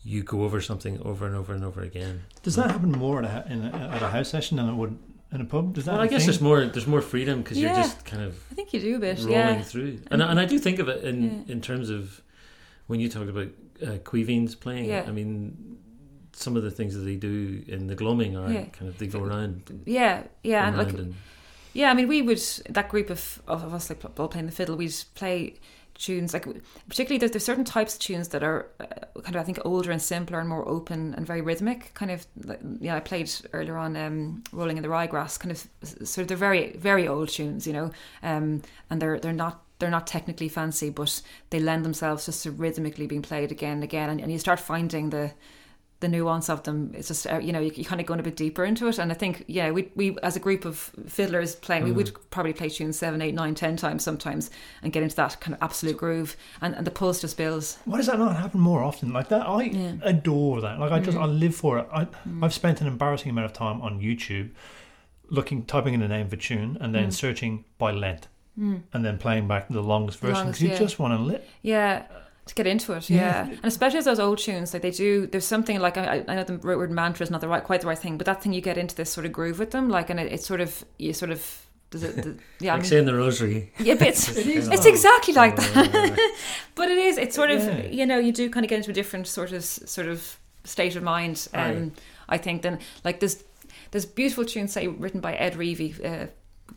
you 0.04 0.24
go 0.24 0.43
over 0.43 0.62
something 0.62 1.02
over 1.02 1.26
and 1.26 1.36
over 1.36 1.54
and 1.54 1.64
over 1.66 1.82
again. 1.82 2.22
Does 2.43 2.56
that 2.56 2.72
happen 2.72 2.91
more 2.91 3.24
at 3.24 3.48
a, 3.48 3.52
in 3.52 3.66
a, 3.66 3.76
at 3.95 4.02
a 4.02 4.10
house 4.10 4.30
session 4.30 4.58
than 4.58 4.70
it 4.70 4.76
would 4.76 4.98
in 5.34 5.41
a 5.41 5.45
pub? 5.45 5.74
Does 5.74 5.86
that? 5.86 5.93
Well, 5.93 6.02
I 6.02 6.08
guess 6.08 6.22
thing? 6.22 6.28
there's 6.28 6.41
more 6.41 6.66
there's 6.66 6.88
more 6.88 7.02
freedom 7.02 7.41
because 7.41 7.58
Yeah. 7.58 7.74
you're 7.74 7.84
just 7.84 8.06
kind 8.06 8.24
of 8.24 8.39
I 8.52 8.56
think 8.56 8.74
you 8.74 8.80
do 8.80 8.95
a 8.95 9.00
bit. 9.00 9.18
rolling 9.18 9.32
Yeah. 9.34 9.62
through. 9.62 10.00
And 10.10 10.24
I- 10.24 10.30
and 10.32 10.39
I 10.39 10.45
do 10.45 10.60
think 10.60 10.80
of 10.80 10.88
it 10.88 11.04
in 11.04 11.24
Yeah. 11.24 11.54
in 11.54 11.62
terms 11.62 11.89
of 11.89 12.22
when 12.86 13.00
you 13.02 13.10
talked 13.10 13.30
about 13.30 13.50
uh, 13.82 13.98
Caoimhín's 14.04 14.56
playing. 14.56 14.86
Yeah. 14.86 15.04
I 15.08 15.12
mean, 15.12 15.78
some 16.32 16.56
of 16.56 16.64
the 16.64 16.72
things 16.72 16.93
that 16.95 17.02
they 17.02 17.16
do 17.16 17.64
in 17.68 17.88
the 17.88 17.95
gloaming 17.95 18.38
are 18.38 18.50
Yeah. 18.52 18.66
kind 18.66 18.88
of 18.89 18.98
they 19.00 19.08
go 19.08 19.22
around, 19.24 19.82
Yeah. 19.86 20.24
Yeah. 20.43 20.68
And 20.68 20.76
around 20.78 20.86
like 20.88 20.98
and 20.98 21.16
Yeah, 21.78 21.92
I 21.92 21.94
mean, 21.94 22.08
we 22.08 22.24
would 22.24 22.40
that 22.70 22.90
group 22.90 23.12
of 23.12 23.40
of, 23.48 23.72
us 23.72 23.92
like 23.92 24.04
all 24.20 24.28
playing 24.28 24.48
the 24.48 24.52
fiddle. 24.52 24.76
We'd 24.76 24.96
play 25.14 25.60
tunes 25.94 26.34
like 26.34 26.46
particularly 26.90 27.20
there's, 27.20 27.32
there's 27.32 27.46
certain 27.46 27.66
types 27.66 27.94
of 27.94 28.00
tunes 28.00 28.30
that 28.30 28.44
are 28.44 28.68
uh, 28.80 29.22
kind 29.22 29.36
of 29.36 29.42
I 29.42 29.44
think 29.44 29.60
older 29.64 29.92
and 29.92 30.02
simpler 30.02 30.40
and 30.40 30.50
more 30.50 30.68
open 30.68 31.14
and 31.14 31.28
very 31.28 31.42
rhythmic. 31.42 31.94
Kind 31.94 32.10
of 32.10 32.26
like, 32.44 32.62
yeah, 32.80 32.96
I 32.96 33.00
played 33.00 33.32
earlier 33.54 33.78
on 33.78 33.96
um, 33.96 34.44
"Rolling 34.52 34.78
in 34.78 34.84
the 34.84 34.90
Ryegrass." 34.90 35.40
Kind 35.40 35.52
of 35.52 35.68
sort 36.08 36.24
of 36.24 36.28
they're 36.30 36.38
very 36.38 36.76
very 36.78 37.08
old 37.08 37.30
tunes, 37.30 37.68
you 37.68 37.74
know, 37.74 37.92
um, 38.24 38.64
and 38.90 39.00
they're 39.00 39.20
they're 39.20 39.32
not. 39.32 39.62
They're 39.80 39.92
not 39.92 40.08
technically 40.08 40.50
fancy, 40.50 40.90
but 40.90 41.22
they 41.52 41.60
lend 41.60 41.86
themselves 41.86 42.26
just 42.26 42.42
to 42.42 42.50
rhythmically 42.50 43.06
being 43.06 43.22
played 43.22 43.52
again 43.52 43.74
and 43.74 43.84
again, 43.84 44.10
and, 44.10 44.20
and 44.20 44.32
you 44.32 44.40
start 44.40 44.60
finding 44.60 45.12
the 45.12 45.32
the 46.00 46.08
nuance 46.08 46.48
of 46.50 46.62
them. 46.64 46.91
It's 46.95 47.08
just 47.08 47.26
uh, 47.28 47.39
you 47.39 47.52
know 47.52 47.60
you, 47.60 47.72
you 47.76 47.84
kind 47.84 48.00
of 48.00 48.06
going 48.08 48.20
a 48.20 48.24
bit 48.24 48.36
deeper 48.36 48.64
into 48.64 48.88
it, 48.88 49.00
and 49.00 49.12
I 49.12 49.16
think 49.16 49.43
yeah 49.48 49.72
we 49.72 49.89
we 49.95 50.16
as 50.22 50.36
a 50.36 50.39
group 50.39 50.64
of 50.66 50.91
fiddlers 51.08 51.56
playing 51.56 51.86
we 51.86 51.91
would 51.91 52.12
probably 52.30 52.54
play 52.54 52.70
tunes 52.70 53.00
seven, 53.00 53.22
eight, 53.22 53.34
nine, 53.34 53.56
ten 53.56 53.78
times 53.78 54.04
sometimes 54.04 54.52
and 54.84 54.93
get 54.93 55.02
into 55.04 55.16
that 55.16 55.39
kind 55.39 55.56
of 55.56 55.62
absolute 55.64 55.98
groove, 55.98 56.36
and, 56.62 56.76
and 56.76 56.86
the 56.86 56.91
pulse 56.91 57.22
just 57.22 57.36
builds. 57.38 57.78
Why 57.86 57.98
does 57.98 58.06
that 58.08 58.20
not 58.20 58.36
happen 58.36 58.60
more 58.60 58.84
often? 58.84 59.12
Like 59.12 59.30
that, 59.30 59.48
I 59.48 59.64
Yeah. 59.64 59.93
adore 60.04 60.62
that. 60.62 60.80
Like 60.80 60.91
I 60.91 61.00
just, 61.00 61.18
Mm. 61.18 61.22
I 61.24 61.26
live 61.26 61.56
for 61.56 61.80
it. 61.80 61.88
I, 61.91 62.08
I've 62.43 62.54
spent 62.54 62.80
an 62.82 62.88
embarrassing 62.88 63.30
amount 63.32 63.45
of 63.45 63.54
time 63.54 63.82
on 63.82 64.00
YouTube, 64.00 64.52
looking, 65.30 65.66
typing 65.66 65.93
in 65.93 66.00
the 66.00 66.08
name 66.08 66.28
of 66.28 66.34
a 66.34 66.38
tune, 66.38 66.78
and 66.80 66.93
then 66.93 67.12
searching 67.12 67.66
by 67.78 67.91
length, 67.91 68.28
and 68.56 68.84
then 69.06 69.18
playing 69.18 69.48
back 69.48 69.68
the 69.70 69.82
longest 69.82 70.20
version 70.20 70.36
Mm. 70.43 70.45
Because 70.48 70.62
you 70.62 70.70
yeah. 70.70 70.78
just 70.80 71.00
want 71.00 71.14
to 71.18 71.24
lit. 71.24 71.48
Yeah. 71.62 72.04
To 72.48 72.56
get 72.56 72.66
into 72.68 72.93
it, 72.93 73.10
Yeah. 73.10 73.48
yeah. 73.48 73.52
and 73.52 73.66
especially 73.66 74.00
as 74.00 74.06
those 74.06 74.20
old 74.20 74.38
tunes, 74.39 74.74
like 74.74 74.82
they 74.82 74.91
do. 74.91 75.28
There's 75.28 75.45
something 75.45 75.80
like 75.80 75.98
I, 75.98 76.24
I 76.28 76.36
know 76.36 76.43
the 76.43 76.58
word 76.58 76.91
mantra 76.91 77.24
is 77.24 77.30
not 77.32 77.41
the 77.41 77.48
right, 77.48 77.64
quite 77.64 77.82
the 77.82 77.88
right 77.88 77.98
thing, 78.00 78.18
but 78.18 78.26
that 78.26 78.41
thing 78.41 78.54
you 78.54 78.62
get 78.62 78.78
into 78.78 78.95
this 78.95 79.10
sort 79.12 79.26
of 79.26 79.32
groove 79.34 79.60
with 79.60 79.72
them, 79.72 79.89
like, 79.89 80.10
and 80.10 80.20
it, 80.20 80.32
it's 80.32 80.45
sort 80.48 80.62
of 80.62 80.84
you 80.98 81.14
sort 81.14 81.32
of 81.32 81.66
does 81.89 82.04
it, 82.04 82.16
the, 82.16 82.38
yeah, 82.66 82.72
I 82.72 82.76
like 82.76 82.82
mean, 82.84 82.89
saying 82.89 83.06
the 83.06 83.14
rosary. 83.16 83.72
yeah, 83.80 83.95
but 83.95 84.08
it's, 84.08 84.30
It 84.36 84.48
is. 84.48 84.68
it's 84.72 84.86
exactly 84.86 85.34
like 85.34 85.56
that. 85.56 86.34
but 86.76 86.89
it 86.89 86.98
is. 86.98 87.18
It's 87.18 87.36
sort 87.36 87.52
of 87.52 87.64
Yeah. 87.64 87.86
you 87.88 88.06
know 88.06 88.18
you 88.18 88.32
do 88.32 88.50
kind 88.50 88.66
of 88.66 88.70
get 88.70 88.78
into 88.78 88.91
a 88.91 88.93
different 88.93 89.28
sort 89.28 89.52
of 89.52 89.64
sort 89.64 90.08
of 90.08 90.38
state 90.64 90.95
of 90.95 91.04
mind. 91.04 91.48
Um. 91.54 91.93
I 92.30 92.38
think 92.38 92.62
then 92.62 92.80
like 93.06 93.20
there's 93.22 93.43
there's 93.91 94.06
beautiful 94.06 94.43
tunes 94.43 94.74
say 94.74 94.88
written 94.88 95.22
by 95.22 95.34
Ed 95.36 95.54
Reavy, 95.56 95.93
uh, 96.04 96.28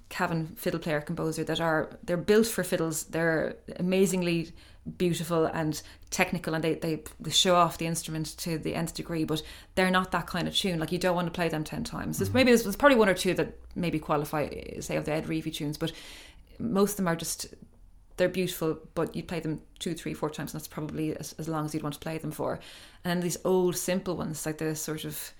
Cavan 0.08 0.54
fiddle 0.56 0.80
player 0.80 1.00
composer 1.00 1.44
that 1.44 1.60
are 1.60 1.90
they're 2.02 2.16
built 2.16 2.46
for 2.46 2.64
fiddles. 2.64 3.04
They're 3.04 3.56
amazingly 3.78 4.52
beautiful 4.96 5.44
and 5.46 5.80
technical, 6.10 6.54
and 6.54 6.64
they 6.64 6.74
they, 6.74 7.02
they 7.20 7.30
show 7.30 7.56
off 7.56 7.78
the 7.78 7.86
instrument 7.86 8.36
to 8.38 8.58
the 8.58 8.74
nth 8.74 8.94
degree. 8.94 9.24
But 9.24 9.42
they're 9.74 9.90
not 9.90 10.12
that 10.12 10.26
kind 10.26 10.48
of 10.48 10.54
tune. 10.54 10.78
Like 10.78 10.92
you 10.92 10.98
don't 10.98 11.14
want 11.14 11.26
to 11.26 11.32
play 11.32 11.48
them 11.48 11.64
ten 11.64 11.84
times. 11.84 12.18
There's, 12.18 12.32
maybe 12.32 12.50
there's, 12.50 12.64
there's 12.64 12.76
probably 12.76 12.98
one 12.98 13.08
or 13.08 13.14
two 13.14 13.34
that 13.34 13.58
maybe 13.74 13.98
qualify 13.98 14.48
say 14.80 14.96
of 14.96 15.04
the 15.04 15.12
Ed 15.12 15.26
Reavy 15.26 15.52
tunes, 15.52 15.78
but 15.78 15.92
most 16.58 16.92
of 16.92 16.96
them 16.98 17.08
are 17.08 17.16
just 17.16 17.54
they're 18.20 18.28
beautiful, 18.28 18.78
but 18.94 19.16
you 19.16 19.22
play 19.22 19.40
them 19.40 19.62
two, 19.78 19.94
three, 19.94 20.12
four 20.12 20.28
times, 20.28 20.52
and 20.52 20.60
that's 20.60 20.68
probably 20.68 21.16
as, 21.16 21.34
as 21.38 21.48
long 21.48 21.64
as 21.64 21.72
you'd 21.72 21.82
want 21.82 21.94
to 21.94 22.00
play 22.00 22.18
them 22.18 22.30
for. 22.30 22.60
And 23.02 23.10
then 23.10 23.20
these 23.20 23.38
old, 23.46 23.76
simple 23.76 24.14
ones, 24.14 24.44
like 24.44 24.58
the 24.58 24.76
sort 24.76 25.06
of, 25.06 25.32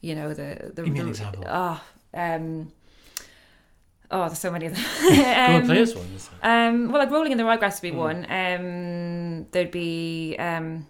you 0.00 0.14
know, 0.14 0.28
the 0.32 0.70
the 0.72 0.84
Give 0.84 0.92
me 0.92 1.00
an 1.00 1.08
example. 1.08 1.44
Ah, 1.48 1.82
um, 2.14 2.72
oh, 4.10 4.26
there's 4.26 4.38
so 4.38 4.50
many 4.50 4.66
of 4.66 4.74
them. 4.74 4.84
Go 5.02 5.08
and 5.14 5.62
Um, 5.62 5.66
play 5.68 5.82
us 5.82 5.94
one. 5.94 6.06
um, 6.42 6.88
well, 6.92 7.00
like 7.02 7.10
Rolling 7.10 7.32
in 7.32 7.38
the 7.38 7.44
Ryegrass 7.44 7.82
would 7.82 7.90
be 7.90 7.96
Mm. 7.96 7.96
one. 7.96 8.26
Um, 8.30 9.46
there'd 9.52 9.70
be 9.70 10.36
um, 10.38 10.86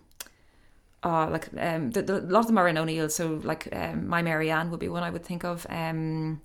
oh, 1.03 1.29
like 1.31 1.49
um, 1.59 1.91
the, 1.91 2.03
the, 2.03 2.19
a 2.19 2.31
lot 2.35 2.41
of 2.41 2.47
them 2.47 2.59
are 2.59 2.69
in 2.69 2.79
O'Neill. 2.79 3.09
So 3.11 3.41
like 3.45 3.69
um, 3.73 4.07
My 4.09 4.23
Mary 4.23 4.51
Ann 4.51 4.71
would 4.71 4.81
be 4.81 4.89
one 4.89 5.03
I 5.03 5.11
would 5.11 5.25
think 5.25 5.45
of. 5.45 5.67
Um, 5.69 6.41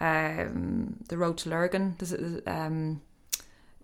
um, 0.00 0.96
the 1.08 1.16
Road 1.16 1.38
to 1.38 1.48
Lurgan. 1.50 1.94
There's 1.98 2.14
um, 2.46 3.00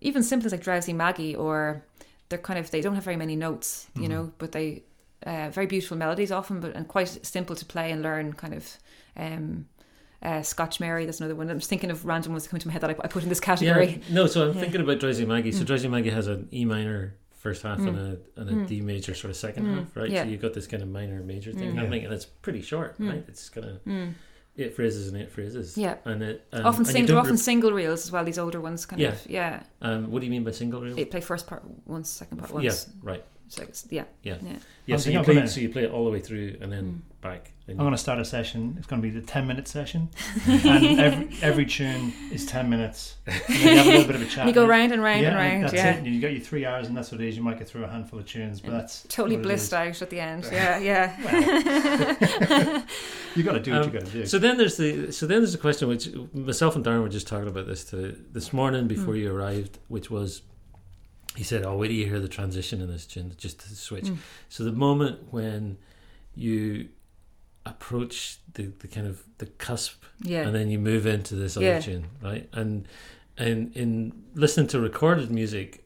even 0.00 0.22
simple 0.22 0.46
as 0.46 0.52
like 0.52 0.62
Drowsy 0.62 0.92
Maggie, 0.92 1.34
or 1.34 1.84
they're 2.28 2.38
kind 2.38 2.58
of 2.58 2.70
they 2.70 2.80
don't 2.80 2.94
have 2.94 3.04
very 3.04 3.16
many 3.16 3.36
notes, 3.36 3.86
you 3.94 4.08
know, 4.08 4.32
but 4.38 4.52
they 4.52 4.82
uh, 5.24 5.48
very 5.50 5.66
beautiful 5.66 5.96
melodies 5.96 6.32
often, 6.32 6.60
but 6.60 6.74
and 6.74 6.86
quite 6.88 7.24
simple 7.24 7.56
to 7.56 7.64
play 7.64 7.90
and 7.92 8.02
learn. 8.02 8.32
Kind 8.34 8.54
of. 8.54 8.76
Um, 9.16 9.66
uh, 10.22 10.42
Scotch 10.42 10.80
Mary, 10.80 11.04
there's 11.04 11.20
another 11.20 11.34
one. 11.34 11.50
I'm 11.50 11.58
just 11.58 11.68
thinking 11.70 11.90
of 11.90 12.04
random 12.04 12.32
ones 12.32 12.46
coming 12.46 12.60
to 12.60 12.68
my 12.68 12.72
head 12.72 12.82
that 12.82 12.90
I, 12.90 12.96
I 13.04 13.08
put 13.08 13.22
in 13.22 13.28
this 13.28 13.40
category. 13.40 14.02
Yeah, 14.08 14.14
no. 14.14 14.26
So 14.26 14.48
I'm 14.48 14.54
Yeah. 14.54 14.60
thinking 14.62 14.80
about 14.80 15.00
Drowsy 15.00 15.24
Maggie. 15.26 15.50
Mm. 15.50 15.54
So 15.58 15.64
Drowsy 15.64 15.88
Maggie 15.88 16.10
has 16.10 16.26
an 16.28 16.48
E 16.52 16.64
minor 16.64 17.16
first 17.34 17.62
half 17.62 17.80
and 17.80 17.98
a 17.98 18.18
and 18.40 18.50
a 18.62 18.66
D 18.66 18.80
major 18.80 19.14
sort 19.14 19.30
of 19.30 19.36
second 19.36 19.66
Mm. 19.66 19.74
half, 19.78 19.96
right? 19.96 20.10
Yeah. 20.10 20.22
So 20.22 20.28
you've 20.30 20.42
got 20.42 20.54
this 20.54 20.66
kind 20.68 20.82
of 20.82 20.88
minor 20.88 21.22
major 21.24 21.52
thing 21.52 21.72
Mm. 21.72 21.76
happening, 21.76 22.04
and 22.04 22.14
it's 22.14 22.24
pretty 22.26 22.62
short, 22.62 22.98
Mm. 23.00 23.10
right? 23.10 23.24
It's 23.26 23.48
kind 23.48 23.66
of 23.66 23.84
Mm. 23.84 24.14
eight 24.58 24.74
phrases 24.76 25.08
and 25.08 25.16
it 25.16 25.30
phrases. 25.30 25.76
Yeah. 25.76 25.96
and 26.04 26.22
it 26.22 26.46
and, 26.52 26.64
often 26.64 26.84
sing, 26.84 27.04
don't 27.04 27.06
they're 27.06 27.18
often 27.18 27.32
re- 27.32 27.36
single 27.38 27.72
reels 27.72 28.04
as 28.04 28.12
well. 28.12 28.24
These 28.24 28.38
older 28.38 28.60
ones, 28.60 28.86
kind 28.86 29.02
Yeah. 29.02 29.08
of, 29.08 29.26
yeah. 29.28 29.62
um, 29.80 30.10
what 30.12 30.20
do 30.20 30.26
you 30.26 30.30
mean 30.30 30.44
by 30.44 30.52
single 30.52 30.80
reel? 30.82 30.94
They 30.94 31.04
play 31.04 31.20
first 31.20 31.46
part 31.48 31.64
once, 31.86 32.08
second 32.10 32.36
part 32.38 32.52
once. 32.52 32.64
Yeah, 32.64 32.92
right. 33.02 33.24
So 33.52 33.62
it's, 33.64 33.86
yeah, 33.90 34.04
Yeah. 34.22 34.36
yeah. 34.42 34.52
Yeah, 34.86 34.96
so 34.96 35.10
you 35.10 35.22
play 35.22 35.34
gonna- 35.34 35.46
so 35.46 35.60
you 35.60 35.68
play 35.68 35.84
it 35.84 35.90
all 35.92 36.06
the 36.06 36.10
way 36.10 36.20
through 36.20 36.56
and 36.62 36.72
then 36.72 36.84
Mm. 36.84 37.00
back. 37.22 37.52
And 37.68 37.78
I'm 37.78 37.84
going 37.84 37.92
to 37.92 37.98
start 37.98 38.18
a 38.18 38.24
session. 38.24 38.74
It's 38.78 38.86
going 38.88 39.00
to 39.00 39.06
be 39.08 39.14
the 39.14 39.24
10 39.24 39.46
minute 39.46 39.68
session, 39.68 40.08
and 40.46 40.98
every, 40.98 41.28
every 41.42 41.66
tune 41.66 42.12
is 42.32 42.44
10 42.46 42.68
minutes. 42.68 43.16
And 43.26 43.40
then 43.46 43.62
you 43.62 43.76
have 43.76 43.86
a 43.86 43.90
little 43.90 44.06
bit 44.06 44.16
of 44.16 44.22
a 44.22 44.26
chat. 44.26 44.46
You 44.48 44.52
go 44.54 44.66
round 44.66 44.90
and 44.92 45.00
round 45.02 45.20
yeah, 45.22 45.28
and 45.28 45.36
round. 45.38 45.62
That's 45.64 45.74
Yeah, 45.74 45.96
it. 45.98 46.04
You 46.06 46.20
got 46.20 46.32
your 46.32 46.40
three 46.40 46.64
hours, 46.66 46.88
and 46.88 46.96
that's 46.96 47.12
what 47.12 47.20
it 47.20 47.28
is. 47.28 47.36
You 47.36 47.42
might 47.42 47.58
get 47.58 47.68
through 47.68 47.84
a 47.84 47.88
handful 47.88 48.18
of 48.18 48.26
tunes, 48.26 48.60
but 48.60 48.70
And 48.70 48.80
that's 48.80 49.02
totally 49.08 49.36
blissed 49.36 49.72
out 49.74 50.00
at 50.02 50.10
the 50.10 50.18
end. 50.18 50.48
Yeah, 50.52 50.78
yeah. 50.78 52.82
You 53.34 53.42
got 53.44 53.52
to 53.52 53.60
do 53.60 53.72
what 53.72 53.82
Um, 53.82 53.92
you 53.92 53.98
got 54.00 54.06
to 54.06 54.12
do. 54.12 54.26
So 54.26 54.38
then 54.38 54.56
there's 54.58 54.76
the 54.76 55.10
so 55.12 55.26
then 55.26 55.38
there's 55.38 55.54
a 55.54 55.58
question 55.58 55.88
which 55.88 56.08
myself 56.34 56.76
and 56.76 56.84
Darren 56.84 57.02
were 57.02 57.08
just 57.08 57.26
talking 57.28 57.48
about 57.48 57.66
this 57.66 57.84
to, 57.86 58.16
this 58.32 58.52
morning 58.52 58.88
before 58.88 59.14
Mm. 59.14 59.20
you 59.20 59.34
arrived, 59.34 59.78
which 59.88 60.10
was 60.10 60.42
he 61.36 61.44
said, 61.44 61.64
"Oh, 61.64 61.76
wait 61.76 61.88
till 61.88 61.96
you 61.96 62.06
hear 62.06 62.20
the 62.20 62.28
transition 62.28 62.80
in 62.80 62.88
this 62.88 63.06
tune, 63.06 63.32
just 63.38 63.60
to 63.60 63.74
switch." 63.74 64.04
Mm. 64.04 64.18
So 64.48 64.64
the 64.64 64.72
moment 64.72 65.32
when 65.32 65.78
you 66.34 66.88
approach 67.64 68.38
the, 68.54 68.64
the 68.80 68.88
kind 68.88 69.06
of 69.06 69.22
the 69.38 69.46
cusp, 69.46 70.02
Yeah. 70.22 70.42
and 70.42 70.54
then 70.54 70.68
you 70.70 70.78
move 70.78 71.06
into 71.06 71.34
this 71.36 71.56
other 71.56 71.66
Yeah. 71.66 71.80
tune, 71.80 72.06
right? 72.22 72.48
And 72.52 72.86
and 73.38 73.74
in 73.74 74.12
listening 74.34 74.66
to 74.68 74.80
recorded 74.80 75.30
music, 75.30 75.84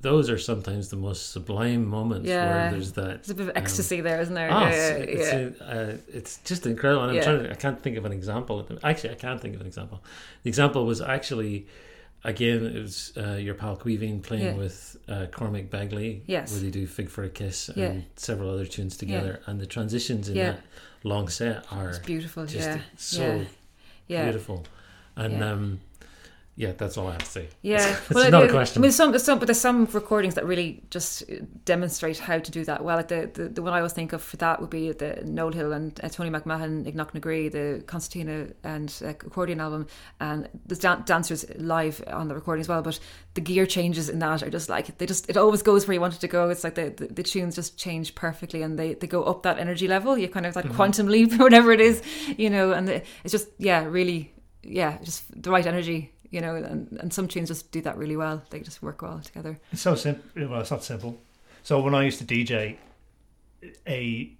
those 0.00 0.30
are 0.30 0.38
sometimes 0.38 0.88
the 0.88 0.96
most 0.96 1.32
sublime 1.32 1.84
moments 1.86 2.26
Yeah. 2.28 2.48
where 2.50 2.70
there's 2.70 2.92
that 2.92 3.24
There's 3.24 3.30
a 3.30 3.34
bit 3.34 3.48
of 3.48 3.56
ecstasy 3.56 4.00
there, 4.00 4.20
isn't 4.20 4.34
there? 4.34 4.48
Ah, 4.50 4.68
yeah, 4.70 4.88
it's, 4.92 5.32
yeah, 5.32 5.38
it's, 5.38 5.60
yeah. 5.60 5.66
uh, 5.66 5.96
it's 6.08 6.38
just 6.44 6.66
incredible. 6.66 7.02
And 7.04 7.18
I'm 7.18 7.22
trying 7.22 7.42
to, 7.44 7.50
I 7.50 7.54
can't 7.56 7.82
think 7.82 7.96
of 7.98 8.04
an 8.06 8.12
example. 8.12 8.66
Actually, 8.82 9.10
I 9.10 9.16
can't 9.16 9.40
think 9.40 9.54
of 9.54 9.60
an 9.60 9.66
example. 9.66 10.02
The 10.44 10.48
example 10.48 10.86
was 10.86 11.00
actually, 11.02 11.66
again, 12.24 12.64
it 12.66 12.80
was 12.82 13.12
uh, 13.16 13.32
your 13.34 13.54
pal 13.54 13.76
Caoimhín 13.76 14.22
playing 14.22 14.44
Yeah. 14.44 14.54
with 14.54 14.96
uh, 15.08 15.26
Cormac 15.32 15.70
Begley. 15.70 16.22
Yes. 16.26 16.52
Where 16.52 16.60
they 16.60 16.70
do 16.70 16.86
Fig 16.86 17.08
for 17.08 17.24
a 17.24 17.28
Kiss 17.28 17.70
Yeah. 17.76 17.86
and 17.86 18.04
several 18.16 18.50
other 18.50 18.66
tunes 18.66 18.96
together. 18.96 19.40
And 19.46 19.60
the 19.60 19.66
transitions 19.66 20.28
in 20.28 20.36
Yeah. 20.36 20.52
that 20.52 20.60
long 21.04 21.28
set 21.28 21.64
are 21.70 21.90
It's 21.90 21.98
beautiful. 22.00 22.44
just 22.46 22.66
yeah, 22.68 22.80
so 22.96 23.22
yeah, 23.36 23.44
yeah. 24.08 24.24
beautiful. 24.24 24.64
And 25.16 25.34
Yeah. 25.34 25.52
um, 25.52 25.80
yeah, 26.58 26.72
that's 26.76 26.98
all 26.98 27.06
I 27.06 27.12
have 27.12 27.22
to 27.22 27.30
say. 27.30 27.48
Yeah, 27.62 27.96
It's 28.10 28.30
not 28.30 28.42
a 28.42 28.48
question. 28.48 28.80
I 28.80 28.82
mean, 28.82 28.90
some, 28.90 29.16
some, 29.20 29.38
but 29.38 29.46
there's 29.46 29.60
some 29.60 29.84
recordings 29.92 30.34
that 30.34 30.44
really 30.44 30.82
just 30.90 31.22
demonstrate 31.64 32.18
how 32.18 32.40
to 32.40 32.50
do 32.50 32.64
that 32.64 32.82
well. 32.82 32.96
Like 32.96 33.06
the, 33.06 33.30
the, 33.32 33.48
the 33.48 33.62
one 33.62 33.72
I 33.72 33.76
always 33.76 33.92
think 33.92 34.12
of 34.12 34.20
for 34.20 34.38
that 34.38 34.60
would 34.60 34.68
be 34.68 34.90
the 34.90 35.22
Noel 35.24 35.52
Hill 35.52 35.72
and 35.72 36.00
uh, 36.02 36.08
Tony 36.08 36.30
McMahon, 36.30 36.84
I 36.84 36.90
gCnoc 36.90 37.14
na 37.14 37.20
Graí, 37.20 37.48
the 37.52 37.84
Concertina 37.86 38.48
and 38.64 38.92
uh, 39.04 39.10
accordion 39.10 39.60
album, 39.60 39.86
and 40.18 40.48
the 40.66 40.74
dan- 40.74 41.04
dancers 41.06 41.48
live 41.58 42.02
on 42.08 42.26
the 42.26 42.34
recording 42.34 42.62
as 42.62 42.68
well. 42.68 42.82
But 42.82 42.98
the 43.34 43.40
gear 43.40 43.64
changes 43.64 44.08
in 44.08 44.18
that 44.18 44.42
are 44.42 44.50
just 44.50 44.68
like 44.68 44.98
they 44.98 45.06
just 45.06 45.30
it 45.30 45.36
always 45.36 45.62
goes 45.62 45.86
where 45.86 45.94
you 45.94 46.00
want 46.00 46.14
it 46.14 46.20
to 46.22 46.28
go. 46.28 46.48
It's 46.48 46.64
like 46.64 46.74
the, 46.74 46.90
the, 46.90 47.06
the 47.06 47.22
tunes 47.22 47.54
just 47.54 47.78
change 47.78 48.16
perfectly, 48.16 48.62
and 48.62 48.76
they, 48.76 48.94
they 48.94 49.06
go 49.06 49.22
up 49.22 49.44
that 49.44 49.60
energy 49.60 49.86
level. 49.86 50.18
You 50.18 50.26
kind 50.26 50.44
of 50.44 50.54
that 50.54 50.68
quantum 50.70 51.06
leap, 51.06 51.32
or 51.38 51.44
whatever 51.44 51.70
it 51.70 51.80
is, 51.80 52.02
you 52.36 52.50
know. 52.50 52.72
And 52.72 52.88
the, 52.88 53.02
it's 53.22 53.30
just 53.30 53.46
yeah, 53.58 53.84
really 53.84 54.34
yeah, 54.62 54.98
just 55.02 55.40
the 55.40 55.50
right 55.50 55.66
energy 55.66 56.12
you 56.30 56.40
know, 56.40 56.56
and, 56.56 56.92
and 57.00 57.12
some 57.12 57.28
tunes 57.28 57.48
just 57.48 57.70
do 57.72 57.80
that 57.82 57.96
really 57.96 58.16
well. 58.16 58.42
They 58.50 58.60
just 58.60 58.82
work 58.82 59.02
well 59.02 59.20
together. 59.20 59.58
It's 59.72 59.82
so 59.82 59.94
simple. 59.94 60.48
Well, 60.48 60.60
it's 60.60 60.70
not 60.70 60.84
simple. 60.84 61.20
So 61.62 61.80
when 61.80 61.94
I 61.94 62.04
used 62.04 62.18
to 62.18 62.24
DJ, 62.24 62.76
a, 63.86 64.36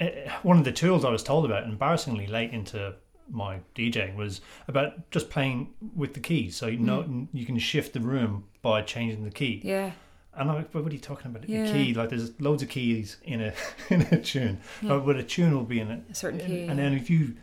a 0.00 0.30
one 0.42 0.58
of 0.58 0.64
the 0.64 0.72
tools 0.72 1.04
I 1.04 1.10
was 1.10 1.22
told 1.22 1.44
about, 1.44 1.64
embarrassingly 1.64 2.26
late 2.26 2.52
into 2.52 2.94
my 3.30 3.60
DJing, 3.74 4.16
was 4.16 4.40
about 4.68 5.10
just 5.10 5.30
playing 5.30 5.72
with 5.94 6.14
the 6.14 6.20
keys. 6.20 6.56
So 6.56 6.66
you 6.66 6.78
know 6.78 7.02
mm-hmm. 7.02 7.24
you 7.32 7.46
can 7.46 7.58
shift 7.58 7.92
the 7.92 8.00
room 8.00 8.44
by 8.62 8.82
changing 8.82 9.24
the 9.24 9.30
key. 9.30 9.60
Yeah, 9.64 9.92
And 10.34 10.50
I'm 10.50 10.56
like, 10.56 10.72
but 10.72 10.82
what 10.82 10.92
are 10.92 10.94
you 10.94 11.00
talking 11.00 11.30
about? 11.30 11.48
Yeah. 11.48 11.64
A 11.64 11.72
key, 11.72 11.94
like 11.94 12.10
there's 12.10 12.38
loads 12.40 12.62
of 12.62 12.68
keys 12.68 13.18
in 13.22 13.40
a 13.40 13.52
in 13.90 14.02
a 14.02 14.20
tune, 14.20 14.60
Yeah. 14.82 14.98
but, 14.98 15.16
a 15.16 15.22
tune 15.22 15.54
will 15.54 15.64
be 15.64 15.80
in 15.80 15.90
a, 15.90 16.02
A 16.10 16.14
certain 16.14 16.40
and, 16.40 16.48
key. 16.48 16.62
and 16.62 16.78
then 16.78 16.92
if 16.94 17.08
you 17.08 17.34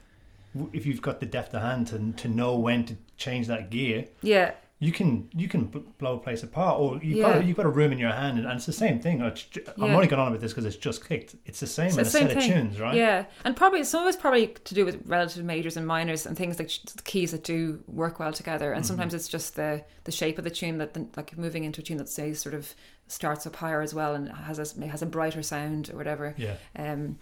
if 0.73 0.85
you've 0.85 1.01
got 1.01 1.19
the 1.21 1.25
depth 1.25 1.53
of 1.53 1.61
hand 1.61 1.88
to 1.88 2.11
to 2.21 2.27
know 2.27 2.55
when 2.57 2.85
to 2.85 2.97
change 3.22 3.48
that 3.48 3.69
gear, 3.69 4.06
yeah, 4.22 4.52
you 4.80 4.91
can 4.91 5.30
you 5.41 5.48
can 5.48 5.65
blow 5.99 6.15
a 6.15 6.18
place 6.18 6.41
apart. 6.43 6.80
Or 6.80 6.95
you've 7.03 7.18
Yeah. 7.19 7.34
got 7.34 7.45
you've 7.45 7.56
got 7.57 7.68
a 7.68 7.69
room 7.80 7.91
in 7.91 7.99
your 7.99 8.11
hand, 8.11 8.38
and, 8.39 8.48
and 8.48 8.56
it's 8.57 8.65
the 8.65 8.73
same 8.73 8.99
thing. 8.99 9.22
I'm 9.22 9.34
Yeah. 9.77 9.93
only 9.95 10.07
going 10.07 10.19
on 10.19 10.27
about 10.30 10.41
this 10.41 10.52
because 10.53 10.65
it's 10.65 10.76
just 10.76 11.07
kicked. 11.07 11.35
It's 11.45 11.60
the 11.60 11.68
same 11.68 11.88
It's 11.88 11.98
in 11.98 12.03
the 12.03 12.07
a 12.07 12.11
same 12.18 12.27
set 12.30 12.38
of 12.38 12.43
thing. 12.43 12.52
tunes, 12.53 12.80
right? 12.80 12.95
Yeah, 12.95 13.26
and 13.45 13.56
probably 13.56 13.84
some 13.84 14.02
of 14.03 14.07
it's 14.10 14.18
probably 14.18 14.48
to 14.48 14.73
do 14.73 14.84
with 14.84 14.98
relative 15.06 15.45
majors 15.45 15.77
and 15.77 15.85
minors 15.85 16.26
and 16.26 16.35
things 16.35 16.57
like 16.60 16.72
keys 17.03 17.30
that 17.31 17.43
do 17.43 17.84
work 17.88 18.19
well 18.19 18.34
together. 18.34 18.73
And 18.73 18.84
sometimes 18.85 19.14
it's 19.14 19.27
just 19.27 19.56
the 19.56 19.84
the 20.06 20.11
shape 20.11 20.38
of 20.39 20.43
the 20.45 20.49
tune 20.60 20.80
that 20.80 20.93
the, 20.95 21.06
like 21.15 21.38
moving 21.38 21.64
into 21.64 21.81
a 21.81 21.84
tune 21.84 21.98
that 21.98 22.10
say 22.10 22.34
sort 22.34 22.56
of 22.56 22.73
starts 23.07 23.45
up 23.45 23.56
higher 23.57 23.81
as 23.81 23.93
well 23.93 24.15
and 24.15 24.30
has 24.30 24.57
a 24.57 24.88
has 24.88 25.02
a 25.03 25.06
brighter 25.06 25.43
sound 25.43 25.91
or 25.93 25.95
whatever. 25.98 26.34
Yeah. 26.38 26.56
Um, 26.76 27.19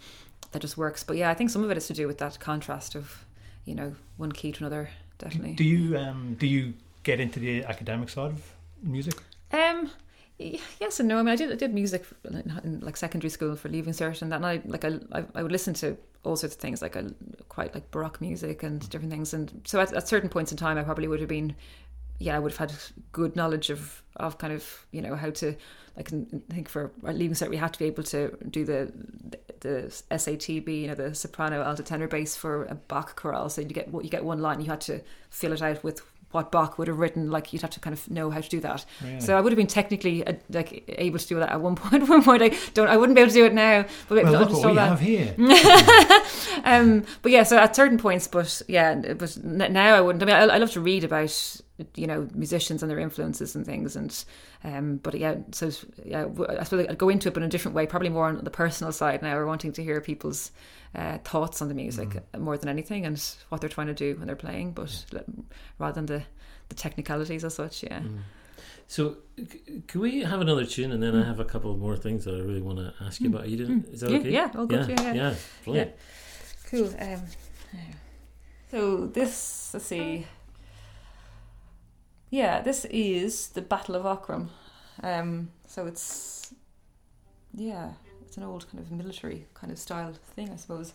that 0.52 0.60
just 0.62 0.76
works. 0.78 1.04
But 1.04 1.16
yeah, 1.18 1.30
I 1.30 1.34
think 1.34 1.50
some 1.50 1.62
of 1.62 1.70
it 1.70 1.76
is 1.76 1.86
to 1.88 1.92
do 1.92 2.06
with 2.06 2.18
that 2.18 2.40
contrast 2.40 2.94
of 2.94 3.26
you 3.66 3.74
know 3.74 3.94
one 4.16 4.32
key 4.32 4.50
to 4.52 4.60
another. 4.64 4.88
Definitely. 5.20 5.52
Do 5.52 5.64
you 5.64 5.96
um 5.98 6.34
do 6.38 6.46
you 6.46 6.74
get 7.02 7.20
into 7.20 7.38
the 7.38 7.64
academic 7.64 8.08
side 8.08 8.32
of 8.32 8.42
music? 8.82 9.14
Um, 9.52 9.90
yes 10.38 10.98
and 10.98 11.08
no. 11.08 11.18
I 11.18 11.22
mean, 11.22 11.32
I 11.32 11.36
did 11.36 11.52
I 11.52 11.56
did 11.56 11.74
music 11.74 12.04
in, 12.24 12.60
in 12.64 12.80
like 12.80 12.96
secondary 12.96 13.30
school 13.30 13.54
for 13.54 13.68
leaving 13.68 13.92
cert 13.92 14.22
and 14.22 14.32
that. 14.32 14.36
And 14.36 14.46
I 14.46 14.62
like 14.64 14.84
I, 14.84 14.98
I 15.12 15.24
I 15.34 15.42
would 15.42 15.52
listen 15.52 15.74
to 15.74 15.96
all 16.24 16.36
sorts 16.36 16.54
of 16.54 16.60
things 16.60 16.82
like 16.82 16.96
I 16.96 17.04
quite 17.48 17.74
like 17.74 17.90
baroque 17.90 18.20
music 18.20 18.62
and 18.62 18.80
different 18.90 19.12
things. 19.12 19.34
And 19.34 19.62
so 19.64 19.80
at, 19.80 19.92
at 19.92 20.08
certain 20.08 20.30
points 20.30 20.50
in 20.52 20.56
time, 20.58 20.78
I 20.78 20.82
probably 20.82 21.08
would 21.08 21.20
have 21.20 21.28
been, 21.28 21.54
yeah, 22.18 22.36
I 22.36 22.38
would 22.38 22.52
have 22.52 22.70
had 22.70 22.74
good 23.12 23.36
knowledge 23.36 23.70
of 23.70 24.02
of 24.16 24.38
kind 24.38 24.52
of 24.52 24.86
you 24.90 25.02
know 25.02 25.16
how 25.16 25.30
to. 25.30 25.54
I 26.00 26.02
can 26.02 26.42
think 26.50 26.68
for 26.68 26.90
leaving 27.02 27.34
cert, 27.34 27.50
we 27.50 27.58
had 27.58 27.74
to 27.74 27.78
be 27.78 27.84
able 27.84 28.02
to 28.04 28.36
do 28.48 28.64
the 28.64 28.92
the 29.60 29.92
SATB, 30.10 30.82
you 30.82 30.88
know, 30.88 30.94
the 30.94 31.14
soprano, 31.14 31.62
alto, 31.62 31.82
tenor, 31.82 32.08
bass 32.08 32.34
for 32.34 32.64
a 32.64 32.74
Bach 32.74 33.14
chorale. 33.16 33.50
So 33.50 33.60
you 33.60 33.68
get 33.68 33.92
what 33.92 34.04
you 34.04 34.10
get 34.10 34.24
one 34.24 34.40
line, 34.40 34.60
you 34.60 34.70
had 34.70 34.80
to 34.82 35.02
fill 35.28 35.52
it 35.52 35.60
out 35.60 35.84
with 35.84 36.00
what 36.30 36.50
Bach 36.50 36.78
would 36.78 36.88
have 36.88 36.98
written. 36.98 37.30
Like 37.30 37.52
you'd 37.52 37.60
have 37.62 37.72
to 37.72 37.80
kind 37.80 37.92
of 37.92 38.10
know 38.10 38.30
how 38.30 38.40
to 38.40 38.48
do 38.48 38.60
that. 38.60 38.86
Really? 39.02 39.20
So 39.20 39.36
I 39.36 39.42
would 39.42 39.52
have 39.52 39.58
been 39.58 39.66
technically 39.66 40.26
uh, 40.26 40.34
like 40.48 40.84
able 40.88 41.18
to 41.18 41.26
do 41.26 41.38
that 41.38 41.50
at 41.50 41.60
one 41.60 41.76
point. 41.76 42.02
At 42.02 42.08
one 42.08 42.24
point, 42.24 42.42
I 42.42 42.56
don't. 42.72 42.88
I 42.88 42.96
wouldn't 42.96 43.16
be 43.16 43.20
able 43.20 43.32
to 43.32 43.34
do 43.34 43.44
it 43.44 43.52
now. 43.52 43.84
But 44.08 44.24
well, 44.24 44.40
look 44.40 44.52
what 44.52 44.66
we 44.66 44.74
that. 44.74 44.88
have 44.88 45.00
here. 45.00 45.34
Um, 46.62 47.04
but 47.22 47.32
yeah, 47.32 47.42
so 47.44 47.56
at 47.56 47.74
certain 47.74 47.96
points, 47.96 48.26
but 48.26 48.60
yeah, 48.68 48.94
but 48.94 49.36
now 49.42 49.94
I 49.96 50.00
wouldn't. 50.00 50.22
I 50.22 50.26
mean, 50.26 50.34
I, 50.34 50.54
I 50.54 50.58
love 50.58 50.72
to 50.72 50.80
read 50.80 51.04
about 51.04 51.60
you 51.94 52.06
know 52.06 52.28
musicians 52.34 52.82
and 52.82 52.90
their 52.90 52.98
influences 52.98 53.54
and 53.56 53.64
things, 53.66 53.96
and 53.96 54.24
um, 54.64 54.96
but 55.02 55.14
yeah, 55.14 55.36
so 55.52 55.70
yeah, 56.04 56.22
w- 56.22 56.46
I 56.48 56.64
suppose 56.64 56.86
I'd 56.88 56.98
go 56.98 57.08
into 57.08 57.28
it, 57.28 57.34
but 57.34 57.42
in 57.42 57.48
a 57.48 57.50
different 57.50 57.74
way, 57.74 57.86
probably 57.86 58.08
more 58.08 58.26
on 58.26 58.42
the 58.44 58.50
personal 58.50 58.92
side 58.92 59.22
now, 59.22 59.36
or 59.36 59.46
wanting 59.46 59.72
to 59.72 59.82
hear 59.82 60.00
people's 60.00 60.50
uh, 60.94 61.18
thoughts 61.18 61.62
on 61.62 61.68
the 61.68 61.74
music 61.74 62.22
uh, 62.34 62.38
more 62.38 62.56
than 62.58 62.68
anything, 62.68 63.06
and 63.06 63.22
what 63.48 63.60
they're 63.60 63.70
trying 63.70 63.86
to 63.88 63.94
do 63.94 64.16
when 64.16 64.26
they're 64.26 64.36
playing, 64.36 64.72
but 64.72 65.04
le- 65.12 65.24
rather 65.78 65.94
than 65.94 66.06
the 66.06 66.22
the 66.68 66.74
technicalities 66.74 67.44
as 67.44 67.54
such. 67.54 67.82
Yeah. 67.82 68.02
So, 68.86 69.18
c- 69.38 69.82
can 69.86 70.00
we 70.00 70.20
have 70.24 70.40
another 70.40 70.64
tune, 70.66 70.90
and 70.92 71.00
then 71.02 71.14
I 71.14 71.24
have 71.24 71.38
a 71.40 71.44
couple 71.44 71.76
more 71.76 71.96
things 71.96 72.24
that 72.24 72.34
I 72.34 72.38
really 72.40 72.60
want 72.62 72.78
to 72.78 72.92
ask 73.00 73.20
you 73.20 73.28
about. 73.28 73.48
You 73.48 73.56
didn't? 73.56 73.86
Is 73.88 74.00
that 74.00 74.10
Yeah, 74.10 74.18
okay? 74.18 74.30
yeah, 74.30 74.50
all 74.56 74.66
good, 74.66 74.88
yeah, 74.88 75.00
yeah. 75.00 75.12
yeah, 75.14 75.34
brilliant. 75.64 75.92
Cool. 76.70 76.92
Um, 76.98 77.22
so 78.70 79.06
this, 79.06 79.70
let's 79.74 79.86
see. 79.86 80.26
Yeah, 82.30 82.60
this 82.60 82.84
is 82.86 83.48
the 83.48 83.62
Battle 83.62 83.96
of 83.96 84.04
Aughrim. 84.04 84.48
Um, 85.02 85.50
so 85.66 85.86
it's, 85.86 86.54
yeah, 87.54 87.90
it's 88.24 88.36
an 88.36 88.44
old 88.44 88.70
kind 88.70 88.78
of 88.78 88.92
military 88.92 89.46
kind 89.54 89.72
of 89.72 89.78
style 89.78 90.12
thing, 90.36 90.50
I 90.50 90.56
suppose. 90.56 90.92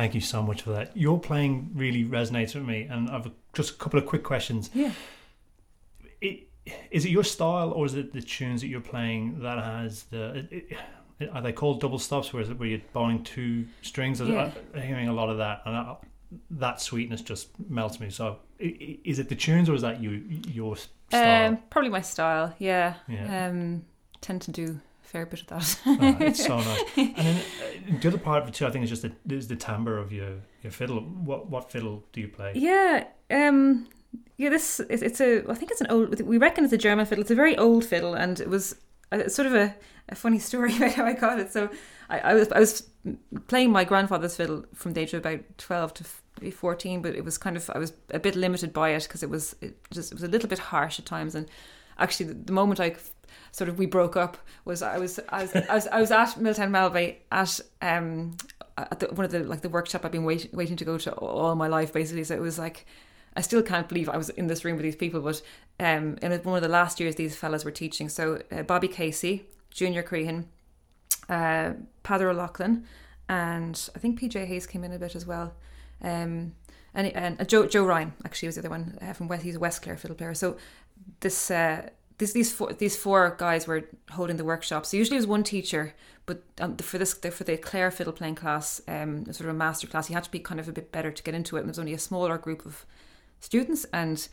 Thank 0.00 0.14
you 0.14 0.22
so 0.22 0.42
much 0.42 0.62
for 0.62 0.70
that. 0.70 0.96
Your 0.96 1.20
playing 1.20 1.72
really 1.74 2.04
resonates 2.04 2.54
with 2.54 2.64
me, 2.64 2.84
and 2.84 3.10
I've 3.10 3.30
just 3.52 3.72
a 3.72 3.74
couple 3.74 3.98
of 3.98 4.06
quick 4.06 4.22
questions. 4.22 4.70
Yeah. 4.72 4.92
It, 6.22 6.48
is 6.90 7.04
it 7.04 7.10
your 7.10 7.22
style, 7.22 7.72
or 7.72 7.84
is 7.84 7.92
it 7.92 8.14
the 8.14 8.22
tunes 8.22 8.62
that 8.62 8.68
you're 8.68 8.80
playing 8.80 9.40
that 9.40 9.62
has 9.62 10.04
the? 10.04 10.48
It, 10.50 11.28
are 11.30 11.42
they 11.42 11.52
called 11.52 11.82
double 11.82 11.98
stops? 11.98 12.32
Where 12.32 12.42
is 12.42 12.48
it 12.48 12.58
where 12.58 12.66
you're 12.66 12.80
bowing 12.94 13.22
two 13.24 13.66
strings? 13.82 14.22
Yeah. 14.22 14.50
I'm 14.74 14.80
hearing 14.80 15.08
a 15.08 15.12
lot 15.12 15.28
of 15.28 15.36
that, 15.36 15.60
and 15.66 15.76
I, 15.76 15.96
that 16.52 16.80
sweetness 16.80 17.20
just 17.20 17.48
melts 17.68 18.00
me. 18.00 18.08
So, 18.08 18.38
is 18.58 19.18
it 19.18 19.28
the 19.28 19.36
tunes, 19.36 19.68
or 19.68 19.74
is 19.74 19.82
that 19.82 20.00
you 20.00 20.22
your 20.48 20.78
style? 20.78 21.48
Um, 21.50 21.58
probably 21.68 21.90
my 21.90 22.00
style. 22.00 22.54
Yeah. 22.58 22.94
Yeah. 23.06 23.48
Um, 23.48 23.84
tend 24.22 24.40
to 24.40 24.50
do 24.50 24.80
a 25.04 25.06
fair 25.06 25.26
bit 25.26 25.42
of 25.42 25.46
that. 25.48 25.80
Oh, 25.84 26.16
it's 26.20 26.42
so 26.42 26.56
nice. 26.56 26.84
And 26.96 27.16
then 27.16 27.42
the 27.98 28.08
other 28.08 28.18
part 28.18 28.42
of 28.42 28.48
it 28.48 28.54
too, 28.54 28.66
I 28.66 28.70
think, 28.70 28.84
is 28.84 28.90
just 28.90 29.02
the 29.02 29.12
is 29.34 29.48
the 29.48 29.56
timbre 29.56 29.98
of 29.98 30.12
your 30.12 30.40
your 30.62 30.72
fiddle. 30.72 31.00
What 31.00 31.50
what 31.50 31.70
fiddle 31.70 32.04
do 32.12 32.20
you 32.20 32.28
play? 32.28 32.52
Yeah, 32.54 33.04
um, 33.30 33.88
yeah. 34.36 34.50
This 34.50 34.80
it's, 34.88 35.02
it's 35.02 35.20
a. 35.20 35.44
I 35.48 35.54
think 35.54 35.70
it's 35.70 35.80
an 35.80 35.88
old. 35.90 36.20
We 36.20 36.38
reckon 36.38 36.64
it's 36.64 36.72
a 36.72 36.78
German 36.78 37.06
fiddle. 37.06 37.22
It's 37.22 37.30
a 37.30 37.36
very 37.36 37.56
old 37.56 37.84
fiddle, 37.84 38.14
and 38.14 38.38
it 38.40 38.48
was 38.48 38.76
it's 39.12 39.34
sort 39.34 39.46
of 39.46 39.54
a, 39.54 39.74
a 40.08 40.14
funny 40.14 40.38
story 40.50 40.76
about 40.76 40.92
how 40.92 41.04
I 41.04 41.12
got 41.12 41.40
it. 41.40 41.52
So 41.52 41.68
I, 42.08 42.18
I 42.20 42.34
was 42.34 42.52
I 42.52 42.60
was 42.60 42.88
playing 43.48 43.70
my 43.70 43.84
grandfather's 43.84 44.36
fiddle 44.36 44.64
from 44.74 44.92
the 44.92 45.00
age 45.00 45.14
of 45.14 45.20
about 45.20 45.40
twelve 45.58 45.94
to 45.94 46.04
fourteen, 46.52 47.02
but 47.02 47.14
it 47.14 47.24
was 47.24 47.38
kind 47.38 47.56
of 47.56 47.68
I 47.70 47.78
was 47.78 47.92
a 48.10 48.18
bit 48.18 48.36
limited 48.36 48.72
by 48.72 48.90
it 48.90 49.04
because 49.04 49.22
it 49.22 49.30
was 49.30 49.56
it 49.60 49.78
just 49.90 50.12
it 50.12 50.14
was 50.14 50.24
a 50.24 50.28
little 50.28 50.48
bit 50.48 50.58
harsh 50.58 50.98
at 50.98 51.06
times. 51.06 51.34
And 51.34 51.48
actually, 51.98 52.26
the, 52.26 52.34
the 52.34 52.52
moment 52.52 52.80
I 52.80 52.94
sort 53.52 53.68
of 53.68 53.78
we 53.78 53.86
broke 53.86 54.16
up 54.16 54.36
was 54.64 54.82
I 54.82 54.98
was 54.98 55.20
I 55.28 55.42
was 55.42 55.56
I 55.56 55.74
was, 55.74 55.86
I 55.86 56.00
was 56.00 56.10
at 56.10 56.28
Miltown 56.36 56.70
Malbay 56.70 57.16
at 57.30 57.60
um 57.82 58.36
at 58.76 59.00
the, 59.00 59.06
one 59.08 59.24
of 59.24 59.30
the 59.30 59.40
like 59.40 59.60
the 59.60 59.68
workshop 59.68 60.04
I've 60.04 60.12
been 60.12 60.24
waiting 60.24 60.50
waiting 60.52 60.76
to 60.76 60.84
go 60.84 60.98
to 60.98 61.12
all 61.12 61.54
my 61.54 61.68
life 61.68 61.92
basically. 61.92 62.24
So 62.24 62.34
it 62.34 62.40
was 62.40 62.58
like 62.58 62.86
I 63.36 63.42
still 63.42 63.62
can't 63.62 63.88
believe 63.88 64.08
I 64.08 64.16
was 64.16 64.28
in 64.30 64.48
this 64.48 64.64
room 64.64 64.76
with 64.76 64.84
these 64.84 64.96
people. 64.96 65.20
But 65.20 65.40
um, 65.78 66.18
in 66.20 66.32
one 66.42 66.56
of 66.56 66.62
the 66.62 66.68
last 66.68 66.98
years, 66.98 67.14
these 67.14 67.36
fellas 67.36 67.64
were 67.64 67.70
teaching. 67.70 68.08
So 68.08 68.42
uh, 68.50 68.62
Bobby 68.62 68.88
Casey, 68.88 69.46
Junior 69.70 70.02
Crehan, 70.02 70.46
uh, 71.28 71.74
Peadar 72.02 72.30
O'Loughlin, 72.30 72.84
and 73.28 73.90
I 73.94 73.98
think 73.98 74.20
PJ 74.20 74.46
Hayes 74.46 74.66
came 74.66 74.82
in 74.84 74.92
a 74.92 74.98
bit 74.98 75.14
as 75.14 75.26
well. 75.26 75.54
Um, 76.02 76.54
and 76.92 77.06
and 77.14 77.40
uh, 77.40 77.44
Joe 77.44 77.66
Joe 77.66 77.84
Ryan 77.84 78.12
actually 78.24 78.48
was 78.48 78.56
the 78.56 78.62
other 78.62 78.70
one 78.70 78.98
uh, 79.00 79.12
from 79.12 79.28
West. 79.28 79.44
He's 79.44 79.56
a 79.56 79.60
West 79.60 79.82
Clare 79.82 79.96
fiddle 79.96 80.16
player. 80.16 80.34
So 80.34 80.56
this. 81.20 81.50
Uh, 81.50 81.90
this, 82.20 82.32
these 82.34 82.52
four 82.52 82.72
these 82.74 82.96
four 82.96 83.34
guys 83.38 83.66
were 83.66 83.88
holding 84.10 84.36
the 84.36 84.44
workshop. 84.44 84.84
So 84.84 84.96
usually 84.98 85.16
it 85.16 85.20
was 85.20 85.26
one 85.26 85.42
teacher, 85.42 85.94
but 86.26 86.42
um, 86.60 86.76
for 86.76 86.98
this 86.98 87.14
for 87.14 87.44
the 87.44 87.56
Clare 87.56 87.90
fiddle 87.90 88.12
playing 88.12 88.34
class, 88.34 88.80
um, 88.86 89.24
sort 89.24 89.48
of 89.48 89.48
a 89.48 89.54
master 89.54 89.86
class, 89.86 90.10
you 90.10 90.14
had 90.14 90.24
to 90.24 90.30
be 90.30 90.38
kind 90.38 90.60
of 90.60 90.68
a 90.68 90.72
bit 90.72 90.92
better 90.92 91.10
to 91.10 91.22
get 91.22 91.34
into 91.34 91.56
it. 91.56 91.60
And 91.60 91.68
there 91.68 91.72
was 91.72 91.78
only 91.78 91.94
a 91.94 91.98
smaller 91.98 92.36
group 92.36 92.66
of 92.66 92.84
students, 93.40 93.86
and 93.92 94.28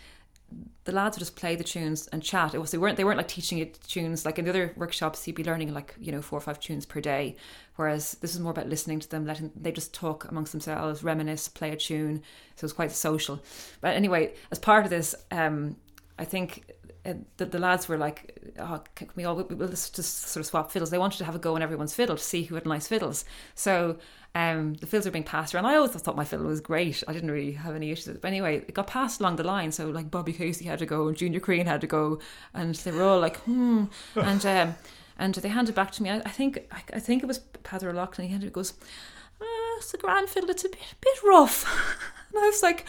the 0.83 0.91
lads 0.91 1.15
would 1.15 1.21
just 1.21 1.37
play 1.37 1.55
the 1.55 1.63
tunes 1.63 2.07
and 2.07 2.21
chat. 2.21 2.53
It 2.53 2.59
was 2.59 2.71
they 2.71 2.77
weren't 2.77 2.97
they 2.97 3.05
weren't 3.05 3.17
like 3.17 3.29
teaching 3.29 3.57
you 3.57 3.67
tunes 3.87 4.25
like 4.25 4.37
in 4.37 4.43
the 4.43 4.51
other 4.51 4.73
workshops. 4.75 5.25
You'd 5.25 5.37
be 5.37 5.45
learning 5.45 5.73
like 5.73 5.95
you 5.97 6.11
know 6.11 6.21
four 6.21 6.39
or 6.39 6.41
five 6.41 6.59
tunes 6.59 6.85
per 6.85 6.99
day, 6.99 7.37
whereas 7.77 8.17
this 8.19 8.33
is 8.33 8.41
more 8.41 8.51
about 8.51 8.67
listening 8.67 8.99
to 8.99 9.09
them, 9.09 9.25
letting 9.25 9.51
they 9.55 9.71
just 9.71 9.93
talk 9.93 10.25
amongst 10.29 10.51
themselves, 10.51 11.05
reminisce, 11.05 11.47
play 11.47 11.71
a 11.71 11.77
tune. 11.77 12.17
So 12.55 12.59
it 12.59 12.63
was 12.63 12.73
quite 12.73 12.91
social. 12.91 13.41
But 13.79 13.95
anyway, 13.95 14.33
as 14.51 14.59
part 14.59 14.83
of 14.83 14.89
this, 14.89 15.15
um, 15.31 15.77
I 16.19 16.25
think 16.25 16.65
the, 17.37 17.45
the 17.45 17.59
lads 17.59 17.87
were 17.87 17.97
like, 17.97 18.37
oh, 18.59 18.81
can 18.95 19.09
we 19.15 19.23
all 19.23 19.35
we- 19.35 19.55
we'll 19.55 19.69
just, 19.69 19.95
just 19.95 20.27
sort 20.27 20.41
of 20.41 20.45
swap 20.47 20.71
fiddles. 20.71 20.89
They 20.89 20.97
wanted 20.97 21.17
to 21.19 21.25
have 21.25 21.35
a 21.35 21.39
go 21.39 21.55
on 21.55 21.61
everyone's 21.61 21.93
fiddle 21.93 22.17
to 22.17 22.23
see 22.23 22.43
who 22.43 22.55
had 22.55 22.65
nice 22.65 22.87
fiddles. 22.87 23.25
So 23.55 23.97
um, 24.35 24.75
the 24.75 24.87
fiddles 24.87 25.07
are 25.07 25.11
being 25.11 25.23
passed 25.23 25.55
around. 25.55 25.65
I 25.65 25.75
always 25.75 25.91
thought 25.91 26.15
my 26.15 26.25
fiddle 26.25 26.45
was 26.45 26.61
great. 26.61 27.03
I 27.07 27.13
didn't 27.13 27.31
really 27.31 27.53
have 27.53 27.75
any 27.75 27.91
issues 27.91 28.07
with 28.07 28.17
it. 28.17 28.21
But 28.21 28.29
anyway, 28.29 28.57
it 28.67 28.73
got 28.73 28.87
passed 28.87 29.19
along 29.19 29.37
the 29.37 29.43
line. 29.43 29.71
So 29.71 29.89
like 29.89 30.11
Bobby 30.11 30.33
Casey 30.33 30.65
had 30.65 30.79
to 30.79 30.85
go 30.85 31.07
and 31.07 31.17
Junior 31.17 31.39
Crehan 31.39 31.65
had 31.65 31.81
to 31.81 31.87
go, 31.87 32.19
and 32.53 32.75
they 32.75 32.91
were 32.91 33.03
all 33.03 33.19
like, 33.19 33.37
hmm, 33.41 33.85
and 34.15 34.45
um, 34.45 34.75
and 35.17 35.33
they 35.35 35.49
handed 35.49 35.75
back 35.75 35.91
to 35.93 36.03
me. 36.03 36.09
I, 36.09 36.17
I 36.17 36.29
think 36.29 36.59
I, 36.71 36.81
I 36.93 36.99
think 36.99 37.23
it 37.23 37.27
was 37.27 37.39
Peadar 37.63 37.89
O'Loughlin. 37.89 38.27
He 38.27 38.31
handed 38.31 38.47
it 38.47 38.53
goes, 38.53 38.73
uh, 39.41 39.45
it's 39.77 39.93
a 39.93 39.97
grand 39.97 40.29
fiddle. 40.29 40.49
It's 40.49 40.65
a 40.65 40.69
bit 40.69 40.79
bit 41.01 41.23
rough. 41.23 41.65
and 42.33 42.43
I 42.43 42.47
was 42.47 42.61
like. 42.61 42.85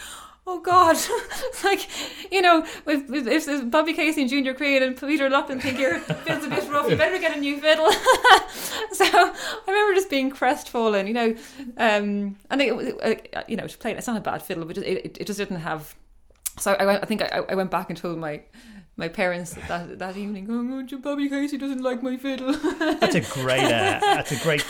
Oh 0.47 0.59
God! 0.61 0.97
Like 1.63 1.87
you 2.31 2.41
know, 2.41 2.65
if, 2.87 3.11
if, 3.11 3.47
if 3.47 3.69
Bobby 3.69 3.93
Casey 3.93 4.21
and 4.21 4.29
Junior 4.29 4.53
Crehan 4.53 4.81
and 4.81 4.97
Peter 4.97 5.29
Loughlin 5.29 5.59
think 5.59 5.77
your 5.77 5.99
fiddle's 5.99 6.45
a 6.45 6.49
bit 6.49 6.69
rough, 6.69 6.89
you 6.89 6.95
better 6.95 7.19
get 7.19 7.35
a 7.35 7.39
new 7.39 7.59
fiddle. 7.59 7.91
so 8.93 9.05
I 9.05 9.63
remember 9.67 9.93
just 9.93 10.09
being 10.09 10.31
crestfallen, 10.31 11.05
you 11.07 11.13
know, 11.13 11.35
um, 11.77 12.37
and 12.49 12.61
it, 12.61 12.97
it, 13.03 13.45
you 13.47 13.57
know, 13.57 13.67
to 13.67 13.77
play 13.77 13.91
it's 13.91 14.07
not 14.07 14.17
a 14.17 14.21
bad 14.21 14.41
fiddle, 14.41 14.63
but 14.65 14.77
it, 14.77 14.85
it, 14.85 15.17
it 15.19 15.27
just 15.27 15.37
didn't 15.37 15.57
have. 15.57 15.95
So 16.57 16.73
I, 16.73 17.01
I 17.01 17.05
think 17.05 17.21
I, 17.21 17.43
I 17.49 17.55
went 17.55 17.71
back 17.71 17.89
and 17.89 17.97
told 17.97 18.17
my 18.17 18.41
my 18.99 19.07
parents 19.07 19.53
that 19.69 19.97
that 19.97 20.17
evening, 20.17 20.45
going, 20.45 20.71
oh, 20.71 20.97
Bobby 20.99 21.29
Casey 21.29 21.57
doesn't 21.57 21.81
like 21.81 22.03
my 22.03 22.17
fiddle. 22.17 22.53
That's 22.99 23.15
a 23.15 23.21
great. 23.21 23.63
Uh, 23.63 23.99
that's 24.01 24.31
a 24.33 24.43
great 24.43 24.63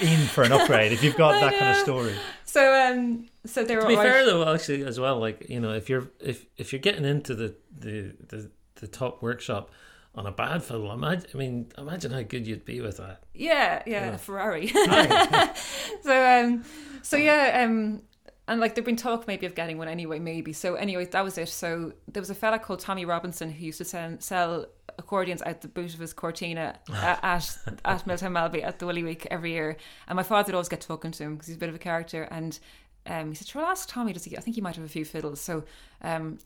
in 0.00 0.18
for 0.28 0.42
an 0.44 0.52
upgrade 0.52 0.92
if 0.92 1.02
you've 1.02 1.16
got 1.16 1.34
I 1.36 1.40
that 1.50 1.58
kind 1.58 1.70
of 1.72 1.76
story. 1.78 2.14
so 2.44 2.62
um, 2.92 3.26
so 3.46 3.64
they 3.64 3.74
were 3.76 3.82
To 3.82 3.88
be 3.88 3.96
all 3.96 4.02
fair 4.02 4.24
though, 4.26 4.54
actually 4.54 4.84
as 4.84 5.00
well, 5.00 5.18
like 5.18 5.48
you 5.48 5.58
know, 5.58 5.72
if 5.72 5.88
you're 5.88 6.08
if 6.20 6.46
if 6.58 6.72
you're 6.72 6.80
getting 6.80 7.04
into 7.04 7.34
the 7.34 7.54
the 7.76 8.14
the, 8.28 8.50
the 8.76 8.86
top 8.86 9.22
workshop 9.22 9.70
on 10.14 10.26
a 10.26 10.32
bad 10.32 10.62
fiddle, 10.62 10.92
imagine 10.92 11.30
I 11.34 11.36
mean, 11.38 11.72
imagine 11.78 12.10
how 12.12 12.22
good 12.22 12.46
you'd 12.46 12.64
be 12.64 12.80
with 12.80 12.98
that. 12.98 13.22
Yeah, 13.34 13.82
yeah, 13.86 14.06
Yeah. 14.06 14.14
a 14.14 14.18
Ferrari. 14.18 14.70
So 16.04 16.14
um 16.40 16.64
so 17.02 17.16
yeah 17.16 17.62
um 17.64 18.02
and 18.50 18.60
like 18.60 18.74
there'd 18.74 18.84
been 18.84 18.96
talk 18.96 19.28
maybe 19.28 19.46
of 19.46 19.54
getting 19.54 19.78
one 19.78 19.86
anyway 19.86 20.18
maybe. 20.18 20.52
So 20.52 20.74
anyway 20.74 21.04
that 21.06 21.24
was 21.24 21.38
it. 21.38 21.48
So 21.48 21.92
there 22.08 22.20
was 22.20 22.30
a 22.30 22.34
fella 22.34 22.58
called 22.58 22.80
tommy 22.80 23.04
robinson 23.04 23.48
who 23.50 23.66
used 23.66 23.78
to 23.78 23.84
sell, 23.84 24.16
sell 24.18 24.66
accordions 24.98 25.40
out 25.42 25.60
the 25.60 25.68
boot 25.68 25.94
of 25.94 26.00
his 26.00 26.12
cortina 26.12 26.76
at 26.92 27.20
at, 27.22 27.58
at 27.84 28.04
Miltown 28.06 28.32
Malbay 28.32 28.64
at 28.64 28.80
the 28.80 28.86
Willie 28.86 29.04
Week 29.04 29.24
every 29.30 29.52
year. 29.52 29.76
And 30.08 30.16
my 30.16 30.24
father 30.24 30.48
would 30.48 30.56
always 30.56 30.68
get 30.68 30.80
talking 30.80 31.12
to 31.12 31.22
him 31.22 31.34
because 31.34 31.46
he's 31.46 31.56
a 31.56 31.60
bit 31.60 31.68
of 31.68 31.76
a 31.76 31.78
character. 31.78 32.24
And 32.24 32.58
um, 33.06 33.28
he 33.28 33.36
said 33.36 33.48
I'll 33.54 33.66
ask 33.66 33.88
Tommy 33.88 34.12
does 34.12 34.24
he 34.24 34.36
I 34.36 34.40
think 34.40 34.56
he 34.56 34.60
might 34.60 34.74
have 34.74 34.84
a 34.84 34.88
few 34.88 35.04
fiddles. 35.04 35.40
So 35.40 35.62
um, 36.02 36.38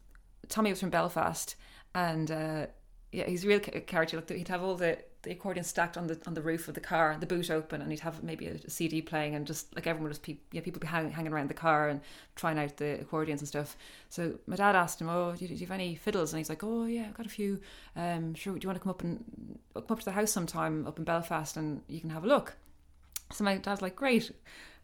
Tommy 0.50 0.68
was 0.68 0.80
from 0.80 0.90
Belfast 0.90 1.56
and 1.94 2.30
uh, 2.30 2.66
yeah 3.12 3.24
he's 3.26 3.44
a 3.44 3.48
real 3.48 3.60
character. 3.60 4.18
Like 4.18 4.30
he'd 4.30 4.48
have 4.48 4.62
all 4.62 4.74
the 4.74 4.98
the 5.24 5.32
accordion 5.32 5.64
stacked 5.64 5.96
on 5.96 6.06
the 6.06 6.18
on 6.26 6.34
the 6.34 6.42
roof 6.42 6.68
of 6.68 6.74
the 6.74 6.80
car, 6.80 7.16
the 7.18 7.26
boot 7.26 7.50
open, 7.50 7.82
and 7.82 7.90
he'd 7.90 8.00
have 8.00 8.22
maybe 8.22 8.46
a, 8.46 8.70
CD 8.70 9.02
playing, 9.02 9.34
and 9.34 9.46
just 9.46 9.74
like 9.74 9.86
everyone 9.86 10.08
was, 10.08 10.18
pe- 10.18 10.36
yeah, 10.52 10.60
people 10.60 10.80
be 10.80 10.86
hang, 10.86 11.10
hanging 11.10 11.32
around 11.32 11.48
the 11.48 11.54
car 11.54 11.88
and 11.88 12.00
trying 12.36 12.58
out 12.58 12.76
the 12.76 13.00
accordions 13.00 13.40
and 13.40 13.48
stuff. 13.48 13.76
So 14.08 14.38
my 14.46 14.56
dad 14.56 14.76
asked 14.76 15.00
him, 15.00 15.08
"Oh, 15.08 15.34
do 15.34 15.44
you, 15.44 15.48
do 15.48 15.54
you 15.54 15.66
have 15.66 15.74
any 15.74 15.96
fiddles?" 15.96 16.32
And 16.32 16.38
he's 16.38 16.48
like, 16.48 16.62
"Oh 16.62 16.84
yeah, 16.84 17.06
I've 17.06 17.16
got 17.16 17.26
a 17.26 17.30
few. 17.30 17.60
Um, 17.96 18.34
sure, 18.34 18.54
do 18.54 18.60
you 18.62 18.68
want 18.68 18.78
to 18.78 18.82
come 18.82 18.90
up 18.90 19.02
and 19.02 19.58
come 19.74 19.84
up 19.90 19.98
to 19.98 20.04
the 20.04 20.12
house 20.12 20.30
sometime 20.30 20.86
up 20.86 20.98
in 20.98 21.04
Belfast, 21.04 21.56
and 21.56 21.82
you 21.88 22.00
can 22.00 22.10
have 22.10 22.24
a 22.24 22.28
look?" 22.28 22.56
So 23.32 23.44
my 23.44 23.56
dad's 23.56 23.82
like, 23.82 23.96
"Great." 23.96 24.30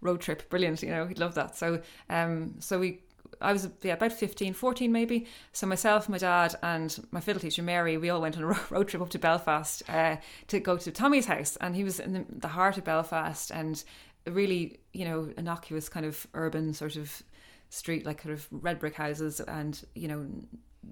Road 0.02 0.22
trip, 0.22 0.48
brilliant, 0.48 0.82
you 0.82 0.88
know, 0.88 1.06
he'd 1.06 1.18
love 1.18 1.34
that. 1.34 1.58
So, 1.58 1.82
um, 2.08 2.54
so 2.58 2.78
we 2.78 3.00
I 3.40 3.52
was 3.52 3.68
yeah 3.82 3.94
about 3.94 4.12
15, 4.12 4.52
14 4.54 4.92
maybe. 4.92 5.26
So 5.52 5.66
myself, 5.66 6.08
my 6.08 6.18
dad, 6.18 6.54
and 6.62 6.96
my 7.10 7.20
fiddle 7.20 7.40
teacher 7.40 7.62
Mary, 7.62 7.96
we 7.96 8.10
all 8.10 8.20
went 8.20 8.36
on 8.36 8.44
a 8.44 8.46
road 8.70 8.88
trip 8.88 9.02
up 9.02 9.10
to 9.10 9.18
Belfast 9.18 9.82
uh, 9.88 10.16
to 10.48 10.60
go 10.60 10.76
to 10.76 10.90
Tommy's 10.90 11.26
house, 11.26 11.56
and 11.60 11.74
he 11.74 11.84
was 11.84 12.00
in 12.00 12.12
the, 12.12 12.24
the 12.28 12.48
heart 12.48 12.78
of 12.78 12.84
Belfast, 12.84 13.50
and 13.50 13.82
really 14.26 14.80
you 14.92 15.04
know 15.04 15.32
innocuous 15.36 15.88
kind 15.88 16.06
of 16.06 16.26
urban 16.34 16.74
sort 16.74 16.96
of 16.96 17.22
street, 17.70 18.04
like 18.04 18.22
kind 18.22 18.32
of 18.32 18.46
red 18.50 18.78
brick 18.78 18.94
houses, 18.94 19.40
and 19.40 19.84
you 19.94 20.08
know 20.08 20.26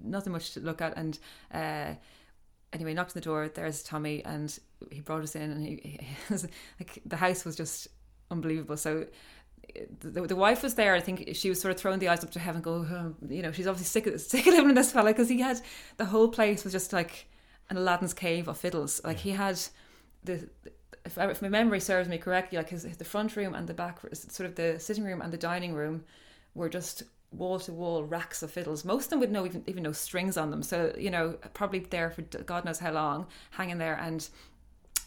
nothing 0.03 0.33
much 0.33 0.51
to 0.53 0.59
look 0.59 0.81
at, 0.81 0.97
and. 0.97 1.19
Uh, 1.53 1.95
Anyway, 2.71 2.93
knocked 2.93 3.09
on 3.09 3.13
the 3.15 3.21
door. 3.21 3.47
There's 3.47 3.81
Tommy, 3.81 4.23
and 4.23 4.55
he 4.91 5.01
brought 5.01 5.23
us 5.23 5.35
in, 5.35 5.49
and 5.49 5.65
he, 5.65 5.79
he 6.29 6.35
like 6.79 7.01
the 7.03 7.15
house 7.17 7.43
was 7.43 7.55
just 7.55 7.87
unbelievable. 8.31 8.77
So 8.77 9.07
the, 9.99 10.21
the 10.21 10.35
wife 10.35 10.63
was 10.63 10.75
there. 10.75 10.95
I 10.95 10.99
think 10.99 11.29
she 11.33 11.49
was 11.49 11.59
sort 11.59 11.73
of 11.73 11.79
throwing 11.79 11.99
the 11.99 12.09
eyes 12.09 12.23
up 12.23 12.31
to 12.31 12.39
heaven, 12.39 12.61
go, 12.61 12.85
oh, 12.89 13.15
you 13.27 13.41
know, 13.41 13.51
she's 13.51 13.67
obviously 13.67 14.01
sick 14.01 14.07
of, 14.07 14.21
sick 14.21 14.47
of 14.47 14.53
living 14.53 14.69
in 14.69 14.75
this 14.75 14.91
fella 14.91 15.11
because 15.11 15.29
he 15.29 15.41
had 15.41 15.61
the 15.97 16.05
whole 16.05 16.29
place 16.29 16.63
was 16.63 16.73
just 16.73 16.93
like 16.93 17.27
an 17.69 17.77
Aladdin's 17.77 18.13
cave 18.13 18.47
of 18.47 18.57
fiddles. 18.57 19.01
Like 19.03 19.17
he 19.17 19.31
had 19.31 19.59
the, 20.23 20.49
if, 21.05 21.17
I, 21.17 21.29
if 21.29 21.41
my 21.41 21.49
memory 21.49 21.79
serves 21.79 22.09
me 22.09 22.17
correctly, 22.17 22.57
like 22.57 22.69
his 22.69 22.83
the 22.83 23.05
front 23.05 23.35
room 23.35 23.53
and 23.53 23.67
the 23.67 23.73
back, 23.73 23.99
sort 24.13 24.49
of 24.49 24.55
the 24.55 24.79
sitting 24.79 25.03
room 25.03 25.21
and 25.21 25.31
the 25.31 25.37
dining 25.37 25.73
room, 25.73 26.03
were 26.55 26.69
just 26.69 27.03
wall 27.31 27.59
to 27.59 27.71
wall 27.71 28.03
racks 28.03 28.41
of 28.41 28.51
fiddles. 28.51 28.83
Most 28.83 29.05
of 29.05 29.09
them 29.11 29.19
with 29.19 29.29
no 29.29 29.45
even 29.45 29.63
even 29.67 29.83
no 29.83 29.91
strings 29.91 30.37
on 30.37 30.51
them. 30.51 30.63
So 30.63 30.93
you 30.97 31.11
know, 31.11 31.37
probably 31.53 31.79
there 31.79 32.09
for 32.09 32.21
God 32.21 32.65
knows 32.65 32.79
how 32.79 32.91
long, 32.91 33.27
hanging 33.51 33.77
there 33.77 33.95
and 33.95 34.27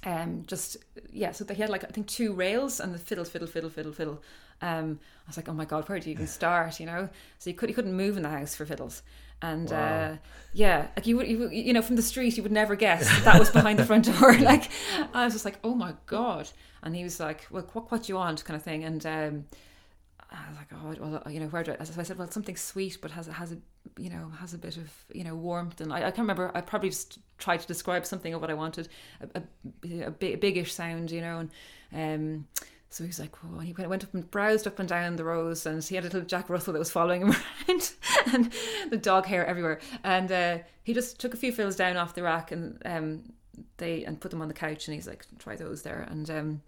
um, 0.05 0.45
just 0.47 0.77
yeah. 1.13 1.33
So 1.33 1.45
they 1.45 1.55
had 1.55 1.71
like 1.71 1.85
I 1.85 1.89
think 1.89 2.07
two 2.07 2.33
rails 2.33 2.81
and 2.81 2.95
the 2.95 2.99
fiddle, 2.99 3.25
fiddle, 3.25 3.49
fiddle, 3.49 3.71
fiddle, 3.71 3.93
fiddle. 3.93 4.23
Um, 4.63 5.01
I 5.27 5.29
was 5.29 5.37
like, 5.37 5.49
oh 5.49 5.53
my 5.53 5.65
god, 5.67 5.89
where 5.89 5.99
do 5.99 6.09
you 6.09 6.15
even 6.15 6.27
start? 6.41 6.81
You 6.81 6.87
know, 6.87 7.09
so 7.39 7.51
you 7.51 7.57
could 7.57 7.69
you 7.69 7.75
couldn't 7.75 7.95
move 7.95 8.17
in 8.17 8.23
the 8.23 8.31
house 8.31 8.55
for 8.55 8.65
fiddles. 8.65 9.03
And 9.43 9.71
Wow. 9.73 9.77
uh, 10.13 10.17
yeah, 10.53 10.87
like 10.97 11.05
you 11.07 11.17
would, 11.17 11.27
you, 11.27 11.49
you 11.51 11.73
know, 11.73 11.83
from 11.83 11.97
the 11.97 12.03
street, 12.03 12.37
you 12.37 12.45
would 12.45 12.53
never 12.53 12.77
guess 12.77 13.09
that, 13.09 13.25
that 13.25 13.39
was 13.41 13.51
behind 13.51 13.77
the 13.79 13.85
front 13.85 14.05
door. 14.05 14.33
Like, 14.39 14.71
I 15.13 15.25
was 15.25 15.33
just 15.33 15.45
like, 15.45 15.59
oh 15.65 15.75
my 15.75 15.95
god. 16.07 16.49
And 16.85 16.95
he 16.95 17.03
was 17.03 17.19
like, 17.19 17.47
well, 17.51 17.67
what, 17.73 17.91
what 17.91 18.05
do 18.05 18.09
you 18.13 18.15
want, 18.17 18.45
kind 18.45 18.57
of 18.57 18.63
thing. 18.63 18.85
And 18.85 19.05
um, 19.05 19.45
I 20.31 20.49
was 20.49 20.57
like, 20.59 20.69
oh, 20.73 20.95
well, 21.25 21.33
you 21.33 21.41
know, 21.41 21.47
where 21.49 21.65
do 21.65 21.75
I? 21.79 21.83
So 21.83 22.01
I 22.01 22.05
said, 22.05 22.19
well, 22.19 22.31
something 22.31 22.55
sweet, 22.57 22.99
but 23.03 23.11
has 23.11 23.27
it 23.27 23.33
has 23.33 23.51
a, 23.51 23.59
you 23.99 24.11
know, 24.11 24.31
has 24.39 24.55
a 24.55 24.59
bit 24.59 24.77
of, 24.77 24.89
you 25.13 25.25
know, 25.25 25.35
warmth. 25.35 25.81
And 25.81 25.93
I, 25.93 25.97
I 25.97 26.01
can't 26.03 26.19
remember. 26.19 26.53
I 26.55 26.61
probably 26.61 26.91
just 26.91 27.19
tried 27.39 27.59
to 27.61 27.67
describe 27.67 28.07
something 28.07 28.33
of 28.33 28.41
what 28.41 28.51
I 28.51 28.55
wanted, 28.55 28.89
a, 29.35 29.43
a, 29.91 30.03
a 30.07 30.11
big, 30.13 30.41
biggish 30.41 30.73
sound, 30.73 31.11
you 31.11 31.21
know, 31.21 31.41
and 31.41 31.51
um. 31.93 32.47
So 32.93 33.05
he 33.05 33.09
was 33.09 33.19
like, 33.19 33.35
oh, 33.43 33.59
and 33.59 33.67
he 33.67 33.73
went 33.73 34.05
up 34.05 34.13
and 34.13 34.31
browsed 34.31 34.67
up 34.67 34.79
and 34.79 34.87
down 34.87 35.17
the 35.17 35.25
rows, 35.25 35.65
and 35.65 35.83
he 35.83 35.95
had 35.95 36.05
a 36.05 36.09
little 36.09 36.21
Jack 36.21 36.51
Russell 36.51 36.75
that 36.75 36.79
was 36.79 36.91
following 36.91 37.23
him 37.23 37.31
around, 37.69 37.93
and 38.35 38.53
the 38.91 38.99
dog 38.99 39.25
hair 39.25 39.47
everywhere. 39.47 39.81
And 40.05 40.31
uh, 40.31 40.59
he 40.83 40.93
just 40.93 41.19
took 41.19 41.33
a 41.33 41.39
few 41.39 41.53
fills 41.53 41.75
down 41.75 41.97
off 41.97 42.15
the 42.15 42.23
rack, 42.23 42.53
and 42.53 42.83
um, 42.85 43.23
they 43.79 44.05
and 44.05 44.21
put 44.21 44.31
them 44.31 44.43
on 44.43 44.49
the 44.49 44.55
couch, 44.55 44.89
and 44.89 44.95
he's 44.95 45.07
like, 45.07 45.25
try 45.39 45.57
those 45.57 45.83
there. 45.83 46.07
And 46.11 46.29
um, 46.31 46.63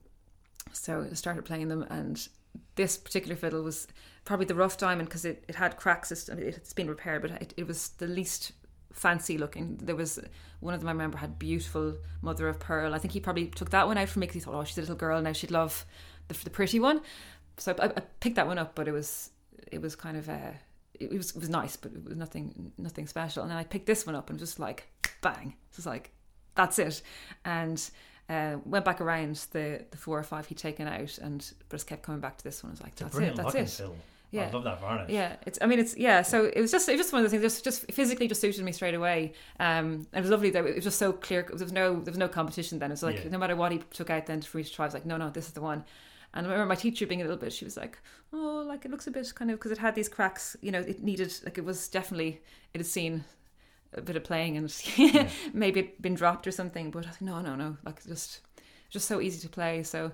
so 0.72 1.06
I 1.10 1.14
started 1.14 1.44
playing 1.44 1.68
them, 1.68 1.82
and 1.90 2.26
this 2.74 2.96
particular 2.96 3.36
fiddle 3.36 3.62
was 3.62 3.86
probably 4.24 4.46
the 4.46 4.54
rough 4.54 4.78
diamond 4.78 5.10
because 5.10 5.26
it, 5.26 5.44
it 5.46 5.56
had 5.56 5.76
cracks. 5.76 6.10
It's 6.10 6.72
been 6.72 6.88
repaired, 6.88 7.20
but 7.20 7.32
it, 7.32 7.54
it 7.58 7.66
was 7.66 7.88
the 7.98 8.06
least 8.06 8.52
fancy 8.94 9.36
looking. 9.36 9.78
There 9.82 9.96
was 9.96 10.18
one 10.60 10.72
of 10.72 10.80
them 10.80 10.88
I 10.88 10.92
remember 10.92 11.18
had 11.18 11.38
beautiful 11.38 11.96
mother 12.22 12.48
of 12.48 12.60
pearl. 12.60 12.94
I 12.94 12.98
think 12.98 13.12
he 13.12 13.20
probably 13.20 13.48
took 13.48 13.70
that 13.70 13.86
one 13.86 13.98
out 13.98 14.08
for 14.08 14.20
me 14.20 14.26
because 14.26 14.34
he 14.34 14.40
thought, 14.40 14.54
oh, 14.54 14.64
she's 14.64 14.78
a 14.78 14.80
little 14.80 14.96
girl 14.96 15.20
now, 15.20 15.32
she'd 15.32 15.50
love 15.50 15.84
the, 16.28 16.34
the 16.44 16.50
pretty 16.50 16.80
one. 16.80 17.00
So 17.56 17.74
I, 17.78 17.86
I 17.86 18.00
picked 18.20 18.36
that 18.36 18.46
one 18.46 18.58
up, 18.58 18.74
but 18.74 18.88
it 18.88 18.92
was 18.92 19.30
it 19.70 19.80
was 19.80 19.94
kind 19.96 20.16
of 20.16 20.28
uh, 20.28 20.52
it 20.98 21.12
was 21.12 21.30
it 21.30 21.40
was 21.40 21.48
nice, 21.48 21.76
but 21.76 21.92
it 21.92 22.04
was 22.04 22.16
nothing 22.16 22.72
nothing 22.78 23.06
special. 23.06 23.42
And 23.42 23.50
then 23.50 23.58
I 23.58 23.64
picked 23.64 23.86
this 23.86 24.06
one 24.06 24.14
up 24.14 24.30
and 24.30 24.38
just 24.38 24.58
like 24.58 24.88
bang, 25.20 25.54
it 25.70 25.76
was 25.76 25.86
like 25.86 26.10
that's 26.54 26.78
it, 26.78 27.02
and. 27.44 27.90
Uh, 28.26 28.56
went 28.64 28.86
back 28.86 29.02
around 29.02 29.36
the, 29.50 29.84
the 29.90 29.98
four 29.98 30.18
or 30.18 30.22
five 30.22 30.46
he'd 30.46 30.56
taken 30.56 30.88
out 30.88 31.18
and 31.18 31.52
just 31.70 31.86
kept 31.86 32.02
coming 32.02 32.22
back 32.22 32.38
to 32.38 32.42
this 32.42 32.62
one. 32.62 32.70
I 32.70 32.72
was 32.72 32.80
like, 32.80 32.94
that's 32.94 33.18
it, 33.18 33.36
that's 33.36 33.54
it. 33.54 33.68
fiddle. 33.68 33.96
Yeah. 34.30 34.46
I 34.46 34.50
love 34.50 34.64
that 34.64 34.80
varnish. 34.80 35.10
Yeah, 35.10 35.36
it's. 35.46 35.58
I 35.60 35.66
mean, 35.66 35.78
it's. 35.78 35.94
Yeah, 35.94 36.22
so 36.22 36.46
it 36.46 36.58
was 36.58 36.72
just. 36.72 36.88
It 36.88 36.92
was 36.92 37.00
just 37.00 37.12
one 37.12 37.22
of 37.22 37.30
those 37.30 37.38
things. 37.38 37.42
Just, 37.42 37.64
just 37.64 37.92
physically, 37.92 38.26
just 38.26 38.40
suited 38.40 38.64
me 38.64 38.72
straight 38.72 38.94
away. 38.94 39.34
Um, 39.60 40.06
and 40.10 40.14
it 40.14 40.20
was 40.22 40.30
lovely 40.30 40.48
that 40.50 40.64
it 40.64 40.74
was 40.74 40.84
just 40.84 40.98
so 40.98 41.12
clear. 41.12 41.42
There 41.42 41.66
was 41.66 41.70
no, 41.70 42.00
there 42.00 42.12
was 42.12 42.16
no 42.18 42.26
competition 42.26 42.78
then. 42.78 42.90
It 42.90 42.94
was 42.94 43.02
like 43.02 43.24
Yeah. 43.24 43.30
no 43.30 43.36
matter 43.36 43.56
what 43.56 43.72
he 43.72 43.78
took 43.92 44.08
out 44.08 44.24
then 44.24 44.40
for 44.40 44.58
each 44.58 44.74
try, 44.74 44.86
I 44.86 44.88
was 44.88 44.94
like, 44.94 45.04
no, 45.04 45.18
no, 45.18 45.28
this 45.28 45.46
is 45.46 45.52
the 45.52 45.60
one. 45.60 45.84
And 46.34 46.46
I 46.46 46.50
remember 46.50 46.68
my 46.68 46.74
teacher 46.74 47.06
being 47.06 47.20
a 47.20 47.24
little 47.24 47.38
bit. 47.38 47.52
She 47.52 47.64
was 47.64 47.76
like, 47.76 47.98
oh, 48.32 48.64
like 48.66 48.84
it 48.84 48.90
looks 48.90 49.06
a 49.06 49.10
bit 49.10 49.32
kind 49.34 49.50
of 49.50 49.58
because 49.58 49.70
it 49.70 49.78
had 49.78 49.94
these 49.94 50.08
cracks. 50.08 50.56
You 50.60 50.72
know, 50.72 50.80
it 50.80 51.02
needed 51.02 51.32
like 51.44 51.58
it 51.58 51.64
was 51.64 51.88
definitely 51.88 52.42
it 52.74 52.78
had 52.78 52.86
seen 52.86 53.24
a 53.92 54.02
bit 54.02 54.16
of 54.16 54.24
playing 54.24 54.56
and 54.56 54.74
maybe 55.54 55.80
it'd 55.80 56.02
been 56.02 56.14
dropped 56.14 56.46
or 56.46 56.50
something. 56.50 56.90
But 56.90 57.06
I 57.06 57.08
was 57.08 57.14
like, 57.14 57.22
no, 57.22 57.40
no, 57.40 57.54
no, 57.54 57.76
like 57.84 58.04
just 58.04 58.40
just 58.90 59.06
so 59.06 59.20
easy 59.20 59.40
to 59.40 59.48
play. 59.48 59.84
So 59.84 60.10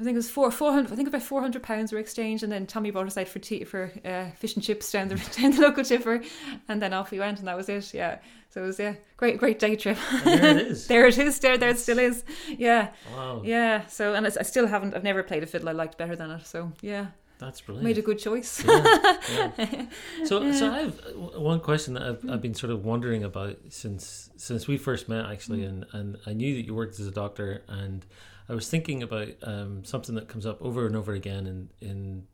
I 0.00 0.02
think 0.02 0.14
it 0.14 0.18
was 0.18 0.30
four 0.30 0.50
four 0.50 0.72
hundred. 0.72 0.92
I 0.92 0.96
think 0.96 1.08
about 1.08 1.22
four 1.22 1.42
hundred 1.42 1.62
pounds 1.62 1.92
were 1.92 1.98
exchanged, 1.98 2.42
and 2.42 2.50
then 2.50 2.66
Tommy 2.66 2.90
brought 2.90 3.06
us 3.06 3.18
out 3.18 3.28
for 3.28 3.38
tea 3.38 3.64
for 3.64 3.92
uh, 4.02 4.30
fish 4.30 4.54
and 4.54 4.64
chips 4.64 4.90
down 4.90 5.08
the 5.08 5.16
down 5.40 5.50
the 5.50 5.60
local 5.60 5.84
tipper, 5.84 6.22
and 6.68 6.80
then 6.80 6.94
off 6.94 7.10
we 7.10 7.18
went, 7.18 7.38
and 7.38 7.48
that 7.48 7.56
was 7.56 7.68
it. 7.68 7.92
Yeah, 7.92 8.18
so 8.48 8.62
it 8.62 8.66
was 8.66 8.78
yeah, 8.78 8.94
great 9.18 9.38
great 9.38 9.58
day 9.58 9.76
trip. 9.76 9.98
And 10.24 10.40
there 10.40 10.56
it 10.56 10.66
is. 10.66 10.86
there 10.88 11.06
it 11.06 11.18
is. 11.18 11.38
There 11.38 11.58
there 11.58 11.70
it 11.70 11.78
still 11.78 11.98
is. 11.98 12.24
Yeah, 12.48 12.88
Wow, 13.14 13.42
yeah. 13.44 13.86
So 13.86 14.14
and 14.14 14.26
I 14.26 14.30
still 14.30 14.66
haven't. 14.66 14.94
I've 14.94 15.04
never 15.04 15.22
played 15.22 15.42
a 15.42 15.46
fiddle 15.46 15.68
I 15.68 15.72
liked 15.72 15.98
better 15.98 16.16
than 16.16 16.30
it. 16.30 16.46
So 16.46 16.72
yeah, 16.80 17.08
that's 17.38 17.60
brilliant. 17.60 17.84
made 17.84 17.98
a 17.98 18.02
good 18.02 18.18
choice. 18.18 18.64
Yeah, 18.64 19.50
yeah. 19.58 19.86
So, 20.24 20.52
so 20.52 20.70
I 20.70 20.80
have 20.80 20.98
one 21.36 21.60
question 21.60 21.94
that 21.94 22.02
I've, 22.02 22.30
I've 22.30 22.42
been 22.42 22.54
sort 22.54 22.72
of 22.72 22.84
wondering 22.84 23.24
about 23.24 23.58
since 23.68 24.30
since 24.36 24.66
we 24.66 24.78
first 24.78 25.08
met, 25.08 25.26
actually, 25.26 25.64
and 25.64 25.84
and 25.92 26.16
I 26.26 26.32
knew 26.32 26.54
that 26.54 26.64
you 26.64 26.74
worked 26.74 26.98
as 27.00 27.06
a 27.06 27.10
doctor, 27.10 27.62
and 27.68 28.04
I 28.50 28.54
was 28.54 28.68
thinking 28.68 29.02
about 29.02 29.28
um, 29.42 29.84
something 29.84 30.16
that 30.16 30.28
comes 30.28 30.44
up 30.44 30.60
over 30.60 30.86
and 30.86 30.96
over 30.96 31.12
again 31.14 31.46
in 31.46 31.70
in 31.88 32.26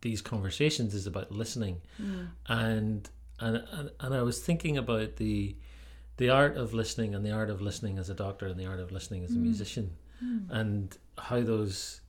these 0.00 0.20
conversations 0.20 0.94
is 0.94 1.06
about 1.06 1.30
listening, 1.30 1.80
and 2.46 3.08
and 3.38 3.56
and, 3.72 3.90
and 4.00 4.14
I 4.14 4.22
was 4.22 4.40
thinking 4.40 4.76
about 4.76 5.16
the 5.16 5.56
the 6.16 6.28
art 6.28 6.56
of 6.56 6.74
listening 6.74 7.14
and 7.14 7.24
the 7.24 7.30
art 7.32 7.50
of 7.50 7.60
listening 7.62 7.98
as 7.98 8.10
a 8.10 8.14
doctor 8.14 8.46
and 8.46 8.58
the 8.58 8.66
art 8.66 8.80
of 8.80 8.90
listening 8.92 9.22
as 9.24 9.30
a 9.30 9.38
musician, 9.42 9.96
and 10.50 10.98
how 11.16 11.40
those 11.40 12.00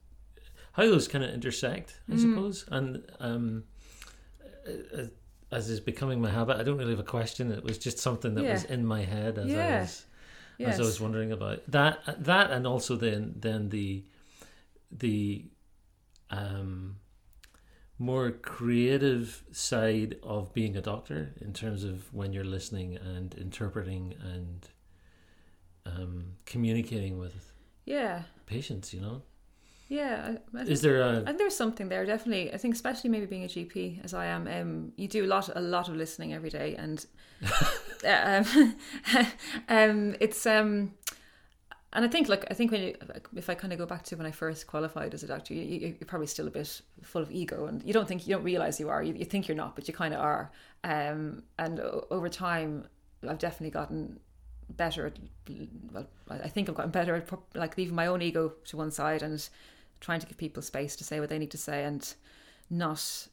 how 0.73 0.83
those 0.83 1.07
kind 1.07 1.23
of 1.23 1.29
intersect, 1.31 1.99
I 2.11 2.15
suppose. 2.21 2.65
And 2.69 3.03
um, 3.19 3.63
as 5.51 5.69
is 5.69 5.79
becoming 5.79 6.21
my 6.21 6.29
habit, 6.29 6.57
I 6.57 6.63
don't 6.63 6.77
really 6.77 6.91
have 6.91 6.99
a 6.99 7.03
question. 7.03 7.51
It 7.51 7.63
was 7.63 7.77
just 7.77 7.99
something 7.99 8.33
that 8.35 8.43
was 8.53 8.63
in 8.65 8.85
my 8.85 9.01
head 9.03 9.37
as 9.37 9.45
I 9.77 9.81
was 9.81 10.05
Yes. 10.61 10.75
as 10.75 10.79
I 10.79 10.83
was 10.83 11.01
wondering 11.01 11.31
about 11.31 11.69
that. 11.71 12.01
That 12.23 12.51
and 12.51 12.65
also 12.67 12.95
then 12.95 13.35
then 13.37 13.69
the 13.69 14.03
the 14.91 15.45
um 16.29 16.97
more 17.97 18.31
creative 18.31 19.43
side 19.51 20.17
of 20.23 20.53
being 20.53 20.75
a 20.75 20.81
doctor 20.81 21.33
in 21.39 21.53
terms 21.53 21.83
of 21.83 22.11
when 22.13 22.33
you're 22.33 22.43
listening 22.43 22.97
and 22.97 23.35
interpreting 23.35 24.15
and 24.23 24.67
um, 25.85 26.25
communicating 26.45 27.19
with 27.19 27.53
yeah, 27.85 28.23
patients. 28.45 28.93
You 28.93 29.01
know, 29.01 29.21
yeah. 29.91 30.35
I, 30.55 30.57
I 30.57 30.61
is 30.63 30.81
there 30.81 31.01
a 31.01 31.23
And 31.27 31.37
there's 31.37 31.55
something 31.55 31.89
there, 31.89 32.05
definitely. 32.05 32.53
I 32.53 32.57
think, 32.57 32.73
especially 32.73 33.09
maybe 33.09 33.25
being 33.25 33.43
a 33.43 33.47
GP 33.47 34.03
as 34.05 34.13
I 34.13 34.27
am, 34.27 34.47
um, 34.47 34.93
you 34.95 35.09
do 35.09 35.25
a 35.25 35.27
lot, 35.27 35.49
a 35.53 35.59
lot 35.59 35.89
of 35.89 35.95
listening 35.95 36.33
every 36.33 36.49
day, 36.49 36.75
and 36.77 37.05
um, 38.07 38.75
um, 39.67 40.15
it's 40.21 40.45
um, 40.45 40.93
and 41.91 42.05
I 42.05 42.07
think, 42.07 42.29
like, 42.29 42.45
I 42.49 42.53
think 42.53 42.71
when 42.71 42.81
you, 42.81 42.95
if 43.35 43.49
I 43.49 43.53
kind 43.53 43.73
of 43.73 43.79
go 43.79 43.85
back 43.85 44.03
to 44.03 44.15
when 44.15 44.25
I 44.25 44.31
first 44.31 44.65
qualified 44.65 45.13
as 45.13 45.23
a 45.23 45.27
doctor, 45.27 45.53
you, 45.53 45.95
you're 45.99 46.07
probably 46.07 46.27
still 46.27 46.47
a 46.47 46.51
bit 46.51 46.81
full 47.01 47.21
of 47.21 47.29
ego, 47.29 47.65
and 47.65 47.83
you 47.83 47.91
don't 47.91 48.07
think 48.07 48.25
you 48.25 48.33
don't 48.33 48.45
realize 48.45 48.79
you 48.79 48.87
are. 48.87 49.03
You, 49.03 49.13
you 49.13 49.25
think 49.25 49.49
you're 49.49 49.57
not, 49.57 49.75
but 49.75 49.89
you 49.89 49.93
kind 49.93 50.13
of 50.13 50.21
are. 50.21 50.51
Um, 50.85 51.43
and 51.59 51.81
over 52.09 52.29
time, 52.29 52.85
I've 53.27 53.39
definitely 53.39 53.71
gotten 53.71 54.21
better. 54.69 55.07
At, 55.07 55.19
well, 55.91 56.07
I 56.29 56.35
I 56.35 56.47
think 56.47 56.69
I've 56.69 56.75
gotten 56.75 56.91
better 56.91 57.13
at 57.15 57.27
pro- 57.27 57.43
like 57.55 57.77
leaving 57.77 57.95
my 57.95 58.07
own 58.07 58.21
ego 58.21 58.53
to 58.67 58.77
one 58.77 58.91
side 58.91 59.21
and 59.21 59.49
trying 60.01 60.19
to 60.19 60.27
give 60.27 60.37
people 60.37 60.61
space 60.61 60.95
to 60.97 61.03
say 61.03 61.19
what 61.19 61.29
they 61.29 61.39
need 61.39 61.51
to 61.51 61.57
say 61.57 61.85
and 61.85 62.13
not 62.69 63.27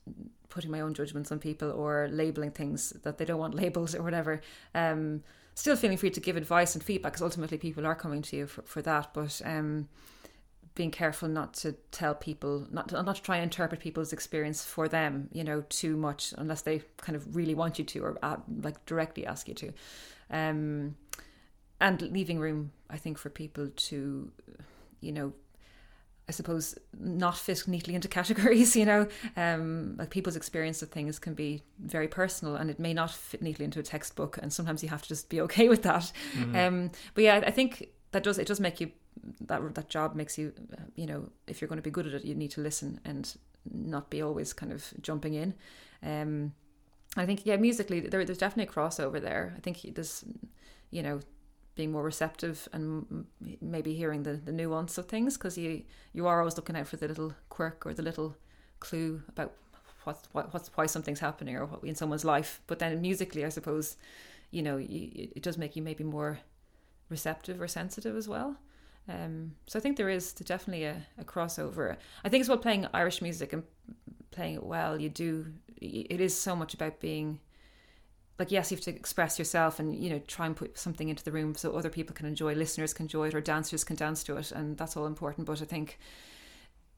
putting 0.49 0.71
my 0.71 0.81
own 0.81 0.95
judgments 0.95 1.33
on 1.33 1.39
people 1.39 1.71
or 1.71 2.09
labeling 2.11 2.51
things 2.51 2.91
that 3.03 3.19
they 3.19 3.25
don't 3.25 3.39
want 3.39 3.55
labels 3.63 3.95
or 3.95 4.03
whatever. 4.03 4.41
Um, 4.75 5.23
still 5.55 5.77
feeling 5.77 5.97
free 5.97 6.11
to 6.11 6.21
give 6.21 6.37
advice 6.37 6.75
and 6.75 6.85
feedback 6.85 7.13
because 7.13 7.23
ultimately 7.23 7.59
people 7.59 7.87
are 7.87 7.95
coming 7.95 8.23
to 8.23 8.37
you 8.37 8.47
for, 8.47 8.63
for 8.63 8.83
that. 8.83 9.13
But 9.13 9.41
um, 9.45 9.89
being 10.75 10.91
careful 10.91 11.29
not 11.29 11.55
to 11.55 11.73
tell 11.91 12.15
people, 12.15 12.67
not 12.71 12.89
to, 12.89 13.03
not 13.03 13.17
to 13.17 13.23
try 13.23 13.37
and 13.37 13.45
interpret 13.45 13.81
people's 13.81 14.13
experience 14.13 14.65
for 14.65 14.89
them, 14.89 15.29
you 15.33 15.43
know, 15.43 15.63
too 15.69 15.97
much 15.97 16.33
unless 16.39 16.63
they 16.63 16.83
kind 16.99 17.17
of 17.17 17.35
really 17.35 17.55
want 17.55 17.79
you 17.79 17.85
to 17.85 18.05
or 18.05 18.19
uh, 18.23 18.37
like 18.63 18.85
directly 18.87 19.27
ask 19.27 19.49
you 19.49 19.55
to. 19.55 19.73
Um, 20.31 20.97
and 21.81 22.01
leaving 22.03 22.39
room, 22.39 22.73
I 22.89 22.97
think, 22.97 23.19
for 23.19 23.31
people 23.31 23.69
to, 23.69 24.31
you 25.01 25.13
know, 25.13 25.33
I 26.29 26.33
suppose 26.33 26.79
not 26.99 27.37
fit 27.37 27.67
neatly 27.67 27.95
into 27.95 28.09
categories, 28.19 28.77
you 28.77 28.85
know. 28.85 29.09
Um, 29.37 29.97
like 29.99 30.11
people's 30.11 30.37
experience 30.37 30.83
of 30.83 30.91
things 30.91 31.19
can 31.19 31.35
be 31.35 31.63
very 31.79 32.09
personal 32.09 32.57
and 32.57 32.71
it 32.71 32.79
may 32.79 32.93
not 32.93 33.11
fit 33.11 33.43
neatly 33.43 33.65
into 33.65 33.81
a 33.81 33.83
textbook 33.83 34.39
and 34.43 34.53
sometimes 34.53 34.83
you 34.83 34.89
have 34.91 35.03
to 35.03 35.09
just 35.09 35.29
be 35.29 35.41
okay 35.47 35.69
with 35.69 35.83
that. 35.83 36.13
Um, 36.55 36.91
but 37.15 37.25
yeah, 37.25 37.43
I 37.47 37.51
think 37.51 37.89
that 38.13 38.23
does 38.23 38.39
it 38.39 38.47
does 38.47 38.61
make 38.61 38.81
you 38.81 38.91
that 39.41 39.75
that 39.75 39.89
job 39.89 40.15
makes 40.15 40.39
you 40.39 40.53
you 40.95 41.07
know, 41.07 41.31
if 41.47 41.61
you're 41.61 41.69
going 41.69 41.79
to 41.79 41.83
be 41.83 41.91
good 41.91 42.07
at 42.07 42.13
it, 42.13 42.25
you 42.25 42.35
need 42.35 42.51
to 42.53 42.61
listen 42.61 43.01
and 43.05 43.37
not 43.71 44.11
be 44.11 44.23
always 44.23 44.53
kind 44.53 44.73
of 44.73 44.93
jumping 45.01 45.35
in. 45.35 45.55
Um 46.03 46.53
I 47.17 47.25
think 47.25 47.47
yeah, 47.47 47.57
musically 47.57 48.01
there, 48.01 48.25
there's 48.25 48.39
definitely 48.39 48.71
a 48.71 48.75
crossover 48.75 49.21
there. 49.21 49.55
I 49.57 49.61
think 49.61 49.95
there's 49.95 50.25
you 50.91 51.03
know, 51.03 51.21
being 51.79 51.93
more 51.93 52.03
receptive 52.03 52.69
and 52.73 53.25
maybe 53.61 53.95
hearing 53.95 54.25
the, 54.25 54.33
the 54.33 54.51
nuance 54.51 54.99
of 54.99 55.07
things 55.07 55.39
because 55.39 55.57
you 55.57 55.85
you 56.13 56.27
are 56.27 56.41
always 56.41 56.57
looking 56.57 56.77
out 56.77 56.89
for 56.89 56.97
the 56.97 57.07
little 57.07 57.33
quirk 57.51 57.87
or 57.87 57.95
the 57.95 58.03
little 58.03 58.35
clue 58.81 59.23
about 59.29 59.53
what, 60.03 60.27
what 60.33 60.53
what's 60.53 60.71
why 60.75 60.87
something's 60.87 61.21
happening 61.21 61.55
or 61.55 61.67
what 61.67 61.85
in 61.85 61.95
someone's 61.95 62.25
life. 62.25 62.61
But 62.67 62.81
then 62.81 63.01
musically, 63.01 63.45
I 63.45 63.49
suppose, 63.51 63.97
you 64.51 64.61
know, 64.61 64.77
you, 64.77 65.29
it 65.37 65.43
does 65.45 65.57
make 65.57 65.77
you 65.77 65.83
maybe 65.83 66.03
more 66.03 66.41
receptive 67.09 67.61
or 67.61 67.69
sensitive 67.69 68.17
as 68.17 68.27
well. 68.27 68.57
Um, 69.09 69.53
so 69.69 69.79
I 69.79 69.83
think 69.83 69.97
there 69.97 70.11
is 70.11 70.33
definitely 70.33 70.85
a, 70.85 71.07
a 71.17 71.25
crossover. 71.25 71.97
I 72.25 72.29
think 72.29 72.41
as 72.41 72.49
well 72.49 72.59
playing 72.59 72.89
Irish 72.93 73.23
music 73.23 73.53
and 73.53 73.63
playing 74.33 74.55
it 74.57 74.65
well, 74.65 75.01
you 75.01 75.09
do. 75.09 75.47
It 75.81 76.21
is 76.21 76.35
so 76.37 76.57
much 76.57 76.75
about 76.75 76.99
being 76.99 77.39
like 78.39 78.51
yes, 78.51 78.71
you 78.71 78.77
have 78.77 78.85
to 78.85 78.95
express 78.95 79.39
yourself 79.39 79.79
and 79.79 79.95
you 79.97 80.11
know 80.11 80.21
try 80.27 80.47
and 80.47 80.57
put 80.57 80.79
something 80.79 81.09
into 81.09 81.25
the 81.25 81.33
room 81.33 81.55
so 81.55 81.75
other 81.75 81.91
people 81.91 82.15
can 82.15 82.27
enjoy, 82.27 82.55
listeners 82.55 82.95
can 82.95 83.05
enjoy 83.05 83.29
it, 83.29 83.35
or 83.35 83.41
dancers 83.41 83.85
can 83.85 83.97
dance 83.97 84.23
to 84.25 84.37
it, 84.37 84.53
and 84.53 84.77
that's 84.77 84.97
all 84.97 85.07
important. 85.07 85.47
But 85.47 85.61
I 85.63 85.65
think 85.65 85.99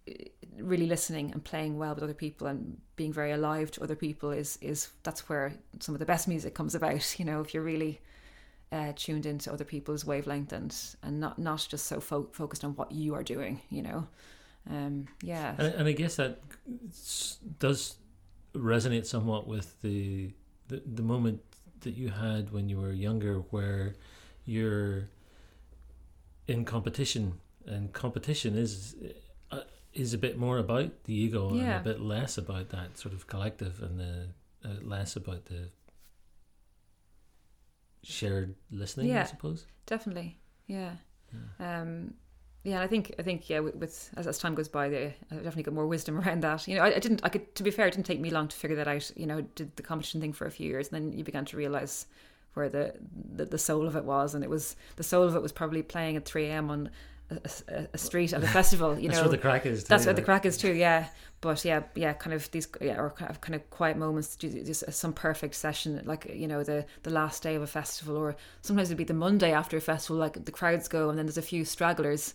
eh, 0.07 0.29
really 0.59 0.87
listening 0.87 1.33
and 1.33 1.43
playing 1.43 1.79
well 1.79 1.95
with 1.95 2.05
other 2.05 2.15
people 2.15 2.47
and 2.47 2.79
being 2.97 3.12
very 3.12 3.33
alive 3.33 3.71
to 3.73 3.83
other 3.83 3.97
people 3.97 4.31
is 4.31 4.59
is 4.61 4.91
that's 5.03 5.29
where 5.29 5.55
some 5.81 5.95
of 5.95 5.99
the 5.99 6.07
best 6.07 6.29
music 6.29 6.55
comes 6.55 6.75
about. 6.75 7.15
You 7.19 7.25
know, 7.25 7.41
if 7.41 7.55
you're 7.55 7.62
really 7.62 8.01
uh, 8.73 8.93
tuned 8.95 9.27
into 9.27 9.53
other 9.53 9.65
people's 9.65 10.05
wavelength 10.05 10.53
and 10.53 10.77
and 11.03 11.21
not 11.21 11.39
not 11.39 11.67
just 11.71 11.87
so 11.87 12.01
fo- 12.01 12.29
focused 12.33 12.65
on 12.65 12.77
what 12.77 12.93
you 12.93 13.15
are 13.15 13.23
doing. 13.23 13.61
You 13.71 13.83
know, 13.83 14.07
um, 14.69 15.09
yeah. 15.23 15.55
And, 15.59 15.75
and 15.75 15.89
I 15.89 15.93
guess 15.93 16.17
that 16.17 16.41
does 17.59 17.97
resonate 18.55 19.07
somewhat 19.07 19.47
with 19.47 19.81
the, 19.83 20.33
the 20.71 20.83
the 20.99 21.03
moment 21.03 21.41
that 21.81 21.95
you 21.97 22.09
had 22.11 22.53
when 22.53 22.69
you 22.71 22.79
were 22.81 22.93
younger, 22.93 23.37
where 23.51 23.95
you're 24.45 25.09
in 26.47 26.65
competition, 26.65 27.25
and 27.67 27.93
competition 27.93 28.57
is 28.57 28.95
uh, 29.51 29.61
is 29.93 30.15
a 30.15 30.19
bit 30.19 30.37
more 30.39 30.59
about 30.59 30.91
the 31.05 31.15
ego 31.15 31.49
and 31.51 31.59
Yeah. 31.61 31.81
a 31.81 31.85
bit 31.85 32.01
less 32.01 32.39
about 32.39 32.69
that 32.71 32.99
sort 32.99 33.15
of 33.15 33.27
collective, 33.27 33.83
and 33.83 33.99
the 33.99 34.15
uh, 34.65 34.77
less 34.83 35.17
about 35.17 35.43
the 35.47 35.71
shared 38.03 38.55
listening. 38.71 39.15
I 39.17 39.25
suppose. 39.25 39.67
Definitely, 39.87 40.39
yeah. 40.67 40.93
Um, 41.59 42.15
yeah, 42.62 42.82
I 42.82 42.87
think 42.87 43.15
I 43.19 43.23
think 43.23 43.49
yeah, 43.49 43.61
with, 43.61 44.11
as, 44.16 44.27
as 44.27 44.39
time 44.39 44.55
goes 44.55 44.69
by, 44.69 44.89
the 44.89 45.07
I 45.07 45.07
uh, 45.32 45.37
definitely 45.37 45.62
got 45.62 45.74
more 45.74 45.87
wisdom 45.87 46.19
around 46.20 46.43
that. 46.43 46.69
You 46.69 46.77
know, 46.77 46.82
I, 46.82 46.97
I 46.97 46.99
didn't. 46.99 47.20
I 47.24 47.28
could, 47.31 47.55
to 47.55 47.62
be 47.62 47.70
fair, 47.70 47.87
it 47.87 47.93
didn't 47.93 48.07
take 48.07 48.20
me 48.20 48.31
long 48.31 48.49
to 48.49 48.57
figure 48.57 48.77
that 48.77 48.89
out. 48.89 49.11
You 49.16 49.27
know, 49.27 49.41
did 49.55 49.74
the 49.77 49.82
competition 49.82 50.20
thing 50.20 50.32
for 50.32 50.47
a 50.47 50.51
few 50.51 50.69
years, 50.69 50.89
and 50.89 51.03
then 51.03 51.19
you 51.19 51.24
began 51.24 51.45
to 51.47 51.57
realize 51.57 52.07
where 52.55 52.69
the, 52.69 52.95
the 53.35 53.47
the 53.47 53.59
soul 53.59 53.87
of 53.87 53.97
it 53.97 54.05
was, 54.05 54.35
and 54.35 54.45
it 54.45 54.51
was 54.51 54.77
the 54.97 55.03
soul 55.03 55.24
of 55.24 55.35
it 55.35 55.43
was 55.43 55.53
probably 55.53 55.82
playing 55.82 56.16
at 56.16 56.27
three 56.27 56.47
a.m. 56.47 56.70
on 56.70 56.91
a, 57.31 57.86
a, 57.93 57.98
street 57.98 58.32
at 58.32 58.43
a 58.43 58.47
festival. 58.47 58.98
You 58.98 59.09
know. 59.09 59.09
That's 59.09 59.19
know, 59.19 59.23
where 59.23 59.36
the 59.36 59.39
crack 59.39 59.66
is. 59.66 59.85
that's 59.85 60.05
too, 60.05 60.09
where 60.09 60.15
the 60.15 60.23
crack 60.23 60.47
is 60.47 60.57
too, 60.57 60.73
yeah. 60.73 61.09
But 61.40 61.65
yeah, 61.65 61.85
yeah, 61.94 62.12
kind 62.12 62.35
of 62.35 62.51
these, 62.51 62.69
yeah, 62.81 63.01
or 63.01 63.11
kind 63.11 63.31
of, 63.31 63.40
kind 63.40 63.55
of 63.55 63.69
quiet 63.70 63.97
moments, 63.97 64.36
just 64.36 64.93
some 64.93 65.12
perfect 65.12 65.55
session, 65.55 66.02
like 66.05 66.31
you 66.35 66.47
know, 66.47 66.62
the 66.62 66.85
the 67.02 67.11
last 67.11 67.43
day 67.43 67.55
of 67.55 67.62
a 67.62 67.66
festival, 67.66 68.16
or 68.16 68.36
sometimes 68.62 68.89
it'd 68.89 68.98
be 68.98 69.05
the 69.05 69.15
Monday 69.15 69.52
after 69.52 69.77
a 69.77 69.81
festival, 69.81 70.16
like 70.16 70.44
the 70.44 70.52
crowds 70.52 70.89
go, 70.89 71.09
and 71.09 71.19
then 71.19 71.27
there's 71.27 71.39
a 71.39 71.43
few 71.43 71.65
stragglers, 71.65 72.35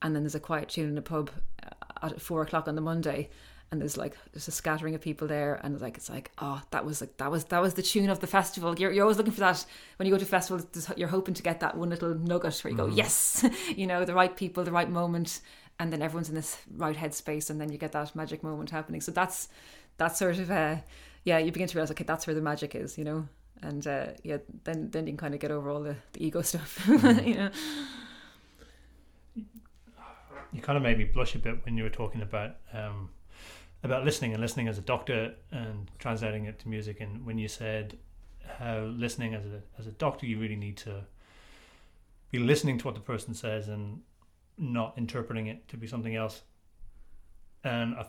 and 0.00 0.14
then 0.14 0.22
there's 0.22 0.34
a 0.34 0.40
quiet 0.40 0.70
tune 0.70 0.90
in 0.90 0.98
a 0.98 1.02
pub 1.02 1.30
uh, 1.62 2.06
at 2.06 2.20
four 2.20 2.42
o'clock 2.42 2.66
on 2.66 2.76
the 2.76 2.80
Monday, 2.80 3.28
and 3.70 3.80
there's 3.80 3.96
like 3.96 4.16
there's 4.32 4.48
a 4.48 4.52
scattering 4.52 4.94
of 4.94 5.00
people 5.00 5.26
there, 5.26 5.60
and 5.62 5.80
like 5.80 5.96
it's 5.96 6.08
like, 6.08 6.30
oh, 6.38 6.62
that 6.70 6.84
was 6.84 7.00
like 7.00 7.16
that 7.16 7.30
was 7.30 7.44
that 7.44 7.60
was 7.60 7.74
the 7.74 7.82
tune 7.82 8.10
of 8.10 8.20
the 8.20 8.26
festival. 8.26 8.78
You're 8.78 8.92
you're 8.92 9.04
always 9.04 9.16
looking 9.16 9.32
for 9.32 9.40
that. 9.40 9.64
When 9.96 10.06
you 10.06 10.12
go 10.12 10.18
to 10.18 10.24
festivals. 10.26 10.66
You're 10.96 11.08
hoping 11.08 11.34
to 11.34 11.42
get 11.42 11.60
that 11.60 11.76
one 11.76 11.90
little 11.90 12.14
nugget 12.14 12.58
where 12.62 12.70
you 12.70 12.76
go, 12.76 12.86
yes, 12.86 13.44
you 13.76 13.86
know, 13.86 14.04
the 14.04 14.14
right 14.14 14.36
people, 14.36 14.64
the 14.64 14.72
right 14.72 14.90
moment 14.90 15.40
and 15.78 15.92
then 15.92 16.02
everyone's 16.02 16.28
in 16.28 16.34
this 16.34 16.58
right 16.76 16.96
headspace 16.96 17.50
and 17.50 17.60
then 17.60 17.70
you 17.70 17.78
get 17.78 17.92
that 17.92 18.14
magic 18.16 18.42
moment 18.42 18.70
happening. 18.70 19.00
So 19.00 19.12
that's 19.12 19.48
that 19.98 20.16
sort 20.16 20.38
of 20.38 20.50
uh 20.50 20.76
yeah 21.24 21.38
you 21.38 21.52
begin 21.52 21.68
to 21.68 21.76
realize 21.76 21.90
okay 21.90 22.04
that's 22.04 22.26
where 22.26 22.34
the 22.34 22.40
magic 22.40 22.74
is 22.74 22.96
you 22.96 23.04
know? 23.04 23.28
And 23.62 23.86
uh 23.86 24.06
yeah 24.22 24.38
then 24.64 24.90
then 24.90 25.06
you 25.06 25.12
can 25.12 25.18
kind 25.18 25.34
of 25.34 25.40
get 25.40 25.50
over 25.50 25.70
all 25.70 25.82
the, 25.82 25.96
the 26.12 26.24
ego 26.24 26.42
stuff 26.42 26.86
you 26.88 27.34
know? 27.34 27.50
You 30.52 30.62
kind 30.62 30.76
of 30.76 30.82
made 30.82 30.96
me 30.96 31.04
blush 31.04 31.34
a 31.34 31.38
bit 31.38 31.64
when 31.64 31.76
you 31.76 31.82
were 31.82 31.90
talking 31.90 32.22
about 32.22 32.56
um, 32.72 33.10
about 33.86 34.04
listening 34.04 34.32
and 34.32 34.40
listening 34.40 34.68
as 34.68 34.76
a 34.76 34.82
doctor 34.82 35.34
and 35.50 35.90
translating 35.98 36.44
it 36.44 36.58
to 36.60 36.68
music. 36.68 37.00
And 37.00 37.24
when 37.24 37.38
you 37.38 37.48
said 37.48 37.96
how 38.58 38.80
listening 38.80 39.34
as 39.34 39.44
a 39.44 39.60
as 39.78 39.86
a 39.86 39.90
doctor 39.92 40.24
you 40.24 40.38
really 40.38 40.56
need 40.56 40.76
to 40.76 41.04
be 42.30 42.38
listening 42.38 42.78
to 42.78 42.84
what 42.84 42.94
the 42.94 43.00
person 43.00 43.34
says 43.34 43.68
and 43.68 44.00
not 44.58 44.94
interpreting 44.96 45.46
it 45.46 45.66
to 45.68 45.76
be 45.76 45.86
something 45.86 46.14
else. 46.14 46.42
And 47.64 47.94
I, 47.96 48.06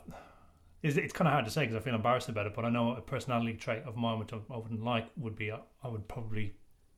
it's, 0.83 1.13
kind 1.13 1.27
of 1.27 1.33
hard 1.33 1.45
to 1.45 1.51
say 1.51 1.61
because 1.61 1.75
I 1.75 1.79
feel 1.79 1.95
embarrassed 1.95 2.29
about 2.29 2.45
it 2.45 2.53
but 2.53 2.65
I 2.65 2.69
know 2.69 2.93
a 2.93 3.01
personality 3.01 3.53
trait 3.53 3.83
of 3.85 3.95
mine 3.95 4.19
which 4.19 4.33
I, 4.33 4.37
I 4.53 4.57
wouldn't 4.57 4.83
like 4.83 5.07
would 5.17 5.35
be 5.35 5.51
I, 5.51 5.59
I 5.83 5.87
would 5.87 6.07
probably 6.07 6.53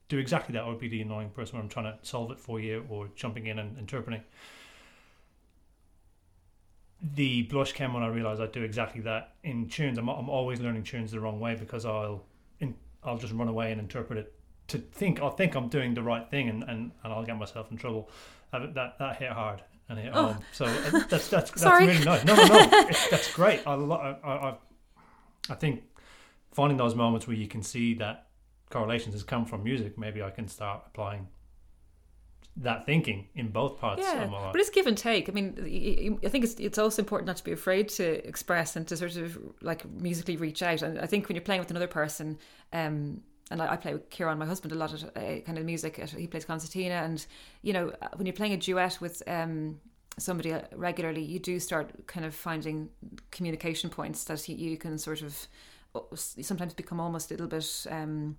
do 0.10 0.18
exactly 0.18 0.54
that 0.54 0.64
I 0.64 0.68
would 0.68 0.80
be 0.80 0.90
the 0.90 1.02
annoying 1.02 1.30
person 1.30 1.56
where 1.56 1.64
I'm 1.64 1.70
trying 1.70 1.86
to 1.86 1.98
solve 2.02 2.32
it 2.32 2.40
for 2.40 2.60
you 2.60 2.86
or 2.90 3.10
jumping 3.16 3.48
in 3.48 3.60
and 3.60 3.78
interpreting 3.78 4.22
the 7.02 7.44
blush 7.44 7.72
came 7.74 7.94
when 7.94 8.04
I 8.04 8.08
realised 8.08 8.42
I 8.42 8.48
do 8.48 8.64
exactly 8.64 9.02
that 9.02 9.36
in 9.44 9.70
tunes. 9.70 9.98
I'm, 9.98 10.10
I'm 10.10 10.30
always 10.30 10.60
learning 10.60 10.84
tunes 10.84 11.12
the 11.12 11.20
wrong 11.20 11.40
way 11.40 11.56
because 11.56 11.86
I'll 11.86 12.24
in, 12.60 12.76
I'll 13.04 13.18
just 13.18 13.34
run 13.34 13.48
away 13.48 13.72
and 13.72 13.80
interpret 13.80 14.20
it 14.20 14.34
to 14.68 14.78
think 14.78 15.22
I'll 15.22 15.32
think 15.32 15.56
I'm 15.56 15.70
doing 15.70 15.94
the 15.94 16.04
right 16.04 16.30
thing 16.30 16.50
and, 16.50 16.64
and, 16.64 16.92
and 17.04 17.14
I'll 17.14 17.24
get 17.26 17.38
myself 17.38 17.72
in 17.72 17.78
trouble. 17.78 18.10
Uh, 18.52 18.68
that 18.74 18.98
that 19.00 19.16
hit 19.18 19.32
hard 19.32 19.62
and 19.88 19.98
hit 19.98 20.12
Oh. 20.14 20.34
home. 20.34 20.44
So 20.52 20.66
uh, 20.66 21.04
that's 21.10 21.28
that's 21.30 21.52
that's 21.52 21.64
really 21.80 22.04
nice. 22.04 22.24
No, 22.26 22.36
no, 22.36 22.46
no. 22.46 22.70
It's, 22.90 23.10
that's 23.10 23.34
great. 23.34 23.66
I, 23.66 23.74
I 23.76 24.50
I 24.50 24.56
I 25.50 25.56
think 25.56 25.84
finding 26.52 26.78
those 26.78 26.96
moments 26.96 27.28
where 27.28 27.36
you 27.38 27.48
can 27.48 27.64
see 27.64 27.94
that 27.96 28.28
correlations 28.70 29.14
has 29.16 29.24
come 29.24 29.46
from 29.46 29.64
music. 29.64 29.98
Maybe 29.98 30.22
I 30.22 30.32
can 30.32 30.48
start 30.48 30.84
applying 30.88 31.28
that 32.62 32.86
thinking 32.86 33.28
in 33.36 33.50
both 33.50 33.80
parts 33.80 34.02
yeah 34.04 34.24
of 34.24 34.32
my 34.32 34.40
life. 34.40 34.52
but 34.52 34.60
it's 34.60 34.70
give 34.70 34.88
and 34.88 34.98
take 34.98 35.30
i 35.30 35.32
mean 35.32 36.18
I 36.24 36.30
think 36.30 36.44
it's 36.44 36.56
it's 36.56 36.78
also 36.78 37.02
important 37.02 37.28
not 37.28 37.38
to 37.38 37.44
be 37.44 37.52
afraid 37.52 37.90
to 37.90 38.28
express 38.28 38.76
and 38.76 38.88
to 38.88 38.98
sort 38.98 39.16
of 39.16 39.38
like 39.62 39.90
musically 39.90 40.38
reach 40.38 40.62
out 40.62 40.82
and 40.82 41.00
i 41.00 41.06
think 41.06 41.28
when 41.28 41.36
you're 41.36 41.44
playing 41.44 41.62
with 41.62 41.70
another 41.72 41.88
person 41.88 42.38
um 42.74 43.22
and 43.52 43.62
I, 43.62 43.74
I 43.74 43.76
play 43.78 43.94
with 43.94 44.10
Kieran, 44.10 44.38
my 44.38 44.46
husband, 44.46 44.72
a 44.74 44.76
lot 44.76 44.94
of 44.94 45.04
uh, 45.16 45.42
kind 45.46 45.58
of 45.58 45.66
music. 45.66 45.98
He 45.98 46.28
plays 46.28 46.46
concertina, 46.46 46.96
and 46.96 47.26
you 47.62 47.74
know, 47.74 47.92
when 48.16 48.26
you're 48.26 48.36
playing 48.36 48.54
a 48.54 48.58
duet 48.58 49.00
with 49.02 49.24
um, 49.28 49.80
somebody 50.18 50.54
uh, 50.54 50.62
regularly, 50.76 51.24
you 51.24 51.40
do 51.40 51.60
start 51.60 51.92
kind 52.08 52.26
of 52.26 52.36
finding 52.36 52.90
communication 53.32 53.90
points 53.90 54.24
that 54.26 54.48
you, 54.48 54.56
you 54.56 54.78
can 54.78 54.98
sort 54.98 55.22
of 55.22 55.48
uh, 55.96 56.02
sometimes 56.16 56.74
become 56.74 57.00
almost 57.00 57.32
a 57.32 57.34
little 57.34 57.48
bit. 57.48 57.88
Um, 57.90 58.38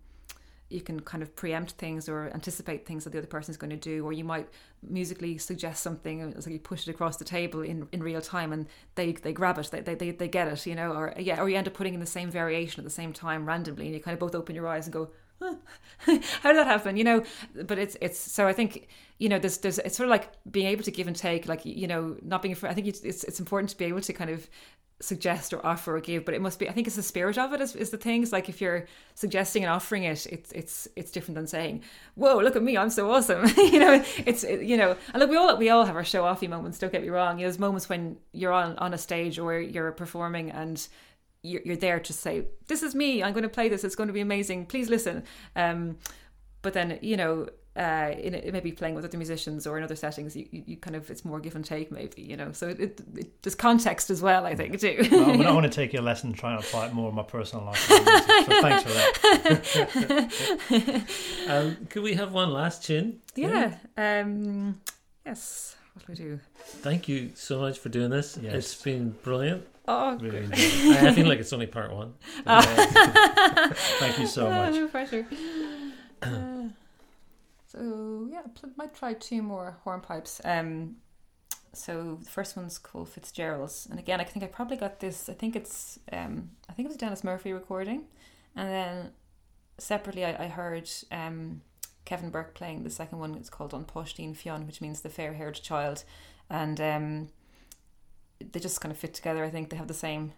you 0.71 0.81
can 0.81 1.01
kind 1.01 1.23
of 1.23 1.35
preempt 1.35 1.73
things 1.73 2.09
or 2.09 2.31
anticipate 2.33 2.87
things 2.87 3.05
that 3.05 3.11
the 3.11 3.19
other 3.19 3.27
person 3.27 3.51
is 3.51 3.57
going 3.57 3.71
to 3.71 3.77
do, 3.77 4.05
or 4.05 4.13
you 4.13 4.25
might 4.25 4.49
musically 4.83 5.37
suggest 5.37 5.83
something. 5.83 6.21
It's 6.21 6.47
like 6.47 6.53
you 6.53 6.61
push 6.61 6.87
it 6.87 6.91
across 6.91 7.17
the 7.17 7.25
table 7.25 7.63
in, 7.63 7.89
in 7.93 8.03
real 8.03 8.21
time, 8.21 8.53
and 8.53 8.67
they, 8.95 9.13
they 9.13 9.33
grab 9.33 9.59
it, 9.59 9.71
they, 9.71 9.81
they, 9.95 10.11
they, 10.13 10.29
get 10.29 10.49
it, 10.49 10.65
you 10.67 10.75
know, 10.75 10.93
or 10.93 11.13
yeah, 11.19 11.41
or 11.41 11.49
you 11.49 11.57
end 11.57 11.67
up 11.67 11.75
putting 11.75 11.95
in 11.95 12.01
the 12.01 12.07
same 12.07 12.31
variation 12.31 12.81
at 12.81 12.85
the 12.85 12.91
same 12.91 13.13
time 13.13 13.45
randomly, 13.45 13.87
and 13.87 13.95
you 13.95 14.01
kind 14.01 14.15
of 14.15 14.21
both 14.21 14.35
open 14.35 14.55
your 14.55 14.69
eyes 14.69 14.87
and 14.87 14.93
go, 14.93 15.11
huh, 15.41 15.55
how 15.99 16.51
did 16.51 16.59
that 16.59 16.67
happen, 16.67 16.97
you 16.97 17.05
know? 17.05 17.25
But 17.55 17.79
it's 17.79 17.97
it's 18.01 18.19
so 18.19 18.47
I 18.47 18.53
think 18.53 18.89
you 19.19 19.29
know 19.29 19.39
there's 19.39 19.59
there's 19.59 19.79
it's 19.79 19.97
sort 19.97 20.07
of 20.07 20.11
like 20.11 20.31
being 20.51 20.67
able 20.67 20.85
to 20.85 20.91
give 20.91 21.07
and 21.07 21.17
take, 21.17 21.49
like 21.49 21.65
you 21.65 21.87
know, 21.87 22.17
not 22.23 22.43
being 22.43 22.53
afraid. 22.53 22.71
I 22.71 22.75
think 22.75 22.87
it's, 22.87 23.03
it's 23.03 23.41
important 23.41 23.71
to 23.71 23.77
be 23.77 23.87
able 23.87 24.01
to 24.01 24.13
kind 24.13 24.31
of 24.31 24.49
suggest 25.01 25.55
or 25.55 25.65
offer 25.65 25.97
or 25.97 26.01
give 26.01 26.25
but 26.25 26.35
it 26.35 26.43
must 26.43 26.59
be 26.59 26.69
i 26.69 26.73
think 26.73 26.87
it's 26.87 26.97
the 26.97 27.03
spirit 27.03 27.39
of 27.39 27.53
it 27.55 27.61
is, 27.61 27.75
is 27.75 27.91
the 27.91 27.97
things 27.97 28.33
like 28.33 28.49
if 28.51 28.61
you're 28.61 28.87
suggesting 29.15 29.65
and 29.65 29.73
offering 29.73 30.05
it 30.05 30.27
it's 30.27 30.53
it's 30.53 30.89
it's 30.95 31.11
different 31.11 31.35
than 31.37 31.47
saying 31.47 31.83
whoa 32.17 32.39
look 32.39 32.55
at 32.55 32.63
me 32.63 32.77
i'm 32.77 32.91
so 32.91 33.11
awesome. 33.11 33.49
You 33.71 33.79
know 33.79 34.05
it's 34.27 34.43
it, 34.45 34.63
you 34.63 34.77
know 34.77 34.97
and 35.13 35.21
look 35.21 35.31
we 35.31 35.37
all 35.37 35.57
we 35.57 35.71
all 35.71 35.85
have 35.85 35.97
our 35.97 36.05
show 36.05 36.23
offy 36.25 36.49
moments 36.49 36.79
don't 36.79 36.93
get 36.93 37.03
me 37.03 37.09
wrong. 37.09 37.39
There's 37.39 37.59
moments 37.59 37.89
when 37.89 38.17
you're 38.33 38.53
on 38.53 38.77
on 38.79 38.93
a 38.95 38.99
stage 38.99 39.39
or 39.39 39.59
you're 39.59 39.93
performing 39.93 40.51
and 40.51 40.87
you're, 41.43 41.63
you're 41.65 41.77
there 41.77 42.01
to 42.01 42.13
say 42.13 42.47
this 42.67 42.83
is 42.83 42.95
me 42.95 43.23
i'm 43.23 43.33
going 43.33 43.43
to 43.43 43.49
play 43.49 43.69
this 43.69 43.85
it's 43.85 43.95
going 43.95 44.09
to 44.09 44.13
be 44.13 44.21
amazing 44.21 44.67
please 44.67 44.91
listen. 44.91 45.23
Um 45.57 45.99
but 46.63 46.73
then 46.73 46.99
you 47.01 47.17
know 47.17 47.49
uh, 47.77 48.13
in 48.19 48.35
it, 48.35 48.53
maybe 48.53 48.73
playing 48.73 48.95
with 48.95 49.05
other 49.05 49.17
musicians 49.17 49.67
or 49.67 49.79
in 49.79 49.85
other 49.85 49.97
settings, 49.97 50.37
you, 50.37 50.47
you, 50.51 50.63
you 50.67 50.77
kind 50.77 50.97
of 50.97 51.09
it's 51.11 51.25
more 51.25 51.41
give 51.41 51.55
and 51.55 51.65
take, 51.65 51.91
maybe 51.93 52.21
you 52.23 52.37
know. 52.37 52.53
So 52.53 52.69
it, 52.69 52.81
it, 52.81 53.01
it 53.17 53.43
there's 53.43 53.55
context 53.55 54.11
as 54.11 54.21
well, 54.21 54.45
I 54.45 54.55
think 54.55 54.79
too. 54.81 55.07
Well, 55.11 55.37
but 55.37 55.47
I 55.47 55.53
want 55.53 55.65
to 55.65 55.71
take 55.81 55.93
your 55.93 56.03
lesson 56.03 56.31
and 56.31 56.39
try 56.39 56.55
and 56.55 56.61
apply 56.63 56.87
it 56.89 56.93
more 56.93 57.09
in 57.11 57.15
my 57.15 57.23
personal 57.23 57.65
life. 57.67 57.79
So 57.79 57.99
thanks 58.61 58.83
for 58.83 58.91
that. 58.91 61.07
Um, 61.49 61.77
could 61.89 62.03
we 62.03 62.15
have 62.15 62.33
one 62.33 62.51
last 62.53 62.85
tune? 62.85 63.21
yeah. 63.35 63.77
Um. 63.97 64.81
Yes. 65.27 65.77
What 65.95 66.07
do 66.07 66.13
we 66.13 66.19
do? 66.31 66.41
Thank 66.57 67.09
you 67.09 67.31
so 67.35 67.61
much 67.61 67.79
for 67.79 67.89
doing 67.89 68.11
this. 68.11 68.39
Yes. 68.41 68.55
It's 68.55 68.83
been 68.83 69.11
brilliant. 69.23 69.67
Oh, 69.89 70.17
Really 70.19 70.47
great. 70.47 70.53
I 70.53 71.09
I 71.09 71.13
feel 71.13 71.27
like 71.27 71.41
it's 71.41 71.53
only 71.53 71.67
part 71.67 71.93
one. 71.93 72.15
Thank 72.47 74.19
you 74.19 74.27
so 74.27 74.49
much. 74.49 74.75
no 74.75 74.89
pressure. 74.89 75.27
So 77.71 78.29
yeah, 78.33 78.43
pl- 78.55 78.71
might 78.77 78.95
try 78.95 79.15
two 79.15 79.43
more 79.43 79.79
hornpipes. 79.85 80.41
Um, 80.45 80.97
so 81.73 82.19
the 82.21 82.29
first 82.29 82.57
one's 82.57 82.79
called 82.79 83.09
Fitzgerald's, 83.09 83.87
and 83.89 83.99
again, 84.01 84.21
I 84.21 84.25
think 84.25 84.45
I 84.45 84.49
probably 84.49 84.77
got 84.77 84.99
this. 84.99 85.29
I 85.29 85.35
think 85.35 85.55
it's 85.55 86.01
um, 86.13 86.51
I 86.69 86.73
think 86.73 86.87
it 86.87 86.89
was 86.89 86.97
Denis 86.97 87.23
Murphy 87.23 87.53
recording, 87.53 88.07
and 88.57 88.69
then 88.69 89.11
separately 89.79 90.25
I, 90.25 90.47
I 90.47 90.49
heard 90.49 90.91
um, 91.13 91.61
Kevin 92.05 92.31
Burke 92.31 92.55
playing 92.55 92.83
the 92.83 92.91
second 92.91 93.21
one. 93.21 93.37
It's 93.37 93.51
called 93.51 93.73
An 93.73 93.85
Páistín 93.85 94.37
Fionn, 94.37 94.67
which 94.67 94.81
means 94.81 95.03
the 95.03 95.09
fair-haired 95.09 95.63
child, 95.63 96.03
and 96.49 96.81
um, 96.81 97.29
they 98.41 98.59
just 98.59 98.81
kind 98.81 98.91
of 98.91 98.99
fit 98.99 99.15
together. 99.15 99.45
I 99.45 99.51
think 99.51 99.71
they 99.71 99.77
have 99.77 99.87
the 99.87 99.95
same 99.95 100.33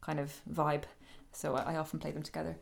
kind 0.00 0.18
of 0.18 0.40
vibe, 0.52 0.84
so 1.30 1.54
I, 1.54 1.74
I 1.74 1.76
often 1.76 2.00
play 2.00 2.10
them 2.10 2.24
together. 2.24 2.56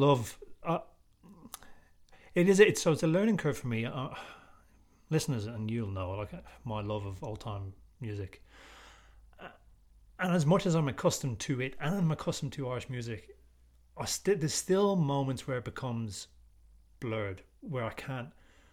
Love. 0.00 0.38
Uh, 0.64 0.78
it 2.34 2.48
is. 2.48 2.58
it. 2.58 2.78
so 2.78 2.92
it's 2.92 3.02
a 3.02 3.06
learning 3.06 3.36
curve 3.36 3.58
for 3.58 3.68
me. 3.68 3.84
Uh, 3.84 4.08
listeners, 5.10 5.46
and 5.46 5.70
you'll 5.70 5.90
know, 5.90 6.10
like 6.12 6.32
my 6.64 6.80
love 6.80 7.04
of 7.04 7.22
old 7.22 7.40
time 7.40 7.74
music. 8.00 8.42
Uh, 9.38 9.48
and 10.18 10.34
as 10.34 10.46
much 10.46 10.66
as 10.66 10.74
I'm 10.74 10.88
accustomed 10.88 11.38
to 11.40 11.60
it, 11.60 11.74
and 11.80 11.94
I'm 11.94 12.10
accustomed 12.10 12.52
to 12.54 12.68
Irish 12.68 12.88
music, 12.88 13.36
I 13.98 14.06
st- 14.06 14.40
there's 14.40 14.54
still 14.54 14.96
moments 14.96 15.46
where 15.46 15.58
it 15.58 15.64
becomes 15.64 16.28
blurred, 17.00 17.42
where 17.60 17.84
I 17.84 17.92
can't. 17.92 18.28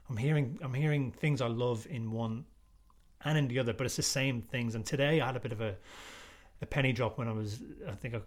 I'm 0.10 0.18
hearing 0.18 0.58
I'm 0.62 0.74
hearing 0.74 1.12
things 1.12 1.41
I 1.41 1.48
love 1.48 1.86
in 1.90 2.12
one 2.12 2.45
and 3.26 3.38
in 3.38 3.48
the 3.49 3.60
other, 3.60 3.74
but 3.74 3.86
it's 3.86 3.98
the 3.98 4.04
same 4.04 4.41
things. 4.41 4.76
And 4.76 4.86
today 4.86 5.20
I 5.20 5.26
had 5.26 5.36
a 5.36 5.41
bit 5.41 5.52
of 5.52 5.60
a 5.60 5.76
a 6.62 6.66
penny 6.66 6.94
drop 6.94 7.18
when 7.18 7.28
I 7.28 7.34
was. 7.34 7.62
I 7.88 7.91
think 7.95 8.16
I, 8.16 8.20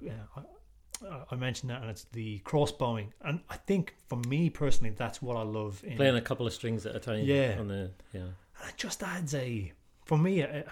I, 1.31 1.35
mentioned 1.37 1.71
that, 1.71 1.83
and 1.83 1.91
it's 1.91 2.05
the 2.13 2.41
crossbowing. 2.41 3.09
And 3.23 3.41
I 3.49 3.57
think 3.57 3.95
for 4.09 4.17
me 4.29 4.51
personally, 4.51 4.95
that's 4.97 5.23
what 5.23 5.37
I 5.37 5.43
love. 5.43 5.83
In, 5.85 5.97
Playing 5.97 6.17
a 6.17 6.21
couple 6.21 6.47
of 6.47 6.53
strings 6.53 6.87
at 6.87 6.95
a 6.95 7.01
time. 7.01 7.25
Yeah. 7.25 7.57
On 7.59 7.69
the 7.69 7.91
yeah. 8.13 8.21
and 8.21 8.69
it 8.69 8.77
just 8.77 9.03
adds 9.03 9.35
a 9.35 9.73
for 10.05 10.19
me 10.19 10.41
a, 10.41 10.65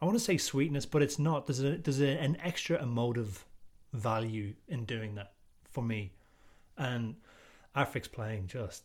I 0.00 0.04
want 0.04 0.16
to 0.16 0.24
say 0.24 0.38
sweetness 0.38 0.86
but 0.86 1.02
it's 1.02 1.18
not 1.18 1.46
there's 1.46 1.62
a 1.62 1.76
there's 1.76 2.00
a, 2.00 2.08
an 2.08 2.38
extra 2.42 2.82
emotive 2.82 3.44
value 3.92 4.54
in 4.68 4.84
doing 4.86 5.14
that 5.16 5.32
for 5.70 5.82
me 5.82 6.12
and 6.78 7.16
Afric's 7.74 8.08
playing 8.08 8.46
just 8.46 8.84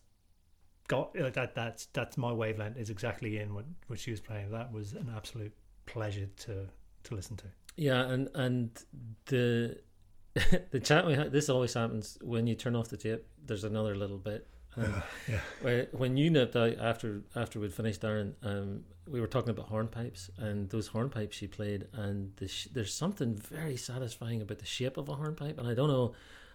got 0.88 1.18
like 1.18 1.34
that 1.34 1.56
that's 1.56 1.86
that's 1.88 2.18
my 2.18 2.32
wavelength 2.32 2.78
is 2.78 2.90
exactly 2.90 3.40
in 3.40 3.54
what 3.54 3.66
what 3.88 4.00
she 4.00 4.12
was 4.12 4.20
playing 4.20 4.52
that 4.52 4.72
was 4.72 4.94
an 4.94 5.12
absolute 5.16 5.54
pleasure 5.86 6.28
to 6.38 6.68
to 7.04 7.16
listen 7.16 7.38
to 7.38 7.46
Yeah, 7.78 8.02
and 8.10 8.30
and 8.36 8.70
the 9.26 9.78
the 10.72 10.80
chat 10.80 11.06
we 11.06 11.14
had. 11.14 11.32
This 11.32 11.49
always 11.49 11.74
happens 11.74 12.18
when 12.22 12.45
you 12.45 12.56
turn 12.56 12.76
off 12.76 12.90
the 12.90 12.98
tape. 12.98 13.26
There's 13.45 13.64
another 13.64 13.95
little 13.95 14.18
bit. 14.18 14.48
Um, 14.76 15.02
yeah. 15.30 15.40
where 15.62 15.88
when 15.94 16.18
you 16.18 16.30
nipped 16.30 16.56
out 16.56 16.78
after 16.80 17.22
after 17.36 17.60
we'd 17.60 17.74
finished, 17.74 18.02
Darren, 18.02 18.34
um, 18.44 18.84
we 19.07 19.22
were 19.22 19.28
talking 19.28 19.52
about 19.52 19.70
hornpipes 19.70 20.30
and 20.38 20.70
those 20.70 20.90
hornpipes 20.90 21.34
she 21.34 21.48
played, 21.48 21.88
and 21.94 22.36
the 22.36 22.49
sh- 22.49 22.68
there's 22.74 22.94
something 22.94 23.36
very 23.36 23.78
satisfying 23.78 24.41
about 24.41 24.60
the 24.60 24.66
shape 24.66 24.98
of 24.98 25.07
a 25.07 25.16
hornpipe, 25.16 25.57
and 25.57 25.68
I 25.68 25.74
don't 25.74 25.90
know 25.90 26.14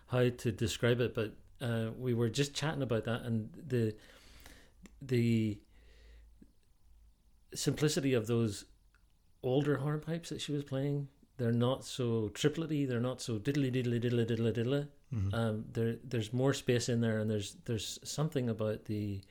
how 0.09 0.29
to 0.29 0.53
describe 0.53 1.01
it, 1.01 1.15
but 1.15 1.33
uh, 1.63 1.91
we 1.99 2.13
were 2.13 2.29
just 2.29 2.53
chatting 2.53 2.83
about 2.83 3.05
that, 3.05 3.23
and 3.23 3.49
the 3.67 3.95
the 5.01 5.59
simplicity 7.55 8.13
of 8.13 8.27
those 8.27 8.67
older 9.43 9.79
hornpipes 9.79 10.29
that 10.29 10.41
she 10.43 10.53
was 10.53 10.65
playing. 10.65 11.09
They're 11.41 11.53
not 11.69 11.85
so 11.87 12.29
triplety. 12.35 12.87
They're 12.87 13.01
not 13.01 13.23
so 13.23 13.39
diddly 13.39 13.71
diddly 13.75 13.99
diddly 13.99 14.27
diddly 14.27 14.53
diddly. 14.53 14.89
Mhm. 15.15 15.35
Um, 15.35 15.65
there, 15.73 15.97
there's 16.05 16.33
more 16.35 16.53
space 16.53 16.91
in 16.91 17.01
there, 17.01 17.19
and 17.19 17.31
there's 17.31 17.57
there's 17.65 17.99
something 18.05 18.51
about 18.51 18.85
the 18.85 19.23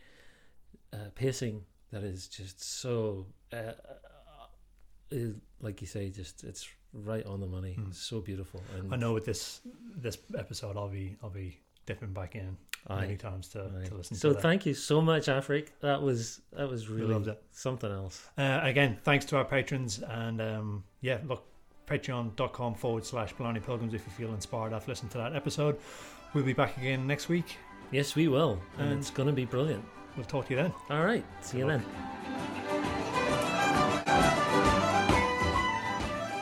uh, 0.92 1.10
pacing 1.14 1.66
that 1.92 2.04
is 2.04 2.28
just 2.28 2.62
so, 2.64 3.28
uh, 3.54 3.74
is, 5.12 5.36
like 5.62 5.82
you 5.82 5.88
say, 5.88 6.10
just 6.10 6.44
it's 6.44 6.68
right 6.94 7.26
on 7.28 7.40
the 7.42 7.48
money. 7.48 7.76
Mm. 7.80 7.90
It's 7.90 8.00
so 8.02 8.22
beautiful. 8.22 8.62
And 8.76 8.92
I 8.92 8.98
know 8.98 9.14
with 9.14 9.26
this 9.26 9.62
this 9.96 10.18
episode 10.36 10.78
I'll 10.78 10.90
be 10.90 11.16
I'll 11.22 11.30
be 11.30 11.60
dipping 11.86 12.14
back 12.14 12.36
in 12.36 12.58
Aye. 12.88 13.02
many 13.02 13.18
times 13.18 13.50
to, 13.50 13.60
Aye. 13.64 13.88
to 13.88 13.96
listen 13.96 14.16
So 14.18 14.34
to 14.34 14.40
thank 14.40 14.66
you 14.66 14.74
so 14.74 15.02
much, 15.02 15.28
Afric. 15.30 15.80
That 15.82 16.02
was 16.02 16.42
that 16.54 16.68
was 16.70 16.90
really 16.90 17.36
something 17.52 17.92
else. 17.92 18.28
Uh, 18.38 18.60
again, 18.64 18.98
thanks 19.04 19.26
to 19.26 19.38
our 19.38 19.46
patrons. 19.46 20.00
And 20.00 20.42
um, 20.42 20.84
yeah, 21.02 21.20
look, 21.28 21.46
patreon.com 21.90 22.76
forward 22.76 23.06
slash 23.06 23.34
Blarney 23.34 23.60
Pilgrims 23.60 23.94
if 23.94 24.06
you 24.06 24.12
feel 24.14 24.34
inspired 24.34 24.74
after 24.74 24.92
listening 24.92 25.10
to 25.12 25.18
that 25.18 25.36
episode. 25.36 25.80
We'll 26.34 26.44
be 26.46 26.54
back 26.54 26.78
again 26.78 27.08
next 27.08 27.28
week. 27.30 27.58
Yes, 27.92 28.16
we 28.16 28.28
will, 28.28 28.60
and 28.78 28.90
And- 28.92 29.00
it's 29.00 29.10
going 29.10 29.28
to 29.28 29.34
be 29.34 29.46
brilliant. 29.46 29.84
We'll 30.16 30.26
talk 30.26 30.48
to 30.48 30.52
you 30.56 30.62
then. 30.62 30.74
All 30.90 31.04
right, 31.06 31.24
see 31.42 31.60
you 31.60 31.66
Good 31.66 31.82
then. 31.82 31.86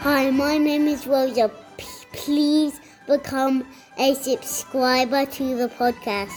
Hi, 0.01 0.29
my 0.31 0.57
name 0.57 0.87
is 0.87 1.05
Rosa. 1.05 1.49
P- 1.77 1.85
please 2.13 2.79
become 3.07 3.65
a 3.97 4.13
subscriber 4.15 5.25
to 5.25 5.55
the 5.57 5.67
podcast. 5.69 6.31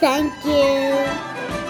Thank 0.00 0.32
you. 0.44 1.65